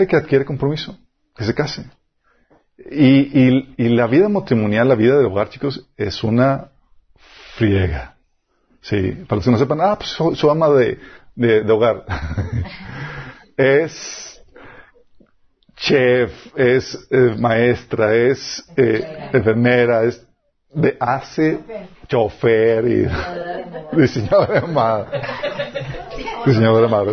que 0.09 0.17
adquiere 0.17 0.45
compromiso, 0.45 0.97
que 1.35 1.43
se 1.43 1.53
case. 1.53 1.85
Y, 2.93 3.37
y, 3.37 3.75
y 3.77 3.89
la 3.89 4.07
vida 4.07 4.29
matrimonial, 4.29 4.87
la 4.89 4.95
vida 4.95 5.17
del 5.17 5.27
hogar, 5.27 5.49
chicos, 5.49 5.85
es 5.97 6.23
una 6.23 6.71
friega. 7.57 8.15
Sí, 8.81 9.01
para 9.27 9.39
los 9.39 9.45
que 9.47 9.51
no 9.51 9.59
sepan, 9.59 9.81
ah, 9.81 9.97
pues 9.99 10.11
su, 10.11 10.37
su 10.37 10.49
ama 10.49 10.69
de, 10.71 11.01
de, 11.35 11.65
de 11.65 11.73
hogar. 11.73 12.05
es 13.57 14.41
chef, 15.75 16.31
es 16.57 17.09
maestra, 17.41 18.15
es 18.15 18.65
eh, 18.77 19.29
enfermera, 19.33 20.05
es 20.05 20.25
de, 20.75 20.97
hace 21.01 21.61
chofer 22.09 22.87
y 22.87 23.07
diseñadora 23.97 24.61
de 24.61 24.67
moda. 24.67 25.11
Diseñadora 26.47 26.83
de 26.83 26.89
moda. 26.89 27.13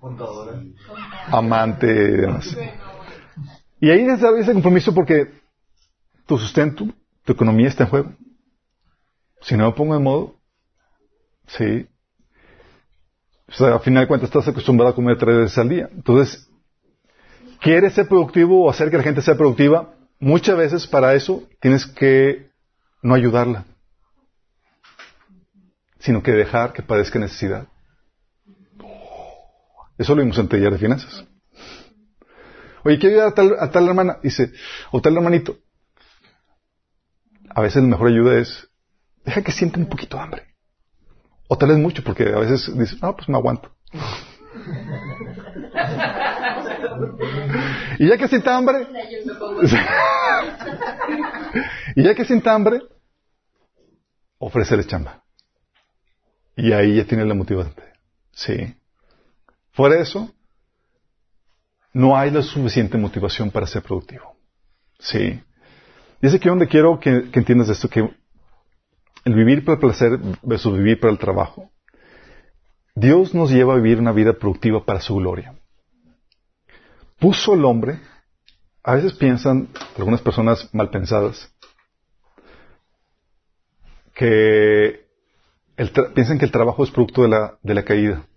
Contadora. 0.00 0.60
amante 1.30 1.86
y 1.86 2.10
demás. 2.20 2.56
Y 3.80 3.90
ahí 3.90 4.00
es 4.00 4.22
ese 4.22 4.52
compromiso 4.52 4.94
porque 4.94 5.30
tu 6.26 6.38
sustento, 6.38 6.86
tu 7.24 7.32
economía 7.32 7.68
está 7.68 7.84
en 7.84 7.90
juego. 7.90 8.12
Si 9.42 9.56
no 9.56 9.66
me 9.66 9.72
pongo 9.72 9.96
en 9.96 10.02
modo, 10.02 10.36
sí. 11.46 11.86
O 13.48 13.52
sea, 13.52 13.74
al 13.74 13.80
final 13.80 14.04
de 14.04 14.08
cuentas 14.08 14.28
estás 14.28 14.48
acostumbrado 14.48 14.92
a 14.92 14.94
comer 14.94 15.18
tres 15.18 15.36
veces 15.36 15.58
al 15.58 15.68
día. 15.68 15.88
Entonces, 15.92 16.48
¿quieres 17.64 17.94
ser 17.94 18.06
productivo 18.06 18.62
o 18.62 18.70
hacer 18.70 18.90
que 18.90 18.98
la 18.98 19.02
gente 19.02 19.22
sea 19.22 19.36
productiva? 19.36 19.94
Muchas 20.20 20.56
veces 20.56 20.86
para 20.86 21.14
eso 21.14 21.42
tienes 21.60 21.86
que 21.86 22.50
no 23.02 23.14
ayudarla, 23.14 23.64
sino 25.98 26.22
que 26.22 26.32
dejar 26.32 26.74
que 26.74 26.82
padezca 26.82 27.18
necesidad. 27.18 27.66
Eso 29.96 30.14
lo 30.14 30.22
vimos 30.22 30.38
en 30.38 30.48
taller 30.48 30.72
de 30.72 30.78
finanzas. 30.78 31.24
Oye, 32.84 32.98
quiero 32.98 33.14
ayudar 33.14 33.28
a 33.28 33.34
tal, 33.34 33.56
a 33.58 33.70
tal 33.70 33.88
hermana, 33.88 34.18
dice, 34.22 34.52
o 34.90 35.00
tal 35.00 35.16
hermanito. 35.16 35.56
A 37.48 37.62
veces 37.62 37.82
la 37.82 37.88
mejor 37.88 38.08
ayuda 38.08 38.38
es, 38.38 38.68
deja 39.24 39.42
que 39.42 39.52
sienta 39.52 39.78
un 39.78 39.86
poquito 39.86 40.18
de 40.18 40.22
hambre. 40.22 40.42
O 41.48 41.56
tal 41.56 41.70
vez 41.70 41.78
mucho, 41.78 42.04
porque 42.04 42.24
a 42.24 42.40
veces 42.40 42.70
dices, 42.76 42.98
ah, 43.00 43.16
pues 43.16 43.26
me 43.28 43.38
aguanto. 43.38 43.74
y 47.98 48.08
ya 48.08 48.16
que 48.16 48.28
sienta 48.28 48.56
hambre, 48.56 48.86
y 51.96 52.02
ya 52.02 52.14
que 52.14 52.24
sienta 52.24 52.54
hambre, 52.54 52.80
ofrecerle 54.38 54.84
chamba. 54.86 55.22
Y 56.56 56.72
ahí 56.72 56.96
ya 56.96 57.04
tiene 57.04 57.24
la 57.24 57.34
motivante. 57.34 57.82
Sí. 58.32 58.76
Fuera 59.72 59.96
de 59.96 60.02
eso, 60.02 60.32
no 61.92 62.16
hay 62.16 62.30
la 62.30 62.42
suficiente 62.42 62.96
motivación 62.96 63.50
para 63.50 63.66
ser 63.66 63.82
productivo. 63.82 64.36
Sí. 64.98 65.42
Y 66.22 66.26
es 66.26 66.34
aquí 66.34 66.48
donde 66.48 66.68
quiero 66.68 67.00
que, 67.00 67.30
que 67.30 67.38
entiendas 67.38 67.68
esto, 67.68 67.88
que 67.88 68.08
el 69.24 69.34
vivir 69.34 69.64
para 69.64 69.74
el 69.74 69.80
placer 69.80 70.18
versus 70.42 70.76
vivir 70.76 71.00
para 71.00 71.12
el 71.12 71.18
trabajo. 71.18 71.70
Dios 72.94 73.34
nos 73.34 73.50
lleva 73.50 73.74
a 73.74 73.76
vivir 73.76 73.98
una 73.98 74.12
vida 74.12 74.34
productiva 74.34 74.84
para 74.84 75.00
su 75.00 75.16
gloria. 75.16 75.53
Puso 77.18 77.54
el 77.54 77.64
hombre, 77.64 78.00
a 78.82 78.94
veces 78.94 79.14
piensan, 79.14 79.68
algunas 79.96 80.20
personas 80.20 80.68
mal 80.74 80.90
pensadas, 80.90 81.50
que 84.14 85.06
el 85.76 85.90
piensan 86.14 86.38
que 86.38 86.44
el 86.44 86.52
trabajo 86.52 86.84
es 86.84 86.90
producto 86.90 87.22
de 87.22 87.28
la, 87.28 87.58
de 87.62 87.74
la 87.74 87.84
caída. 87.84 88.26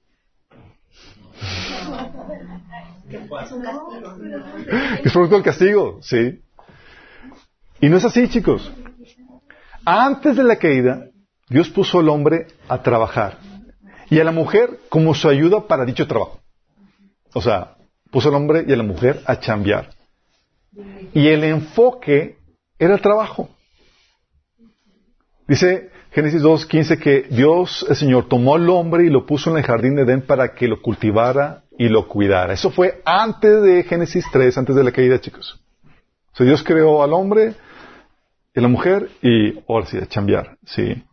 Es 5.03 5.13
producto 5.13 5.35
del 5.35 5.43
castigo, 5.43 5.99
sí. 6.01 6.41
Y 7.79 7.87
no 7.87 7.95
es 7.95 8.03
así, 8.03 8.27
chicos. 8.27 8.69
Antes 9.85 10.35
de 10.35 10.43
la 10.43 10.57
caída, 10.57 11.05
Dios 11.47 11.69
puso 11.69 11.99
al 11.99 12.09
hombre 12.09 12.47
a 12.67 12.81
trabajar 12.83 13.37
y 14.09 14.19
a 14.19 14.25
la 14.25 14.33
mujer 14.33 14.81
como 14.89 15.13
su 15.13 15.29
ayuda 15.29 15.65
para 15.67 15.85
dicho 15.85 16.07
trabajo. 16.07 16.41
O 17.33 17.41
sea, 17.41 17.76
puso 18.11 18.29
al 18.29 18.35
hombre 18.35 18.65
y 18.67 18.73
a 18.73 18.77
la 18.77 18.83
mujer 18.83 19.21
a 19.25 19.39
chambear. 19.39 19.89
Y 21.13 21.27
el 21.27 21.43
enfoque 21.43 22.37
era 22.77 22.95
el 22.95 23.01
trabajo. 23.01 23.49
Dice 25.47 25.89
Génesis 26.11 26.41
2.15 26.41 26.99
que 26.99 27.27
Dios, 27.29 27.85
el 27.89 27.95
Señor, 27.95 28.27
tomó 28.27 28.55
al 28.55 28.69
hombre 28.69 29.05
y 29.05 29.09
lo 29.09 29.25
puso 29.25 29.51
en 29.51 29.57
el 29.57 29.63
jardín 29.63 29.95
de 29.95 30.03
Edén 30.03 30.21
para 30.21 30.53
que 30.53 30.67
lo 30.67 30.81
cultivara 30.81 31.63
y 31.77 31.89
lo 31.89 32.07
cuidara. 32.07 32.53
Eso 32.53 32.71
fue 32.71 33.01
antes 33.05 33.61
de 33.61 33.83
Génesis 33.83 34.25
3, 34.31 34.57
antes 34.57 34.75
de 34.75 34.83
la 34.83 34.91
caída, 34.91 35.19
chicos. 35.19 35.59
O 36.33 36.37
sea, 36.37 36.45
Dios 36.45 36.63
creó 36.63 37.03
al 37.03 37.13
hombre, 37.13 37.55
y 38.57 38.59
la 38.59 38.67
mujer 38.67 39.09
y 39.21 39.59
ahora 39.69 39.85
sí, 39.85 39.97
a 39.97 40.07
chambear, 40.07 40.57
sí. 40.65 41.03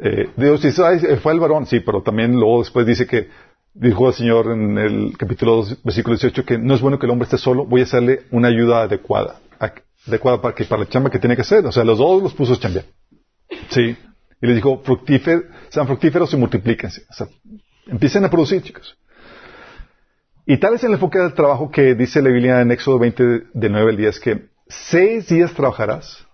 Eh, 0.00 0.30
Dios 0.36 0.62
dice, 0.62 0.82
fue 1.18 1.32
el 1.32 1.38
varón, 1.38 1.64
sí, 1.64 1.78
pero 1.78 2.02
también 2.02 2.32
luego 2.32 2.58
después 2.58 2.84
dice 2.84 3.06
que, 3.06 3.28
dijo 3.74 4.08
el 4.08 4.14
Señor 4.14 4.52
en 4.52 4.78
el 4.78 5.16
capítulo 5.16 5.56
2, 5.56 5.82
versículo 5.84 6.16
18, 6.16 6.44
que 6.44 6.58
no 6.58 6.74
es 6.74 6.80
bueno 6.80 6.98
que 6.98 7.06
el 7.06 7.12
hombre 7.12 7.24
esté 7.24 7.38
solo, 7.38 7.64
voy 7.64 7.80
a 7.80 7.84
hacerle 7.84 8.22
una 8.30 8.48
ayuda 8.48 8.82
adecuada, 8.82 9.40
adecuada 10.06 10.40
para, 10.40 10.54
que, 10.54 10.64
para 10.64 10.82
la 10.82 10.88
chamba 10.88 11.10
que 11.10 11.18
tiene 11.18 11.36
que 11.36 11.42
hacer. 11.42 11.64
O 11.66 11.72
sea, 11.72 11.84
los 11.84 11.98
dos 11.98 12.22
los 12.22 12.34
puso 12.34 12.54
a 12.54 12.58
chambear. 12.58 12.84
Sí. 13.70 13.96
Y 14.40 14.46
le 14.46 14.54
dijo, 14.54 14.82
sean 15.68 15.86
fructíferos 15.86 16.32
y 16.32 16.36
multiplíquense. 16.36 17.02
O 17.08 17.12
sea, 17.12 17.28
empiecen 17.86 18.24
a 18.24 18.30
producir, 18.30 18.62
chicos. 18.62 18.96
Y 20.44 20.56
tal 20.58 20.74
es 20.74 20.82
el 20.82 20.92
enfoque 20.92 21.20
del 21.20 21.34
trabajo 21.34 21.70
que 21.70 21.94
dice 21.94 22.20
la 22.20 22.30
Biblia 22.30 22.60
en 22.60 22.72
Éxodo 22.72 22.98
20, 22.98 23.22
de 23.52 23.68
9 23.68 23.90
al 23.90 23.96
10, 23.96 24.20
que 24.20 24.48
seis 24.66 25.28
días 25.28 25.54
trabajarás 25.54 26.26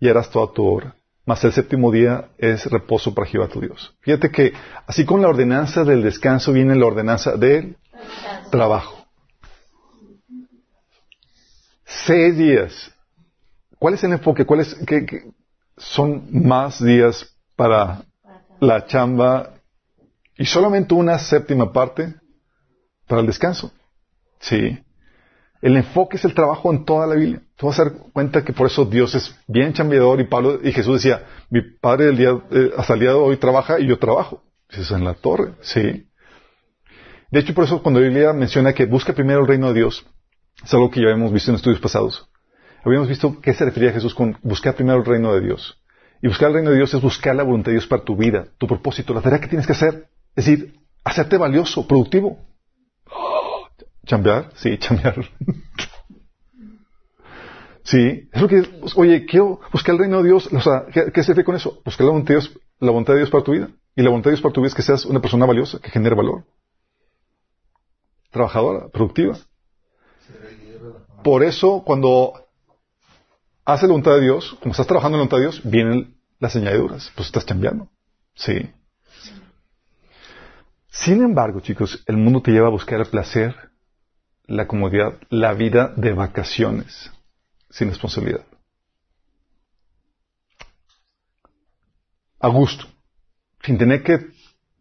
y 0.00 0.08
harás 0.08 0.28
toda 0.30 0.52
tu 0.52 0.66
obra. 0.66 0.96
Mas 1.26 1.42
el 1.44 1.52
séptimo 1.52 1.90
día 1.90 2.28
es 2.36 2.66
reposo 2.66 3.14
para 3.14 3.26
Jehová 3.26 3.48
tu 3.48 3.60
Dios. 3.60 3.96
Fíjate 4.00 4.30
que 4.30 4.52
así 4.86 5.06
con 5.06 5.22
la 5.22 5.28
ordenanza 5.28 5.82
del 5.84 6.02
descanso 6.02 6.52
viene 6.52 6.74
la 6.74 6.86
ordenanza 6.86 7.36
del 7.36 7.78
trabajo. 8.50 9.06
Seis 11.84 12.36
días. 12.36 12.92
¿Cuál 13.78 13.94
es 13.94 14.04
el 14.04 14.12
enfoque? 14.12 14.44
¿Cuál 14.44 14.60
es, 14.60 14.74
qué, 14.86 15.32
son 15.76 16.28
más 16.46 16.82
días 16.82 17.34
para 17.56 18.02
la 18.60 18.86
chamba 18.86 19.54
y 20.36 20.44
solamente 20.44 20.94
una 20.94 21.18
séptima 21.18 21.72
parte 21.72 22.14
para 23.06 23.22
el 23.22 23.26
descanso? 23.26 23.72
Sí. 24.40 24.78
El 25.62 25.76
enfoque 25.76 26.16
es 26.16 26.24
el 26.26 26.34
trabajo 26.34 26.70
en 26.70 26.84
toda 26.84 27.06
la 27.06 27.14
Biblia. 27.14 27.42
Tú 27.56 27.66
vas 27.66 27.78
a 27.78 27.84
dar 27.84 27.92
cuenta 28.12 28.44
que 28.44 28.52
por 28.52 28.66
eso 28.66 28.84
Dios 28.84 29.14
es 29.14 29.34
bien 29.46 29.72
chambeador 29.72 30.20
y 30.20 30.24
Pablo 30.24 30.58
y 30.62 30.72
Jesús 30.72 30.94
decía, 30.94 31.24
mi 31.50 31.60
padre 31.62 32.08
el 32.08 32.16
día, 32.16 32.30
eh, 32.50 32.72
hasta 32.76 32.94
el 32.94 33.00
día 33.00 33.10
de 33.10 33.16
hoy 33.16 33.36
trabaja 33.36 33.78
y 33.78 33.86
yo 33.86 33.98
trabajo. 33.98 34.42
es 34.70 34.90
en 34.90 35.04
la 35.04 35.14
torre, 35.14 35.52
sí. 35.60 36.08
De 37.30 37.40
hecho, 37.40 37.54
por 37.54 37.64
eso 37.64 37.82
cuando 37.82 38.00
la 38.00 38.08
Biblia 38.08 38.32
menciona 38.32 38.72
que 38.72 38.86
busca 38.86 39.12
primero 39.12 39.40
el 39.40 39.46
reino 39.46 39.68
de 39.68 39.74
Dios, 39.74 40.04
es 40.62 40.72
algo 40.74 40.90
que 40.90 41.00
ya 41.00 41.06
habíamos 41.06 41.32
visto 41.32 41.50
en 41.50 41.56
estudios 41.56 41.80
pasados. 41.80 42.28
Habíamos 42.84 43.08
visto 43.08 43.40
qué 43.40 43.54
se 43.54 43.64
refería 43.64 43.92
Jesús 43.92 44.14
con 44.14 44.36
buscar 44.42 44.74
primero 44.74 44.98
el 44.98 45.04
reino 45.04 45.32
de 45.34 45.40
Dios. 45.40 45.80
Y 46.22 46.28
buscar 46.28 46.48
el 46.48 46.54
reino 46.54 46.70
de 46.70 46.76
Dios 46.76 46.92
es 46.92 47.00
buscar 47.00 47.36
la 47.36 47.42
voluntad 47.42 47.66
de 47.66 47.72
Dios 47.72 47.86
para 47.86 48.02
tu 48.02 48.16
vida, 48.16 48.46
tu 48.58 48.66
propósito, 48.66 49.14
la 49.14 49.20
tarea 49.20 49.40
que 49.40 49.48
tienes 49.48 49.66
que 49.66 49.72
hacer. 49.72 50.08
Es 50.34 50.44
decir, 50.44 50.74
hacerte 51.04 51.36
valioso, 51.36 51.86
productivo. 51.86 52.38
¿Chambear? 54.06 54.50
Sí, 54.54 54.76
chambear. 54.78 55.16
sí, 57.84 58.28
es 58.32 58.42
lo 58.42 58.48
que, 58.48 58.62
oye, 58.96 59.24
quiero 59.24 59.60
buscar 59.72 59.94
el 59.94 60.00
reino 60.00 60.22
de 60.22 60.28
Dios. 60.28 60.48
O 60.52 60.60
sea, 60.60 60.86
¿qué, 60.92 61.22
se 61.22 61.34
ve 61.34 61.44
con 61.44 61.54
eso? 61.54 61.80
Buscar 61.84 62.04
la 62.04 62.10
voluntad, 62.10 62.34
de 62.34 62.40
Dios, 62.40 62.58
la 62.80 62.90
voluntad 62.90 63.12
de 63.14 63.20
Dios 63.20 63.30
para 63.30 63.44
tu 63.44 63.52
vida. 63.52 63.68
Y 63.94 64.02
la 64.02 64.10
voluntad 64.10 64.30
de 64.30 64.32
Dios 64.32 64.42
para 64.42 64.52
tu 64.52 64.60
vida 64.60 64.68
es 64.68 64.74
que 64.74 64.82
seas 64.82 65.04
una 65.04 65.20
persona 65.20 65.46
valiosa, 65.46 65.78
que 65.78 65.90
genere 65.90 66.16
valor. 66.16 66.44
Trabajadora, 68.30 68.88
productiva. 68.88 69.38
Por 71.22 71.44
eso, 71.44 71.82
cuando 71.86 72.32
haces 73.64 73.84
la 73.84 73.92
voluntad 73.92 74.14
de 74.16 74.22
Dios, 74.22 74.56
como 74.60 74.72
estás 74.72 74.86
trabajando 74.86 75.16
en 75.16 75.20
la 75.20 75.28
voluntad 75.28 75.36
de 75.38 75.42
Dios, 75.42 75.62
vienen 75.64 76.16
las 76.40 76.56
añadiduras. 76.56 77.12
Pues 77.14 77.26
estás 77.26 77.44
cambiando. 77.44 77.88
Sí. 78.34 78.70
Sin 80.88 81.22
embargo, 81.22 81.60
chicos, 81.60 82.02
el 82.06 82.16
mundo 82.16 82.42
te 82.42 82.50
lleva 82.50 82.66
a 82.66 82.70
buscar 82.70 83.00
el 83.00 83.06
placer 83.06 83.54
la 84.46 84.66
comodidad, 84.66 85.14
la 85.30 85.54
vida 85.54 85.92
de 85.96 86.12
vacaciones, 86.12 87.10
sin 87.74 87.88
responsabilidad. 87.88 88.44
A 92.38 92.48
gusto, 92.48 92.86
sin 93.62 93.76
tener 93.76 94.04
que 94.04 94.30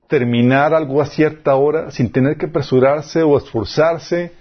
terminar 0.07 0.75
algo 0.75 1.01
a 1.01 1.07
cierta 1.07 1.55
hora, 1.55 1.89
sin 1.89 2.11
tener 2.11 2.37
que 2.37 2.45
apresurarse 2.45 3.23
o 3.23 3.35
esforzarse. 3.35 4.31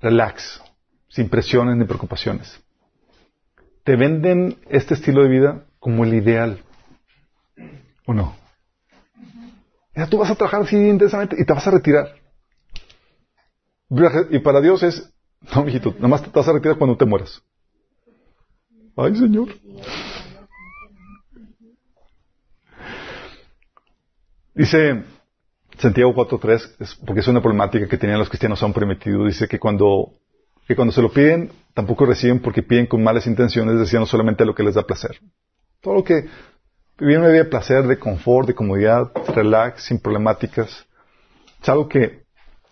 Relax, 0.00 0.62
sin 1.08 1.28
presiones 1.28 1.76
ni 1.76 1.84
preocupaciones. 1.84 2.58
Te 3.84 3.96
venden 3.96 4.58
este 4.70 4.94
estilo 4.94 5.22
de 5.22 5.28
vida 5.28 5.66
como 5.80 6.04
el 6.04 6.14
ideal. 6.14 6.64
¿O 8.06 8.14
no? 8.14 8.34
Ya 9.94 10.06
tú 10.06 10.16
vas 10.16 10.30
a 10.30 10.34
trabajar 10.34 10.62
así 10.62 10.76
intensamente 10.76 11.36
y 11.38 11.44
te 11.44 11.52
vas 11.52 11.66
a 11.66 11.72
retirar. 11.72 12.14
Y 14.30 14.38
para 14.38 14.62
Dios 14.62 14.82
es, 14.82 15.12
no, 15.54 15.64
mijito, 15.64 15.94
nada 15.96 16.08
más 16.08 16.22
te 16.22 16.30
vas 16.30 16.48
a 16.48 16.52
retirar 16.52 16.76
cuando 16.76 16.96
te 16.96 17.04
mueras. 17.04 17.42
Ay, 18.96 19.16
Señor. 19.16 19.48
Dice 24.54 25.04
Santiago 25.78 26.14
4.3, 26.14 26.98
porque 27.06 27.20
es 27.20 27.28
una 27.28 27.40
problemática 27.40 27.88
que 27.88 27.96
tenían 27.96 28.18
los 28.18 28.28
cristianos 28.28 28.62
aún 28.62 28.74
permitido, 28.74 29.24
dice 29.24 29.48
que 29.48 29.58
cuando, 29.58 30.12
que 30.66 30.76
cuando 30.76 30.92
se 30.92 31.00
lo 31.00 31.10
piden, 31.10 31.50
tampoco 31.72 32.04
reciben 32.04 32.40
porque 32.40 32.62
piden 32.62 32.86
con 32.86 33.02
malas 33.02 33.26
intenciones, 33.26 33.78
deseando 33.78 34.06
solamente 34.06 34.44
lo 34.44 34.54
que 34.54 34.62
les 34.62 34.74
da 34.74 34.82
placer. 34.82 35.18
Todo 35.80 35.94
lo 35.94 36.04
que 36.04 36.26
viene 36.98 37.28
de 37.28 37.44
placer, 37.46 37.86
de 37.86 37.98
confort, 37.98 38.48
de 38.48 38.54
comodidad, 38.54 39.10
relax, 39.34 39.84
sin 39.84 39.98
problemáticas. 39.98 40.86
Es 41.62 41.68
algo 41.68 41.88
que 41.88 42.24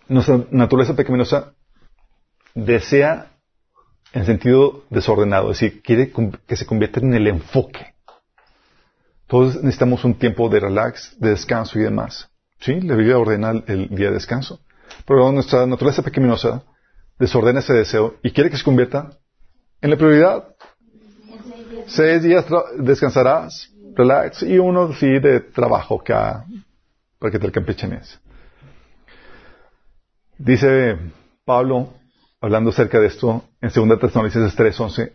nuestra 0.07 0.45
naturaleza 0.51 0.95
pecaminosa 0.95 1.53
desea 2.55 3.31
en 4.13 4.25
sentido 4.25 4.83
desordenado, 4.89 5.51
es 5.51 5.59
decir, 5.59 5.81
quiere 5.81 6.11
que 6.47 6.55
se 6.55 6.65
convierta 6.65 6.99
en 6.99 7.13
el 7.13 7.27
enfoque. 7.27 7.93
Todos 9.27 9.55
necesitamos 9.57 10.03
un 10.03 10.15
tiempo 10.15 10.49
de 10.49 10.59
relax, 10.59 11.15
de 11.19 11.29
descanso 11.29 11.77
y 11.77 11.83
demás. 11.83 12.29
¿Sí? 12.59 12.81
La 12.81 12.95
Biblia 12.95 13.17
ordena 13.17 13.51
el, 13.67 13.87
día 13.89 14.07
de 14.07 14.15
descanso. 14.15 14.59
Pero 15.05 15.31
nuestra 15.31 15.65
naturaleza 15.67 16.01
pecaminosa 16.01 16.63
desordena 17.19 17.59
ese 17.59 17.73
deseo 17.73 18.15
y 18.23 18.31
quiere 18.31 18.49
que 18.49 18.57
se 18.57 18.63
convierta 18.63 19.11
en 19.81 19.91
la 19.91 19.97
prioridad. 19.97 20.55
Seis 21.85 22.23
días 22.23 22.45
descansarás, 22.77 23.71
relax, 23.95 24.43
y 24.43 24.57
uno 24.57 24.93
sí 24.93 25.19
de 25.19 25.39
trabajo 25.39 26.01
acá, 26.01 26.45
para 27.19 27.31
que 27.31 27.39
te 27.39 27.51
campechenes. 27.51 28.19
Dice 30.37 30.97
Pablo, 31.45 31.93
hablando 32.41 32.69
acerca 32.69 32.99
de 32.99 33.07
esto, 33.07 33.43
en 33.61 33.69
2 33.69 33.99
Tesalonicenses 33.99 34.55
3:11, 34.55 35.13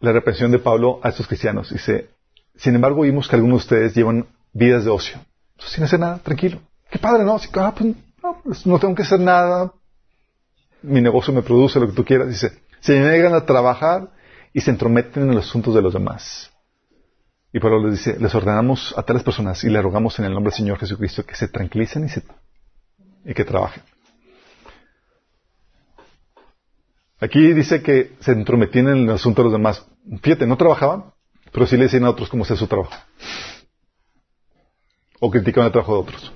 la 0.00 0.12
reprensión 0.12 0.50
de 0.50 0.58
Pablo 0.58 1.00
a 1.02 1.08
estos 1.08 1.26
cristianos. 1.26 1.70
Dice, 1.70 2.10
sin 2.56 2.74
embargo, 2.74 3.02
vimos 3.02 3.28
que 3.28 3.36
algunos 3.36 3.60
de 3.60 3.64
ustedes 3.64 3.94
llevan 3.94 4.26
vidas 4.52 4.84
de 4.84 4.90
ocio. 4.90 5.18
Sin 5.58 5.84
hacer 5.84 5.98
nada, 5.98 6.18
tranquilo. 6.18 6.60
Qué 6.90 6.98
padre, 6.98 7.24
¿no? 7.24 7.36
Ah, 7.54 7.74
pues, 7.76 7.94
no, 8.22 8.40
pues, 8.42 8.66
no 8.66 8.78
tengo 8.78 8.94
que 8.94 9.02
hacer 9.02 9.20
nada. 9.20 9.72
Mi 10.82 11.00
negocio 11.00 11.32
me 11.32 11.42
produce 11.42 11.80
lo 11.80 11.88
que 11.88 11.94
tú 11.94 12.04
quieras. 12.04 12.28
Dice, 12.28 12.62
se 12.80 12.98
niegan 12.98 13.34
a 13.34 13.44
trabajar 13.44 14.10
y 14.52 14.60
se 14.60 14.70
entrometen 14.70 15.24
en 15.24 15.34
los 15.34 15.48
asuntos 15.48 15.74
de 15.74 15.82
los 15.82 15.92
demás. 15.92 16.50
Y 17.52 17.60
Pablo 17.60 17.82
les 17.84 17.98
dice, 17.98 18.18
les 18.18 18.34
ordenamos 18.34 18.94
a 18.96 19.02
tales 19.02 19.22
personas 19.22 19.64
y 19.64 19.70
le 19.70 19.82
rogamos 19.82 20.18
en 20.18 20.26
el 20.26 20.32
nombre 20.32 20.50
del 20.50 20.58
Señor 20.58 20.78
Jesucristo 20.78 21.24
que 21.24 21.34
se 21.34 21.48
tranquilicen 21.48 22.04
y, 22.04 22.08
se, 22.08 22.22
y 23.24 23.34
que 23.34 23.44
trabajen. 23.44 23.82
Aquí 27.20 27.52
dice 27.52 27.82
que 27.82 28.12
se 28.20 28.32
entrometían 28.32 28.88
en 28.88 28.98
el 28.98 29.10
asunto 29.10 29.42
de 29.42 29.44
los 29.44 29.52
demás. 29.52 29.84
Fíjate, 30.22 30.46
no 30.46 30.56
trabajaban, 30.56 31.12
pero 31.52 31.66
sí 31.66 31.76
le 31.76 31.84
decían 31.84 32.04
a 32.04 32.10
otros 32.10 32.28
cómo 32.28 32.44
hacer 32.44 32.56
su 32.56 32.66
trabajo. 32.66 32.92
O 35.20 35.30
criticaban 35.30 35.66
el 35.66 35.72
trabajo 35.72 35.94
de 35.94 36.00
otros. 36.00 36.32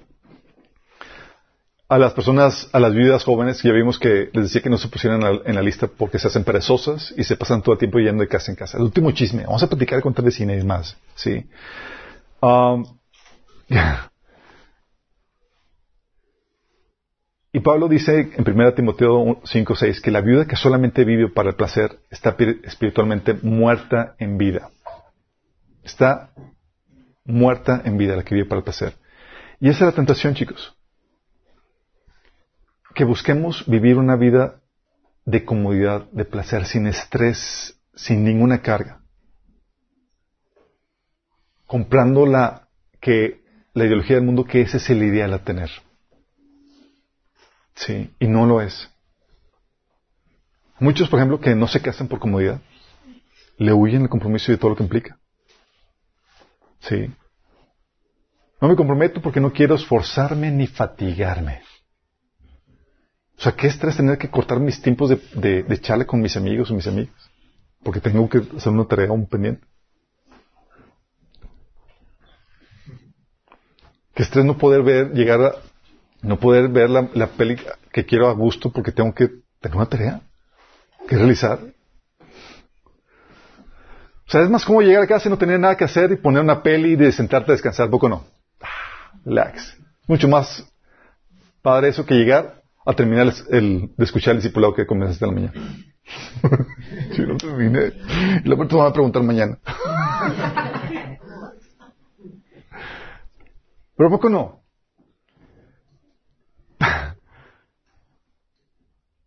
A 1.89 1.99
las 1.99 2.15
personas, 2.15 2.69
a 2.73 2.81
las 2.81 2.95
viudas 2.95 3.23
jóvenes, 3.23 3.63
ya 3.63 3.71
vimos 3.73 3.99
que 3.99 4.31
les 4.33 4.45
decía 4.45 4.63
que 4.63 4.71
no 4.71 4.79
se 4.79 4.89
pusieran 4.89 5.23
en 5.45 5.55
la 5.55 5.63
lista 5.63 5.87
porque 5.87 6.19
se 6.19 6.27
hacen 6.27 6.43
perezosas 6.43 7.13
y 7.17 7.23
se 7.23 7.37
pasan 7.37 7.63
todo 7.63 7.75
el 7.75 7.79
tiempo 7.79 7.99
yendo 7.99 8.23
de 8.23 8.29
casa 8.29 8.51
en 8.51 8.57
casa. 8.57 8.79
El 8.79 8.85
último 8.85 9.11
chisme. 9.13 9.45
Vamos 9.45 9.63
a 9.63 9.69
platicar 9.69 10.01
con 10.01 10.15
tal 10.15 10.25
vecina 10.25 10.55
y 10.55 10.65
más. 10.65 10.97
Sí. 11.15 11.47
Um, 12.45 12.85
Y 17.55 17.61
Pablo 17.61 17.87
dice 17.87 18.33
en 18.35 18.51
1 18.51 18.75
Timoteo 18.75 19.41
5, 19.45 19.77
6 19.77 20.01
que 20.01 20.11
la 20.11 20.23
viuda 20.23 20.47
que 20.47 20.57
solamente 20.57 21.05
vive 21.05 21.29
para 21.29 21.51
el 21.51 21.55
placer 21.55 21.99
está 22.11 22.35
espiritualmente 22.65 23.35
muerta 23.43 24.17
en 24.19 24.39
vida. 24.39 24.71
Está 25.83 26.31
muerta 27.25 27.83
en 27.85 27.99
vida 27.99 28.17
la 28.17 28.25
que 28.25 28.35
vive 28.35 28.49
para 28.49 28.61
el 28.61 28.65
placer. 28.65 28.95
Y 29.61 29.69
esa 29.69 29.81
es 29.81 29.93
la 29.93 29.97
tentación, 29.97 30.35
chicos. 30.35 30.75
Que 32.95 33.05
busquemos 33.05 33.67
vivir 33.67 33.99
una 33.99 34.17
vida 34.17 34.63
de 35.27 35.45
comodidad, 35.45 36.11
de 36.11 36.25
placer, 36.25 36.65
sin 36.65 36.87
estrés, 36.87 37.79
sin 37.95 38.25
ninguna 38.25 38.63
carga. 38.63 39.03
Comprando 41.67 42.25
la, 42.25 42.69
que, 42.99 43.45
la 43.75 43.85
ideología 43.85 44.17
del 44.17 44.25
mundo 44.25 44.45
que 44.45 44.63
ese 44.63 44.79
es 44.79 44.89
el 44.89 45.03
ideal 45.03 45.35
a 45.35 45.45
tener. 45.45 45.71
Sí, 47.75 48.15
y 48.19 48.27
no 48.27 48.47
lo 48.47 48.61
es. 48.61 48.91
Muchos, 50.79 51.09
por 51.09 51.19
ejemplo, 51.19 51.41
que 51.41 51.55
no 51.55 51.69
se 51.69 51.81
casan 51.81 52.09
por 52.09 52.19
comodidad, 52.19 52.61
le 53.57 53.73
huyen 53.73 54.03
el 54.03 54.09
compromiso 54.09 54.51
y 54.51 54.55
de 54.55 54.59
todo 54.59 54.71
lo 54.71 54.77
que 54.77 54.83
implica. 54.83 55.19
Sí. 56.81 57.11
No 58.61 58.69
me 58.69 58.77
comprometo 58.77 59.21
porque 59.21 59.41
no 59.41 59.53
quiero 59.53 59.75
esforzarme 59.75 60.51
ni 60.51 60.67
fatigarme. 60.67 61.63
O 63.39 63.43
sea, 63.43 63.53
qué 63.53 63.67
estrés 63.67 63.97
tener 63.97 64.19
que 64.19 64.31
cortar 64.31 64.61
mis 64.61 64.81
tiempos 64.81 65.11
de, 65.11 65.17
de, 65.35 65.63
de 65.63 65.81
charla 65.81 66.05
con 66.05 66.21
mis 66.21 66.37
amigos 66.37 66.71
o 66.71 66.75
mis 66.75 66.87
amigas. 66.87 67.31
Porque 67.83 68.01
tengo 68.01 68.29
que 68.29 68.39
hacer 68.57 68.73
una 68.73 68.85
tarea, 68.85 69.11
un 69.11 69.27
pendiente. 69.27 69.67
Qué 74.15 74.23
estrés 74.23 74.45
no 74.45 74.59
poder 74.59 74.83
ver, 74.83 75.13
llegar 75.13 75.41
a, 75.41 75.53
no 76.23 76.39
poder 76.39 76.69
ver 76.69 76.89
la, 76.89 77.09
la 77.15 77.27
peli 77.27 77.57
que 77.93 78.07
quiero 78.07 78.29
a 78.29 78.33
gusto 78.33 78.71
porque 78.71 78.93
tengo 78.93 79.13
que 79.15 79.29
tener 79.61 79.77
una 79.77 79.87
tarea 79.87 80.21
que 81.09 81.17
realizar. 81.17 81.59
¿Sabes 84.27 84.49
más 84.49 84.65
cómo 84.65 84.81
llegar 84.81 85.03
a 85.03 85.07
casa 85.07 85.29
y 85.29 85.31
no 85.31 85.37
tener 85.37 85.61
nada 85.61 85.77
que 85.77 85.85
hacer 85.85 86.13
y 86.13 86.17
poner 86.17 86.43
una 86.43 86.63
peli 86.63 86.93
y 86.93 86.97
de 86.97 87.13
sentarte 87.13 87.51
a 87.51 87.55
descansar? 87.55 87.91
Poco 87.91 88.09
no. 88.09 88.25
Ah, 88.61 89.13
relax. 89.25 89.77
Mucho 90.07 90.29
más 90.29 90.67
padre 91.61 91.89
eso 91.89 92.07
que 92.07 92.15
llegar 92.15 92.63
a 92.87 92.95
terminar 92.95 93.33
el, 93.51 93.93
de 93.97 94.05
escuchar 94.05 94.33
el 94.33 94.39
discipulado 94.39 94.75
que 94.75 94.87
comenzaste 94.87 95.25
en 95.25 95.35
la 95.35 95.41
mañana. 95.41 95.55
si 97.15 97.23
no 97.23 97.37
terminé. 97.37 97.93
Y 98.45 98.49
la 98.49 98.55
a 98.87 98.93
preguntar 98.93 99.23
mañana. 99.23 99.59
Pero 103.97 104.11
poco 104.11 104.29
no. 104.29 104.62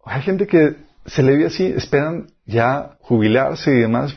Hay 0.06 0.22
gente 0.22 0.46
que 0.46 0.76
se 1.06 1.24
le 1.24 1.36
ve 1.36 1.48
así, 1.48 1.66
esperan 1.66 2.28
ya 2.46 2.98
jubilarse 3.02 3.72
y 3.72 3.80
demás, 3.80 4.16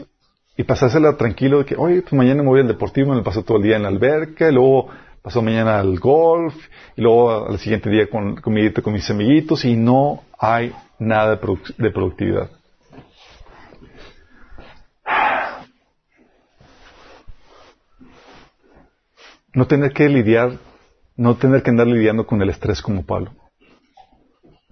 y 0.56 0.64
pasársela 0.64 1.16
tranquilo 1.16 1.60
de 1.60 1.64
que, 1.64 1.76
oye, 1.76 2.02
pues 2.02 2.12
mañana 2.12 2.42
me 2.42 2.48
voy 2.50 2.60
al 2.60 2.68
deportivo, 2.68 3.14
me 3.14 3.22
paso 3.22 3.42
todo 3.42 3.56
el 3.56 3.64
día 3.64 3.76
en 3.76 3.82
la 3.82 3.88
alberca, 3.88 4.48
y 4.48 4.52
luego 4.52 4.88
paso 5.22 5.40
mañana 5.40 5.80
al 5.80 5.98
golf, 5.98 6.54
y 6.94 7.00
luego 7.00 7.48
al 7.48 7.58
siguiente 7.58 7.88
día 7.88 8.08
con, 8.10 8.36
con, 8.36 8.52
mis 8.52 9.10
amiguitos, 9.10 9.64
y 9.64 9.76
no 9.76 10.24
hay 10.38 10.72
nada 10.98 11.36
de, 11.36 11.58
de 11.78 11.90
productividad. 11.90 12.50
No 19.54 19.66
tener 19.66 19.92
que 19.92 20.08
lidiar, 20.08 20.58
no 21.16 21.36
tener 21.36 21.62
que 21.62 21.70
andar 21.70 21.86
lidiando 21.86 22.26
con 22.26 22.42
el 22.42 22.50
estrés 22.50 22.82
como 22.82 23.06
Pablo. 23.06 23.32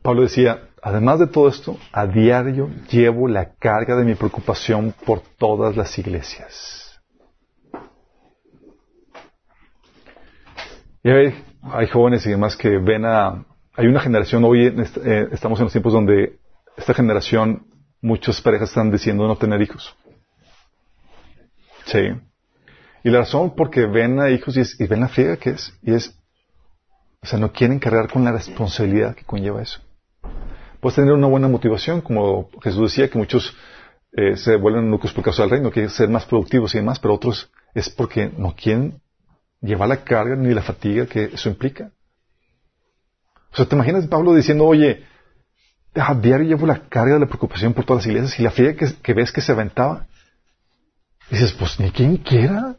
Pablo 0.03 0.23
decía, 0.23 0.61
además 0.87 1.19
de 1.19 1.27
todo 1.27 1.49
esto, 1.49 1.77
a 1.91 2.07
diario 2.07 2.71
llevo 2.89 3.27
la 3.27 3.57
carga 3.57 3.97
de 3.97 4.05
mi 4.05 4.15
preocupación 4.15 4.95
por 5.05 5.21
todas 5.37 5.77
las 5.77 5.99
iglesias. 5.99 7.01
Y 11.03 11.11
hay, 11.11 11.45
hay 11.63 11.89
jóvenes 11.89 12.25
y 12.27 12.31
demás 12.31 12.57
que 12.57 12.79
ven 12.79 13.05
a... 13.05 13.45
Hay 13.75 13.89
una 13.89 13.99
generación, 13.99 14.45
hoy 14.45 14.69
eh, 14.69 15.29
estamos 15.33 15.59
en 15.59 15.65
los 15.65 15.73
tiempos 15.73 15.93
donde 15.93 16.39
esta 16.77 16.95
generación, 16.95 17.67
muchas 18.01 18.41
parejas 18.41 18.69
están 18.69 18.93
diciendo 18.93 19.27
no 19.27 19.35
tener 19.35 19.61
hijos. 19.61 19.93
Sí. 21.87 22.13
Y 23.03 23.11
la 23.11 23.19
razón 23.19 23.57
porque 23.57 23.87
ven 23.87 24.21
a 24.21 24.31
hijos 24.31 24.57
y, 24.57 24.61
es, 24.61 24.79
ven 24.79 25.01
la 25.01 25.09
friega 25.09 25.37
que 25.37 25.51
es, 25.51 25.77
y 25.83 25.95
es, 25.95 26.17
o 27.23 27.27
sea, 27.27 27.41
no 27.41 27.51
quieren 27.51 27.81
cargar 27.81 28.09
con 28.09 28.23
la 28.23 28.31
responsabilidad 28.31 29.17
que 29.17 29.25
conlleva 29.25 29.63
eso. 29.63 29.81
Puedes 30.81 30.97
tener 30.97 31.13
una 31.13 31.27
buena 31.27 31.49
motivación, 31.49 32.01
como 32.01 32.49
Jesús 32.63 32.91
decía, 32.91 33.09
que 33.09 33.19
muchos 33.19 33.55
eh, 34.13 34.37
se 34.37 34.57
vuelven 34.57 34.91
locos 34.91 35.13
por 35.13 35.25
causa 35.25 35.43
del 35.43 35.51
reino, 35.51 35.71
quieren 35.71 35.91
ser 35.91 36.09
más 36.09 36.25
productivos 36.25 36.75
y 36.75 36.79
demás, 36.79 36.99
pero 36.99 37.15
otros 37.15 37.51
es 37.75 37.91
porque 37.91 38.33
no 38.37 38.55
quieren 38.55 39.01
llevar 39.61 39.89
la 39.89 40.05
carga 40.05 40.37
ni 40.37 40.55
la 40.55 40.63
fatiga 40.63 41.07
que 41.07 41.25
eso 41.25 41.49
implica. 41.49 41.93
O 43.53 43.57
sea, 43.57 43.67
¿te 43.67 43.75
imaginas 43.75 44.07
Pablo 44.07 44.35
diciendo, 44.35 44.65
oye, 44.65 45.05
a 45.95 46.15
diario 46.15 46.49
llevo 46.49 46.67
la 46.67 46.89
carga 46.89 47.15
de 47.15 47.21
la 47.21 47.27
preocupación 47.27 47.73
por 47.73 47.85
todas 47.85 48.05
las 48.05 48.15
iglesias 48.15 48.39
y 48.39 48.43
la 48.43 48.51
friega 48.51 48.87
que, 49.03 49.15
ves 49.15 49.33
que 49.33 49.41
se 49.41 49.53
aventaba? 49.53 50.07
Dices, 51.31 51.53
pues 51.53 51.81
ni 51.81 51.91
quien 51.91 52.19
quiera. 52.19 52.77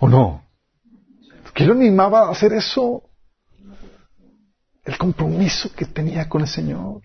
¿O 0.00 0.08
no? 0.08 0.44
¿Quién 1.54 1.68
lo 1.68 1.74
animaba 1.74 2.26
a 2.26 2.30
hacer 2.30 2.52
eso? 2.52 3.07
El 4.88 4.96
compromiso 4.96 5.70
que 5.74 5.84
tenía 5.84 6.30
con 6.30 6.40
el 6.40 6.48
Señor. 6.48 7.02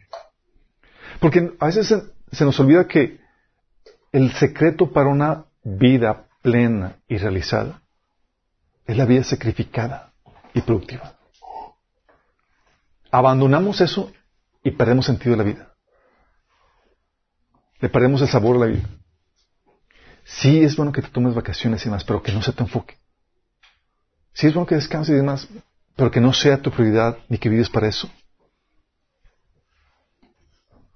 Porque 1.20 1.52
a 1.60 1.66
veces 1.66 1.94
se, 2.32 2.46
nos 2.46 2.58
olvida 2.62 2.88
que 2.88 3.20
el 4.14 4.32
secreto 4.32 4.94
para 4.94 5.10
una 5.10 5.46
vida 5.64 6.28
plena 6.42 6.96
y 7.10 7.18
realizada 7.18 7.82
es 8.88 8.96
la 8.96 9.06
vida 9.06 9.24
sacrificada 9.26 10.14
y 10.54 10.62
productiva. 10.62 11.18
Abandonamos 13.12 13.82
eso 13.82 14.14
y 14.64 14.72
perdemos 14.72 15.06
sentido 15.06 15.32
de 15.32 15.44
la 15.44 15.44
vida. 15.44 15.74
Le 17.80 17.90
perdemos 17.90 18.22
el 18.22 18.30
sabor 18.30 18.56
a 18.56 18.60
la 18.60 18.66
vida. 18.68 18.88
Sí 20.24 20.64
es 20.64 20.78
bueno 20.78 20.94
que 20.94 21.02
te 21.02 21.10
tomes 21.10 21.36
vacaciones 21.36 21.82
y 21.82 21.86
demás, 21.86 22.06
pero 22.06 22.24
que 22.24 22.32
no 22.32 22.42
se 22.42 22.54
te 22.54 22.64
enfoque. 22.64 22.98
Sí 24.32 24.48
es 24.48 24.54
bueno 24.54 24.66
que 24.66 24.76
descanses 24.76 25.14
y 25.14 25.18
demás, 25.18 25.50
pero 25.96 26.12
que 26.12 26.22
no 26.22 26.34
sea 26.34 26.62
tu 26.62 26.72
prioridad 26.72 27.18
ni 27.30 27.38
que 27.38 27.50
vives 27.50 27.70
para 27.70 27.88
eso. 27.88 28.10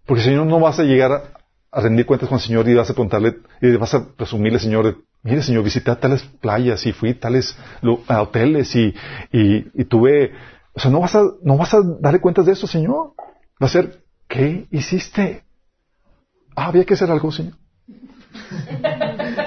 Porque 0.05 0.23
si 0.23 0.31
no, 0.31 0.59
vas 0.59 0.79
a 0.79 0.83
llegar 0.83 1.11
a, 1.71 1.81
rendir 1.81 2.05
cuentas 2.05 2.29
con 2.29 2.37
el 2.37 2.43
Señor 2.43 2.67
y 2.67 2.73
vas 2.73 2.89
a 2.89 2.93
preguntarle, 2.93 3.39
y 3.61 3.75
vas 3.75 3.93
a 3.93 4.07
presumirle, 4.15 4.57
Señor, 4.57 5.03
mire, 5.21 5.43
Señor, 5.43 5.63
visité 5.63 5.95
tales 5.95 6.23
playas 6.23 6.85
y 6.85 6.93
fui 6.93 7.13
tales 7.13 7.57
hoteles 8.07 8.73
y, 8.75 8.95
y, 9.31 9.85
tuve, 9.85 10.31
o 10.73 10.79
sea, 10.79 10.89
no 10.89 11.01
vas 11.01 11.15
a, 11.15 11.23
no 11.43 11.57
vas 11.57 11.73
a 11.73 11.81
darle 11.99 12.21
cuentas 12.21 12.45
de 12.45 12.53
eso, 12.53 12.67
Señor. 12.67 13.13
Va 13.61 13.67
a 13.67 13.69
ser, 13.69 14.01
¿qué 14.27 14.67
hiciste? 14.71 15.43
Ah, 16.55 16.67
había 16.67 16.85
que 16.85 16.93
hacer 16.93 17.11
algo, 17.11 17.31
Señor. 17.31 17.55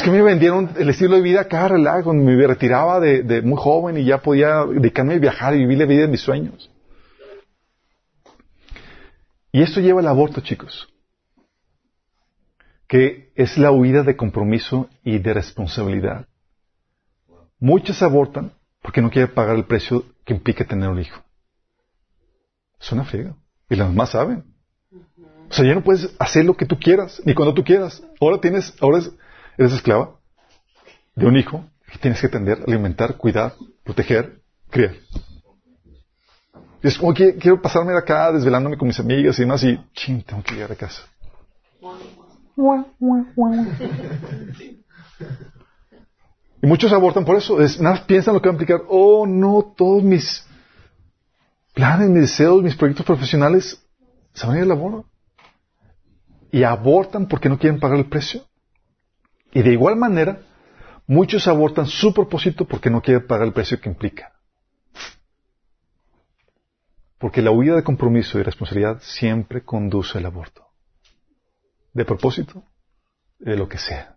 Es 0.00 0.04
que 0.04 0.12
me 0.12 0.22
vendieron 0.22 0.70
el 0.78 0.88
estilo 0.88 1.16
de 1.16 1.20
vida 1.20 1.42
acá, 1.42 1.68
relajo, 1.68 2.14
me 2.14 2.46
retiraba 2.46 3.00
de, 3.00 3.42
muy 3.42 3.58
joven 3.58 3.98
y 3.98 4.06
ya 4.06 4.16
podía 4.22 4.64
dedicarme 4.64 5.12
a 5.12 5.18
viajar 5.18 5.54
y 5.54 5.58
vivir 5.58 5.76
la 5.76 5.84
vida 5.84 6.00
de 6.00 6.08
mis 6.08 6.22
sueños. 6.22 6.70
Y 9.52 9.60
esto 9.60 9.78
lleva 9.78 10.00
al 10.00 10.06
aborto, 10.06 10.40
chicos, 10.40 10.88
que 12.88 13.30
es 13.34 13.58
la 13.58 13.72
huida 13.72 14.02
de 14.02 14.16
compromiso 14.16 14.88
y 15.04 15.18
de 15.18 15.34
responsabilidad. 15.34 16.26
Muchas 17.58 18.00
abortan 18.00 18.54
porque 18.80 19.02
no 19.02 19.10
quieren 19.10 19.34
pagar 19.34 19.54
el 19.54 19.66
precio 19.66 20.06
que 20.24 20.32
implica 20.32 20.64
tener 20.64 20.88
un 20.88 21.00
hijo. 21.00 21.22
Es 22.80 22.90
una 22.90 23.04
friega. 23.04 23.36
Y 23.68 23.76
las 23.76 23.88
mamás 23.88 24.12
saben. 24.12 24.44
O 25.50 25.52
sea, 25.52 25.66
ya 25.66 25.74
no 25.74 25.84
puedes 25.84 26.10
hacer 26.18 26.46
lo 26.46 26.56
que 26.56 26.64
tú 26.64 26.78
quieras, 26.78 27.20
ni 27.26 27.34
cuando 27.34 27.52
tú 27.52 27.62
quieras. 27.62 28.02
Ahora 28.18 28.40
tienes, 28.40 28.72
ahora 28.80 29.02
eres 29.60 29.74
esclava 29.74 30.16
de 31.14 31.26
un 31.26 31.36
hijo 31.36 31.64
que 31.92 31.98
tienes 31.98 32.20
que 32.20 32.28
atender, 32.28 32.64
alimentar, 32.66 33.16
cuidar, 33.16 33.54
proteger, 33.84 34.40
criar. 34.70 34.94
Y 36.82 36.88
es 36.88 36.96
como 36.96 37.12
que 37.12 37.36
quiero 37.36 37.60
pasarme 37.60 37.92
de 37.92 37.98
acá 37.98 38.32
desvelándome 38.32 38.78
con 38.78 38.88
mis 38.88 38.98
amigas 38.98 39.38
y 39.38 39.42
demás 39.42 39.62
y, 39.64 39.78
ching, 39.92 40.22
tengo 40.22 40.42
que 40.42 40.54
llegar 40.54 40.72
a 40.72 40.76
casa. 40.76 41.02
Y 46.62 46.66
muchos 46.66 46.90
abortan 46.92 47.26
por 47.26 47.36
eso. 47.36 47.60
Es, 47.60 47.78
nada 47.80 47.96
más 47.96 48.04
piensan 48.04 48.32
lo 48.32 48.40
que 48.40 48.48
van 48.48 48.54
a 48.54 48.60
implicar. 48.60 48.82
Oh, 48.88 49.26
no, 49.26 49.74
todos 49.76 50.02
mis 50.02 50.46
planes, 51.74 52.08
mis 52.08 52.22
deseos, 52.22 52.62
mis 52.62 52.76
proyectos 52.76 53.04
profesionales 53.04 53.86
se 54.32 54.46
van 54.46 54.56
a 54.56 54.58
ir 54.58 54.62
al 54.62 54.68
labor. 54.70 55.04
Y 56.50 56.62
abortan 56.62 57.26
porque 57.28 57.50
no 57.50 57.58
quieren 57.58 57.78
pagar 57.78 57.98
el 57.98 58.08
precio. 58.08 58.42
Y 59.52 59.62
de 59.62 59.72
igual 59.72 59.96
manera, 59.96 60.42
muchos 61.06 61.48
abortan 61.48 61.86
su 61.86 62.14
propósito 62.14 62.64
porque 62.64 62.90
no 62.90 63.02
quieren 63.02 63.26
pagar 63.26 63.46
el 63.46 63.52
precio 63.52 63.80
que 63.80 63.88
implica. 63.88 64.32
Porque 67.18 67.42
la 67.42 67.50
huida 67.50 67.74
de 67.74 67.82
compromiso 67.82 68.38
y 68.38 68.42
responsabilidad 68.42 69.00
siempre 69.02 69.62
conduce 69.62 70.18
al 70.18 70.26
aborto. 70.26 70.66
De 71.92 72.04
propósito, 72.04 72.64
de 73.38 73.56
lo 73.56 73.68
que 73.68 73.78
sea. 73.78 74.16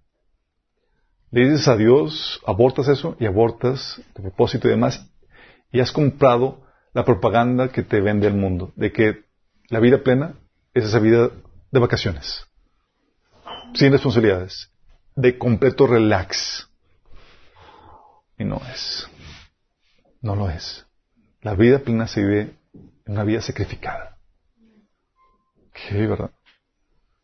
Le 1.32 1.50
dices 1.50 1.68
a 1.68 1.76
Dios, 1.76 2.40
abortas 2.46 2.88
eso 2.88 3.18
y 3.20 3.26
abortas 3.26 4.02
tu 4.14 4.22
propósito 4.22 4.68
y 4.68 4.72
demás. 4.72 5.10
Y 5.72 5.80
has 5.80 5.92
comprado 5.92 6.64
la 6.94 7.04
propaganda 7.04 7.70
que 7.70 7.82
te 7.82 8.00
vende 8.02 8.28
el 8.28 8.36
mundo, 8.36 8.72
de 8.76 8.92
que 8.92 9.26
la 9.70 9.80
vida 9.80 10.04
plena 10.04 10.36
es 10.74 10.86
esa 10.86 11.00
vida 11.00 11.32
de 11.72 11.80
vacaciones, 11.80 12.46
sin 13.74 13.92
responsabilidades, 13.92 14.72
de 15.16 15.38
completo 15.38 15.88
relax. 15.88 16.70
Y 18.38 18.46
no 18.46 18.62
es. 18.74 19.08
No 20.22 20.36
lo 20.36 20.50
es. 20.50 20.86
La 21.42 21.54
vida 21.56 21.80
plena 21.80 22.08
se 22.08 22.22
vive 22.22 22.56
en 22.74 23.14
una 23.14 23.24
vida 23.24 23.42
sacrificada. 23.42 24.18
¿Qué, 25.74 26.08
verdad? 26.08 26.32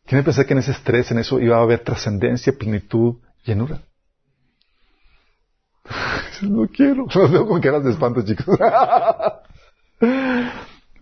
¿Quién 0.05 0.23
pensar 0.23 0.45
que 0.45 0.53
en 0.53 0.59
ese 0.59 0.71
estrés, 0.71 1.11
en 1.11 1.19
eso, 1.19 1.39
iba 1.39 1.57
a 1.57 1.61
haber 1.61 1.83
trascendencia, 1.83 2.53
plenitud, 2.53 3.15
llenura? 3.43 3.81
No 6.41 6.67
quiero. 6.67 7.05
Con 7.47 7.59
caras 7.59 7.83
de 7.83 7.91
espanto, 7.91 8.21
chicos. 8.23 8.45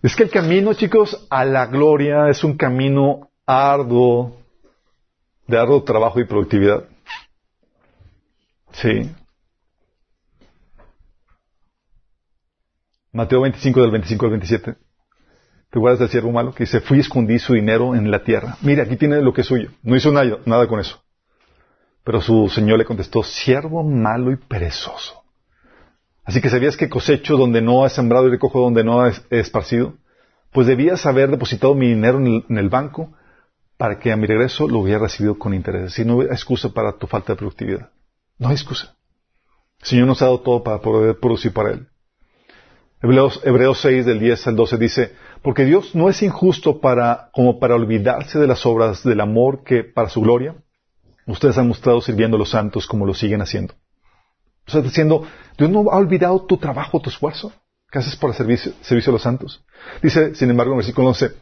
Es 0.00 0.14
que 0.14 0.24
el 0.24 0.30
camino, 0.30 0.74
chicos, 0.74 1.26
a 1.28 1.44
la 1.44 1.66
gloria 1.66 2.28
es 2.28 2.44
un 2.44 2.56
camino 2.56 3.30
arduo, 3.44 4.37
de 5.48 5.58
arduo 5.58 5.82
trabajo 5.82 6.20
y 6.20 6.24
productividad. 6.24 6.84
Sí. 8.72 9.10
Mateo 13.12 13.40
25 13.40 13.80
del 13.80 13.90
25 13.90 14.24
al 14.26 14.30
27. 14.32 14.76
¿Te 15.70 15.78
acuerdas 15.78 15.98
del 15.98 16.08
siervo 16.08 16.30
malo 16.30 16.54
que 16.54 16.64
dice, 16.64 16.80
fui 16.80 16.98
y 16.98 17.00
escondí 17.00 17.38
su 17.38 17.54
dinero 17.54 17.94
en 17.94 18.10
la 18.10 18.22
tierra? 18.22 18.56
Mira, 18.62 18.84
aquí 18.84 18.96
tiene 18.96 19.20
lo 19.20 19.32
que 19.32 19.40
es 19.40 19.46
suyo. 19.46 19.70
No 19.82 19.96
hizo 19.96 20.12
nada, 20.12 20.38
nada 20.44 20.66
con 20.68 20.80
eso. 20.80 21.02
Pero 22.04 22.20
su 22.20 22.48
señor 22.48 22.78
le 22.78 22.84
contestó, 22.84 23.22
siervo 23.22 23.82
malo 23.82 24.30
y 24.30 24.36
perezoso. 24.36 25.24
Así 26.24 26.40
que 26.40 26.50
sabías 26.50 26.76
que 26.76 26.88
cosecho 26.88 27.36
donde 27.36 27.62
no 27.62 27.84
he 27.86 27.90
sembrado 27.90 28.28
y 28.28 28.30
recojo 28.30 28.60
donde 28.60 28.84
no 28.84 29.06
he 29.06 29.12
esparcido. 29.30 29.94
Pues 30.52 30.66
debías 30.66 31.04
haber 31.06 31.30
depositado 31.30 31.74
mi 31.74 31.88
dinero 31.88 32.18
en 32.18 32.58
el, 32.58 32.68
banco 32.68 33.14
para 33.78 33.98
que 33.98 34.12
a 34.12 34.16
mi 34.16 34.26
regreso 34.26 34.68
lo 34.68 34.80
hubiera 34.80 34.98
recibido 34.98 35.38
con 35.38 35.54
interés. 35.54 35.94
Si 35.94 36.04
no 36.04 36.20
hay 36.20 36.26
excusa 36.26 36.68
para 36.68 36.98
tu 36.98 37.06
falta 37.06 37.32
de 37.32 37.38
productividad. 37.38 37.90
No 38.36 38.48
hay 38.48 38.54
excusa. 38.54 38.94
El 39.80 39.86
Señor 39.86 40.06
nos 40.06 40.20
ha 40.20 40.26
dado 40.26 40.40
todo 40.40 40.62
para 40.62 40.80
poder 40.80 41.18
producir 41.18 41.54
para 41.54 41.70
Él. 41.70 41.88
Hebreos, 43.00 43.40
Hebreos 43.44 43.80
6 43.80 44.04
del 44.04 44.20
10 44.20 44.48
al 44.48 44.56
12 44.56 44.76
dice, 44.76 45.14
porque 45.40 45.64
Dios 45.64 45.94
no 45.94 46.10
es 46.10 46.20
injusto 46.22 46.80
para, 46.80 47.30
como 47.32 47.58
para 47.58 47.76
olvidarse 47.76 48.38
de 48.38 48.46
las 48.46 48.66
obras 48.66 49.02
del 49.02 49.20
amor 49.20 49.62
que 49.64 49.84
para 49.84 50.10
su 50.10 50.20
gloria 50.20 50.56
Ustedes 51.28 51.58
han 51.58 51.68
mostrado 51.68 52.00
sirviendo 52.00 52.36
a 52.36 52.38
los 52.38 52.50
santos 52.50 52.86
como 52.86 53.04
lo 53.04 53.12
siguen 53.12 53.42
haciendo. 53.42 53.74
O 54.72 54.80
diciendo, 54.80 55.26
Dios 55.58 55.70
no 55.70 55.90
ha 55.90 55.96
olvidado 55.96 56.44
tu 56.46 56.56
trabajo, 56.56 57.00
tu 57.00 57.10
esfuerzo 57.10 57.52
que 57.90 57.98
haces 57.98 58.18
el 58.20 58.34
servicio, 58.34 58.72
servicio 58.80 59.10
a 59.10 59.14
los 59.14 59.22
santos. 59.22 59.64
Dice, 60.02 60.34
sin 60.34 60.50
embargo, 60.50 60.72
en 60.72 60.78
versículo 60.78 61.08
11, 61.08 61.32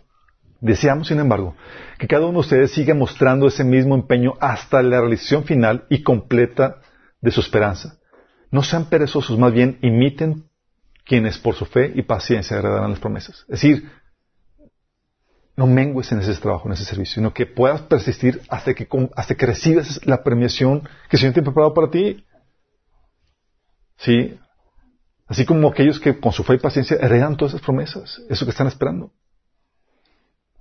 deseamos, 0.67 1.09
sin 1.09 1.19
embargo, 1.19 1.57
que 1.99 2.07
cada 2.07 2.27
uno 2.27 2.35
de 2.35 2.41
ustedes 2.41 2.73
siga 2.73 2.95
mostrando 2.95 3.47
ese 3.47 3.65
mismo 3.65 3.95
empeño 3.95 4.35
hasta 4.41 4.83
la 4.83 5.01
realización 5.01 5.45
final 5.45 5.87
y 5.89 6.03
completa 6.03 6.81
de 7.21 7.31
su 7.31 7.41
esperanza. 7.41 7.99
No 8.51 8.63
sean 8.63 8.87
perezosos, 8.87 9.39
más 9.39 9.53
bien 9.53 9.79
imiten 9.83 10.45
quienes 11.05 11.39
por 11.39 11.55
su 11.55 11.65
fe 11.65 11.93
y 11.95 12.03
paciencia 12.03 12.59
heredarán 12.59 12.91
las 12.91 13.01
promesas. 13.01 13.41
Es 13.49 13.61
decir, 13.61 13.91
no 15.57 15.67
mengues 15.67 16.13
en 16.13 16.19
ese 16.19 16.35
trabajo, 16.35 16.69
en 16.69 16.75
ese 16.75 16.85
servicio, 16.85 17.15
sino 17.15 17.33
que 17.33 17.47
puedas 17.47 17.81
persistir 17.83 18.43
hasta 18.49 18.75
que, 18.75 18.89
hasta 19.15 19.35
recibas 19.39 20.05
la 20.05 20.23
premiación 20.23 20.81
que 21.09 21.17
el 21.17 21.19
Señor 21.19 21.35
tiene 21.35 21.47
preparado 21.47 21.73
para 21.73 21.91
ti. 21.91 22.25
Sí. 23.97 24.39
Así 25.27 25.47
como 25.47 25.69
aquellos 25.69 25.99
que 25.99 26.21
con 26.21 26.33
su 26.33 26.45
fe 26.45 26.55
y 26.55 26.59
paciencia 26.59 26.99
heredan 27.01 27.37
todas 27.37 27.55
esas 27.55 27.65
promesas, 27.65 28.21
eso 28.29 28.45
que 28.45 28.51
están 28.51 28.67
esperando. 28.67 29.13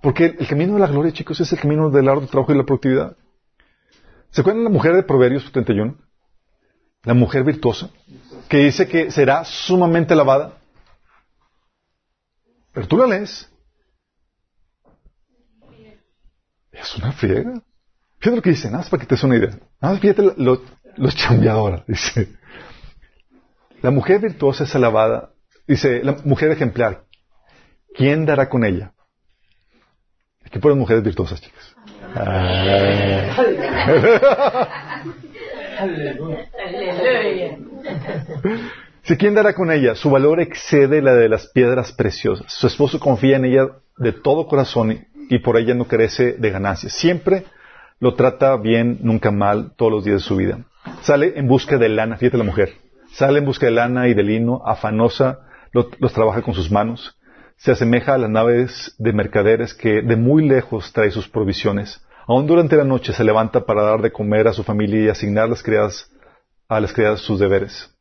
Porque 0.00 0.36
el 0.38 0.46
camino 0.46 0.74
de 0.74 0.80
la 0.80 0.86
gloria, 0.86 1.12
chicos, 1.12 1.40
es 1.40 1.52
el 1.52 1.58
camino 1.58 1.90
del 1.90 2.08
arduo 2.08 2.26
trabajo 2.26 2.52
y 2.52 2.56
la 2.56 2.64
productividad. 2.64 3.16
¿Se 4.30 4.40
acuerdan 4.40 4.64
de 4.64 4.70
la 4.70 4.74
mujer 4.74 4.94
de 4.94 5.02
Proverbios 5.02 5.50
31? 5.50 5.96
La 7.04 7.14
mujer 7.14 7.44
virtuosa, 7.44 7.90
que 8.48 8.58
dice 8.58 8.88
que 8.88 9.10
será 9.10 9.44
sumamente 9.44 10.12
alabada. 10.12 10.58
Pero 12.72 12.86
tú 12.88 12.96
la 12.96 13.06
lees 13.06 13.50
Es 16.80 16.96
una 16.96 17.12
friega. 17.12 17.62
Fíjate 18.18 18.36
lo 18.36 18.42
que 18.42 18.50
dice, 18.50 18.66
nada 18.66 18.78
más 18.78 18.90
para 18.90 19.00
que 19.00 19.06
te 19.06 19.14
des 19.14 19.24
una 19.24 19.36
idea. 19.36 19.58
Nada 19.80 19.94
más 19.94 20.00
fíjate 20.00 20.22
los 20.22 20.60
lo 20.96 21.84
dice. 21.86 22.36
La 23.82 23.90
mujer 23.90 24.20
virtuosa 24.20 24.64
es 24.64 24.74
alabada, 24.74 25.32
dice, 25.66 26.02
la 26.02 26.16
mujer 26.24 26.50
ejemplar. 26.50 27.04
¿Quién 27.94 28.26
dará 28.26 28.48
con 28.48 28.64
ella? 28.64 28.92
Aquí 30.46 30.60
ponen 30.60 30.78
mujeres 30.78 31.02
virtuosas, 31.02 31.40
chicas. 31.40 31.74
Si 39.02 39.16
quién 39.16 39.34
dará 39.34 39.54
con 39.54 39.70
ella, 39.70 39.94
su 39.94 40.10
valor 40.10 40.40
excede 40.40 41.02
la 41.02 41.14
de 41.14 41.28
las 41.28 41.48
piedras 41.48 41.92
preciosas. 41.92 42.52
Su 42.52 42.68
esposo 42.68 43.00
confía 43.00 43.36
en 43.36 43.44
ella 43.44 43.68
de 43.98 44.12
todo 44.12 44.46
corazón 44.46 45.06
y 45.28 45.38
por 45.40 45.58
ella 45.58 45.74
no 45.74 45.86
carece 45.86 46.34
de 46.34 46.50
ganancias. 46.50 46.92
Siempre 46.92 47.44
lo 47.98 48.14
trata 48.14 48.56
bien, 48.56 48.98
nunca 49.02 49.30
mal, 49.30 49.72
todos 49.76 49.90
los 49.90 50.04
días 50.04 50.22
de 50.22 50.28
su 50.28 50.36
vida. 50.36 50.60
Sale 51.00 51.32
en 51.36 51.48
busca 51.48 51.76
de 51.76 51.88
lana, 51.88 52.16
fíjate 52.16 52.38
la 52.38 52.44
mujer. 52.44 52.74
Sale 53.12 53.40
en 53.40 53.44
busca 53.44 53.66
de 53.66 53.72
lana 53.72 54.06
y 54.08 54.14
de 54.14 54.22
lino, 54.22 54.62
afanosa, 54.64 55.40
los 55.72 56.12
trabaja 56.12 56.42
con 56.42 56.54
sus 56.54 56.70
manos. 56.70 57.15
Se 57.56 57.72
asemeja 57.72 58.14
a 58.14 58.18
las 58.18 58.30
naves 58.30 58.94
de 58.98 59.12
mercaderes 59.12 59.74
que 59.74 60.02
de 60.02 60.16
muy 60.16 60.46
lejos 60.46 60.92
trae 60.92 61.10
sus 61.10 61.28
provisiones. 61.28 62.04
Aún 62.26 62.46
durante 62.46 62.76
la 62.76 62.84
noche 62.84 63.12
se 63.12 63.24
levanta 63.24 63.64
para 63.64 63.82
dar 63.82 64.02
de 64.02 64.12
comer 64.12 64.48
a 64.48 64.52
su 64.52 64.62
familia 64.62 65.04
y 65.04 65.08
asignar 65.08 65.48
las 65.48 65.62
criadas, 65.62 66.10
a 66.68 66.80
las 66.80 66.92
criadas 66.92 67.20
sus 67.20 67.38
deberes. 67.38 67.92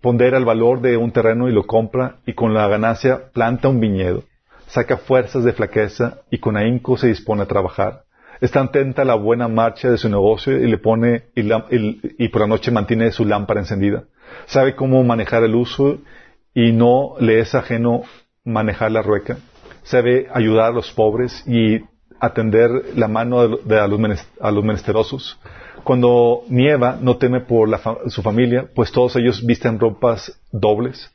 Pondera 0.00 0.38
el 0.38 0.44
valor 0.44 0.80
de 0.80 0.96
un 0.96 1.12
terreno 1.12 1.48
y 1.48 1.52
lo 1.52 1.66
compra 1.66 2.16
y 2.26 2.34
con 2.34 2.52
la 2.52 2.68
ganancia 2.68 3.30
planta 3.32 3.68
un 3.68 3.80
viñedo 3.80 4.24
saca 4.66 4.96
fuerzas 4.96 5.44
de 5.44 5.52
flaqueza 5.52 6.18
y 6.30 6.38
con 6.38 6.56
ahínco 6.56 6.96
se 6.96 7.08
dispone 7.08 7.42
a 7.42 7.46
trabajar. 7.46 8.04
Está 8.40 8.60
atenta 8.60 9.02
a 9.02 9.04
la 9.04 9.14
buena 9.14 9.48
marcha 9.48 9.90
de 9.90 9.98
su 9.98 10.08
negocio 10.08 10.58
y 10.58 10.66
le 10.66 10.78
pone 10.78 11.26
y, 11.36 12.28
por 12.28 12.40
la 12.40 12.46
noche 12.46 12.70
mantiene 12.70 13.12
su 13.12 13.24
lámpara 13.24 13.60
encendida. 13.60 14.04
Sabe 14.46 14.74
cómo 14.74 15.02
manejar 15.04 15.44
el 15.44 15.54
uso 15.54 15.98
y 16.54 16.72
no 16.72 17.14
le 17.18 17.40
es 17.40 17.54
ajeno 17.54 18.02
manejar 18.44 18.92
la 18.92 19.02
rueca. 19.02 19.38
Sabe 19.82 20.28
ayudar 20.32 20.66
a 20.66 20.74
los 20.74 20.92
pobres 20.92 21.44
y 21.46 21.80
atender 22.20 22.70
la 22.96 23.08
mano 23.08 23.48
de, 23.48 23.78
a, 23.78 23.86
los 23.86 24.64
menesterosos. 24.64 25.38
Cuando 25.82 26.42
nieva, 26.48 26.98
no 27.00 27.16
teme 27.18 27.40
por 27.40 27.68
su 28.06 28.22
familia, 28.22 28.68
pues 28.74 28.90
todos 28.92 29.16
ellos 29.16 29.44
visten 29.44 29.78
ropas 29.78 30.40
dobles. 30.50 31.10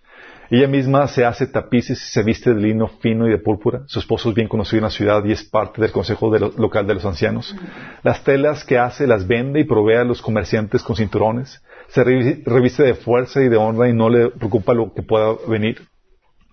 Ella 0.52 0.68
misma 0.68 1.08
se 1.08 1.26
hace 1.26 1.46
tapices 1.46 2.02
y 2.02 2.12
se 2.12 2.24
viste 2.24 2.54
de 2.54 2.60
lino 2.60 2.88
fino 2.88 3.28
y 3.28 3.32
de 3.32 3.38
púrpura. 3.38 3.84
Su 3.86 4.00
esposo 4.00 4.30
es 4.30 4.36
bien 4.36 4.48
conocido 4.48 4.80
en 4.80 4.84
la 4.86 4.90
ciudad 4.90 5.24
y 5.24 5.32
es 5.32 5.44
parte 5.44 5.80
del 5.80 5.92
consejo 5.92 6.36
local 6.58 6.88
de 6.88 6.96
los 6.96 7.06
ancianos. 7.06 7.56
Las 8.02 8.24
telas 8.24 8.64
que 8.64 8.80
hace 8.80 9.06
las 9.06 9.28
vende 9.28 9.60
y 9.60 9.64
provee 9.64 9.96
a 9.96 10.04
los 10.04 10.24
comerciantes 10.24 10.82
con 10.82 10.96
cinturones. 10.96 11.62
Se 11.90 12.04
revi- 12.04 12.44
reviste 12.46 12.84
de 12.84 12.94
fuerza 12.96 13.42
y 13.42 13.50
de 13.50 13.58
honra 13.58 13.90
y 13.90 13.94
no 13.94 14.10
le 14.10 14.30
preocupa 14.30 14.74
lo 14.74 14.94
que 14.94 15.02
pueda 15.04 15.34
venir. 15.48 15.88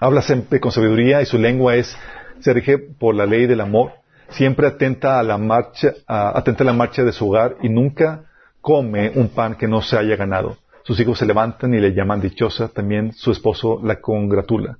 Habla 0.01 0.23
siempre 0.23 0.61
con 0.61 0.73
sabiduría 0.73 1.23
y 1.23 1.27
su 1.27 1.39
lengua 1.39 1.75
es, 1.77 1.97
se 2.41 2.53
rige 2.53 2.79
por 2.79 3.15
la 3.15 3.27
ley 3.27 3.47
del 3.47 3.61
amor. 3.61 3.93
Siempre 4.31 4.67
atenta 4.67 5.19
a 5.19 5.23
la 5.23 5.39
marcha, 5.39 5.93
atenta 6.07 6.65
a 6.65 6.67
la 6.67 6.73
marcha 6.73 7.05
de 7.05 7.13
su 7.13 7.29
hogar 7.29 7.57
y 7.63 7.69
nunca 7.69 8.25
come 8.61 9.13
un 9.15 9.29
pan 9.29 9.55
que 9.55 9.69
no 9.69 9.83
se 9.83 9.97
haya 9.97 10.17
ganado. 10.17 10.57
Sus 10.85 10.99
hijos 11.01 11.19
se 11.19 11.27
levantan 11.27 11.75
y 11.75 11.81
le 11.81 11.95
llaman 11.95 12.21
dichosa. 12.21 12.69
También 12.69 13.13
su 13.13 13.31
esposo 13.31 13.81
la 13.83 14.01
congratula. 14.01 14.79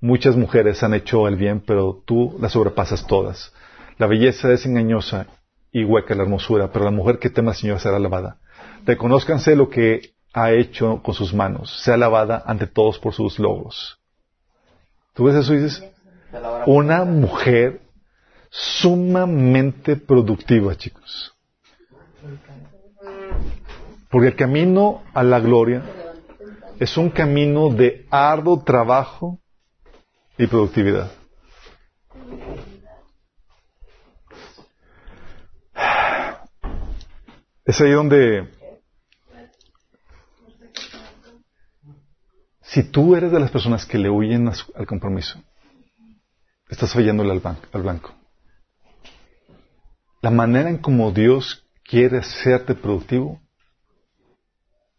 Muchas 0.00 0.36
mujeres 0.36 0.82
han 0.82 0.94
hecho 0.94 1.26
el 1.28 1.36
bien, 1.36 1.62
pero 1.66 2.02
tú 2.06 2.36
las 2.40 2.52
sobrepasas 2.52 3.06
todas. 3.06 3.52
La 3.98 4.06
belleza 4.06 4.52
es 4.52 4.66
engañosa 4.66 5.26
y 5.72 5.84
hueca 5.84 6.14
la 6.14 6.22
hermosura, 6.22 6.70
pero 6.72 6.84
la 6.84 6.90
mujer 6.90 7.18
que 7.18 7.30
teme 7.30 7.48
al 7.50 7.54
Señor 7.56 7.80
será 7.80 7.96
alabada. 7.96 8.38
Reconózcanse 8.86 9.56
lo 9.56 9.68
que 9.68 10.14
ha 10.32 10.52
hecho 10.52 11.02
con 11.02 11.12
sus 11.12 11.34
manos. 11.34 11.82
Sea 11.82 11.94
alabada 11.94 12.42
ante 12.46 12.66
todos 12.66 12.98
por 12.98 13.12
sus 13.12 13.38
logros. 13.38 13.98
¿Tú 15.12 15.24
ves 15.24 15.34
eso 15.34 15.54
y 15.54 15.58
dices? 15.58 15.84
Una 16.66 17.04
mujer 17.04 17.80
sumamente 18.50 19.96
productiva, 19.96 20.76
chicos. 20.76 21.34
Porque 24.08 24.28
el 24.28 24.36
camino 24.36 25.02
a 25.14 25.22
la 25.22 25.40
gloria 25.40 25.82
es 26.78 26.96
un 26.96 27.10
camino 27.10 27.70
de 27.70 28.06
arduo 28.10 28.62
trabajo 28.62 29.40
y 30.38 30.46
productividad. 30.46 31.10
Es 37.64 37.80
ahí 37.80 37.90
donde, 37.90 38.48
si 42.68 42.82
tú 42.82 43.14
eres 43.14 43.30
de 43.30 43.40
las 43.40 43.50
personas 43.50 43.86
que 43.86 43.98
le 43.98 44.10
huyen 44.10 44.48
al 44.48 44.86
compromiso, 44.86 45.40
estás 46.68 46.92
fallándole 46.92 47.30
al, 47.30 47.42
al 47.72 47.82
blanco. 47.82 48.14
La 50.20 50.30
manera 50.30 50.68
en 50.68 50.78
como 50.78 51.12
Dios 51.12 51.64
quiere 51.84 52.18
hacerte 52.18 52.74
productivo 52.74 53.40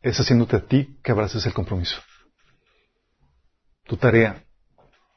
es 0.01 0.17
haciéndote 0.17 0.55
a 0.55 0.65
ti 0.65 0.97
que 1.03 1.11
abraces 1.11 1.45
el 1.45 1.53
compromiso. 1.53 1.97
Tu 3.83 3.97
tarea, 3.97 4.45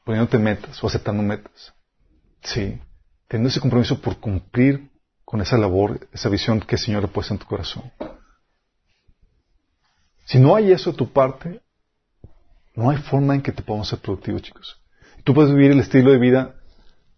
poniéndote 0.03 0.37
metas 0.37 0.83
o 0.83 0.87
aceptando 0.87 1.23
metas. 1.23 1.73
Sí, 2.43 2.81
teniendo 3.27 3.49
ese 3.49 3.61
compromiso 3.61 4.01
por 4.01 4.19
cumplir 4.19 4.91
con 5.23 5.39
esa 5.39 5.57
labor, 5.57 6.09
esa 6.11 6.27
visión 6.27 6.59
que 6.59 6.75
el 6.75 6.81
Señor 6.81 7.05
ha 7.05 7.07
puesto 7.07 7.33
en 7.33 7.39
tu 7.39 7.45
corazón. 7.45 7.89
Si 10.25 10.39
no 10.39 10.55
hay 10.55 10.73
eso 10.73 10.91
de 10.91 10.97
tu 10.97 11.11
parte, 11.11 11.61
no 12.75 12.89
hay 12.89 12.97
forma 12.97 13.35
en 13.35 13.41
que 13.41 13.51
te 13.51 13.63
podamos 13.63 13.89
ser 13.89 13.99
productivos, 13.99 14.41
chicos. 14.41 14.81
Tú 15.23 15.33
puedes 15.33 15.53
vivir 15.53 15.71
el 15.71 15.79
estilo 15.79 16.11
de 16.11 16.17
vida 16.17 16.55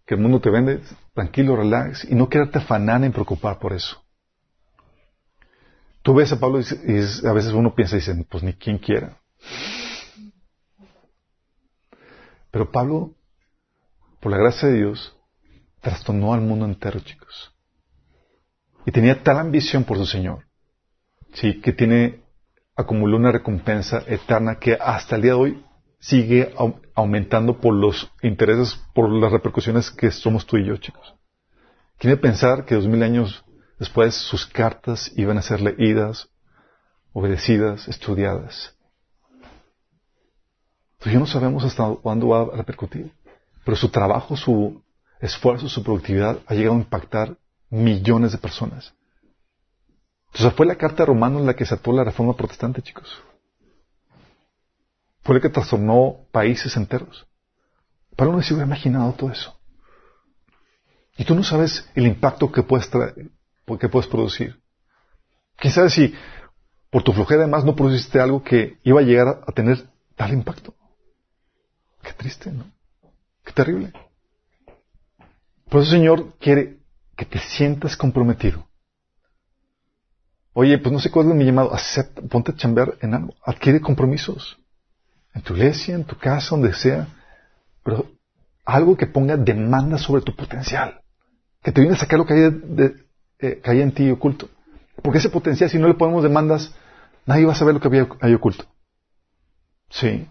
que 0.06 0.16
el 0.16 0.22
mundo 0.22 0.42
te 0.42 0.50
vende, 0.50 0.82
tranquilo, 1.14 1.56
relax, 1.56 2.06
y 2.06 2.16
no 2.16 2.30
quedarte 2.30 2.60
afanar 2.60 3.04
en 3.04 3.14
preocupar 3.14 3.60
por 3.60 3.74
eso. 3.74 4.04
Tú 6.02 6.14
ves 6.14 6.32
a 6.34 6.40
Pablo 6.40 6.60
y, 6.60 6.64
y 6.64 7.28
a 7.28 7.32
veces 7.32 7.54
uno 7.54 7.74
piensa 7.74 7.96
y 7.96 8.00
dice, 8.00 8.26
pues 8.30 8.44
ni 8.44 8.54
quien 8.54 8.78
quiera. 8.78 9.18
Pero 12.52 12.72
Pablo, 12.72 13.16
por 14.20 14.32
la 14.32 14.38
gracia 14.38 14.68
de 14.68 14.76
Dios, 14.76 15.18
trastornó 15.82 16.34
al 16.34 16.42
mundo 16.42 16.66
entero, 16.66 17.00
chicos. 17.00 17.54
Y 18.86 18.92
tenía 18.92 19.24
tal 19.24 19.40
ambición 19.40 19.84
por 19.86 19.98
su 19.98 20.06
Señor, 20.06 20.46
sí, 21.34 21.62
que 21.62 21.72
tiene, 21.72 22.23
acumuló 22.76 23.18
una 23.18 23.32
recompensa 23.32 24.04
eterna 24.08 24.56
que 24.56 24.74
hasta 24.80 25.16
el 25.16 25.22
día 25.22 25.32
de 25.34 25.38
hoy 25.38 25.66
sigue 26.00 26.54
au- 26.58 26.80
aumentando 26.96 27.60
por 27.60 27.74
los 27.74 28.12
intereses, 28.22 28.80
por 28.94 29.10
las 29.10 29.32
repercusiones 29.32 29.90
que 29.92 30.12
somos 30.12 30.46
tú 30.46 30.58
y 30.58 30.66
yo, 30.66 30.78
chicos. 30.78 31.16
Quiere 31.98 32.18
pensar 32.18 32.66
que 32.66 32.76
dos 32.76 32.88
mil 32.88 33.04
años 33.04 33.44
después 33.80 34.16
sus 34.16 34.46
cartas 34.46 35.12
iban 35.16 35.38
a 35.38 35.42
ser 35.42 35.62
leídas, 35.62 36.30
obedecidas, 37.14 37.88
estudiadas. 37.88 38.76
Tú 41.00 41.10
y 41.10 41.14
yo 41.14 41.20
no 41.20 41.28
sabemos 41.28 41.64
hasta 41.64 41.88
cuándo 42.02 42.30
va 42.30 42.42
a 42.42 42.58
repercutir, 42.58 43.12
pero 43.64 43.78
su 43.78 43.90
trabajo, 43.90 44.36
su 44.36 44.82
esfuerzo, 45.20 45.70
su 45.70 45.84
productividad 45.84 46.40
ha 46.48 46.54
llegado 46.54 46.76
a 46.76 46.80
impactar 46.80 47.38
millones 47.70 48.32
de 48.32 48.38
personas. 48.38 48.94
Entonces 50.34 50.58
fue 50.58 50.66
la 50.66 50.76
carta 50.76 51.04
de 51.04 51.06
Romanos 51.06 51.44
la 51.44 51.54
que 51.54 51.66
saltó 51.66 51.92
la 51.94 52.04
reforma 52.04 52.36
protestante, 52.36 52.82
chicos. 52.82 53.22
Fue 55.22 55.36
la 55.36 55.42
que 55.42 55.50
trastornó 55.50 56.26
países 56.32 56.76
enteros. 56.76 57.28
Pablo 58.16 58.34
no 58.34 58.42
se 58.42 58.54
hubiera 58.54 58.66
imaginado 58.66 59.14
todo 59.14 59.30
eso. 59.30 59.56
Y 61.18 61.24
tú 61.24 61.36
no 61.36 61.44
sabes 61.44 61.88
el 61.94 62.08
impacto 62.08 62.52
que 62.52 62.64
puedes 62.64 62.90
que 62.90 63.90
puedes 63.90 64.08
producir. 64.08 64.60
¿Quién 65.58 65.72
sabe 65.72 65.92
si 65.92 66.16
por 66.90 67.04
tu 67.04 67.14
flojera 67.14 67.44
además 67.44 67.64
no 67.64 67.76
produciste 67.76 68.20
algo 68.20 68.44
que 68.44 68.80
iba 68.84 69.00
a 69.02 69.04
llegar 69.04 69.28
a, 69.28 69.40
a 69.48 69.52
tener 69.52 69.88
tal 70.16 70.34
impacto? 70.34 70.74
Qué 72.02 72.12
triste, 72.14 72.52
¿no? 72.52 72.66
Qué 73.46 73.52
terrible. 73.52 73.94
Por 75.70 75.82
eso 75.82 75.94
el 75.94 76.00
Señor 76.00 76.38
quiere 76.40 76.80
que 77.16 77.26
te 77.26 77.38
sientas 77.38 77.96
comprometido. 77.96 78.68
Oye, 80.54 80.78
pues 80.78 80.94
no 80.94 81.00
sé 81.00 81.10
cuál 81.10 81.30
es 81.30 81.36
mi 81.36 81.46
llamado. 81.46 81.74
Acepta, 81.74 82.22
ponte 82.22 82.52
a 82.52 82.56
chambear 82.56 82.96
en 83.02 83.14
algo. 83.14 83.34
Adquiere 83.44 83.82
compromisos. 83.82 84.58
En 85.34 85.42
tu 85.42 85.54
iglesia, 85.54 85.96
en 85.96 86.04
tu 86.04 86.16
casa, 86.18 86.50
donde 86.52 86.74
sea. 86.74 87.08
Pero 87.84 88.06
algo 88.66 88.96
que 88.96 89.08
ponga 89.08 89.36
demanda 89.36 89.98
sobre 89.98 90.22
tu 90.22 90.36
potencial. 90.36 91.02
Que 91.64 91.72
te 91.72 91.82
viene 91.82 91.96
a 91.96 92.00
sacar 92.00 92.20
lo 92.20 92.26
que 92.26 92.34
hay, 92.34 92.50
de- 92.52 92.94
eh, 93.40 93.62
que 93.64 93.72
hay 93.72 93.82
en 93.82 93.92
ti 93.92 94.10
oculto. 94.12 94.48
Porque 95.02 95.18
ese 95.18 95.30
potencial, 95.30 95.70
si 95.70 95.80
no 95.80 95.88
le 95.88 95.96
ponemos 95.96 96.24
demandas, 96.24 96.74
nadie 97.26 97.46
va 97.46 97.54
a 97.54 97.56
saber 97.56 97.74
lo 97.74 97.82
que 97.82 97.88
había, 97.88 98.08
hay 98.22 98.34
oculto. 98.34 98.66
Sí. 99.90 100.28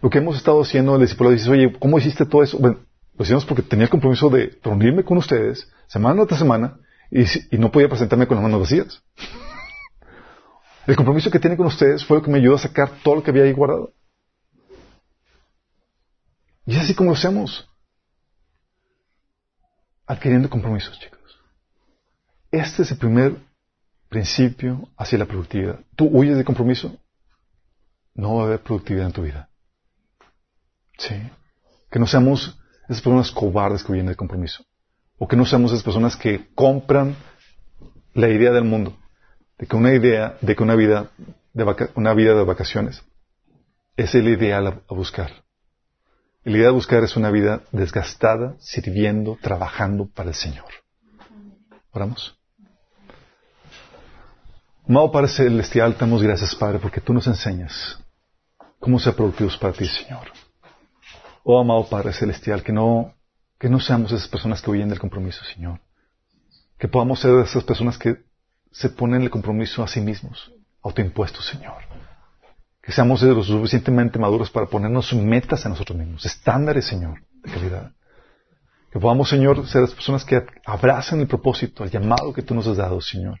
Lo 0.00 0.08
que 0.08 0.18
hemos 0.18 0.36
estado 0.36 0.62
haciendo, 0.62 0.94
el 0.94 1.02
discípulo 1.02 1.30
dice, 1.30 1.50
oye, 1.50 1.72
¿cómo 1.78 1.98
hiciste 1.98 2.24
todo 2.26 2.42
eso? 2.42 2.58
Bueno, 2.58 2.78
lo 3.16 3.24
hicimos 3.24 3.44
porque 3.44 3.62
tenía 3.62 3.84
el 3.84 3.90
compromiso 3.90 4.30
de 4.30 4.58
reunirme 4.62 5.04
con 5.04 5.18
ustedes 5.18 5.70
semana 5.88 6.24
tras 6.26 6.38
semana 6.38 6.78
y, 7.12 7.54
y 7.54 7.58
no 7.58 7.70
podía 7.70 7.88
presentarme 7.88 8.26
con 8.26 8.36
las 8.36 8.42
manos 8.42 8.60
vacías. 8.62 9.02
El 10.86 10.96
compromiso 10.96 11.30
que 11.30 11.38
tiene 11.38 11.56
con 11.56 11.66
ustedes 11.66 12.04
fue 12.04 12.16
lo 12.16 12.22
que 12.22 12.30
me 12.30 12.38
ayudó 12.38 12.56
a 12.56 12.58
sacar 12.58 12.90
todo 13.04 13.16
lo 13.16 13.22
que 13.22 13.30
había 13.30 13.44
ahí 13.44 13.52
guardado. 13.52 13.92
Y 16.64 16.74
es 16.74 16.82
así 16.82 16.94
como 16.94 17.10
lo 17.10 17.16
hacemos. 17.16 17.68
Adquiriendo 20.06 20.48
compromisos, 20.48 20.98
chicos. 20.98 21.20
Este 22.50 22.82
es 22.82 22.90
el 22.90 22.98
primer 22.98 23.36
principio 24.08 24.88
hacia 24.96 25.18
la 25.18 25.26
productividad. 25.26 25.80
Tú 25.94 26.06
huyes 26.06 26.36
de 26.36 26.44
compromiso, 26.44 26.98
no 28.14 28.36
va 28.36 28.42
a 28.42 28.46
haber 28.46 28.60
productividad 28.60 29.06
en 29.06 29.12
tu 29.12 29.22
vida. 29.22 29.50
Sí. 30.98 31.14
Que 31.90 31.98
no 31.98 32.06
seamos 32.06 32.58
esas 32.88 33.02
personas 33.02 33.30
cobardes 33.30 33.84
que 33.84 33.92
huyen 33.92 34.06
del 34.06 34.16
compromiso. 34.16 34.64
O 35.22 35.28
que 35.28 35.36
no 35.36 35.46
seamos 35.46 35.70
esas 35.70 35.84
personas 35.84 36.16
que 36.16 36.48
compran 36.52 37.14
la 38.12 38.28
idea 38.28 38.50
del 38.50 38.64
mundo. 38.64 38.96
De 39.56 39.68
que 39.68 39.76
una 39.76 39.94
idea, 39.94 40.36
de 40.40 40.56
que 40.56 40.64
una 40.64 40.74
vida 40.74 41.12
de, 41.52 41.88
una 41.94 42.12
vida 42.12 42.34
de 42.34 42.42
vacaciones 42.42 43.04
es 43.96 44.16
el 44.16 44.26
ideal 44.26 44.66
a, 44.66 44.70
a 44.70 44.94
buscar. 44.96 45.30
Y 46.44 46.50
la 46.50 46.56
idea 46.56 46.66
de 46.66 46.74
buscar 46.74 47.04
es 47.04 47.14
una 47.16 47.30
vida 47.30 47.62
desgastada, 47.70 48.56
sirviendo, 48.58 49.38
trabajando 49.40 50.08
para 50.12 50.30
el 50.30 50.34
Señor. 50.34 50.66
Oramos. 51.92 52.36
Amado 54.88 55.12
Padre 55.12 55.28
Celestial, 55.28 55.94
te 55.94 56.00
damos 56.00 56.20
gracias, 56.20 56.52
Padre, 56.56 56.80
porque 56.80 57.00
tú 57.00 57.12
nos 57.12 57.28
enseñas 57.28 57.96
cómo 58.80 58.98
ser 58.98 59.14
productivos 59.14 59.56
para 59.56 59.72
ti, 59.72 59.86
Señor. 59.86 60.32
Oh, 61.44 61.60
amado 61.60 61.88
Padre 61.88 62.12
Celestial, 62.12 62.64
que 62.64 62.72
no, 62.72 63.14
que 63.62 63.68
no 63.68 63.78
seamos 63.78 64.10
esas 64.10 64.26
personas 64.26 64.60
que 64.60 64.72
huyen 64.72 64.88
del 64.88 64.98
compromiso, 64.98 65.44
Señor. 65.44 65.78
Que 66.80 66.88
podamos 66.88 67.20
ser 67.20 67.32
esas 67.44 67.62
personas 67.62 67.96
que 67.96 68.16
se 68.72 68.88
ponen 68.88 69.22
el 69.22 69.30
compromiso 69.30 69.84
a 69.84 69.86
sí 69.86 70.00
mismos, 70.00 70.50
autoimpuestos, 70.82 71.46
Señor. 71.46 71.76
Que 72.82 72.90
seamos 72.90 73.22
lo 73.22 73.44
suficientemente 73.44 74.18
maduros 74.18 74.50
para 74.50 74.66
ponernos 74.66 75.12
metas 75.14 75.64
a 75.64 75.68
nosotros 75.68 75.96
mismos, 75.96 76.26
estándares, 76.26 76.86
Señor, 76.86 77.20
de 77.44 77.52
calidad. 77.52 77.92
Que 78.90 78.98
podamos, 78.98 79.28
Señor, 79.28 79.64
ser 79.68 79.82
las 79.82 79.94
personas 79.94 80.24
que 80.24 80.44
abracen 80.66 81.20
el 81.20 81.28
propósito, 81.28 81.84
el 81.84 81.90
llamado 81.92 82.32
que 82.32 82.42
tú 82.42 82.56
nos 82.56 82.66
has 82.66 82.78
dado, 82.78 83.00
Señor. 83.00 83.38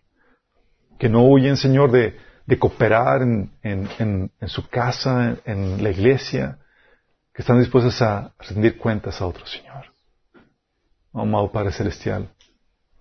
Que 1.00 1.08
no 1.08 1.24
huyen, 1.26 1.56
Señor, 1.56 1.90
de, 1.90 2.16
cooperar 2.60 3.22
en, 3.22 3.50
en- 3.64 4.30
su 4.46 4.68
casa, 4.68 5.36
en 5.44 5.82
la 5.82 5.90
iglesia, 5.90 6.58
que 7.34 7.42
están 7.42 7.58
dispuestas 7.58 8.00
a 8.02 8.34
rendir 8.38 8.78
cuentas 8.78 9.20
a 9.20 9.26
otros, 9.26 9.50
Señor. 9.50 9.91
Amado 11.12 11.52
Padre 11.52 11.72
Celestial, 11.72 12.30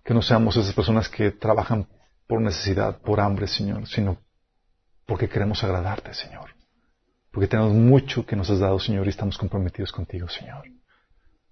que 0.04 0.14
no 0.14 0.22
seamos 0.22 0.58
esas 0.58 0.74
personas 0.74 1.08
que 1.08 1.32
trabajan 1.32 1.88
por 2.28 2.42
necesidad, 2.42 3.00
por 3.02 3.20
hambre, 3.20 3.48
Señor, 3.48 3.88
sino 3.88 4.18
porque 5.06 5.30
queremos 5.30 5.64
agradarte, 5.64 6.14
Señor. 6.14 6.52
Porque 7.32 7.48
tenemos 7.48 7.74
mucho 7.74 8.26
que 8.26 8.36
nos 8.36 8.50
has 8.50 8.60
dado, 8.60 8.80
Señor, 8.80 9.06
y 9.06 9.10
estamos 9.10 9.38
comprometidos 9.38 9.92
contigo, 9.92 10.28
Señor. 10.28 10.66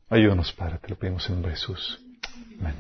Ayúdanos, 0.10 0.52
Padre, 0.53 0.80
te 0.80 0.90
lo 0.90 0.98
pedimos 0.98 1.26
en 1.27 1.36
nombre 1.36 1.52
de 1.52 1.57
Jesús. 1.57 2.02
Amén. 2.60 2.76